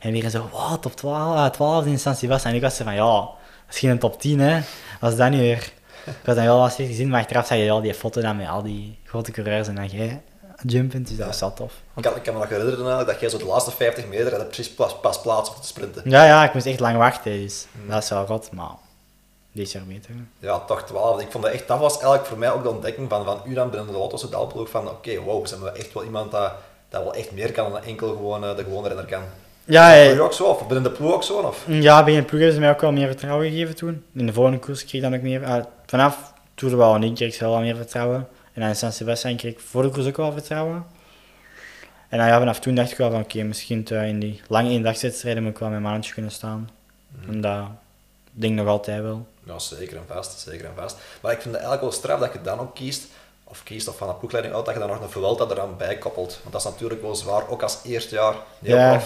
En 0.00 0.08
iedereen 0.08 0.30
zo, 0.30 0.48
wat, 0.52 0.82
top 0.82 0.96
12, 0.96 1.36
ah, 1.36 1.50
12 1.50 1.86
in 1.86 1.98
San 1.98 2.14
Sebastian. 2.14 2.50
En 2.50 2.56
ik 2.56 2.64
was 2.64 2.76
zo 2.76 2.84
van, 2.84 2.94
ja, 2.94 3.28
misschien 3.66 3.90
een 3.90 3.98
top 3.98 4.20
10, 4.20 4.40
hè. 4.40 4.60
Wat 5.00 5.12
is 5.12 5.18
dat 5.18 5.30
nu 5.30 5.38
weer? 5.38 5.72
Ik 6.04 6.14
had 6.24 6.36
dan 6.36 6.44
wel 6.44 6.58
wat 6.58 6.72
slecht 6.72 6.90
gezien, 6.90 7.08
maar 7.08 7.20
achteraf 7.20 7.46
zag 7.46 7.58
je 7.58 7.70
al 7.70 7.80
die 7.80 7.94
foto 7.94 8.20
dan 8.20 8.36
met 8.36 8.48
al 8.48 8.62
die 8.62 8.98
grote 9.04 9.30
coureurs 9.30 9.68
en 9.68 9.74
dan 9.74 9.86
jij 9.86 10.22
jumpend, 10.62 11.08
dus 11.08 11.16
dat 11.16 11.26
was 11.26 11.40
wel 11.40 11.52
tof. 11.52 11.72
ik 11.96 12.02
kan, 12.02 12.16
ik 12.16 12.22
kan 12.22 12.34
me 12.34 12.40
nog 12.40 12.48
herinneren 12.48 13.06
dat 13.06 13.20
jij 13.20 13.28
zo 13.28 13.38
de 13.38 13.44
laatste 13.44 13.70
50 13.70 14.06
meter 14.06 14.32
en 14.32 14.46
precies 14.46 14.74
pas, 14.74 15.00
pas 15.00 15.20
plaats 15.20 15.54
om 15.54 15.60
te 15.60 15.66
sprinten. 15.66 16.10
Ja, 16.10 16.24
ja, 16.24 16.44
ik 16.44 16.54
moest 16.54 16.66
echt 16.66 16.80
lang 16.80 16.96
wachten, 16.96 17.32
dus 17.32 17.66
dat 17.88 18.02
is 18.02 18.08
wel 18.08 18.26
rot, 18.26 18.52
maar 18.52 18.74
jaar 19.64 19.84
beter. 19.84 20.14
Ja, 20.38 20.58
toch 20.58 20.82
12. 20.82 21.20
Ik 21.20 21.30
vond 21.30 21.44
dat 21.44 21.52
echt, 21.52 21.68
dat 21.68 21.78
was 21.78 21.92
eigenlijk 21.92 22.26
voor 22.26 22.38
mij 22.38 22.52
ook 22.52 22.62
de 22.62 22.70
ontdekking 22.70 23.08
van, 23.08 23.24
van 23.24 23.40
u 23.44 23.54
dan 23.54 23.70
binnen 23.70 23.92
de 23.92 23.98
Lotto's 23.98 24.30
Daalploeg 24.30 24.70
van 24.70 24.88
oké, 24.88 25.20
wow, 25.20 25.46
zijn 25.46 25.62
we 25.62 25.70
echt 25.70 25.92
wel 25.92 26.04
iemand 26.04 26.30
dat, 26.30 26.52
dat 26.88 27.02
wel 27.02 27.14
echt 27.14 27.32
meer 27.32 27.52
kan 27.52 27.72
dan 27.72 27.82
enkel 27.82 28.08
gewoon 28.08 28.44
eh, 28.44 28.56
de 28.56 28.62
gewone 28.62 28.88
renner 28.88 29.06
kan. 29.06 29.22
Ja, 29.64 30.12
u 30.12 30.20
ook 30.20 30.32
zo? 30.32 30.44
Of 30.44 30.66
binnen 30.66 30.82
de 30.82 30.90
ploeg 30.90 31.12
ook 31.12 31.22
zo? 31.22 31.38
Of? 31.38 31.64
ja, 31.66 32.04
bij 32.04 32.16
een 32.16 32.24
ploeg 32.24 32.40
hebben 32.40 32.54
ze 32.54 32.60
mij 32.60 32.70
ook 32.70 32.80
wel 32.80 32.92
meer 32.92 33.06
vertrouwen 33.06 33.50
gegeven 33.50 33.74
toen. 33.74 34.04
In 34.14 34.26
de 34.26 34.32
volgende 34.32 34.58
koers 34.58 34.84
kreeg 34.84 34.92
ik 34.92 35.10
dan 35.10 35.14
ook 35.14 35.22
meer. 35.22 35.44
ah, 35.44 35.64
vanaf 35.86 36.32
Tour 36.54 37.00
de 37.00 37.12
kreeg 37.12 37.34
ik 37.34 37.40
wel 37.40 37.60
meer 37.60 37.76
vertrouwen. 37.76 38.28
En 38.52 38.60
dan 38.60 38.68
in 38.68 38.76
San 38.76 38.92
Sebastian 38.92 39.36
kreeg 39.36 39.52
ik 39.52 39.60
voor 39.60 39.82
de 39.82 39.88
koers 39.88 40.06
ook 40.06 40.16
wel 40.16 40.32
vertrouwen. 40.32 40.86
En 42.08 42.18
dan, 42.18 42.26
ja, 42.26 42.38
vanaf 42.38 42.60
toen 42.60 42.74
dacht 42.74 42.90
ik 42.90 42.96
wel 42.96 43.10
van 43.10 43.20
oké, 43.20 43.42
misschien 43.42 43.86
in 43.86 44.20
die 44.20 44.40
lange 44.48 44.70
eendagswedstrijden 44.70 45.42
moet 45.42 45.52
ik 45.52 45.58
wel 45.58 45.68
mijn 45.68 45.82
mannetje 45.82 46.12
kunnen 46.12 46.30
staan. 46.30 46.70
En 47.28 47.40
dat 47.40 47.66
denk 48.30 48.52
ik 48.52 48.58
nog 48.58 48.68
altijd 48.68 49.02
wel. 49.02 49.26
Ja, 49.46 49.58
zeker 49.58 49.96
en 49.96 50.04
vast, 50.06 50.38
zeker 50.38 50.64
en 50.64 50.72
vast. 50.76 50.96
Maar 51.20 51.32
ik 51.32 51.40
vind 51.40 51.54
het 51.54 51.62
eigenlijk 51.62 51.82
wel 51.82 51.92
straf 51.92 52.20
dat 52.20 52.32
je 52.32 52.42
dan 52.42 52.60
ook 52.60 52.74
kiest, 52.74 53.04
of 53.44 53.62
kiest 53.62 53.88
of 53.88 53.96
van 53.96 54.08
de 54.08 54.14
ploegleiding 54.14 54.56
uit, 54.56 54.64
dat 54.64 54.74
je 54.74 54.80
dan 54.80 54.88
nog 54.88 55.00
een 55.00 55.10
Vuelta 55.10 55.46
eraan 55.50 55.76
bij 55.76 55.98
koppelt. 55.98 56.38
Want 56.42 56.52
dat 56.52 56.64
is 56.64 56.70
natuurlijk 56.70 57.02
wel 57.02 57.16
zwaar, 57.16 57.48
ook 57.48 57.62
als 57.62 57.78
eerste 57.84 58.14
jaar. 58.14 58.34
Heel 58.62 58.76
Ja. 58.76 59.02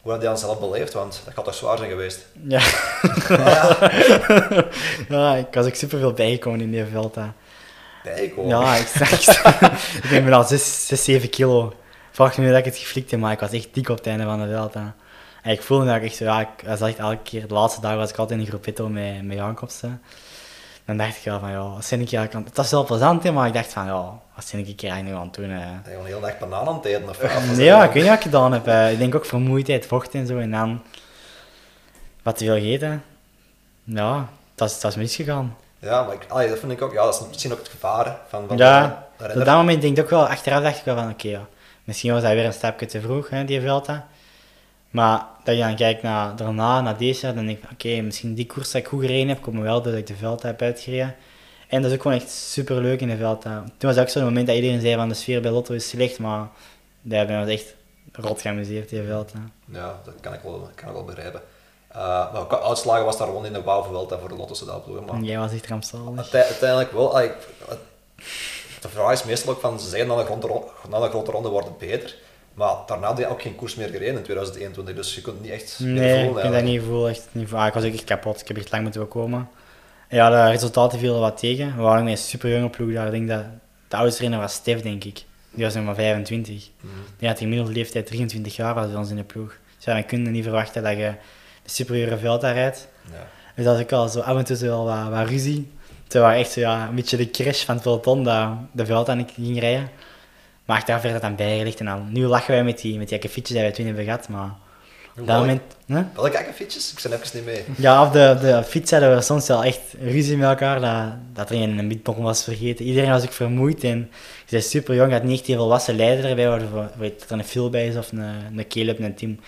Hoe 0.00 0.14
heb 0.14 0.24
je 0.24 0.28
dat 0.28 0.40
zelf 0.40 0.60
beleefd? 0.60 0.92
Want 0.92 1.20
dat 1.24 1.34
gaat 1.34 1.44
toch 1.44 1.54
zwaar 1.54 1.78
zijn 1.78 1.90
geweest? 1.90 2.26
Ja. 2.42 2.60
ja, 5.16 5.34
ik 5.34 5.54
was 5.54 5.66
ook 5.66 5.74
superveel 5.74 6.12
bijgekomen 6.12 6.60
in 6.60 6.70
die 6.70 6.84
Vuelta. 6.84 7.34
Bijkomen. 8.02 8.58
Ja, 8.58 8.76
ik 8.76 8.88
Ik 10.02 10.10
denk 10.10 10.30
al 10.30 10.44
6, 10.44 10.86
6, 10.86 11.04
7 11.04 11.30
kilo. 11.30 11.72
Vraag 12.10 12.36
me 12.36 12.44
nu 12.44 12.50
dat 12.50 12.58
ik 12.58 12.64
het 12.64 12.76
geflikt 12.76 13.10
heb, 13.10 13.20
maar 13.20 13.32
ik 13.32 13.40
was 13.40 13.50
echt 13.50 13.68
dik 13.72 13.88
op 13.88 13.96
het 13.96 14.06
einde 14.06 14.24
van 14.24 14.40
de 14.40 14.46
Vuelta. 14.46 14.94
En 15.46 15.52
ik 15.52 15.62
voelde 15.62 15.86
dat 15.86 15.96
ik 15.96 16.02
echt 16.02 16.16
zo, 16.16 16.24
ja, 16.24 16.40
ik 16.40 16.48
was 16.66 16.80
echt 16.80 16.98
elke 16.98 17.18
keer, 17.22 17.48
de 17.48 17.54
laatste 17.54 17.80
dag 17.80 17.94
was 17.94 18.10
ik 18.10 18.16
altijd 18.16 18.38
in 18.38 18.44
een 18.44 18.50
groepetto 18.50 18.88
met, 18.88 19.22
met 19.24 19.36
Jacobsen. 19.36 20.02
Dan 20.84 20.96
dacht 20.96 21.16
ik 21.16 21.22
wel 21.24 21.38
van, 21.38 21.50
ja, 21.50 21.68
wat 21.70 21.84
zijn 21.84 22.00
ik 22.00 22.12
eigenlijk 22.12 22.34
aan 22.34 22.44
het- 22.44 22.56
was 22.56 22.70
wel 22.70 22.84
plezant, 22.84 23.22
hè, 23.22 23.32
maar 23.32 23.46
ik 23.46 23.52
dacht 23.52 23.72
van, 23.72 23.86
ja, 23.86 24.12
wat 24.34 24.44
zijn 24.44 24.66
ik 24.66 24.82
eigenlijk 24.82 25.16
aan 25.16 25.22
het 25.26 25.34
doen? 25.34 25.50
Hè? 25.50 25.66
Ben 25.84 25.92
je 25.92 25.98
de 26.02 26.08
hele 26.08 26.20
dag 26.20 26.38
bananen 26.38 26.68
aan 26.68 26.74
het 26.74 26.84
eten? 26.84 27.08
Of, 27.08 27.56
Nee, 27.56 27.64
ja, 27.64 27.84
ik 27.84 27.90
weet 27.92 27.94
niet 28.02 28.04
wat 28.10 28.16
ik 28.18 28.22
gedaan 28.24 28.52
heb. 28.52 28.66
eh. 28.66 28.92
Ik 28.92 28.98
denk 28.98 29.14
ook 29.14 29.24
vermoeidheid, 29.24 29.86
vocht 29.86 30.14
en 30.14 30.26
zo. 30.26 30.38
En 30.38 30.50
dan 30.50 30.82
wat 32.22 32.36
te 32.38 32.44
veel 32.44 32.54
gegeten. 32.54 33.02
Ja, 33.84 34.28
dat 34.54 34.70
is, 34.70 34.80
dat 34.80 34.90
is 34.90 34.96
misgegaan. 34.96 35.56
Ja, 35.78 36.02
maar 36.02 36.14
ik, 36.14 36.24
allee, 36.28 36.48
dat 36.48 36.58
vind 36.58 36.72
ik 36.72 36.82
ook, 36.82 36.92
ja, 36.92 37.02
dat 37.04 37.14
is 37.20 37.26
misschien 37.28 37.52
ook 37.52 37.58
het 37.58 37.68
gevaar 37.68 38.16
van, 38.28 38.44
van 38.48 38.56
Ja, 38.56 39.06
op 39.18 39.44
dat 39.44 39.56
moment 39.56 39.82
denk 39.82 39.96
ik 39.96 40.02
ook 40.04 40.10
wel, 40.10 40.28
achteraf 40.28 40.62
dacht 40.62 40.78
ik 40.78 40.84
wel 40.84 40.96
van, 40.96 41.10
oké, 41.10 41.28
ja, 41.28 41.40
misschien 41.84 42.12
was 42.12 42.22
dat 42.22 42.32
weer 42.32 42.44
een 42.44 42.52
stapje 42.52 42.86
te 42.86 43.00
vroeg, 43.00 43.30
hè, 43.30 43.44
die 43.44 43.60
Vuelta. 43.60 44.06
Maar 44.96 45.26
dat 45.44 45.56
je 45.56 45.62
dan 45.62 45.76
kijkt 45.76 46.02
naar 46.02 46.36
daarna, 46.36 46.80
naar 46.80 46.96
deze 46.96 47.26
jaar, 47.26 47.34
dan 47.34 47.46
denk 47.46 47.58
ik, 47.64 47.70
oké, 47.72 48.00
misschien 48.00 48.34
die 48.34 48.46
koers 48.46 48.70
dat 48.70 48.80
ik 48.82 48.88
goed 48.88 49.00
gereden 49.00 49.28
heb, 49.28 49.42
komt 49.42 49.56
me 49.56 49.62
wel 49.62 49.82
dat 49.82 49.94
ik 49.94 50.06
de 50.06 50.16
Vuelta 50.16 50.46
heb 50.46 50.62
uitgereden. 50.62 51.14
En 51.68 51.82
dat 51.82 51.90
is 51.90 51.96
ook 51.96 52.02
gewoon 52.02 52.16
echt 52.18 52.30
super 52.30 52.76
leuk 52.82 53.00
in 53.00 53.08
de 53.08 53.16
Vuelta. 53.16 53.58
Toen 53.64 53.88
was 53.88 53.94
het 53.94 53.98
ook 54.04 54.08
zo'n 54.10 54.24
moment 54.24 54.46
dat 54.46 54.56
iedereen 54.56 54.80
zei 54.80 54.94
van 54.94 55.08
de 55.08 55.14
sfeer 55.14 55.40
bij 55.40 55.50
Lotto 55.50 55.74
is 55.74 55.88
slecht, 55.88 56.18
maar 56.18 56.48
daar 57.02 57.18
hebben 57.18 57.44
we 57.44 57.52
echt 57.52 57.74
rot 58.12 58.40
geamuseerd, 58.40 58.88
die 58.88 59.02
Vuelta. 59.02 59.38
Ja, 59.72 60.00
dat 60.04 60.14
kan 60.20 60.32
ik 60.34 60.40
wel, 60.42 60.70
kan 60.74 60.88
ik 60.88 60.94
wel 60.94 61.04
begrijpen. 61.04 61.40
Uh, 61.96 62.32
maar 62.32 62.60
uitslagen 62.62 63.04
was 63.04 63.18
daar 63.18 63.26
gewoon 63.26 63.46
in 63.46 63.52
de 63.52 63.62
Vuelta 63.62 64.18
voor 64.18 64.28
de 64.28 64.34
Lotto's 64.36 64.64
Daalploeg. 64.66 65.04
Maar 65.06 65.20
jij 65.20 65.38
was 65.38 65.52
echt 65.52 65.66
rampzalig. 65.66 66.16
Uite- 66.18 66.44
uiteindelijk 66.44 66.92
wel. 66.92 67.20
ik- 67.20 67.34
het- 67.68 67.78
de 68.80 68.88
vraag 68.88 69.12
is 69.12 69.24
meestal 69.24 69.52
ook 69.52 69.60
van, 69.60 69.80
ze 69.80 69.88
zeggen 69.88 70.08
na 70.08 70.16
de, 70.16 70.24
grote 70.24 70.46
ronde, 70.46 70.66
na 70.90 71.00
de 71.00 71.08
grote 71.08 71.30
ronde 71.30 71.48
wordt 71.48 71.66
het 71.68 71.78
beter. 71.78 72.16
Maar 72.56 72.74
daarna 72.86 73.06
had 73.06 73.18
hij 73.18 73.28
ook 73.28 73.42
geen 73.42 73.54
koers 73.54 73.74
meer 73.74 73.88
gereden 73.88 74.16
in 74.16 74.22
2021, 74.22 74.94
dus 74.94 75.14
je 75.14 75.20
kunt 75.20 75.36
het 75.36 75.44
niet 75.44 75.54
echt 75.54 75.78
Nee, 75.80 76.18
ik 76.18 76.24
voelen. 76.24 76.34
dat 76.34 76.52
eigenlijk. 76.52 76.64
niet 76.64 76.82
voelen. 76.82 77.10
Echt 77.10 77.26
niet 77.32 77.44
voelen. 77.48 77.60
Ah, 77.62 77.66
ik 77.66 77.74
was 77.74 77.84
ook 77.84 77.92
echt 77.92 78.04
kapot. 78.04 78.40
Ik 78.40 78.48
heb 78.48 78.56
echt 78.56 78.70
lang 78.70 78.82
moeten 78.82 79.08
komen. 79.08 79.48
Ja, 80.08 80.30
de 80.30 80.50
resultaten 80.50 80.98
vielen 80.98 81.20
wat 81.20 81.38
tegen. 81.38 81.76
We 81.76 81.82
waren 81.82 82.04
met 82.04 82.12
een 82.12 82.18
super 82.18 82.50
jonge 82.50 82.70
ploeg 82.70 82.92
daar. 82.92 83.06
Ik 83.06 83.12
denk 83.12 83.28
dat 83.28 83.44
de 83.88 83.96
oudste 83.96 84.22
renner 84.22 84.40
was 84.40 84.52
Stef, 84.52 84.80
denk 84.82 85.04
ik. 85.04 85.24
Die 85.50 85.64
was 85.64 85.74
nog 85.74 85.84
maar 85.84 85.94
25. 85.94 86.68
Mhm. 86.80 86.92
Die 87.18 87.28
had 87.28 87.36
in 87.36 87.42
gemiddelde 87.42 87.72
leeftijd 87.72 88.06
23 88.06 88.56
jaar 88.56 88.74
was 88.74 88.86
bij 88.86 88.96
ons 88.96 89.10
in 89.10 89.16
de 89.16 89.24
ploeg. 89.24 89.56
Dus 89.76 89.84
ja, 89.84 89.92
dan 89.92 90.06
kun 90.06 90.24
je 90.24 90.30
niet 90.30 90.42
verwachten 90.42 90.82
dat 90.82 90.92
je 90.96 91.12
de 91.62 91.70
superieure 91.70 92.16
veld 92.18 92.40
daar 92.40 92.54
rijdt. 92.54 92.88
Ja. 93.12 93.26
Dus 93.54 93.64
dat 93.64 93.76
is 93.76 93.82
ook 93.82 93.92
al 93.92 94.08
zo 94.08 94.20
af 94.20 94.36
en 94.36 94.44
toe 94.44 94.56
zo 94.56 94.66
wel 94.66 94.84
wat, 94.84 95.08
wat 95.18 95.28
ruzie. 95.28 95.70
Het 96.04 96.12
was 96.14 96.34
echt 96.34 96.50
zo, 96.50 96.60
ja, 96.60 96.88
een 96.88 96.94
beetje 96.94 97.16
de 97.16 97.30
crash 97.30 97.64
van 97.64 97.74
het 97.74 97.82
peloton 97.84 98.24
dat 98.24 98.48
de 98.72 98.86
veld 98.86 99.08
aan 99.08 99.18
ik 99.18 99.30
ging 99.34 99.60
rijden. 99.60 99.88
Maar 100.66 100.76
achteraf 100.76 101.02
werd 101.02 101.14
dat 101.14 101.22
dan 101.22 101.36
bijgelegd. 101.36 101.80
En 101.80 101.86
dan, 101.86 102.08
nu 102.12 102.26
lachen 102.26 102.54
wij 102.54 102.64
met 102.64 102.80
die, 102.80 102.98
met 102.98 103.08
die 103.08 103.16
akkefietjes 103.16 103.54
die 103.56 103.64
wij 103.64 103.72
toen 103.72 103.86
hebben 103.86 104.04
gehad. 104.04 104.28
Maar 104.28 104.44
op 104.44 105.16
dat 105.16 105.26
Welke- 105.26 105.40
moment... 105.40 105.62
Hè? 105.86 106.02
Welke 106.22 106.38
akkefietjes? 106.38 106.92
Ik 106.92 107.02
ben 107.02 107.12
even 107.20 107.36
niet 107.36 107.44
mee. 107.44 107.64
Ja, 107.76 108.04
op 108.06 108.12
de, 108.12 108.36
de 108.40 108.62
fiets 108.66 108.90
hadden 108.90 109.14
we 109.14 109.20
soms 109.22 109.46
wel 109.48 109.64
echt 109.64 109.80
ruzie 110.00 110.36
met 110.36 110.48
elkaar, 110.48 110.80
dat, 110.80 111.14
dat 111.34 111.50
er 111.50 111.62
een 111.62 111.88
bitbom 111.88 112.22
was 112.22 112.44
vergeten. 112.44 112.84
Iedereen 112.84 113.10
was 113.10 113.22
ook 113.22 113.32
vermoeid 113.32 113.84
en 113.84 113.98
je 114.46 114.50
bent 114.50 114.64
super 114.64 114.94
jong, 114.94 115.12
had 115.12 115.22
niet 115.22 115.36
echt 115.38 115.46
die 115.46 115.56
volwassen 115.56 115.96
leider 115.96 116.24
erbij, 116.24 116.48
waarvoor 116.48 116.90
weet, 116.98 117.20
dat 117.20 117.30
er 117.30 117.38
een 117.38 117.44
Phil 117.44 117.70
bij 117.70 117.86
is 117.86 117.96
of 117.96 118.12
een, 118.12 118.18
een 118.56 118.68
Caleb, 118.68 118.98
een 118.98 119.14
team. 119.14 119.38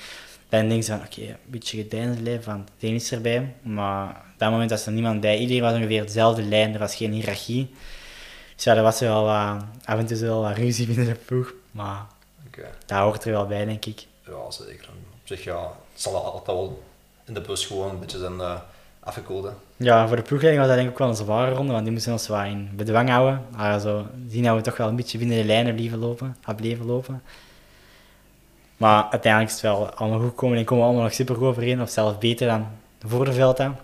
Dan 0.49 0.69
denk 0.69 0.83
je 0.83 0.91
van, 0.93 1.01
oké, 1.01 1.21
een 1.21 1.37
beetje 1.45 1.77
gedeinsleven 1.77 2.43
van 2.43 2.66
de 2.79 2.87
een 2.87 2.95
is 2.95 3.12
erbij. 3.12 3.55
Maar 3.62 4.09
op 4.09 4.39
dat 4.39 4.51
moment 4.51 4.71
was 4.71 4.87
er 4.87 4.93
niemand 4.93 5.21
bij. 5.21 5.39
Iedereen 5.39 5.62
was 5.62 5.73
ongeveer 5.73 6.07
dezelfde 6.07 6.43
lijn, 6.43 6.73
er 6.73 6.79
was 6.79 6.95
geen 6.95 7.12
hiërarchie. 7.12 7.71
Dus 8.59 8.67
ja, 8.67 8.77
er 8.77 8.83
was 8.83 9.01
wel 9.01 9.25
wat, 9.25 9.65
af 9.85 9.99
en 9.99 10.07
toe 10.07 10.19
wel 10.19 10.43
wat 10.43 10.57
ruzie 10.57 10.87
binnen 10.87 11.07
de 11.07 11.15
ploeg. 11.15 11.53
Maar 11.71 12.07
dat 12.87 12.99
hoort 12.99 13.25
er 13.25 13.33
wel 13.33 13.47
bij, 13.47 13.65
denk 13.65 13.85
ik. 13.85 14.07
Ja, 14.27 14.51
zeker. 14.51 14.89
Op 15.21 15.25
zich, 15.25 15.45
ja, 15.45 15.63
het 15.93 16.03
zal 16.03 16.25
altijd 16.25 16.47
wel 16.47 16.83
in 17.25 17.35
de 17.35 17.41
bus 17.41 17.67
gewoon 17.67 17.91
een 17.91 17.99
beetje 17.99 18.19
zijn 18.19 18.33
uh, 18.35 18.61
afgekoeld. 19.01 19.45
hè. 19.45 19.51
Ja, 19.77 20.07
voor 20.07 20.17
de 20.17 20.23
ploegleiding 20.23 20.67
was 20.67 20.75
dat 20.75 20.77
denk 20.77 20.89
ik 20.89 20.93
ook 20.93 20.99
wel 20.99 21.09
een 21.09 21.25
zware 21.25 21.55
ronde, 21.55 21.73
want 21.73 21.85
die 21.85 21.93
moesten 21.93 22.13
ons 22.13 22.29
wat 22.29 22.45
in 22.45 22.71
bedwang 22.77 23.09
houden. 23.09 23.45
Maar 23.57 23.81
zo 23.81 24.07
zien 24.29 24.43
dat 24.43 24.57
we 24.57 24.63
toch 24.63 24.77
wel 24.77 24.89
een 24.89 24.97
beetje 24.97 25.19
binnen 25.19 25.37
de 25.37 25.45
lijnen 25.45 25.75
blijven 25.75 25.99
lopen, 25.99 26.37
bleven 26.57 26.87
lopen. 26.87 27.23
Maar 28.77 29.03
uiteindelijk 29.11 29.53
is 29.55 29.63
het 29.63 29.73
wel 29.73 29.91
allemaal 29.91 30.19
goed 30.19 30.29
gekomen 30.29 30.59
en 30.59 30.65
komen 30.65 30.85
we 30.85 30.91
allemaal 30.91 31.07
nog 31.07 31.15
super 31.15 31.35
goed 31.35 31.47
overeen, 31.47 31.83
of 31.83 31.91
zelfs 31.91 32.19
beter 32.19 32.47
dan 32.47 32.67
voor 33.07 33.25
de 33.25 33.33
Velta. 33.33 33.77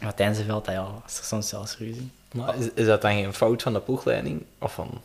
Maar 0.00 0.14
tijdens 0.14 0.38
de 0.38 0.44
Velta, 0.44 0.72
ja, 0.72 0.86
was 1.02 1.18
er 1.18 1.24
soms 1.24 1.48
zelfs 1.48 1.78
ruzie. 1.78 2.10
Maar 2.36 2.54
is, 2.58 2.66
is 2.74 2.86
dat 2.86 3.02
dan 3.02 3.12
geen 3.12 3.32
fout 3.34 3.62
van 3.62 3.72
de 3.72 3.80
ploegleiding? 3.80 4.42
Of 4.60 4.72
van 4.72 5.00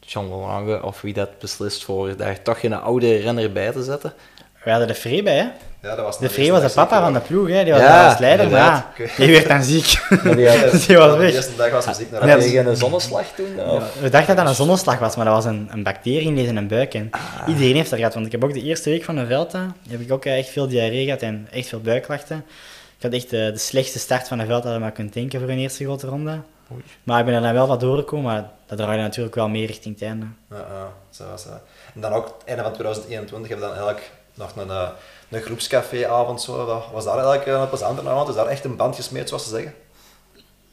John 0.00 0.28
Lange, 0.28 0.82
of 0.82 1.00
wie 1.00 1.14
dat 1.14 1.38
beslist 1.38 1.84
voor 1.84 2.16
daar 2.16 2.42
toch 2.42 2.60
geen 2.60 2.74
oude 2.74 3.16
renner 3.16 3.52
bij 3.52 3.70
te 3.72 3.82
zetten? 3.82 4.12
We 4.64 4.70
hadden 4.70 4.88
de 4.88 4.94
Free 4.94 5.22
bij, 5.22 5.36
hè? 5.36 5.46
Ja, 5.82 5.94
dat 5.94 6.04
was 6.04 6.18
De 6.18 6.30
Free 6.30 6.52
was 6.52 6.62
de 6.62 6.70
papa 6.74 7.00
van 7.00 7.12
de 7.12 7.20
ploeg, 7.20 7.48
hè? 7.48 7.64
Die 7.64 7.72
was 7.72 7.82
Ja, 7.82 8.16
leider, 8.20 8.50
maar 8.50 8.58
ja, 8.60 8.92
die 9.16 9.32
werd 9.36 9.48
dan 9.48 9.62
ziek. 9.62 10.00
Maar 10.24 10.36
die 10.36 10.48
had- 10.48 10.70
die 10.86 10.96
was 10.96 11.12
De 11.12 11.18
weg. 11.18 11.32
eerste 11.34 11.56
dag 11.56 11.70
was 11.70 11.86
muziek 11.86 12.10
naar 12.10 12.38
tegen 12.38 12.66
een 12.66 12.76
zonneslag 12.76 13.26
toen? 13.36 13.46
Ja, 13.56 13.82
we 14.00 14.08
dachten 14.08 14.26
dat 14.26 14.36
dat 14.36 14.48
een 14.48 14.54
zonneslag 14.54 14.98
was, 14.98 15.16
maar 15.16 15.24
dat 15.24 15.34
was 15.34 15.44
een, 15.44 15.68
een 15.72 15.82
bacterie 15.82 16.26
in 16.26 16.34
deze 16.34 16.52
buik. 16.66 16.94
En 16.94 17.10
Iedereen 17.46 17.74
heeft 17.74 17.90
dat 17.90 17.98
gehad, 17.98 18.14
want 18.14 18.26
ik 18.26 18.32
heb 18.32 18.44
ook 18.44 18.52
de 18.52 18.62
eerste 18.62 18.90
week 18.90 19.04
van 19.04 19.16
de 19.16 19.26
Velta 19.26 19.74
heb 19.90 20.00
ik 20.00 20.12
ook 20.12 20.24
echt 20.24 20.48
veel 20.48 20.68
diarree 20.68 21.04
gehad 21.04 21.22
en 21.22 21.48
echt 21.52 21.68
veel 21.68 21.80
buikklachten. 21.80 22.36
Ik 22.96 23.02
had 23.02 23.12
echt 23.12 23.30
de, 23.30 23.50
de 23.52 23.58
slechtste 23.58 23.98
start 23.98 24.28
van 24.28 24.38
de 24.38 24.46
Velta 24.46 24.64
dat 24.64 24.74
je 24.74 24.78
maar 24.80 24.92
kunt 24.92 25.12
denken 25.12 25.40
voor 25.40 25.48
een 25.48 25.58
eerste 25.58 25.84
grote 25.84 26.06
ronde. 26.06 26.38
Oei. 26.72 26.82
Maar 27.02 27.18
ik 27.18 27.24
ben 27.24 27.34
er 27.34 27.40
dan 27.40 27.52
wel 27.52 27.66
wat 27.66 27.80
doorgekomen, 27.80 28.24
maar 28.24 28.50
dat 28.66 28.78
draaide 28.78 29.02
natuurlijk 29.02 29.34
wel 29.34 29.48
meer 29.48 29.66
richting 29.66 29.94
het 29.94 30.08
einde. 30.08 30.26
Ja, 30.50 30.56
ja, 30.56 30.92
zo 31.10 31.28
was 31.30 31.44
dat. 31.44 31.60
En 31.94 32.00
dan 32.00 32.12
ook, 32.12 32.24
het 32.24 32.44
einde 32.44 32.62
van 32.62 32.72
2021, 32.72 33.48
hebben 33.48 33.68
we 33.68 33.74
dan 33.74 33.84
eigenlijk 33.84 34.12
nog 34.34 34.56
een, 34.56 34.70
eh, 34.70 34.88
een 35.28 35.40
groepscaféavond. 35.40 36.42
Zo. 36.42 36.82
Was 36.92 37.04
daar 37.04 37.14
eigenlijk 37.14 37.46
eh, 37.46 37.60
een 37.60 37.68
plezante 37.68 38.08
avond? 38.08 38.28
Is 38.28 38.34
daar 38.34 38.46
echt 38.46 38.64
een 38.64 38.76
band 38.76 38.96
gesmeed, 38.96 39.28
zoals 39.28 39.44
ze 39.44 39.50
zeggen? 39.50 39.74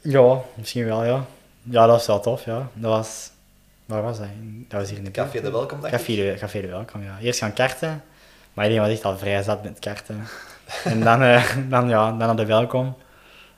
Ja, 0.00 0.40
misschien 0.54 0.84
wel, 0.84 1.04
ja. 1.04 1.24
Ja, 1.62 1.86
dat 1.86 1.96
was 1.96 2.06
wel 2.06 2.20
tof, 2.20 2.44
ja. 2.44 2.68
Dat 2.74 2.90
was 2.90 3.30
Waar 3.86 4.02
was 4.02 4.18
dat? 4.18 4.26
Dat 4.68 4.80
was 4.80 4.88
hier 4.88 4.98
in 4.98 5.04
de 5.04 5.10
Café 5.10 5.40
de 5.40 5.50
Welkom, 5.50 5.80
denk. 5.80 5.92
Café 5.92 6.14
de, 6.14 6.36
Café 6.38 6.60
de 6.60 6.66
Welkom, 6.66 7.02
ja. 7.02 7.18
Eerst 7.20 7.38
gaan 7.38 7.52
karten, 7.52 8.02
maar 8.52 8.64
iedereen 8.64 8.86
was 8.86 8.96
echt 8.96 9.04
al 9.04 9.18
vrij 9.18 9.42
zat 9.42 9.62
met 9.62 9.78
karten. 9.78 10.26
en 10.84 11.00
dan, 11.00 11.22
eh, 11.22 11.56
dan, 11.68 11.88
ja, 11.88 12.08
dan 12.08 12.18
naar 12.18 12.36
de 12.36 12.46
Welkom. 12.46 12.96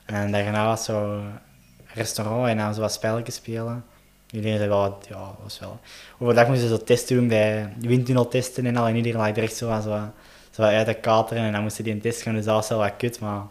En 0.05 0.31
daarna 0.31 0.65
was 0.65 0.83
zo 0.83 1.21
restaurant 1.93 2.47
en 2.47 2.57
dan 2.57 2.73
zo 2.73 2.81
wat 2.81 2.93
spelletjes 2.93 3.35
spelen. 3.35 3.85
Iedereen 4.31 4.57
zei 4.57 4.69
wel, 4.69 4.79
wat- 4.79 5.05
ja, 5.09 5.35
was 5.43 5.59
wel... 5.59 5.79
Overdag 6.17 6.47
moesten 6.47 6.67
ze 6.67 6.75
zo 6.75 6.83
testen 6.83 7.15
doen 7.15 7.27
bij 7.27 7.73
windtunnel 7.79 8.27
testen 8.27 8.65
en 8.65 8.77
al. 8.77 8.87
En 8.87 8.95
iedereen 8.95 9.17
lag 9.19 9.31
echt 9.31 9.55
zo, 9.55 9.69
aan 9.69 9.81
zo, 9.81 9.99
zo 10.51 10.61
uit 10.61 10.85
de 10.85 10.93
kateren 10.93 11.43
en 11.43 11.51
dan 11.51 11.61
moesten 11.61 11.83
die 11.83 11.93
een 11.93 12.01
test 12.01 12.21
gaan, 12.21 12.33
dus 12.35 12.45
dat 12.45 12.55
was 12.55 12.69
wel 12.69 12.77
wat 12.77 12.93
kut, 12.97 13.19
maar... 13.19 13.41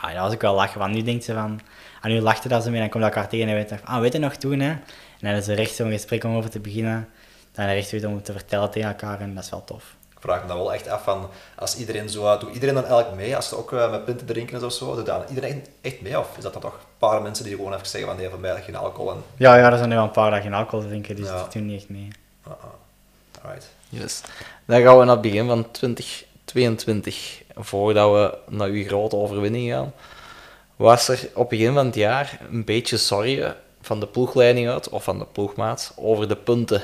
Ah, 0.00 0.10
ja, 0.10 0.14
dat 0.14 0.24
was 0.24 0.32
ook 0.34 0.40
wel 0.40 0.54
lachen, 0.54 0.78
want 0.78 0.94
nu 0.94 1.02
denkt 1.02 1.24
ze 1.24 1.34
van... 1.34 1.60
En 2.02 2.10
nu 2.10 2.20
lachte 2.20 2.48
dat 2.48 2.62
ze 2.62 2.70
mee, 2.70 2.80
dan 2.80 2.88
komt 2.88 3.04
elkaar 3.04 3.28
tegen 3.28 3.48
en 3.48 3.54
weet 3.54 3.68
je, 3.68 3.76
ah, 3.84 4.00
weet 4.00 4.12
je 4.12 4.18
nog 4.18 4.34
toen, 4.34 4.60
hè? 4.60 4.70
En 4.70 4.80
dan 5.20 5.32
is 5.32 5.48
er 5.48 5.58
echt 5.58 5.74
zo'n 5.74 5.90
gesprek 5.90 6.24
om 6.24 6.34
over 6.36 6.50
te 6.50 6.60
beginnen. 6.60 7.08
Dan 7.52 7.64
er 7.66 7.76
echt 7.76 7.90
weer 7.90 8.08
om 8.08 8.22
te 8.22 8.32
vertellen 8.32 8.70
tegen 8.70 8.88
elkaar 8.88 9.20
en 9.20 9.34
dat 9.34 9.44
is 9.44 9.50
wel 9.50 9.64
tof. 9.64 9.96
Ik 10.28 10.34
vraag 10.34 10.46
me 10.48 10.54
dan 10.54 10.64
wel 10.64 10.72
echt 10.74 10.88
af 10.88 11.02
van, 11.02 11.28
als 11.56 11.76
iedereen 11.76 12.08
zo, 12.08 12.38
doet 12.38 12.54
iedereen 12.54 12.74
dan 12.74 12.84
eigenlijk 12.84 13.16
mee, 13.16 13.36
als 13.36 13.48
ze 13.48 13.56
ook 13.56 13.72
eh, 13.72 13.90
met 13.90 14.04
punten 14.04 14.26
drinken 14.26 14.56
is 14.56 14.62
of 14.62 14.72
zo, 14.72 14.94
doet 14.94 15.06
dan 15.06 15.22
iedereen 15.28 15.64
echt 15.80 16.00
mee? 16.00 16.18
Of 16.18 16.36
is 16.36 16.42
dat 16.42 16.52
dan 16.52 16.62
toch 16.62 16.72
een 16.72 16.98
paar 16.98 17.22
mensen 17.22 17.44
die 17.44 17.54
gewoon 17.56 17.74
even 17.74 17.86
zeggen 17.86 18.10
van, 18.10 18.18
nee, 18.20 18.30
van 18.30 18.40
mij 18.40 18.62
geen 18.62 18.76
alcohol 18.76 19.10
en... 19.10 19.22
Ja, 19.36 19.56
ja, 19.56 19.70
er 19.70 19.76
zijn 19.76 19.88
nu 19.88 19.94
wel 19.94 20.04
een 20.04 20.10
paar 20.10 20.30
dagen 20.30 20.52
alcohol 20.52 20.86
drinken, 20.86 21.16
dus 21.16 21.26
Ja. 21.26 21.36
dat 21.36 21.52
doen 21.52 21.66
niet 21.66 21.76
echt 21.80 21.88
mee. 21.88 22.08
ah, 22.42 22.52
ah. 22.52 23.44
Alright. 23.44 23.68
Yes. 23.88 24.20
Dan 24.64 24.82
gaan 24.82 24.98
we 24.98 25.04
naar 25.04 25.12
het 25.12 25.20
begin 25.20 25.46
van 25.46 25.70
2022. 25.70 27.42
Voordat 27.56 28.12
we 28.12 28.38
naar 28.56 28.68
uw 28.68 28.84
grote 28.84 29.16
overwinning 29.16 29.70
gaan. 29.72 29.92
Was 30.76 31.08
er 31.08 31.28
op 31.34 31.50
het 31.50 31.58
begin 31.58 31.74
van 31.74 31.86
het 31.86 31.94
jaar 31.94 32.38
een 32.50 32.64
beetje 32.64 32.96
zorgen 32.96 33.56
van 33.80 34.00
de 34.00 34.06
ploegleiding 34.06 34.68
uit, 34.68 34.88
of 34.88 35.04
van 35.04 35.18
de 35.18 35.26
ploegmaat, 35.32 35.92
over 35.96 36.28
de 36.28 36.36
punten? 36.36 36.82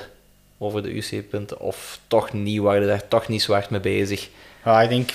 Over 0.59 0.83
de 0.83 0.97
UC-punten? 0.97 1.61
Of 1.61 2.01
toch 2.07 2.33
niet, 2.33 2.61
waren 2.61 2.81
je 2.81 2.87
daar 2.87 3.09
toch 3.09 3.29
niet 3.29 3.43
zwart 3.43 3.71
mee 3.71 3.81
bezig? 3.81 4.29
Ja, 4.65 4.83
ik 4.83 4.89
denk 4.89 5.11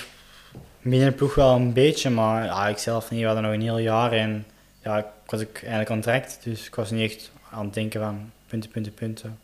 binnen 0.82 1.08
de 1.08 1.14
ploeg 1.14 1.34
wel 1.34 1.54
een 1.54 1.72
beetje, 1.72 2.10
maar 2.10 2.44
ja, 2.44 2.68
ik 2.68 2.78
zelf 2.78 3.10
niet. 3.10 3.20
We 3.20 3.26
hadden 3.26 3.44
nog 3.44 3.52
een 3.52 3.62
heel 3.62 3.78
jaar 3.78 4.12
en 4.12 4.46
ja, 4.82 4.98
ik 4.98 5.04
was 5.26 5.40
ook 5.40 5.56
eigenlijk 5.56 5.88
contract, 5.88 6.38
dus 6.42 6.66
ik 6.66 6.74
was 6.74 6.90
niet 6.90 7.12
echt 7.12 7.30
aan 7.50 7.64
het 7.64 7.74
denken 7.74 8.00
van 8.00 8.30
punten, 8.46 8.70
punten, 8.70 8.94
punten. 8.94 9.38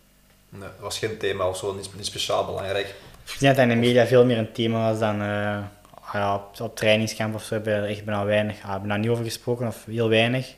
Nee, 0.48 0.60
dat 0.60 0.80
was 0.80 0.98
geen 0.98 1.18
thema 1.18 1.48
of 1.48 1.56
zo, 1.56 1.74
niet, 1.74 1.90
niet 1.96 2.06
speciaal 2.06 2.44
belangrijk. 2.44 2.94
Ik 3.24 3.38
denk 3.38 3.56
dat 3.56 3.64
in 3.64 3.70
de 3.70 3.86
media 3.86 4.06
veel 4.06 4.24
meer 4.24 4.38
een 4.38 4.52
thema 4.52 4.90
was 4.90 4.98
dan 4.98 5.22
eh, 5.22 5.58
ah 6.00 6.12
ja, 6.12 6.34
op, 6.34 6.60
op 6.60 6.76
trainingskamp 6.76 7.34
of 7.34 7.42
zo 7.42 7.54
hebben 7.54 7.72
we 7.72 7.78
er 7.78 7.88
echt 7.88 8.04
bijna 8.04 8.24
weinig, 8.24 8.62
ah, 8.62 8.78
bijna 8.78 8.96
niet 8.96 9.10
over 9.10 9.24
gesproken 9.24 9.66
of 9.66 9.84
heel 9.84 10.08
weinig. 10.08 10.54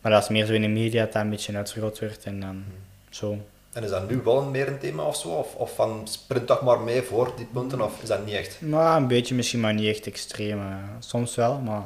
Maar 0.00 0.12
dat 0.12 0.20
was 0.20 0.30
meer 0.30 0.46
zo 0.46 0.52
in 0.52 0.62
de 0.62 0.68
media 0.68 1.04
dat 1.04 1.12
dat 1.12 1.22
een 1.22 1.30
beetje 1.30 1.56
uitvergroot 1.56 1.98
werd 1.98 2.24
en 2.24 2.40
dan 2.40 2.64
zo. 3.10 3.38
En 3.72 3.84
is 3.84 3.90
dat 3.90 4.08
nu 4.08 4.20
wel 4.24 4.42
meer 4.42 4.68
een 4.68 4.78
thema 4.78 5.02
of 5.02 5.16
zo? 5.16 5.28
Of, 5.28 5.54
of 5.54 5.74
van 5.74 6.00
sprint 6.04 6.46
toch 6.46 6.62
maar 6.62 6.80
mee 6.80 7.02
voor 7.02 7.32
die 7.36 7.48
punten, 7.52 7.80
of 7.80 8.02
is 8.02 8.08
dat 8.08 8.24
niet 8.26 8.34
echt? 8.34 8.60
Maar 8.60 8.96
een 8.96 9.06
beetje 9.06 9.34
misschien, 9.34 9.60
maar 9.60 9.74
niet 9.74 9.94
echt 9.96 10.06
extreem. 10.06 10.58
eh. 10.58 10.74
soms 10.98 11.34
wel, 11.34 11.58
maar 11.58 11.82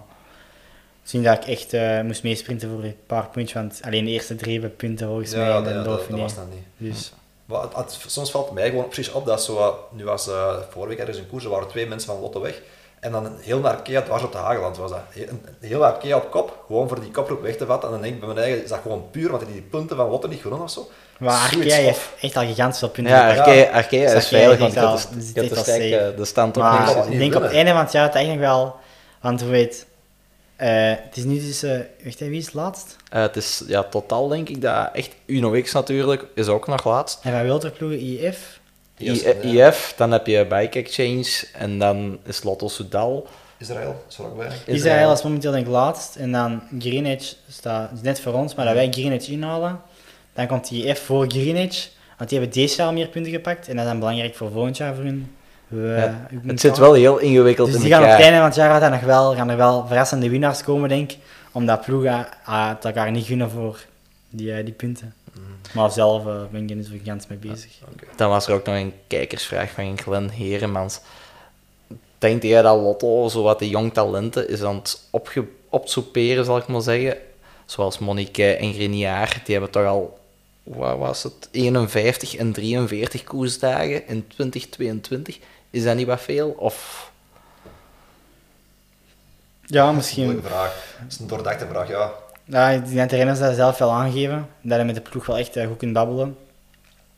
Misschien 1.01 1.23
dat 1.23 1.37
ik 1.37 1.45
echt 1.47 1.73
eh, 1.73 2.01
moest 2.01 2.23
meesprinten 2.23 2.71
voor 2.71 2.83
een 2.85 2.97
paar 3.07 3.29
puntjes, 3.29 3.61
want 3.61 3.81
alleen 3.85 4.05
de 4.05 4.11
eerste 4.11 4.37
drie 4.37 4.53
hebben 4.53 4.77
punten 4.77 5.07
volgens 5.07 5.35
mij 5.35 5.45
Ja, 5.47 5.61
de 5.61 5.73
dat, 5.83 6.07
was 6.09 6.35
dat 6.35 6.45
niet. 6.51 6.91
Dus 6.93 7.13
Maar 7.45 7.63
het, 7.63 7.75
het- 7.77 7.99
soms 8.07 8.31
valt 8.31 8.51
mij 8.53 8.69
gewoon 8.69 8.85
precies 8.89 9.13
op 9.13 9.27
dat 9.27 9.43
zo, 9.43 9.57
eh, 9.59 9.69
nu 9.91 10.05
was 10.05 10.29
eh 10.29 10.57
vorige 10.71 10.89
week 10.89 10.99
ergens 10.99 11.19
een 11.19 11.29
koers, 11.29 11.45
er 11.45 11.51
waren 11.51 11.69
twee 11.69 11.87
mensen 11.87 12.13
van 12.13 12.21
Lotte 12.21 12.41
weg. 12.41 12.61
En 13.01 13.13
dan 13.13 13.25
een 13.25 13.37
heel 13.41 13.59
naar 13.61 13.73
Arkea 13.77 14.03
dwars 14.03 14.23
op 14.23 14.33
de 14.33 14.39
Hageland 14.39 14.77
was 14.77 14.91
dat. 14.91 15.01
Een, 15.15 15.45
heel 15.61 15.85
Arkea 15.85 16.17
op 16.17 16.31
kop, 16.31 16.63
gewoon 16.67 16.89
voor 16.89 17.01
die 17.01 17.11
koproep 17.11 17.43
weg 17.43 17.57
te 17.57 17.67
vatten. 17.67 17.89
En 17.89 17.95
dan 17.95 18.03
denk 18.03 18.15
ik 18.15 18.21
bij 18.21 18.29
mijn 18.35 18.45
eigen, 18.47 18.63
is 18.63 18.69
dat 18.69 18.81
gewoon 18.83 19.11
puur, 19.11 19.31
want 19.31 19.45
die 19.45 19.53
die 19.53 19.63
punten 19.63 19.97
van 19.97 20.09
Lotte 20.11 20.29
niet 20.29 20.41
gewonnen 20.41 20.67
of 20.67 20.73
zo? 20.73 20.89
Maar 21.23 21.51
Arkea 21.53 21.77
heeft 21.77 22.01
echt 22.21 22.37
al 22.37 22.47
gigantisch 22.47 22.79
veel 22.79 22.89
punten 22.89 23.13
Ja, 23.13 23.69
Arkea 23.73 24.13
is 24.15 24.29
veilig, 24.29 24.59
want 24.59 24.77
al- 24.77 24.99
je 24.99 25.05
hebt 25.35 25.51
is 25.51 25.57
de 25.57 25.61
sterke- 25.63 26.25
stand 26.25 26.57
Maar 26.57 26.97
niet 26.97 27.13
ik 27.13 27.19
denk 27.19 27.35
op 27.35 27.43
het 27.43 27.53
einde 27.53 27.71
van 27.73 27.81
het 27.81 27.93
jaar 27.93 28.05
het 28.05 28.15
eigenlijk 28.15 28.45
wel, 28.47 28.77
want 29.21 29.41
hoe 29.41 29.51
weet, 29.51 29.87
eh, 30.57 30.69
het 31.05 31.17
is 31.17 31.25
nu 31.25 31.35
dus, 31.41 31.63
eh 31.63 31.79
wacht, 32.05 32.19
wie 32.19 32.39
is 32.39 32.45
het 32.45 32.55
laatst? 32.55 32.97
Eh, 33.11 33.23
het 33.23 33.37
is 33.37 33.63
ja, 33.67 33.83
totaal 33.83 34.29
denk 34.29 34.49
ik 34.49 34.61
dat 34.61 34.89
echt 34.93 35.11
Uno 35.27 35.61
X 35.63 35.73
natuurlijk 35.73 36.25
is 36.35 36.47
ook 36.47 36.67
nog 36.67 36.85
laatst. 36.85 37.19
En 37.23 37.33
van 37.33 37.43
Wilterploegen 37.43 38.01
IF. 38.01 38.61
Yes, 38.97 39.23
I- 39.23 39.49
ja. 39.53 39.69
IF, 39.69 39.95
dan 39.97 40.11
heb 40.13 40.27
je 40.27 40.47
Bike 40.47 40.79
Exchange 40.79 41.27
en 41.53 41.79
dan 41.79 42.19
is 42.25 42.43
Lotto 42.43 42.69
Soudal. 42.69 43.27
Israël, 43.59 44.05
is 44.09 44.19
er 44.19 44.25
ook 44.25 44.37
bij. 44.37 44.49
Israël 44.67 45.13
is 45.13 45.23
momenteel 45.23 45.53
denk 45.53 45.67
ik 45.67 45.73
laatst. 45.73 46.17
En 46.17 46.33
dan 46.33 46.63
Greenwich 46.79 47.35
staat 47.49 47.91
is 47.93 48.01
net 48.03 48.21
voor 48.21 48.33
ons, 48.33 48.55
maar 48.55 48.65
dat 48.65 48.75
wij 48.75 48.89
Greenwich 48.91 49.29
inhalen, 49.29 49.81
dan 50.35 50.47
komt 50.47 50.69
die 50.69 50.85
IF 50.87 51.05
voor 51.05 51.25
Greenwich. 51.31 51.89
Want 52.17 52.31
die 52.31 52.39
hebben 52.39 52.57
deze 52.61 52.77
jaar 52.77 52.87
al 52.87 52.93
meer 52.93 53.09
punten 53.09 53.33
gepakt. 53.33 53.69
En 53.69 53.75
dat 53.77 53.85
is 53.85 53.91
dan 53.91 53.99
belangrijk 53.99 54.35
voor 54.35 54.51
volgend 54.51 54.77
jaar 54.77 54.95
voor 54.95 55.05
hun. 55.05 55.35
We- 55.69 55.79
Ja, 55.99 56.27
hun 56.31 56.43
Het 56.49 56.61
zit 56.61 56.71
elkaar. 56.71 56.85
wel 56.87 56.95
heel 56.95 57.19
ingewikkeld 57.19 57.67
Dus 57.67 57.77
in 57.77 57.83
die 57.83 57.91
gaan 57.93 58.01
op 58.03 58.07
elkaar. 58.09 58.19
het 58.25 58.27
einde 58.33 58.41
van 58.41 58.49
het 58.49 58.59
jaar 58.71 58.81
gaat 58.81 58.91
nog 58.91 59.01
wel, 59.01 59.35
gaan 59.35 59.51
er 59.51 59.57
wel 59.57 59.87
verrassende 59.87 60.29
winnaars 60.31 60.63
komen, 60.63 60.89
denk 60.89 61.13
ik. 61.13 61.19
Omdat 61.53 61.85
ploegen 61.85 62.27
het 62.45 62.85
elkaar 62.85 63.11
niet 63.11 63.27
gunnen 63.27 63.51
voor 63.51 63.85
die, 64.31 64.53
eh, 64.53 64.65
die 64.65 64.75
punten. 64.75 65.15
Maar 65.75 65.91
zelf 65.91 66.27
eh, 66.27 66.35
ben 66.51 66.63
ik 66.63 66.71
er 66.71 66.77
niet 66.77 66.87
zo 66.87 66.93
gigantisch 66.99 67.27
mee 67.29 67.39
bezig. 67.39 67.71
Dan 68.17 68.29
was 68.31 68.47
er 68.47 68.55
ook 68.55 68.67
nog 68.67 68.75
een 68.75 68.93
kijkersvraag 69.07 69.71
van 69.71 69.99
Glenn 69.99 70.29
Heremans. 70.31 71.01
Denkt 72.19 72.43
jij 72.45 72.63
dat 72.63 72.81
Lotto, 72.81 73.29
zo 73.29 73.43
wat 73.43 73.59
de 73.59 73.69
jong 73.69 73.93
talenten, 73.93 74.49
is 74.49 74.63
aan 74.63 74.75
het 74.77 75.01
opsoeperen, 75.69 76.45
zal 76.45 76.57
ik 76.57 76.67
maar 76.67 76.81
zeggen? 76.81 77.17
Zoals 77.67 77.99
Monique 77.99 78.53
en 78.57 78.73
Grenier, 78.73 79.41
die 79.45 79.53
hebben 79.55 79.71
toch 79.73 79.87
al, 79.87 80.19
wat 80.63 80.99
was 80.99 81.23
het, 81.23 81.49
51 81.51 82.37
en 82.37 82.53
43 82.53 83.25
koersdagen 83.25 84.07
in 84.07 84.27
2022. 84.27 85.39
Is 85.71 85.85
dat 85.85 85.97
niet 85.97 86.07
wat 86.07 86.21
veel? 86.21 86.49
Of... 86.51 87.11
Ja, 89.67 89.93
misschien. 89.93 90.43
Vraag. 90.43 90.97
Dat 91.03 91.13
is 91.13 91.19
een 91.19 91.27
doordachte 91.27 91.67
vraag, 91.67 91.89
ja. 91.89 92.13
Ja, 92.45 92.69
ik 92.69 92.85
denk 92.85 92.97
dat 92.97 93.11
de 93.11 93.17
renners 93.17 93.39
dat 93.39 93.55
zelf 93.55 93.79
wel 93.79 93.93
aangeven. 93.93 94.49
Dat 94.63 94.77
hij 94.77 94.85
met 94.85 94.95
de 94.95 95.01
ploeg 95.01 95.27
wel 95.27 95.39
echt 95.39 95.57
eh, 95.57 95.67
goed 95.67 95.77
kunt 95.77 95.93
babbelen. 95.93 96.37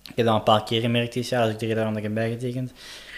Ik 0.03 0.17
heb 0.17 0.27
dat 0.27 0.35
een 0.35 0.43
paar 0.43 0.65
keer 0.65 0.81
gemerkt 0.81 1.13
dit 1.13 1.29
jaar, 1.29 1.43
als 1.43 1.51
ik 1.51 1.59
de 1.59 1.67
reden 1.67 1.83
waarom 1.83 1.97
ik 1.97 2.03
heb 2.03 2.15
bijgetekend. 2.15 2.73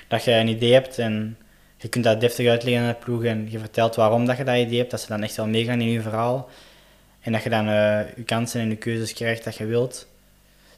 Dat 0.09 0.25
je 0.25 0.33
een 0.33 0.49
idee 0.49 0.73
hebt 0.73 0.99
en 0.99 1.39
je 1.77 1.89
kunt 1.89 2.05
dat 2.05 2.21
deftig 2.21 2.49
uitleggen 2.49 2.83
aan 2.83 2.89
de 2.89 2.95
ploeg 2.95 3.25
en 3.25 3.51
je 3.51 3.59
vertelt 3.59 3.95
waarom 3.95 4.27
dat 4.27 4.37
je 4.37 4.45
dat 4.45 4.57
idee 4.57 4.79
hebt, 4.79 4.91
dat 4.91 5.01
ze 5.01 5.07
dan 5.07 5.23
echt 5.23 5.37
wel 5.37 5.47
meegaan 5.47 5.81
in 5.81 5.91
je 5.91 6.01
verhaal. 6.01 6.49
En 7.21 7.33
dat 7.33 7.43
je 7.43 7.51
dan 7.51 7.69
eh, 7.69 8.17
je 8.17 8.23
kansen 8.25 8.61
en 8.61 8.69
je 8.69 8.77
keuzes 8.77 9.13
krijgt 9.13 9.45
dat 9.45 9.57
je 9.57 9.65
wilt. 9.65 10.07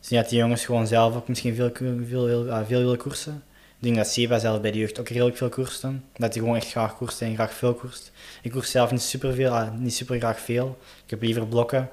Dus 0.00 0.08
dat 0.08 0.28
die 0.28 0.38
jongens 0.38 0.64
gewoon 0.64 0.86
zelf 0.86 1.16
ook 1.16 1.28
misschien 1.28 1.54
veel, 1.54 1.70
veel, 1.74 2.26
veel, 2.26 2.50
ah, 2.50 2.66
veel 2.66 2.78
willen 2.78 2.98
koersen. 2.98 3.42
Ik 3.78 3.84
denk 3.84 3.96
dat 3.96 4.06
Seba 4.06 4.38
zelf 4.38 4.60
bij 4.60 4.70
de 4.70 4.78
jeugd 4.78 5.00
ook 5.00 5.08
redelijk 5.08 5.36
veel 5.36 5.48
koerste. 5.48 5.86
Dat 6.16 6.34
hij 6.34 6.42
gewoon 6.42 6.56
echt 6.56 6.70
graag 6.70 6.96
koerst 6.96 7.22
en 7.22 7.34
graag 7.34 7.52
veel 7.52 7.74
koerst. 7.74 8.12
Ik 8.42 8.50
koers 8.50 8.70
zelf 8.70 8.90
niet 8.90 9.02
super 9.02 9.34
veel, 9.34 9.50
ah, 9.50 9.72
niet 9.74 9.94
super 9.94 10.18
graag 10.18 10.40
veel. 10.40 10.78
Ik 11.04 11.10
heb 11.10 11.22
liever 11.22 11.46
blokken, 11.46 11.88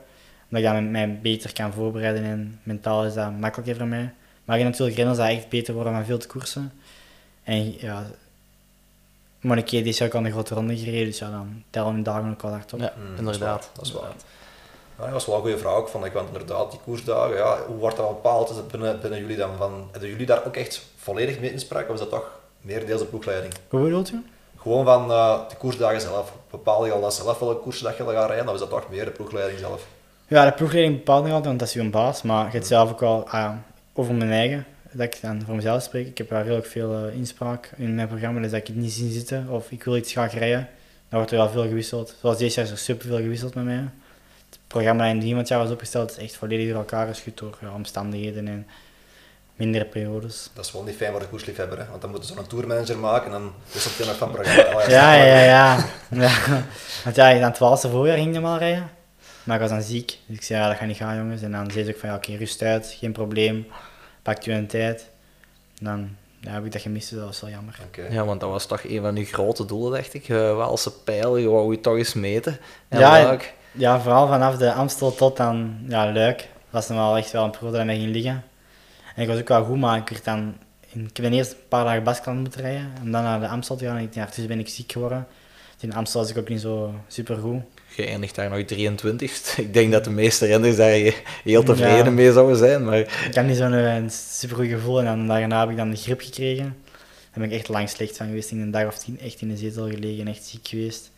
omdat 0.50 0.64
ik 0.66 0.82
dat 0.82 0.92
mij 0.92 1.20
beter 1.22 1.54
kan 1.54 1.74
voorbereiden 1.74 2.24
en 2.24 2.60
mentaal 2.64 3.06
is 3.06 3.14
dat 3.14 3.40
makkelijker 3.40 3.76
voor 3.76 3.88
mij. 3.88 4.14
Maar 4.46 4.58
je 4.58 4.64
hebt 4.64 4.78
natuurlijk 4.78 4.98
renners 4.98 5.18
dat 5.18 5.28
echt 5.28 5.50
beter 5.50 5.74
worden 5.74 5.94
van 5.94 6.06
veel 6.06 6.18
te 6.18 6.28
koersen. 6.28 6.72
En 7.44 7.80
ja, 7.80 8.06
Monique 9.40 9.82
die 9.82 9.84
is 9.84 10.02
ook 10.02 10.14
al 10.14 10.26
een 10.26 10.32
grote 10.32 10.54
ronde 10.54 10.78
gereden, 10.78 11.06
dus 11.06 11.20
ja, 11.20 11.30
dan 11.30 11.64
tellen 11.70 11.94
hun 11.94 12.04
dagen 12.04 12.32
ook 12.32 12.42
wel 12.42 12.52
hard 12.52 12.74
op. 12.74 12.80
Ja, 12.80 12.94
Mm, 12.98 13.18
inderdaad. 13.18 13.70
Dat 13.74 13.86
is 13.86 13.92
waar. 13.92 14.14
Ja, 14.98 15.04
dat 15.04 15.14
was 15.14 15.26
wel 15.26 15.36
een 15.36 15.42
goede 15.42 15.58
vraag 15.58 15.74
ook, 15.74 15.88
vond 15.88 16.06
ik, 16.06 16.14
want 16.14 16.28
inderdaad, 16.28 16.72
die 16.72 16.80
koersdagen, 16.84 17.36
ja, 17.36 17.58
hoe 17.68 17.78
wordt 17.78 17.98
dat 17.98 18.08
bepaald? 18.08 18.50
Is 18.50 18.56
het 18.56 18.68
binnen, 18.68 19.00
binnen 19.02 19.20
jullie 19.20 19.38
dan 19.38 19.58
van, 19.58 19.88
hebben 19.92 20.10
jullie 20.10 20.26
daar 20.26 20.46
ook 20.46 20.56
echt 20.56 20.86
volledig 20.96 21.40
mee 21.40 21.52
inspraak, 21.52 21.88
of 21.88 21.94
is 21.94 22.00
dat 22.00 22.10
toch 22.10 22.32
meer 22.62 22.86
deels 22.86 23.02
de 23.02 23.08
ploegleiding? 23.08 23.54
Hoe 23.70 23.82
bedoelt 23.82 24.12
u? 24.12 24.24
Gewoon 24.58 24.86
van 24.86 25.12
eh, 25.12 25.40
de 25.50 25.56
koersdagen 25.56 26.02
zelf, 26.02 26.34
bepaal 26.52 26.86
je 26.86 26.92
al 26.92 27.02
dat 27.02 27.14
zelf 27.14 27.40
welke 27.40 27.62
koersdag 27.62 27.98
je 27.98 28.04
gaat 28.04 28.30
rijden, 28.30 28.48
of 28.48 28.54
is 28.54 28.60
dat 28.60 28.70
toch 28.70 28.90
meer 28.90 29.06
de 29.06 29.12
ploegleiding 29.12 29.60
zelf? 29.60 29.88
Ja, 30.28 30.46
de 30.46 30.52
ploegleiding 30.52 30.98
bepaalt 30.98 31.24
nog 31.24 31.34
altijd, 31.34 31.48
want 31.48 31.60
dat 31.60 31.68
is 31.68 31.76
uw 31.76 31.90
baas. 31.90 32.22
Maar 32.22 32.46
je 32.46 32.52
hebt 32.52 32.68
zelf 32.68 32.92
ook 32.92 33.00
wel 33.00 33.30
ah, 33.30 33.52
over 33.94 34.14
mijn 34.14 34.32
eigen, 34.32 34.66
dat 34.92 35.06
ik 35.06 35.22
dan 35.22 35.42
voor 35.46 35.56
mezelf 35.56 35.82
spreek. 35.82 36.08
Ik 36.08 36.18
heb 36.18 36.30
wel 36.30 36.42
redelijk 36.42 36.66
veel 36.66 36.94
eh, 36.94 37.16
inspraak 37.16 37.72
in 37.78 37.96
mijn 37.96 38.08
programma, 38.08 38.42
dus 38.42 38.52
dat 38.52 38.60
ik 38.60 38.68
het 38.68 38.76
niet 38.76 38.92
zie 38.92 39.12
zitten 39.12 39.48
of 39.50 39.72
ik 39.72 39.84
wil 39.84 39.96
iets 39.96 40.12
graag 40.12 40.34
rijden. 40.34 40.70
Dan 41.10 41.20
wordt 41.20 41.32
er 41.32 41.38
wel 41.38 41.50
veel 41.50 41.68
gewisseld. 41.68 42.16
Zoals 42.22 42.38
deze 42.38 42.56
jaar 42.56 42.66
is 42.66 42.72
er 42.72 42.78
superveel 42.78 43.18
gewisseld 43.18 43.56
met 43.56 43.64
mij. 43.64 43.90
Het 44.66 44.74
programma 44.84 45.06
dat 45.14 45.24
in 45.24 45.28
iemand 45.28 45.48
jaar 45.48 45.60
was 45.60 45.72
opgesteld 45.72 46.12
is 46.12 46.18
echt 46.18 46.36
volledig 46.36 46.68
door 46.68 46.78
elkaar 46.78 47.08
geschud 47.08 47.38
door 47.38 47.58
ja, 47.62 47.74
omstandigheden 47.74 48.48
en 48.48 48.68
mindere 49.56 49.86
periodes. 49.86 50.50
Dat 50.54 50.66
is 50.66 50.72
wel 50.72 50.84
niet 50.84 50.96
fijn 50.96 51.12
voor 51.12 51.20
de 51.20 51.28
koersliefhebber, 51.28 51.78
hè? 51.78 51.86
want 51.90 52.02
dan 52.02 52.10
moeten 52.10 52.30
ze 52.30 52.36
zo'n 52.36 52.48
tourmanager 52.48 52.98
maken 52.98 53.26
en 53.26 53.32
dan 53.32 53.54
wisselt 53.72 53.98
hij 53.98 54.08
nog 54.08 54.18
van 54.18 54.32
programma. 54.32 54.64
Oh, 54.84 54.88
Ja, 54.88 55.14
ja, 55.14 55.26
ja. 55.26 55.44
ja. 55.44 55.86
ja. 56.10 56.32
Want 57.04 57.16
ja, 57.16 57.34
aan 57.36 57.42
het 57.42 57.54
twaalfde 57.54 57.90
voorjaar 57.90 58.18
ging 58.18 58.28
ik 58.28 58.34
hem 58.34 58.46
al 58.46 58.58
rijden. 58.58 58.90
Maar 59.44 59.56
ik 59.56 59.62
was 59.62 59.72
dan 59.72 59.82
ziek. 59.82 60.18
Dus 60.26 60.38
ik 60.38 60.44
zei, 60.44 60.60
ja, 60.62 60.68
dat 60.68 60.78
gaat 60.78 60.88
niet 60.88 60.98
gaan, 60.98 61.18
jongens. 61.18 61.42
En 61.42 61.52
dan 61.52 61.72
zei 61.72 61.86
ze 61.86 61.92
ook 61.92 61.98
van, 61.98 62.10
ja, 62.10 62.16
oké, 62.16 62.36
rust 62.36 62.62
uit, 62.62 62.96
geen 63.00 63.12
probleem. 63.12 63.68
Pakt 64.22 64.46
u 64.46 64.52
een 64.54 64.68
tijd. 64.68 65.10
En 65.80 65.86
dan 65.86 66.16
ja, 66.40 66.52
heb 66.52 66.66
ik 66.66 66.72
dat 66.72 66.82
gemist, 66.82 67.10
dus 67.10 67.18
dat 67.18 67.28
was 67.28 67.42
wel 67.42 67.50
jammer. 67.50 67.80
Oké. 67.86 68.08
Ja, 68.10 68.26
want 68.26 68.40
dat 68.40 68.50
was 68.50 68.66
toch 68.66 68.84
een 68.84 69.02
van 69.02 69.16
uw 69.16 69.26
grote 69.26 69.66
doelen, 69.66 69.92
dacht 69.92 70.14
ik. 70.14 70.30
Uh, 70.30 70.56
Waalse 70.56 70.92
pijl, 70.92 71.38
je 71.38 71.50
wou 71.50 71.72
je 71.72 71.80
toch 71.80 71.98
eens 71.98 72.14
meten. 72.14 72.60
En 72.88 73.00
Ja, 73.00 73.10
Luik. 73.10 73.54
Ja, 73.78 74.00
vooral 74.02 74.28
vanaf 74.28 74.58
de 74.58 74.74
Amstel 74.74 75.16
tot 75.16 75.38
dan 75.38 75.78
ja, 75.88 76.12
Luik. 76.12 76.38
Dat 76.38 76.48
was 76.70 76.88
dan 76.88 76.98
wel 76.98 77.18
echt 77.18 77.32
wel 77.32 77.44
een 77.44 77.52
periode 77.52 77.78
dat 77.78 77.86
mij 77.86 77.98
ging 77.98 78.12
liggen. 78.12 78.44
En 79.16 79.22
ik 79.22 79.28
was 79.28 79.40
ook 79.40 79.48
wel 79.48 79.64
goed, 79.64 79.78
maar 79.80 79.98
ik 79.98 80.10
werd 80.10 80.24
dan... 80.24 80.56
In, 80.94 81.10
ik 81.14 81.18
heb 81.24 81.32
eerst 81.32 81.52
een 81.52 81.58
paar 81.70 81.84
dagen 81.86 82.04
Baskeland 82.04 82.40
moeten 82.40 82.62
rijden, 82.62 82.92
en 83.04 83.12
dan 83.12 83.24
naar 83.24 83.40
de 83.40 83.48
Amstel 83.48 83.76
te 83.76 83.86
gaan. 83.86 83.98
En 83.98 84.04
ik, 84.04 84.14
ja, 84.14 84.26
tussen 84.26 84.48
ben 84.48 84.60
ik 84.60 84.68
ziek 84.70 84.92
geworden. 84.92 85.28
In 85.80 85.94
Amstel 85.94 86.22
was 86.22 86.30
ik 86.30 86.38
ook 86.38 86.50
niet 86.50 86.62
zo 86.62 86.94
super 87.08 87.38
goed. 87.38 87.62
Je 87.96 88.06
eindigt 88.06 88.36
daar 88.36 88.50
nog 88.50 88.60
23ste. 88.60 89.56
Ik 89.58 89.74
denk 89.74 89.92
dat 89.92 90.04
de 90.04 90.10
meeste 90.10 90.46
renners 90.46 90.76
daar 90.76 91.14
heel 91.44 91.64
tevreden 91.64 92.06
Ja. 92.06 92.10
mee 92.12 92.32
zouden 92.32 92.58
zijn, 92.58 92.86
maar 92.86 92.98
Ik 92.98 93.32
had 93.36 93.46
niet 93.46 93.58
zo'n 93.58 93.74
eh, 93.74 93.96
een 93.96 94.10
super 94.12 94.56
goed 94.56 94.68
gevoel 94.68 95.00
en 95.00 95.06
dan 95.06 95.28
daarna 95.28 95.60
heb 95.60 95.70
ik 95.70 95.78
dan 95.78 95.90
de 95.90 95.96
grip 95.98 96.22
gekregen. 96.22 96.64
Daar 96.64 97.44
ben 97.44 97.44
ik 97.44 97.52
echt 97.52 97.68
lang 97.68 97.90
slecht 97.90 98.18
van 98.18 98.28
geweest. 98.28 98.52
In 98.52 98.62
een 98.62 98.72
dag 98.72 98.88
of 98.88 98.98
tien 98.98 99.20
echt 99.20 99.42
in 99.42 99.48
de 99.50 99.58
zetel 99.58 99.90
gelegen, 99.90 100.28
echt 100.28 100.46
ziek 100.46 100.68
geweest. 100.68 101.12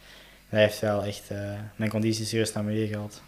Dat 0.49 0.59
heeft 0.59 0.79
wel 0.79 1.03
echt 1.03 1.23
eh, 1.27 1.37
mijn 1.75 1.89
conditie 1.89 2.25
serieus 2.25 2.53
naar 2.53 2.63
beneden 2.63 2.87
gehaald. 2.87 3.21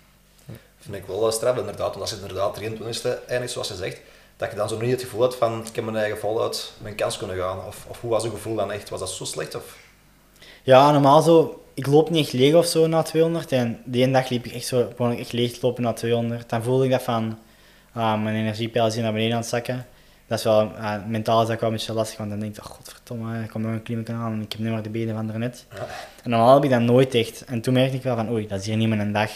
Vind 0.80 0.96
ik 0.96 1.06
wel 1.06 1.32
straf, 1.32 1.58
inderdaad. 1.58 1.90
Want 1.90 2.02
als 2.02 2.10
je 2.10 2.16
inderdaad 2.16 2.60
23e 2.60 3.26
eindigt, 3.28 3.52
zoals 3.52 3.68
je 3.68 3.76
zegt, 3.76 4.02
dat 4.38 4.50
je 4.50 4.56
dan 4.56 4.70
zo 4.70 4.80
niet 4.80 4.92
het 4.92 5.02
gevoel 5.02 5.22
hebt 5.22 5.36
van 5.36 5.66
ik 5.66 5.76
heb 5.76 5.84
mijn 5.84 5.98
eigen 5.98 6.18
voluit 6.18 6.72
mijn 6.78 6.96
kans 6.96 7.18
kunnen 7.18 7.38
gaan. 7.38 7.66
Of, 7.68 7.86
of 7.88 8.02
hoe 8.02 8.10
was 8.10 8.24
het 8.24 8.32
gevoel 8.32 8.56
dan 8.56 8.72
echt? 8.72 8.90
Was 8.90 9.00
dat 9.00 9.10
zo 9.10 9.26
slecht? 9.26 9.56
Of? 9.56 9.78
Ja, 10.64 10.92
normaal 10.92 11.22
zo, 11.22 11.64
ik 11.74 11.88
loop 11.88 12.10
niet 12.10 12.24
echt 12.26 12.34
leeg 12.34 12.54
of 12.54 12.66
zo 12.66 12.88
na 12.88 13.02
200. 13.02 13.52
En 13.52 13.82
die 13.86 14.04
ene 14.04 14.14
dag 14.14 14.30
liep 14.30 14.46
ik 14.46 14.54
echt 14.54 14.66
zo, 14.66 14.94
ik 14.98 15.20
echt 15.20 15.32
leeg 15.32 15.62
lopen 15.62 15.84
na 15.84 15.94
200. 15.94 16.50
Dan 16.50 16.64
voelde 16.64 16.86
ik 16.86 16.92
dat 16.92 17.04
van, 17.04 17.38
ah, 17.94 18.22
mijn 18.22 18.36
energiepeil 18.36 18.88
is 18.88 18.94
hier 18.94 19.04
naar 19.04 19.12
beneden 19.12 19.34
aan 19.34 19.42
het 19.42 19.50
zakken. 19.50 19.88
Dat 20.30 20.38
is 20.38 20.44
wel, 20.44 20.62
ah, 20.62 21.06
mentaal 21.06 21.42
is 21.42 21.48
dat 21.48 21.60
wel 21.60 21.70
een 21.70 21.76
beetje 21.76 21.94
lastig, 21.94 22.18
want 22.18 22.30
dan 22.30 22.40
denk 22.40 22.58
ik, 22.58 22.64
oh, 22.64 22.70
godverdomme, 22.72 23.44
ik 23.44 23.50
kom 23.50 23.62
nog 23.62 23.72
een 23.72 23.84
klimmetje 23.84 24.14
aan 24.14 24.32
en 24.34 24.42
ik 24.42 24.52
heb 24.52 24.62
nu 24.62 24.70
maar 24.72 24.82
de 24.82 24.90
benen 24.90 25.16
van 25.16 25.28
daarnet. 25.28 25.66
Ja. 25.74 25.88
En 26.24 26.30
normaal 26.30 26.54
heb 26.54 26.64
ik 26.64 26.70
dat 26.70 26.82
nooit 26.82 27.14
echt. 27.16 27.44
En 27.46 27.62
toen 27.62 27.74
merkte 27.74 27.96
ik 27.98 28.04
wel 28.04 28.16
van, 28.16 28.30
oei, 28.30 28.48
dat 28.48 28.60
is 28.60 28.66
hier 28.66 28.78
niet 28.78 28.90
mijn 28.90 29.14
dag. 29.14 29.32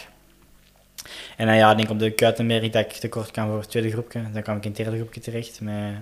En 1.38 1.46
dan 1.48 1.56
ja, 1.56 1.72
ik 1.72 1.78
denk 1.78 1.90
op 1.90 2.00
de 2.00 2.12
kuiten 2.12 2.46
merk 2.46 2.64
ik 2.64 2.74
dat 2.74 2.86
ik 2.86 2.92
tekort 2.92 3.32
kan 3.32 3.48
voor 3.48 3.60
het 3.60 3.70
tweede 3.70 3.92
groepje. 3.92 4.32
Dan 4.34 4.42
kwam 4.42 4.58
ik 4.58 4.64
in 4.64 4.70
het 4.72 4.78
derde 4.80 4.96
groepje 4.98 5.22
terecht 5.22 5.62
met 5.62 5.94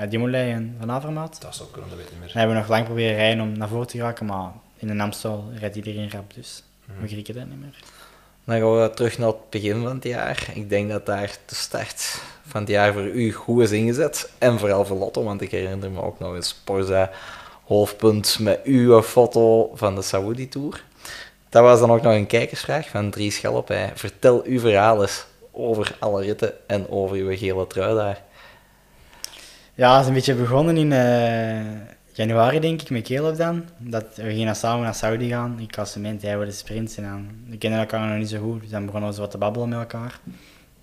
uh, 0.00 0.10
Dimolei 0.10 0.52
en 0.52 0.76
Van 0.78 0.90
Avermaat. 0.90 1.40
Dat 1.40 1.54
zou 1.56 1.70
kunnen, 1.70 1.90
dat 1.90 1.98
weet 1.98 2.06
ik 2.08 2.12
niet 2.12 2.20
Dan 2.20 2.28
meer. 2.28 2.38
hebben 2.38 2.54
we 2.56 2.62
nog 2.62 2.70
lang 2.70 2.84
proberen 2.84 3.16
rijden 3.16 3.40
om 3.44 3.58
naar 3.58 3.68
voren 3.68 3.86
te 3.86 3.96
geraken, 3.96 4.26
maar 4.26 4.50
in 4.76 4.88
een 4.88 5.00
Amstel 5.00 5.50
rijdt 5.58 5.76
iedereen 5.76 6.10
rap, 6.10 6.34
dus 6.34 6.62
Mhm. 6.86 7.00
we 7.00 7.08
grieken 7.08 7.34
dat 7.34 7.46
niet 7.48 7.60
meer. 7.60 7.78
Dan 8.44 8.58
gaan 8.58 8.80
we 8.80 8.90
terug 8.94 9.18
naar 9.18 9.28
het 9.28 9.50
begin 9.50 9.82
van 9.82 9.94
het 9.94 10.04
jaar. 10.04 10.50
Ik 10.54 10.68
denk 10.68 10.90
dat 10.90 11.06
daar 11.06 11.36
de 11.46 11.54
start 11.54 12.20
van 12.46 12.60
het 12.60 12.70
jaar 12.70 12.92
voor 12.92 13.02
u 13.06 13.32
goed 13.32 13.62
is 13.62 13.70
ingezet. 13.70 14.30
En 14.38 14.58
vooral 14.58 14.84
voor 14.84 14.96
Lotto, 14.96 15.22
want 15.22 15.40
ik 15.40 15.50
herinner 15.50 15.90
me 15.90 16.02
ook 16.02 16.18
nog 16.18 16.34
eens 16.34 16.48
Sporza 16.48 17.10
hoofdpunt 17.64 18.38
met 18.40 18.60
uw 18.64 19.02
foto 19.02 19.70
van 19.74 19.94
de 19.94 20.02
Saudi 20.02 20.48
Tour. 20.48 20.84
Dat 21.48 21.62
was 21.62 21.80
dan 21.80 21.90
ook 21.90 22.02
nog 22.02 22.12
een 22.12 22.26
kijkersvraag 22.26 22.88
van 22.88 23.10
Dries 23.10 23.34
Schelp. 23.34 23.74
Vertel 23.94 24.42
uw 24.44 24.60
verhaal 24.60 25.02
eens 25.02 25.26
over 25.52 25.96
alle 25.98 26.22
ritten 26.22 26.52
en 26.66 26.88
over 26.88 27.16
uw 27.16 27.36
gele 27.36 27.66
trui 27.66 27.94
daar. 27.94 28.22
Ja, 29.74 29.92
het 29.92 30.00
is 30.00 30.08
een 30.08 30.14
beetje 30.14 30.34
begonnen 30.34 30.76
in 30.76 30.92
eh, 30.92 31.60
januari, 32.16 32.60
denk 32.60 32.82
ik, 32.82 32.90
met 32.90 33.02
Caleb 33.02 33.36
dan. 33.36 33.64
Dat 33.78 34.16
we 34.16 34.22
gingen 34.32 34.56
samen 34.56 34.84
naar 34.84 34.94
Saudi 34.94 35.28
gaan, 35.28 35.56
in 35.60 35.66
klassement, 35.66 36.22
hij 36.22 36.30
wilde 36.30 36.46
de 36.50 36.56
sprints. 36.56 36.96
En 36.96 37.02
dan, 37.02 37.28
we 37.58 37.68
elkaar 37.68 38.08
nog 38.08 38.18
niet 38.18 38.28
zo 38.28 38.40
goed, 38.40 38.60
dus 38.60 38.70
dan 38.70 38.86
begonnen 38.86 39.08
we 39.08 39.14
zo 39.14 39.20
wat 39.20 39.30
te 39.30 39.38
babbelen 39.38 39.68
met 39.68 39.78
elkaar. 39.78 40.20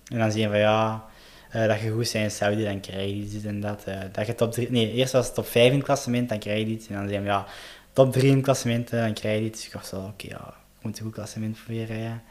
En 0.08 0.18
dan 0.18 0.32
zie 0.32 0.40
je 0.40 0.48
van, 0.48 0.58
ja, 0.58 1.04
eh, 1.50 1.66
dat 1.66 1.80
je 1.80 1.90
goed 1.90 2.12
bent 2.12 2.14
in 2.14 2.30
Saudi, 2.30 2.64
dan 2.64 2.80
krijg 2.80 3.10
je 3.10 3.28
dit 3.28 3.44
en 3.44 3.60
dat. 3.60 3.84
eh, 3.84 3.98
dat 4.12 4.26
je 4.26 4.34
top 4.34 4.52
3, 4.52 4.70
nee, 4.70 4.92
eerst 4.92 5.12
was 5.12 5.26
het 5.26 5.34
top 5.34 5.46
5 5.46 5.70
in 5.70 5.76
het 5.76 5.84
klassement, 5.84 6.28
dan 6.28 6.38
krijg 6.38 6.58
je 6.58 6.64
dit. 6.66 6.86
En 6.88 6.94
dan 6.94 7.08
je 7.08 7.14
van, 7.14 7.24
ja, 7.24 7.46
top 7.92 8.12
3 8.12 8.28
in 8.28 8.34
het 8.34 8.44
klassement, 8.44 8.92
eh, 8.92 9.00
dan 9.00 9.12
krijg 9.12 9.36
je 9.36 9.42
dit. 9.42 9.52
Dus 9.52 9.66
ik 9.66 9.72
dacht 9.72 9.86
zo, 9.86 9.96
oké, 9.96 10.28
ja, 10.28 10.54
ik 10.78 10.84
moet 10.84 10.98
een 10.98 11.04
goed 11.04 11.14
klassement 11.14 11.56
proberen 11.64 11.86
rijden. 11.86 12.22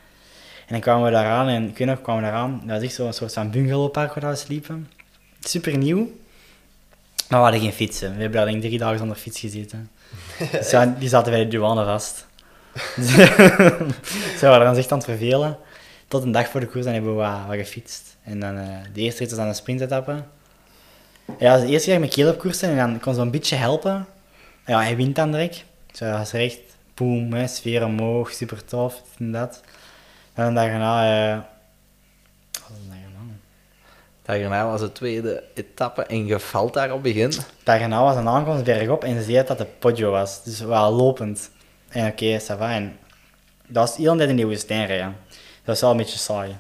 En 0.68 0.78
dan 0.78 0.80
kwamen 0.80 1.06
we 1.06 1.12
daaraan, 1.12 1.48
en 1.48 1.68
ik 1.68 1.74
kwamen 1.76 2.24
we 2.24 2.30
daaraan, 2.30 2.62
dat 2.66 2.70
was 2.70 2.82
echt 2.84 2.94
zo'n 2.94 3.14
soort 3.14 3.34
van 3.34 3.52
bungalowpark 3.52 4.14
waar 4.14 4.32
we 4.32 4.36
sliepen. 4.36 4.90
Super 5.40 5.78
nieuw. 5.78 6.12
Maar 7.32 7.40
we 7.40 7.46
hadden 7.46 7.62
geen 7.62 7.74
fietsen. 7.74 8.16
We 8.16 8.22
hebben 8.22 8.48
ik 8.48 8.62
drie 8.62 8.78
dagen 8.78 8.98
zonder 8.98 9.18
fiets 9.18 9.40
gezeten. 9.40 9.92
Die 11.00 11.10
zaten 11.10 11.32
bij 11.32 11.44
de 11.44 11.48
douane 11.48 11.86
vast. 11.86 12.28
Ze 14.40 14.40
waren 14.42 14.70
ons 14.70 14.78
echt 14.78 14.92
aan 14.92 14.98
het 14.98 15.08
vervelen. 15.08 15.58
Tot 16.08 16.24
een 16.24 16.32
dag 16.32 16.48
voor 16.48 16.60
de 16.60 16.66
koers 16.68 16.86
dan 16.86 16.94
hebben 16.94 17.12
we 17.12 17.18
wat, 17.18 17.58
gefietst. 17.58 18.16
En 18.24 18.40
dan 18.40 18.58
eh, 18.58 18.78
de 18.94 19.02
eerste 19.02 19.20
rit 19.20 19.30
was 19.30 19.40
dan 19.40 19.48
een 19.48 19.56
sprintetappe. 19.56 20.24
Ja, 21.40 21.58
de 21.58 21.68
eerste 21.68 21.90
keer 21.90 22.00
met 22.00 22.14
Caleb 22.14 22.40
koersen 22.40 22.70
en 22.70 22.76
dan 22.76 23.00
kon 23.00 23.14
ze 23.14 23.22
een 23.22 23.32
beetje 23.32 23.56
helpen. 23.56 24.06
Ja, 24.66 24.82
hij 24.82 24.96
wint 24.96 25.16
dan 25.16 25.32
direct. 25.32 25.64
Dus 25.88 26.00
dat 26.00 26.18
was 26.18 26.34
echt 26.34 26.60
boom, 26.94 27.34
hè, 27.34 27.48
sfeer 27.48 27.86
omhoog, 27.86 28.32
super 28.32 28.66
tof, 28.66 28.94
dit 28.94 29.20
en 29.20 29.32
dat. 29.32 29.62
En 30.34 30.44
dan 30.44 30.54
daarna... 30.54 31.32
eh 31.32 31.40
wat 32.52 32.62
was 32.70 32.78
het 32.78 32.90
daarna? 32.90 33.36
Daarna 34.40 34.66
was 34.66 34.80
de 34.80 34.92
tweede 34.92 35.44
etappe 35.54 36.04
en 36.04 36.26
je 36.26 36.40
valt 36.40 36.74
daar 36.74 36.94
op 36.94 37.04
begin. 37.04 37.34
Daarna 37.64 38.04
was 38.04 38.16
een 38.16 38.28
aankomst 38.28 38.64
bergop 38.64 39.04
en 39.04 39.16
ze 39.16 39.32
zei 39.32 39.44
dat 39.46 39.58
de 39.58 39.66
Poggio 39.80 40.12
was. 40.12 40.44
Dus 40.44 40.60
wel 40.60 40.92
lopend. 40.92 41.50
En 41.90 42.08
oké, 42.08 42.40
ça 42.40 42.58
va. 42.58 42.72
En 42.72 42.98
dat 43.68 43.88
was 43.88 43.98
heel 43.98 44.18
tijd 44.18 44.30
in 44.30 44.36
die 44.36 44.48
woestijn 44.48 44.86
rijden. 44.86 45.16
Dat 45.30 45.66
was 45.66 45.82
wel 45.82 45.92
een 45.92 45.98
beetje 45.98 46.18
saai. 46.18 46.50
En 46.50 46.58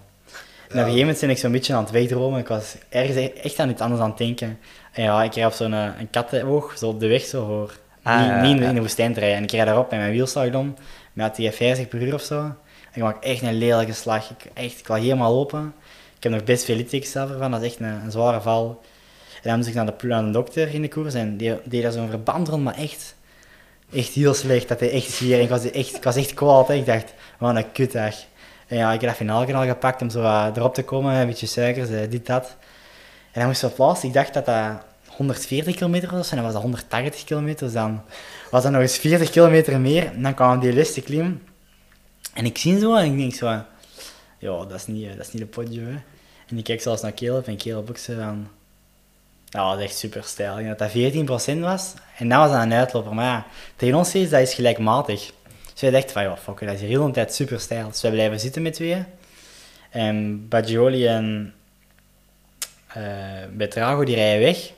op 0.67 0.71
een 0.71 0.77
gegeven 0.77 0.99
moment 0.99 1.19
ben 1.19 1.29
ik 1.29 1.37
zo'n 1.37 1.51
beetje 1.51 1.73
aan 1.73 1.83
het 1.83 1.91
wegdromen. 1.91 2.39
Ik 2.39 2.47
was 2.47 2.75
ergens 2.89 3.33
echt 3.33 3.59
aan 3.59 3.69
iets 3.69 3.81
anders 3.81 4.01
aan 4.01 4.09
het 4.09 4.17
denken. 4.17 4.59
En 4.91 5.03
ja, 5.03 5.23
ik 5.23 5.33
reed 5.33 5.45
op 5.45 5.51
zo'n 5.51 5.73
eh, 5.73 5.87
een 5.99 6.09
kattenoog, 6.09 6.77
zo 6.77 6.87
op 6.87 6.99
de 6.99 7.07
weg, 7.07 7.21
zo 7.21 7.45
voor 7.45 7.79
Ah, 8.03 8.41
niet, 8.41 8.51
in, 8.51 8.57
de, 8.57 8.63
ja. 8.63 8.69
in 8.69 8.75
de 8.75 8.81
woestijn 8.81 9.13
te 9.13 9.19
rijden. 9.19 9.37
En 9.37 9.43
ik 9.43 9.51
rijd 9.51 9.65
daarop 9.65 9.89
met 9.91 9.99
mijn 9.99 10.11
wielslag 10.11 10.53
om, 10.53 10.75
met 11.13 11.35
die 11.35 11.51
50 11.51 11.87
per 11.87 12.01
uur 12.01 12.13
of 12.13 12.21
zo. 12.21 12.39
En 12.39 12.55
ik 12.93 13.01
maak 13.01 13.23
echt 13.23 13.41
een 13.41 13.53
lelijke 13.53 13.93
slag. 13.93 14.29
Ik, 14.29 14.51
echt, 14.53 14.79
ik 14.79 14.87
lag 14.87 14.99
helemaal 14.99 15.39
open. 15.39 15.73
Ik 16.21 16.29
heb 16.29 16.39
nog 16.39 16.45
best 16.45 16.65
veel 16.65 16.75
littekens 16.75 17.11
zelf 17.11 17.31
ervan. 17.31 17.51
Dat 17.51 17.61
is 17.61 17.67
echt 17.67 17.79
een, 17.79 18.03
een 18.03 18.11
zware 18.11 18.41
val. 18.41 18.81
En 19.33 19.49
dan 19.49 19.55
moest 19.55 19.67
ik 19.67 19.73
naar 19.73 19.85
de, 19.85 20.07
naar 20.07 20.23
de 20.23 20.31
dokter 20.31 20.73
in 20.73 20.81
de 20.81 20.87
koers 20.87 21.13
en 21.13 21.37
die 21.37 21.55
deed 21.63 21.83
daar 21.83 21.91
zo'n 21.91 22.09
verband 22.09 22.47
rond, 22.47 22.63
maar 22.63 22.75
echt, 22.75 23.15
echt 23.93 24.09
heel 24.09 24.33
slecht. 24.33 24.67
Dat 24.67 24.79
hij 24.79 24.91
echt 24.91 25.17
hier, 25.17 25.39
ik 25.39 25.49
was 25.49 25.71
echt, 25.71 26.03
was 26.03 26.15
echt 26.15 26.33
kwaad. 26.33 26.67
Hè. 26.67 26.73
Ik 26.73 26.85
dacht, 26.85 27.13
wat 27.37 27.55
een 27.55 27.71
kutdag. 27.71 28.15
En 28.67 28.77
ja, 28.77 28.91
ik 28.93 29.01
heb 29.01 29.09
dat 29.09 29.17
finale 29.17 29.67
gepakt 29.67 30.01
om 30.01 30.09
zo 30.09 30.49
erop 30.55 30.73
te 30.73 30.83
komen, 30.83 31.15
een 31.15 31.27
beetje 31.27 31.47
suikers, 31.47 31.89
eh, 31.89 32.09
dit, 32.09 32.25
dat. 32.25 32.55
En 33.31 33.39
dan 33.39 33.45
moest 33.45 33.63
ik 33.63 33.69
op 33.69 33.75
plaats, 33.75 34.03
ik 34.03 34.13
dacht 34.13 34.33
dat 34.33 34.45
dat 34.45 34.83
140 35.07 35.75
kilometer 35.75 36.11
was, 36.11 36.29
en 36.29 36.35
dan 36.35 36.45
was 36.45 36.53
dat 36.53 36.61
180 36.61 37.23
kilometer, 37.23 37.65
dus 37.65 37.73
dan 37.73 38.01
was 38.51 38.63
dat 38.63 38.71
nog 38.71 38.81
eens 38.81 38.97
40 38.97 39.29
kilometer 39.29 39.79
meer. 39.79 40.05
En 40.05 40.21
dan 40.21 40.33
kwam 40.33 40.59
die 40.59 40.75
laatste 40.75 41.01
klim. 41.01 41.43
En 42.33 42.45
ik 42.45 42.57
zie 42.57 42.79
zo, 42.79 42.95
en 42.95 43.05
ik 43.05 43.17
denk 43.17 43.33
zo, 43.33 43.45
ja, 44.37 44.57
dat 44.65 44.73
is 44.73 44.87
niet, 44.87 45.07
eh, 45.07 45.17
dat 45.17 45.27
is 45.27 45.33
niet 45.33 45.49
Poggio, 45.49 45.83
hè. 45.83 46.10
En 46.51 46.57
ik 46.57 46.63
kijk 46.63 46.81
zelfs 46.81 47.01
naar 47.01 47.13
Caleb, 47.13 47.47
en 47.47 47.57
Caleb 47.57 47.89
ook 47.89 47.97
zo 47.97 48.13
van... 48.15 48.47
Dat 49.49 49.77
is 49.77 49.83
echt 49.83 49.97
super 49.97 50.23
stijl. 50.23 50.59
Ik 50.59 50.65
denk 50.65 50.77
dat 50.77 50.93
dat 50.93 51.55
14% 51.55 51.59
was. 51.59 51.93
En 52.17 52.29
dat 52.29 52.39
was 52.39 52.51
dan 52.51 52.61
een 52.61 52.73
uitloper. 52.73 53.13
Maar 53.13 53.45
tegen 53.75 53.97
ons 53.97 54.15
is 54.15 54.29
dat 54.29 54.41
is 54.41 54.53
gelijkmatig. 54.53 55.31
Dus 55.71 55.81
wij 55.81 55.91
dachten 55.91 56.11
van, 56.11 56.23
ja, 56.23 56.37
fuck, 56.37 56.59
dat 56.59 56.73
is 56.73 56.79
hier 56.79 56.89
heel 56.89 57.05
de 57.05 57.11
tijd 57.11 57.33
super 57.33 57.59
stijl. 57.59 57.87
Dus 57.87 58.01
wij 58.01 58.11
blijven 58.11 58.39
zitten 58.39 58.61
met 58.61 58.73
tweeën. 58.73 59.05
En 59.89 60.47
Baggioli 60.47 61.07
en 61.07 61.53
eh 62.87 63.03
Betrago, 63.51 64.03
die 64.03 64.15
rijden 64.15 64.41
weg. 64.41 64.71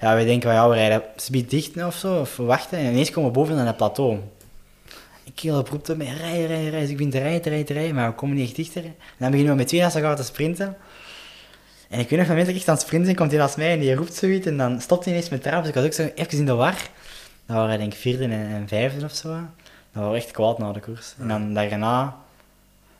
Ja, 0.00 0.14
wij 0.14 0.24
denken 0.24 0.50
van, 0.50 0.58
ja, 0.58 0.68
we 0.68 0.74
rijden 0.74 1.02
speed 1.16 1.50
dicht 1.50 1.84
of 1.84 1.94
zo, 1.94 2.20
of 2.20 2.36
wachten. 2.36 2.78
En 2.78 2.84
ineens 2.84 3.10
komen 3.10 3.30
we 3.30 3.38
boven 3.38 3.58
aan 3.58 3.66
het 3.66 3.76
plateau. 3.76 4.18
Ik 5.24 5.40
heel 5.40 5.66
roept 5.66 5.90
op 5.90 5.96
mij, 5.96 6.06
rijden, 6.06 6.46
rijden, 6.46 6.48
rijden. 6.48 6.80
Dus 6.80 6.88
ik 6.88 6.96
begin 6.96 7.10
te 7.10 7.18
rijden, 7.18 7.42
te 7.42 7.48
rijden, 7.48 7.66
te 7.66 7.72
rijden, 7.72 7.94
maar 7.94 8.08
we 8.08 8.14
komen 8.14 8.36
niet 8.36 8.46
echt 8.46 8.56
dichter. 8.56 8.84
En 8.84 8.94
dan 9.18 9.30
beginnen 9.30 9.52
we 9.52 9.58
met 9.58 9.68
twee 9.68 9.80
naast 9.80 9.96
elkaar 9.96 10.16
te 10.16 10.22
sprinten. 10.22 10.76
En 11.88 12.00
ik 12.00 12.08
weet 12.08 12.18
nog, 12.18 12.26
van 12.26 12.36
moment 12.36 12.46
dat 12.46 12.48
ik 12.48 12.60
echt 12.60 12.68
aan 12.68 12.74
het 12.74 12.84
sprinten 12.84 13.08
ben, 13.08 13.16
komt 13.16 13.30
hij 13.30 13.40
naast 13.40 13.56
mij 13.56 13.72
en 13.72 13.80
die 13.80 13.94
roept 13.94 14.14
zoiets. 14.14 14.46
En 14.46 14.56
dan 14.56 14.80
stopt 14.80 15.04
hij 15.04 15.12
ineens 15.12 15.28
met 15.28 15.42
trap. 15.42 15.60
Dus 15.60 15.68
ik 15.68 15.74
was 15.74 15.84
ook 15.84 15.92
zo 15.92 16.10
even 16.14 16.38
in 16.38 16.46
de 16.46 16.54
war. 16.54 16.76
Dan 17.46 17.56
waren 17.56 17.78
denk 17.78 17.92
ik 17.92 17.98
vierde 17.98 18.24
en, 18.24 18.30
en 18.30 18.68
vijfde 18.68 19.04
of 19.04 19.14
zo. 19.14 19.28
Dan 19.28 19.50
waren 19.92 20.10
we 20.10 20.16
echt 20.16 20.30
kwaad 20.30 20.58
na 20.58 20.72
de 20.72 20.80
koers. 20.80 21.14
En 21.18 21.28
dan 21.28 21.54
daarna 21.54 22.16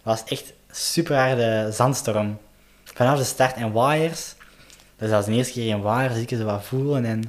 was 0.03 0.25
echt 0.25 0.53
super 0.71 1.17
harde 1.17 1.69
zandstorm. 1.73 2.39
Vanaf 2.85 3.19
de 3.19 3.25
start 3.25 3.55
en 3.57 3.73
waaiers. 3.73 4.35
Dus 4.97 5.09
dat 5.09 5.11
was 5.11 5.25
de 5.25 5.33
eerste 5.33 5.53
keer 5.53 5.69
in 5.69 5.81
waaiers, 5.81 6.19
ik 6.19 6.29
ze 6.29 6.45
wat 6.45 6.65
voelen. 6.65 7.05
En 7.05 7.23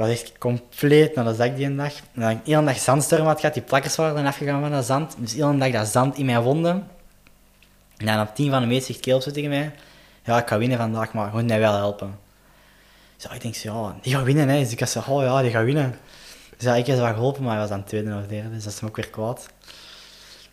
was 0.00 0.08
echt 0.08 0.38
compleet 0.38 1.14
naar 1.14 1.24
de 1.24 1.34
zak 1.34 1.56
die 1.56 1.66
een 1.66 1.76
dag. 1.76 1.94
En 2.14 2.20
dan 2.20 2.30
ik 2.30 2.66
dag 2.66 2.78
zandstorm 2.78 3.26
had 3.26 3.40
gehad, 3.40 3.54
die 3.54 3.62
plakkers 3.62 3.96
waren 3.96 4.26
afgegaan 4.26 4.60
van 4.60 4.70
dat 4.70 4.84
zand. 4.84 5.14
Dus 5.18 5.34
de 5.34 5.44
hele 5.44 5.58
dag 5.58 5.70
dat 5.70 5.88
zand 5.88 6.18
in 6.18 6.24
mijn 6.24 6.40
wonden. 6.40 6.88
En 7.96 8.06
dan 8.06 8.20
op 8.20 8.34
10 8.34 8.50
van 8.50 8.60
de 8.60 8.66
meest 8.66 8.86
zegt 8.86 9.22
zo 9.22 9.30
tegen 9.30 9.48
mij. 9.48 9.72
Ja, 10.24 10.38
ik 10.38 10.48
ga 10.48 10.58
winnen 10.58 10.78
vandaag, 10.78 11.12
maar 11.12 11.30
moet 11.32 11.46
mij 11.46 11.58
wel 11.58 11.74
helpen. 11.74 12.18
Dus 13.16 13.24
ja, 13.24 13.32
ik 13.32 13.40
denk 13.40 13.54
zo, 13.54 13.68
ja, 13.68 13.96
die 14.02 14.14
gaat 14.14 14.24
winnen, 14.24 14.48
hè. 14.48 14.58
Dus 14.58 14.72
ik 14.72 14.86
zo, 14.86 15.02
oh 15.06 15.22
ja, 15.22 15.42
die 15.42 15.50
gaat 15.50 15.64
winnen. 15.64 15.98
Dus 16.56 16.64
ja, 16.64 16.74
ik 16.74 16.86
heb 16.86 16.96
ze 16.96 17.02
wel 17.02 17.14
geholpen, 17.14 17.42
maar 17.42 17.50
hij 17.50 17.60
was 17.60 17.68
dan 17.68 17.84
tweede 17.84 18.16
of 18.16 18.26
derde, 18.26 18.50
dus 18.50 18.64
dat 18.64 18.72
is 18.72 18.80
hem 18.80 18.88
ook 18.88 18.96
weer 18.96 19.10
kwaad. 19.10 19.48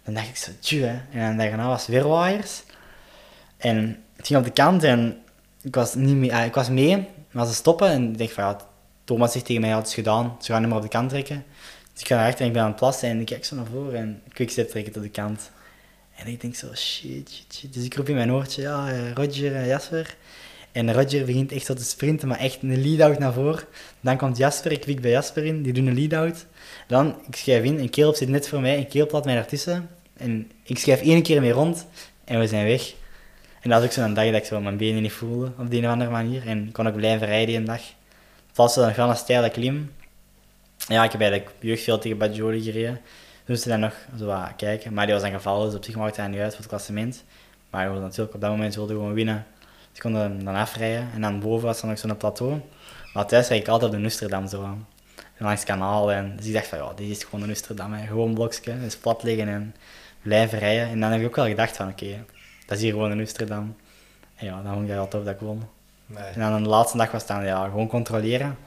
Dan 0.04 0.14
dacht 0.14 0.28
ik 0.28 0.36
zo, 0.36 0.52
tju, 0.60 0.82
hè. 0.82 1.00
En 1.12 1.28
dan 1.28 1.38
daarna 1.38 1.68
was 1.68 1.82
het 1.82 1.90
weer 1.90 2.08
waaiers. 2.08 2.64
En 3.58 4.04
het 4.16 4.28
ging 4.28 4.40
op 4.40 4.46
de 4.46 4.52
kant 4.52 4.84
en 4.84 5.22
ik 5.62 5.76
was, 5.76 5.96
niet 5.96 6.16
mee, 6.16 6.36
ah, 6.36 6.46
ik 6.46 6.54
was 6.54 6.70
mee, 6.70 7.08
maar 7.32 7.46
ze 7.46 7.54
stoppen 7.54 7.90
en 7.90 8.12
ik 8.12 8.18
denk 8.18 8.30
van, 8.30 8.44
ja, 8.44 8.58
Thomas 9.08 9.32
zegt 9.32 9.46
tegen 9.46 9.62
mij, 9.62 9.70
ja, 9.70 9.78
het 9.78 9.88
is 9.88 9.94
gedaan, 9.94 10.38
ze 10.42 10.52
gaan 10.52 10.62
hem 10.62 10.70
maar 10.70 10.78
op 10.78 10.84
de 10.84 10.90
kant 10.90 11.10
trekken. 11.10 11.46
Dus 11.94 12.02
ik 12.02 12.08
ga 12.08 12.16
naar 12.16 12.28
achter 12.28 12.42
en 12.42 12.48
ik 12.48 12.54
ben 12.54 12.62
aan 12.62 12.68
het 12.68 12.78
plassen 12.78 13.10
en 13.10 13.20
ik 13.20 13.26
kijk 13.26 13.46
zo 13.46 13.56
naar 13.56 13.66
voren 13.66 14.00
en 14.00 14.22
quickstep 14.34 14.70
trekken 14.70 14.94
tot 14.94 15.04
de 15.04 15.10
kant. 15.10 15.52
En 16.16 16.28
ik 16.28 16.42
denk 16.42 16.56
zo, 16.56 16.68
shit, 16.76 17.32
shit, 17.32 17.56
shit. 17.56 17.74
Dus 17.74 17.84
ik 17.84 17.96
roep 17.96 18.10
in 18.10 18.16
mijn 18.16 18.32
oortje, 18.32 18.62
ja, 18.62 18.90
eh, 18.90 19.12
Roger 19.14 19.56
en 19.56 19.68
Jasper. 19.68 20.16
En 20.72 20.94
Roger 20.94 21.26
begint 21.26 21.52
echt 21.52 21.66
zo 21.66 21.74
te 21.74 21.84
sprinten, 21.84 22.28
maar 22.28 22.40
echt 22.40 22.62
een 22.62 22.82
lead-out 22.82 23.20
naar 23.20 23.34
voren. 23.34 23.64
Dan 24.02 24.18
komt 24.18 24.38
Jasper, 24.38 24.72
ik 24.72 24.86
wik 24.86 25.02
bij 25.02 25.12
Jasper 25.12 25.46
in, 25.46 25.62
die 25.62 25.74
doet 25.74 25.88
een 25.88 25.96
lead-out. 25.96 26.46
Dan, 26.88 27.16
ik 27.28 27.36
schrijf 27.36 27.64
in, 27.64 27.80
een 27.80 27.90
Caleb 27.90 28.16
zit 28.16 28.30
net 28.30 28.48
voor 28.48 28.62
mij, 28.62 28.78
een 28.78 28.88
Caleb 28.88 29.12
laat 29.12 29.26
mij 29.26 29.36
daartussen. 29.36 29.90
En 30.18 30.52
ik 30.64 30.78
schrijf 30.78 31.02
één 31.02 31.22
keer 31.22 31.42
mee 31.42 31.52
rond 31.52 31.86
en 32.24 32.40
we 32.40 32.48
zijn 32.48 32.66
weg. 32.66 32.94
En 33.62 33.70
dat 33.70 33.80
is 33.80 33.86
ook 33.86 33.94
zo'n 33.94 34.14
dag 34.14 34.26
dat 34.26 34.36
ik 34.36 34.46
zo 34.46 34.62
mijn 34.62 34.78
benen 34.78 35.02
niet 35.02 35.12
voelde, 35.12 35.52
op 35.58 35.70
de 35.72 35.78
een 35.78 35.86
of 35.86 35.92
andere 35.92 36.12
manier. 36.12 36.48
En 36.48 36.68
ik 36.68 36.74
kon 36.74 36.88
ook 36.88 36.96
blijven 36.96 37.28
rijden 37.28 37.56
die 37.56 37.64
dag. 37.64 37.82
Was 38.58 38.76
dan 38.76 38.94
gewoon 38.94 39.10
een 39.10 39.16
steile 39.16 39.50
klim. 39.50 39.92
Ja, 40.88 41.04
ik 41.04 41.12
heb 41.12 41.20
bij 41.20 41.30
de 41.30 41.44
jeugdveld 41.60 42.02
tegen 42.02 42.18
Bad 42.18 42.36
Joli 42.36 42.62
gereden. 42.62 43.02
Dus 43.46 43.62
ze 43.62 43.70
dan 43.70 43.80
nog 43.80 43.94
zo 44.18 44.42
kijken. 44.58 44.94
Maar 44.94 45.06
die 45.06 45.14
was 45.14 45.24
dan 45.24 45.32
gevallen, 45.32 45.66
dus 45.66 45.76
op 45.76 45.84
zich 45.84 45.96
maakte 45.96 46.22
hij 46.22 46.30
niet 46.30 46.40
uit 46.40 46.52
voor 46.52 46.60
het 46.60 46.68
klassement. 46.68 47.24
Maar 47.70 47.94
we 47.94 48.00
natuurlijk 48.00 48.36
op 48.36 48.42
dat 48.42 48.50
moment 48.50 48.76
wilde 48.76 48.94
gewoon 48.94 49.14
winnen. 49.14 49.46
Dus 49.60 49.94
ik 49.94 50.02
kon 50.02 50.14
hem 50.14 50.44
dan 50.44 50.56
afrijden. 50.56 51.10
En 51.14 51.22
dan 51.22 51.40
boven 51.40 51.68
was 51.68 51.82
er 51.82 51.88
nog 51.88 52.00
zo'n 52.00 52.18
plateau. 52.18 52.62
Maar 53.14 53.26
thuis 53.26 53.48
rijd 53.48 53.62
ik 53.62 53.68
altijd 53.68 53.92
op 53.92 53.98
de 53.98 54.04
Nusterdam 54.04 54.48
zo 54.48 54.78
langs 55.38 55.62
het 55.62 55.70
kanaal. 55.70 56.12
En 56.12 56.36
dus 56.36 56.46
ik 56.46 56.54
dacht 56.54 56.68
van, 56.68 56.78
ja, 56.78 56.94
dit 56.96 57.10
is 57.10 57.24
gewoon 57.24 57.42
een 57.42 57.48
Nusterdam. 57.48 57.94
Hè. 57.94 58.08
Gewoon 58.08 58.34
blokje, 58.34 58.80
dus 58.80 58.98
plat 58.98 59.24
liggen 59.24 59.48
en 59.48 59.76
blijven 60.22 60.60
rijden. 60.60 60.88
En 60.88 61.00
dan 61.00 61.12
heb 61.12 61.22
ik 61.22 61.28
ook 61.28 61.36
wel 61.36 61.48
gedacht 61.48 61.76
van, 61.76 61.90
oké, 61.90 62.26
dat 62.66 62.78
is 62.78 62.84
hier 62.84 62.92
gewoon 62.92 63.12
een 63.12 63.18
Nusterdam. 63.18 63.76
En 64.36 64.46
ja, 64.46 64.62
dan 64.62 64.74
vond 64.74 64.88
ik 64.88 64.94
wel 64.94 65.08
tof 65.08 65.24
dat 65.24 65.34
ik 65.34 65.40
won. 65.40 65.76
Nee. 66.08 66.24
En 66.24 66.40
dan 66.40 66.64
de 66.64 66.70
laatste 66.70 66.98
dag 66.98 67.12
was 67.12 67.22
het 67.22 67.30
dan 67.32 67.46
ja, 67.46 67.64
gewoon 67.66 67.88
controleren. 67.88 68.58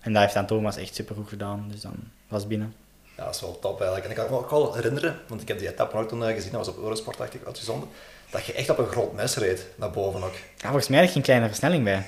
En 0.00 0.12
dat 0.12 0.22
heeft 0.22 0.34
dan 0.34 0.46
Thomas 0.46 0.76
echt 0.76 0.94
super 0.94 1.14
goed 1.14 1.28
gedaan. 1.28 1.66
Dus 1.70 1.80
dan 1.80 1.94
was 2.28 2.40
het 2.40 2.48
binnen. 2.48 2.74
Ja, 3.16 3.24
dat 3.24 3.34
is 3.34 3.40
wel 3.40 3.58
top 3.58 3.76
eigenlijk. 3.76 4.04
En 4.04 4.10
ik 4.10 4.16
kan 4.16 4.26
me 4.30 4.36
ook 4.36 4.50
wel 4.50 4.74
herinneren, 4.74 5.16
want 5.28 5.40
ik 5.42 5.48
heb 5.48 5.58
die 5.58 5.68
etappe 5.68 5.96
ook 5.96 6.08
toen 6.08 6.24
eh, 6.26 6.34
gezien, 6.34 6.52
dat 6.52 6.66
was 6.66 6.74
op 6.76 6.82
Eurosport 6.82 7.18
dacht 7.18 7.34
ik 7.34 7.46
uitgezonden, 7.46 7.88
dat 8.30 8.44
je 8.44 8.52
echt 8.52 8.70
op 8.70 8.78
een 8.78 8.86
groot 8.86 9.12
mes 9.12 9.36
reed, 9.36 9.66
naar 9.76 9.90
boven 9.90 10.22
ook. 10.22 10.34
Ja, 10.56 10.64
volgens 10.68 10.88
mij 10.88 10.98
had 10.98 11.06
ik 11.06 11.12
geen 11.12 11.22
kleine 11.22 11.46
versnelling 11.46 11.84
bij. 11.84 12.06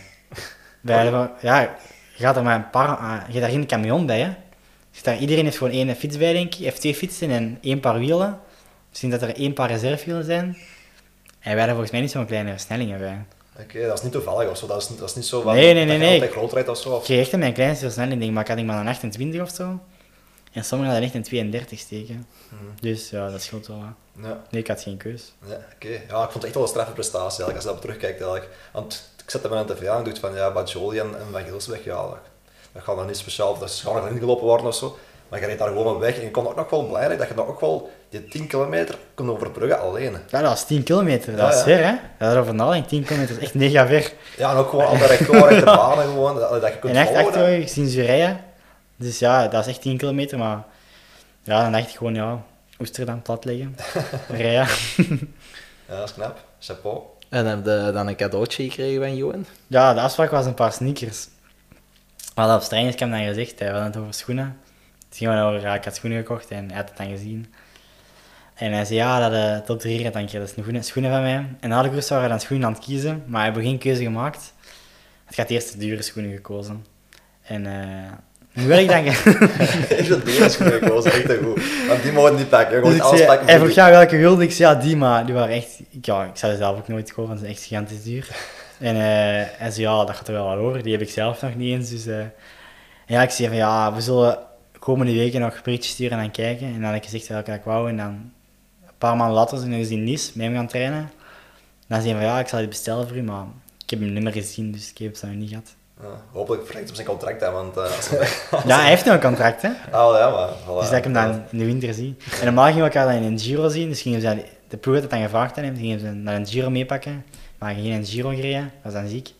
bij 0.81 1.11
de- 1.11 1.29
ja, 1.41 1.61
je 1.61 1.69
gaat 2.25 2.37
er 2.37 2.43
maar 2.43 2.55
een 2.55 2.71
paar... 2.71 2.97
ah, 2.97 3.17
je 3.27 3.33
hebt 3.33 3.41
daar 3.41 3.51
geen 3.51 3.67
camion 3.67 4.07
bij, 4.07 4.21
hè. 4.21 4.27
Je 4.27 4.97
zit 4.97 5.05
daar, 5.05 5.17
iedereen 5.19 5.45
heeft 5.45 5.57
gewoon 5.59 5.73
één 5.73 5.97
fiets 5.97 6.17
bij, 6.17 6.33
denk 6.33 6.55
ik. 6.55 6.65
Heeft 6.65 6.81
twee 6.81 6.95
fietsen 6.95 7.31
en 7.31 7.59
één 7.61 7.81
paar 7.81 7.99
wielen. 7.99 8.41
Misschien 8.89 9.11
dat 9.11 9.23
er 9.23 9.37
één 9.37 9.53
paar 9.53 9.69
reservewielen 9.71 10.25
zijn. 10.25 10.45
En 10.45 10.57
wij 11.41 11.53
hadden 11.53 11.69
volgens 11.71 11.91
mij 11.91 12.01
niet 12.01 12.11
zo'n 12.11 12.27
kleine 12.27 12.51
versnellingen 12.51 12.99
bij. 12.99 13.25
Oké, 13.59 13.87
dat 13.87 13.97
is 13.99 14.03
niet 14.03 14.13
toevallig 14.13 14.51
of 14.51 14.57
zo, 14.57 14.67
dat 14.67 14.83
is, 14.83 14.89
niet- 14.89 14.99
dat 14.99 15.09
is 15.09 15.15
niet 15.15 15.27
zo 15.27 15.41
van 15.41 15.55
Nee, 15.55 15.75
nee, 15.75 15.99
nee, 15.99 16.21
dat 16.21 16.31
groot 16.31 16.53
rijdt 16.53 16.69
of 16.69 16.79
zo. 16.79 16.97
Ik 16.97 17.03
kreeg 17.03 17.21
echt 17.21 17.37
mijn 17.37 17.53
kleinste 17.53 17.85
versnelling, 17.85 18.15
denk 18.19 18.25
ik, 18.25 18.33
maar 18.33 18.43
ik 18.43 18.49
had 18.49 18.57
denk 18.57 18.69
maar 18.69 18.81
een 18.81 18.89
28 18.89 19.41
of 19.43 19.51
zo. 19.51 19.79
En 20.53 20.65
sommigen 20.65 20.93
hadden 20.93 21.09
echt 21.11 21.15
een 21.19 21.23
32 21.31 21.79
steken. 21.79 22.27
Mhm. 22.49 22.63
Dus 22.81 23.11
ja, 23.11 23.31
dat 23.31 23.43
scheelt 23.43 23.67
wel. 23.67 23.83
Ja, 24.23 24.43
Nee, 24.51 24.61
ik 24.63 24.69
had 24.69 24.83
geen 24.83 24.97
keus. 24.97 25.33
ja 25.49 25.55
oké. 25.75 25.89
Ja, 25.89 26.25
ik 26.25 26.31
vond 26.31 26.35
het 26.35 26.45
echt 26.45 26.55
wel 26.55 26.63
een 26.63 26.69
straffe 26.69 26.93
prestatie 26.93 27.45
eigenlijk, 27.45 27.55
als 27.55 27.63
je 27.65 27.69
daarop 27.69 27.83
terugkijkt 27.85 28.21
eigenlijk. 28.21 28.49
Want 28.73 29.11
ik 29.25 29.31
zette 29.31 29.49
me 29.49 29.57
aan 29.57 29.67
de 29.67 29.75
tv 29.75 29.87
aan 29.89 29.99
en 29.99 30.05
dacht 30.05 30.19
van, 30.19 30.35
ja, 30.35 30.51
Bajoli 30.53 30.99
en, 30.99 31.07
en 31.19 31.27
Van 31.33 31.43
Gilsweg, 31.45 31.85
ja, 31.85 31.95
dat, 32.03 32.17
dat 32.73 32.83
gaat 32.83 32.97
nog 32.97 33.07
niet 33.07 33.17
speciaal, 33.17 33.59
dat 33.59 33.69
is 33.69 33.81
gewoon 33.81 34.03
nog 34.03 34.11
ingelopen 34.13 34.45
worden 34.47 34.67
of 34.67 34.75
zo. 34.75 34.99
Maar 35.31 35.41
je 35.41 35.47
reed 35.47 35.59
daar 35.59 35.69
gewoon 35.69 35.87
op 35.95 36.01
weg 36.01 36.17
en 36.17 36.23
je 36.23 36.31
kon 36.31 36.47
ook 36.49 36.57
nog 36.57 36.71
wel 36.71 36.87
blij 36.87 37.05
zijn 37.07 37.19
dat 37.19 37.29
je 37.29 37.35
nog 37.35 37.47
ook 37.49 37.61
wel 37.61 37.91
die 38.09 38.29
10 38.29 38.47
kilometer 38.47 38.99
kon 39.15 39.31
overbruggen 39.31 39.81
alleen. 39.81 40.13
Ja, 40.13 40.41
dat 40.41 40.49
was 40.51 40.67
10 40.67 40.83
kilometer. 40.83 41.37
Dat 41.37 41.41
Ja, 41.41 41.49
is 41.49 41.57
ja. 41.57 41.63
ver, 41.63 41.79
hè? 41.79 41.91
Ja, 41.91 42.01
daarover 42.19 42.55
nadenk, 42.55 42.89
10 42.89 43.05
kilometer 43.05 43.37
is 43.37 43.43
echt 43.43 43.55
mega 43.55 43.87
ver. 43.87 44.13
Ja, 44.37 44.51
en 44.51 44.57
ook 44.57 44.71
gewoon 44.71 44.87
al 44.87 44.99
de 44.99 45.07
rechtdoor, 45.07 45.49
de 45.49 45.63
banen 45.77 46.05
gewoon, 46.05 46.35
dat, 46.35 46.61
dat 46.61 46.73
je 46.73 46.79
kunt 46.79 46.95
En 46.95 47.01
echt 47.01 47.09
volgen. 47.09 47.27
achter 47.27 47.51
je 47.51 47.67
zien 47.67 47.89
ze 47.89 48.03
rijden. 48.03 48.41
Dus 48.97 49.19
ja, 49.19 49.49
dat 49.49 49.61
is 49.67 49.71
echt 49.73 49.83
10 49.83 49.97
kilometer, 49.97 50.39
maar 50.39 50.63
ja, 51.43 51.63
dan 51.63 51.73
dacht 51.73 51.89
ik 51.89 51.97
gewoon, 51.97 52.15
ja, 52.15 52.43
Oesterdam 52.81 53.23
plat 53.23 53.45
leggen. 53.45 53.77
rijden. 54.29 54.67
Ja, 55.89 55.97
dat 55.97 56.09
is 56.09 56.15
knap. 56.15 56.39
Chapeau. 56.61 57.01
En 57.29 57.47
heb 57.47 57.65
je 57.65 57.91
dan 57.93 58.07
een 58.07 58.17
cadeautje 58.17 58.63
gekregen 58.71 59.01
van 59.03 59.17
Johan? 59.17 59.47
Ja, 59.67 59.95
de 59.95 60.01
afspraak 60.01 60.31
was 60.31 60.47
een 60.47 60.55
paar 60.55 60.73
sneakers. 60.73 61.29
We 62.35 62.41
hadden 62.41 62.57
op 62.57 62.63
trainingskamp 62.63 63.13
dan 63.13 63.21
gezegd, 63.25 63.59
hè, 63.59 63.67
we 63.67 63.73
hadden 63.73 63.91
het 63.93 64.01
over 64.01 64.15
schoenen. 64.15 64.59
Het 65.11 65.19
ging 65.19 65.31
gewoon 65.31 65.47
over, 65.47 65.61
ja, 65.61 65.75
ik 65.75 65.85
had 65.85 65.95
schoenen 65.95 66.19
gekocht 66.19 66.49
en 66.51 66.67
hij 66.69 66.77
had 66.77 66.89
het 66.89 66.99
dan 66.99 67.09
gezien. 67.09 67.55
En 68.55 68.73
hij 68.73 68.85
zei, 68.85 68.99
ja, 68.99 69.21
dat 69.29 69.31
de 69.31 69.63
top 69.67 69.81
3 69.81 69.99
rijdt, 70.01 70.15
dan 70.33 70.41
dat 70.41 70.49
schoenen, 70.49 70.85
schoenen 70.85 71.11
van 71.11 71.23
mij. 71.23 71.45
En 71.61 71.69
na 71.69 71.83
de 71.83 71.89
koers 71.91 72.09
waren 72.09 72.25
we 72.25 72.31
dan 72.31 72.41
schoenen 72.41 72.67
aan 72.67 72.73
het 72.75 72.85
kiezen, 72.85 73.23
maar 73.27 73.45
heeft 73.45 73.67
geen 73.67 73.79
keuze 73.79 74.03
gemaakt. 74.03 74.53
Het 75.25 75.35
gaat 75.35 75.51
eerst 75.51 75.73
de 75.73 75.79
dure 75.79 76.03
schoenen 76.03 76.33
gekozen. 76.33 76.87
En 77.43 77.67
eh 77.67 78.13
nu 78.53 78.67
wil 78.67 78.79
ik 78.79 78.89
dan... 78.89 79.05
Ik 79.05 79.13
vind 79.13 80.25
die 80.25 80.49
schoenen 80.49 80.79
gekozen 80.79 81.13
echt 81.13 81.39
goed. 81.43 81.63
Want 81.89 82.03
die 82.03 82.13
mogen 82.13 82.35
niet 82.35 82.49
pakken, 82.49 82.75
gewoon 82.75 82.91
Dus 82.91 82.99
ik 82.99 83.03
alles 83.03 83.17
zei, 83.17 83.29
pakken. 83.31 83.47
hij 83.47 83.57
voor 83.59 83.65
vroeg, 83.71 83.77
ja, 83.85 83.91
welke 83.91 84.17
wilde 84.17 84.43
ik? 84.43 84.53
zei, 84.53 84.75
ja, 84.75 84.81
die, 84.81 84.97
maar 84.97 85.27
die 85.27 85.35
waren 85.35 85.55
echt... 85.55 85.81
ik- 85.91 86.07
Ja, 86.07 86.25
ik 86.25 86.37
zou 86.37 86.53
ze 86.53 86.59
zelf 86.59 86.77
ook 86.79 86.89
nooit 86.89 87.09
kopen, 87.13 87.27
want 87.27 87.39
ze 87.39 87.45
zijn 87.45 87.57
echt 87.57 87.67
gigantisch 87.67 88.03
duur. 88.03 88.29
En 88.79 88.95
eh, 88.95 89.03
hij 89.59 89.71
zei, 89.71 89.81
ja, 89.81 90.05
dat 90.05 90.17
gaat 90.17 90.29
er 90.29 90.35
wel 90.35 90.51
over. 90.53 90.83
Die 90.83 90.93
heb 90.93 91.01
ik 91.01 91.11
zelf 91.11 91.43
nog 91.43 91.55
niet 91.55 91.75
eens, 91.75 91.91
dus... 91.91 92.07
eh, 92.07 92.17
ja, 93.07 93.23
ik 93.23 93.31
zei 93.31 93.49
van, 93.49 93.57
ja, 93.57 93.95
we 93.95 94.01
zullen 94.01 94.39
komende 94.81 95.13
weken 95.13 95.41
nog 95.41 95.63
berichtjes 95.63 95.93
sturen 95.93 96.17
en 96.19 96.23
dan 96.23 96.33
kijken. 96.33 96.67
En 96.67 96.73
dan 96.75 96.83
had 96.85 96.95
ik 96.95 97.05
gezegd 97.05 97.27
welke 97.29 97.53
ik 97.53 97.63
wou. 97.65 97.89
En 97.89 97.97
dan 97.97 98.07
een 98.87 98.95
paar 98.99 99.17
maanden 99.17 99.37
later 99.37 99.73
eens 99.73 99.89
in 99.89 100.05
Nice 100.05 100.31
met 100.35 100.47
hem 100.47 100.55
gaan 100.55 100.67
trainen. 100.67 101.11
Dan 101.87 102.01
zei 102.01 102.13
hij 102.15 102.23
van, 102.23 102.31
ja, 102.33 102.41
ik 102.41 102.49
zal 102.49 102.59
die 102.59 102.69
bestellen 102.69 103.09
voor 103.09 103.17
u, 103.17 103.23
maar 103.23 103.45
ik 103.85 103.91
heb 103.91 104.01
hem 104.01 104.13
niet 104.13 104.23
meer 104.23 104.33
gezien, 104.33 104.73
dus 104.73 104.91
ik 104.91 104.99
heb 104.99 105.13
het 105.13 105.23
nog 105.23 105.33
niet 105.35 105.49
gehad. 105.49 105.75
Ja, 106.01 106.07
hopelijk 106.33 106.65
verlengt 106.65 106.87
hem 106.89 106.97
zijn 106.97 107.09
contract 107.09 107.41
want... 107.53 107.77
eh, 107.77 107.83
als 107.97 108.09
hij- 108.09 108.29
Ja, 108.67 108.79
hij 108.81 108.89
heeft 108.89 109.05
nog 109.05 109.15
een 109.15 109.21
contract, 109.21 109.63
hè. 109.63 109.69
Ah, 109.91 110.19
ja, 110.19 110.31
maar... 110.31 110.49
Voilà, 110.49 110.79
Dus 110.81 110.89
dat 110.89 110.99
ik 110.99 111.05
hem 111.05 111.13
dan 111.13 111.43
in 111.51 111.59
de 111.59 111.65
winter 111.65 111.95
zie. 111.95 112.17
En 112.39 112.45
normaal 112.45 112.65
gingen 112.67 112.79
we 112.85 112.91
elkaar 112.91 113.07
dan 113.15 113.23
in 113.23 113.33
een 113.33 113.39
Giro 113.39 113.69
zien. 113.69 113.89
Dus 113.89 114.03
gingen 114.03 114.21
ze, 114.21 114.45
de 114.69 114.77
ploeg 114.77 114.95
had 114.95 115.03
het 115.03 115.13
dan 115.13 115.23
gevraagd 115.23 115.59
aan 115.59 115.65
hem. 115.65 115.77
Gingen 115.77 116.01
ze 116.01 116.07
naar 116.11 116.35
een 116.37 116.47
Giro 116.47 116.71
meepakken. 116.71 117.25
Maar 117.59 117.75
geen 117.75 117.93
een 117.93 118.07
Giro 118.07 118.29
gereden. 118.29 118.73
was 118.83 118.93
dan 118.93 119.09
ziek. 119.09 119.33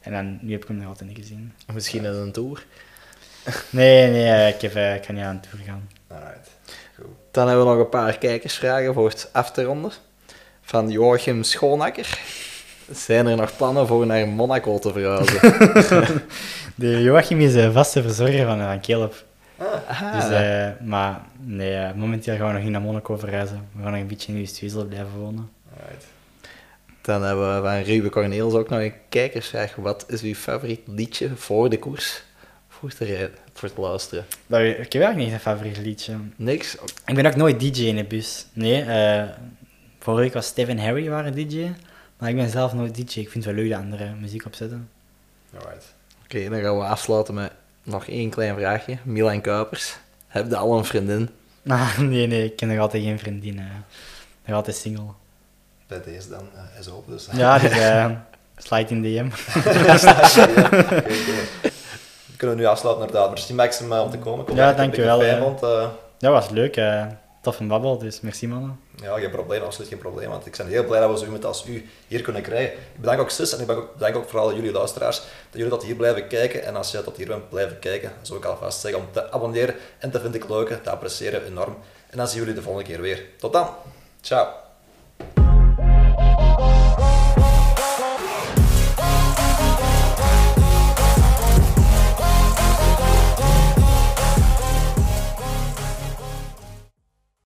En 0.00 0.12
dan, 0.12 0.38
nu 0.40 0.52
heb 0.52 0.62
ik 0.62 0.68
hem 0.68 0.76
nog 0.76 0.86
altijd 0.88 1.08
niet 1.08 1.18
gezien. 1.18 1.52
Misschien 1.72 2.04
in 2.04 2.12
een 2.12 2.32
tour. 2.32 2.66
Nee, 3.70 4.10
nee, 4.10 4.30
eh, 4.30 4.48
ik, 4.48 4.60
heb, 4.60 4.74
eh, 4.74 4.94
ik 4.94 5.02
kan 5.02 5.14
niet 5.14 5.24
aan 5.24 5.40
de 5.42 5.48
tour 5.48 5.64
gaan. 5.64 5.88
Alright. 6.08 6.50
Goed. 6.96 7.06
Dan 7.30 7.48
hebben 7.48 7.64
we 7.66 7.72
nog 7.72 7.80
een 7.80 7.88
paar 7.88 8.18
kijkersvragen 8.18 8.94
voor 8.94 9.08
het 9.08 9.28
af 9.32 9.50
te 9.50 9.62
ronden. 9.62 9.92
Van 10.62 10.90
Joachim 10.90 11.42
Schoonakker. 11.42 12.18
Zijn 12.92 13.26
er 13.26 13.36
nog 13.36 13.56
plannen 13.56 13.86
voor 13.86 14.06
naar 14.06 14.28
Monaco 14.28 14.78
te 14.78 14.92
verhuizen? 14.92 16.22
De 16.74 17.02
Joachim 17.02 17.40
is 17.40 17.52
de 17.52 17.72
vaste 17.72 18.02
verzorger 18.02 18.46
van, 18.46 18.58
van 18.58 18.80
Caleb. 18.80 19.24
Ah, 19.58 20.14
Dus, 20.14 20.30
eh, 20.30 20.68
maar 20.80 21.20
nee, 21.40 21.74
eh, 21.74 21.92
momenteel 21.94 22.36
gaan 22.36 22.46
we 22.46 22.52
nog 22.52 22.62
niet 22.62 22.70
naar 22.70 22.80
Monaco 22.80 23.16
verhuizen. 23.16 23.68
We 23.72 23.82
gaan 23.82 23.92
nog 23.92 24.00
een 24.00 24.06
beetje 24.06 24.32
in 24.32 24.40
West-Wiezel 24.40 24.84
blijven 24.84 25.18
wonen. 25.18 25.50
Alright. 25.80 26.06
Dan 27.00 27.22
hebben 27.22 27.54
we 27.54 27.68
van 27.68 27.80
Ruben 27.82 28.10
Corneels 28.10 28.54
ook 28.54 28.68
nog 28.68 28.80
een 28.80 28.94
kijkersvraag. 29.08 29.74
Wat 29.76 30.04
is 30.08 30.22
uw 30.22 30.34
favoriet 30.34 30.80
liedje 30.86 31.30
voor 31.36 31.70
de 31.70 31.78
koers? 31.78 32.22
Voor 32.84 32.92
te 32.94 33.04
rijden, 33.04 33.30
voor 33.52 33.72
te 33.72 33.80
luisteren. 33.80 34.24
Dat, 34.46 34.60
ik 34.60 34.76
heb 34.76 34.78
eigenlijk 35.02 35.16
niet 35.16 35.32
een 35.32 35.40
favoriet 35.40 35.78
liedje. 35.78 36.16
Niks? 36.36 36.76
Ik 37.06 37.14
ben 37.14 37.26
ook 37.26 37.36
nooit 37.36 37.60
DJ 37.60 37.82
in 37.82 37.96
de 37.96 38.04
bus. 38.04 38.46
Nee, 38.52 38.82
eh 38.82 39.22
vorige 39.98 40.22
week 40.22 40.32
was 40.32 40.46
Steve 40.46 40.70
en 40.70 40.78
Harry 40.78 41.08
waren 41.08 41.34
DJ. 41.34 41.70
Maar 42.18 42.28
ik 42.28 42.36
ben 42.36 42.48
zelf 42.50 42.72
nooit 42.72 42.94
DJ. 42.94 43.00
Ik 43.20 43.30
vind 43.30 43.44
het 43.44 43.44
wel 43.44 43.54
leuk 43.54 43.70
dat 43.70 43.80
anderen 43.80 44.20
muziek 44.20 44.46
opzetten. 44.46 44.88
Alright. 45.54 45.94
Oké, 46.24 46.48
dan 46.48 46.60
gaan 46.60 46.78
we 46.78 46.84
afsluiten 46.84 47.34
met 47.34 47.52
nog 47.82 48.06
één 48.06 48.30
klein 48.30 48.54
vraagje. 48.54 48.98
Milan 49.02 49.40
Kuipers. 49.40 49.96
Heb 50.26 50.48
je 50.50 50.56
al 50.56 50.78
een 50.78 50.84
vriendin? 50.84 51.28
Ah, 51.68 51.98
nee, 51.98 52.26
nee, 52.26 52.44
ik 52.44 52.56
ken 52.56 52.68
nog 52.68 52.78
altijd 52.78 53.02
geen 53.02 53.18
vriendin. 53.18 53.58
eh. 53.58 53.64
nog 54.44 54.56
altijd 54.56 54.76
single. 54.76 55.06
Bij 55.86 56.02
deze 56.04 56.28
dan, 56.28 56.48
eh, 56.54 56.80
is 56.80 56.88
op, 56.88 57.06
dus... 57.08 57.28
Ja, 57.32 57.58
dus 57.58 57.70
eh 57.78 58.10
slide 58.56 58.90
in 58.90 59.02
DM. 59.02 59.28
Ja. 59.64 59.98
Kunnen 62.36 62.56
we 62.56 62.62
nu 62.62 62.68
afsluiten 62.68 63.06
inderdaad. 63.06 63.30
Merci 63.30 63.54
Maxim 63.54 63.92
eh, 63.92 64.02
om 64.02 64.10
te 64.10 64.18
komen. 64.18 64.54
Ja, 64.54 64.72
dankjewel, 64.72 65.18
vijand, 65.18 65.62
eh. 65.62 65.88
Dat 66.18 66.32
was 66.32 66.50
leuk. 66.50 66.76
eh 66.76 67.06
tof 67.44 67.60
een 67.60 67.68
babbel, 67.68 67.98
dus 67.98 68.20
merci 68.20 68.48
mannen. 68.48 68.80
Ja, 69.02 69.18
geen 69.18 69.30
probleem, 69.30 69.62
absoluut 69.62 69.88
geen 69.88 69.98
probleem. 69.98 70.28
Want 70.28 70.46
ik 70.46 70.56
ben 70.56 70.66
heel 70.66 70.84
blij 70.84 71.00
dat 71.00 71.10
we 71.10 71.18
zo 71.18 71.24
iemand 71.24 71.44
als 71.44 71.66
u 71.66 71.88
hier 72.06 72.22
kunnen 72.22 72.42
krijgen. 72.42 72.72
Ik 72.72 73.00
bedank 73.00 73.20
ook 73.20 73.30
Sis 73.30 73.54
en 73.54 73.60
ik 73.60 73.66
bedank 73.66 74.16
ook, 74.16 74.28
vooral 74.28 74.54
jullie 74.54 74.72
luisteraars 74.72 75.16
dat 75.18 75.26
jullie 75.52 75.70
tot 75.70 75.82
hier 75.82 75.94
blijven 75.94 76.26
kijken. 76.26 76.64
En 76.64 76.76
als 76.76 76.90
je 76.90 77.02
tot 77.02 77.16
hier 77.16 77.26
bent 77.26 77.48
blijven 77.48 77.78
kijken, 77.78 78.12
zou 78.22 78.38
ik 78.38 78.44
alvast 78.44 78.80
zeggen 78.80 79.00
om 79.00 79.06
te 79.12 79.32
abonneren. 79.32 79.74
En 79.98 80.10
dat 80.10 80.20
vind 80.20 80.34
ik 80.34 80.48
leuk, 80.48 80.68
dat 80.68 80.88
appreciëren 80.88 81.46
enorm. 81.46 81.76
En 82.10 82.18
dan 82.18 82.28
zien 82.28 82.38
jullie 82.38 82.54
de 82.54 82.62
volgende 82.62 82.88
keer 82.88 83.00
weer. 83.00 83.24
Tot 83.38 83.52
dan. 83.52 83.68
Ciao. 84.20 84.63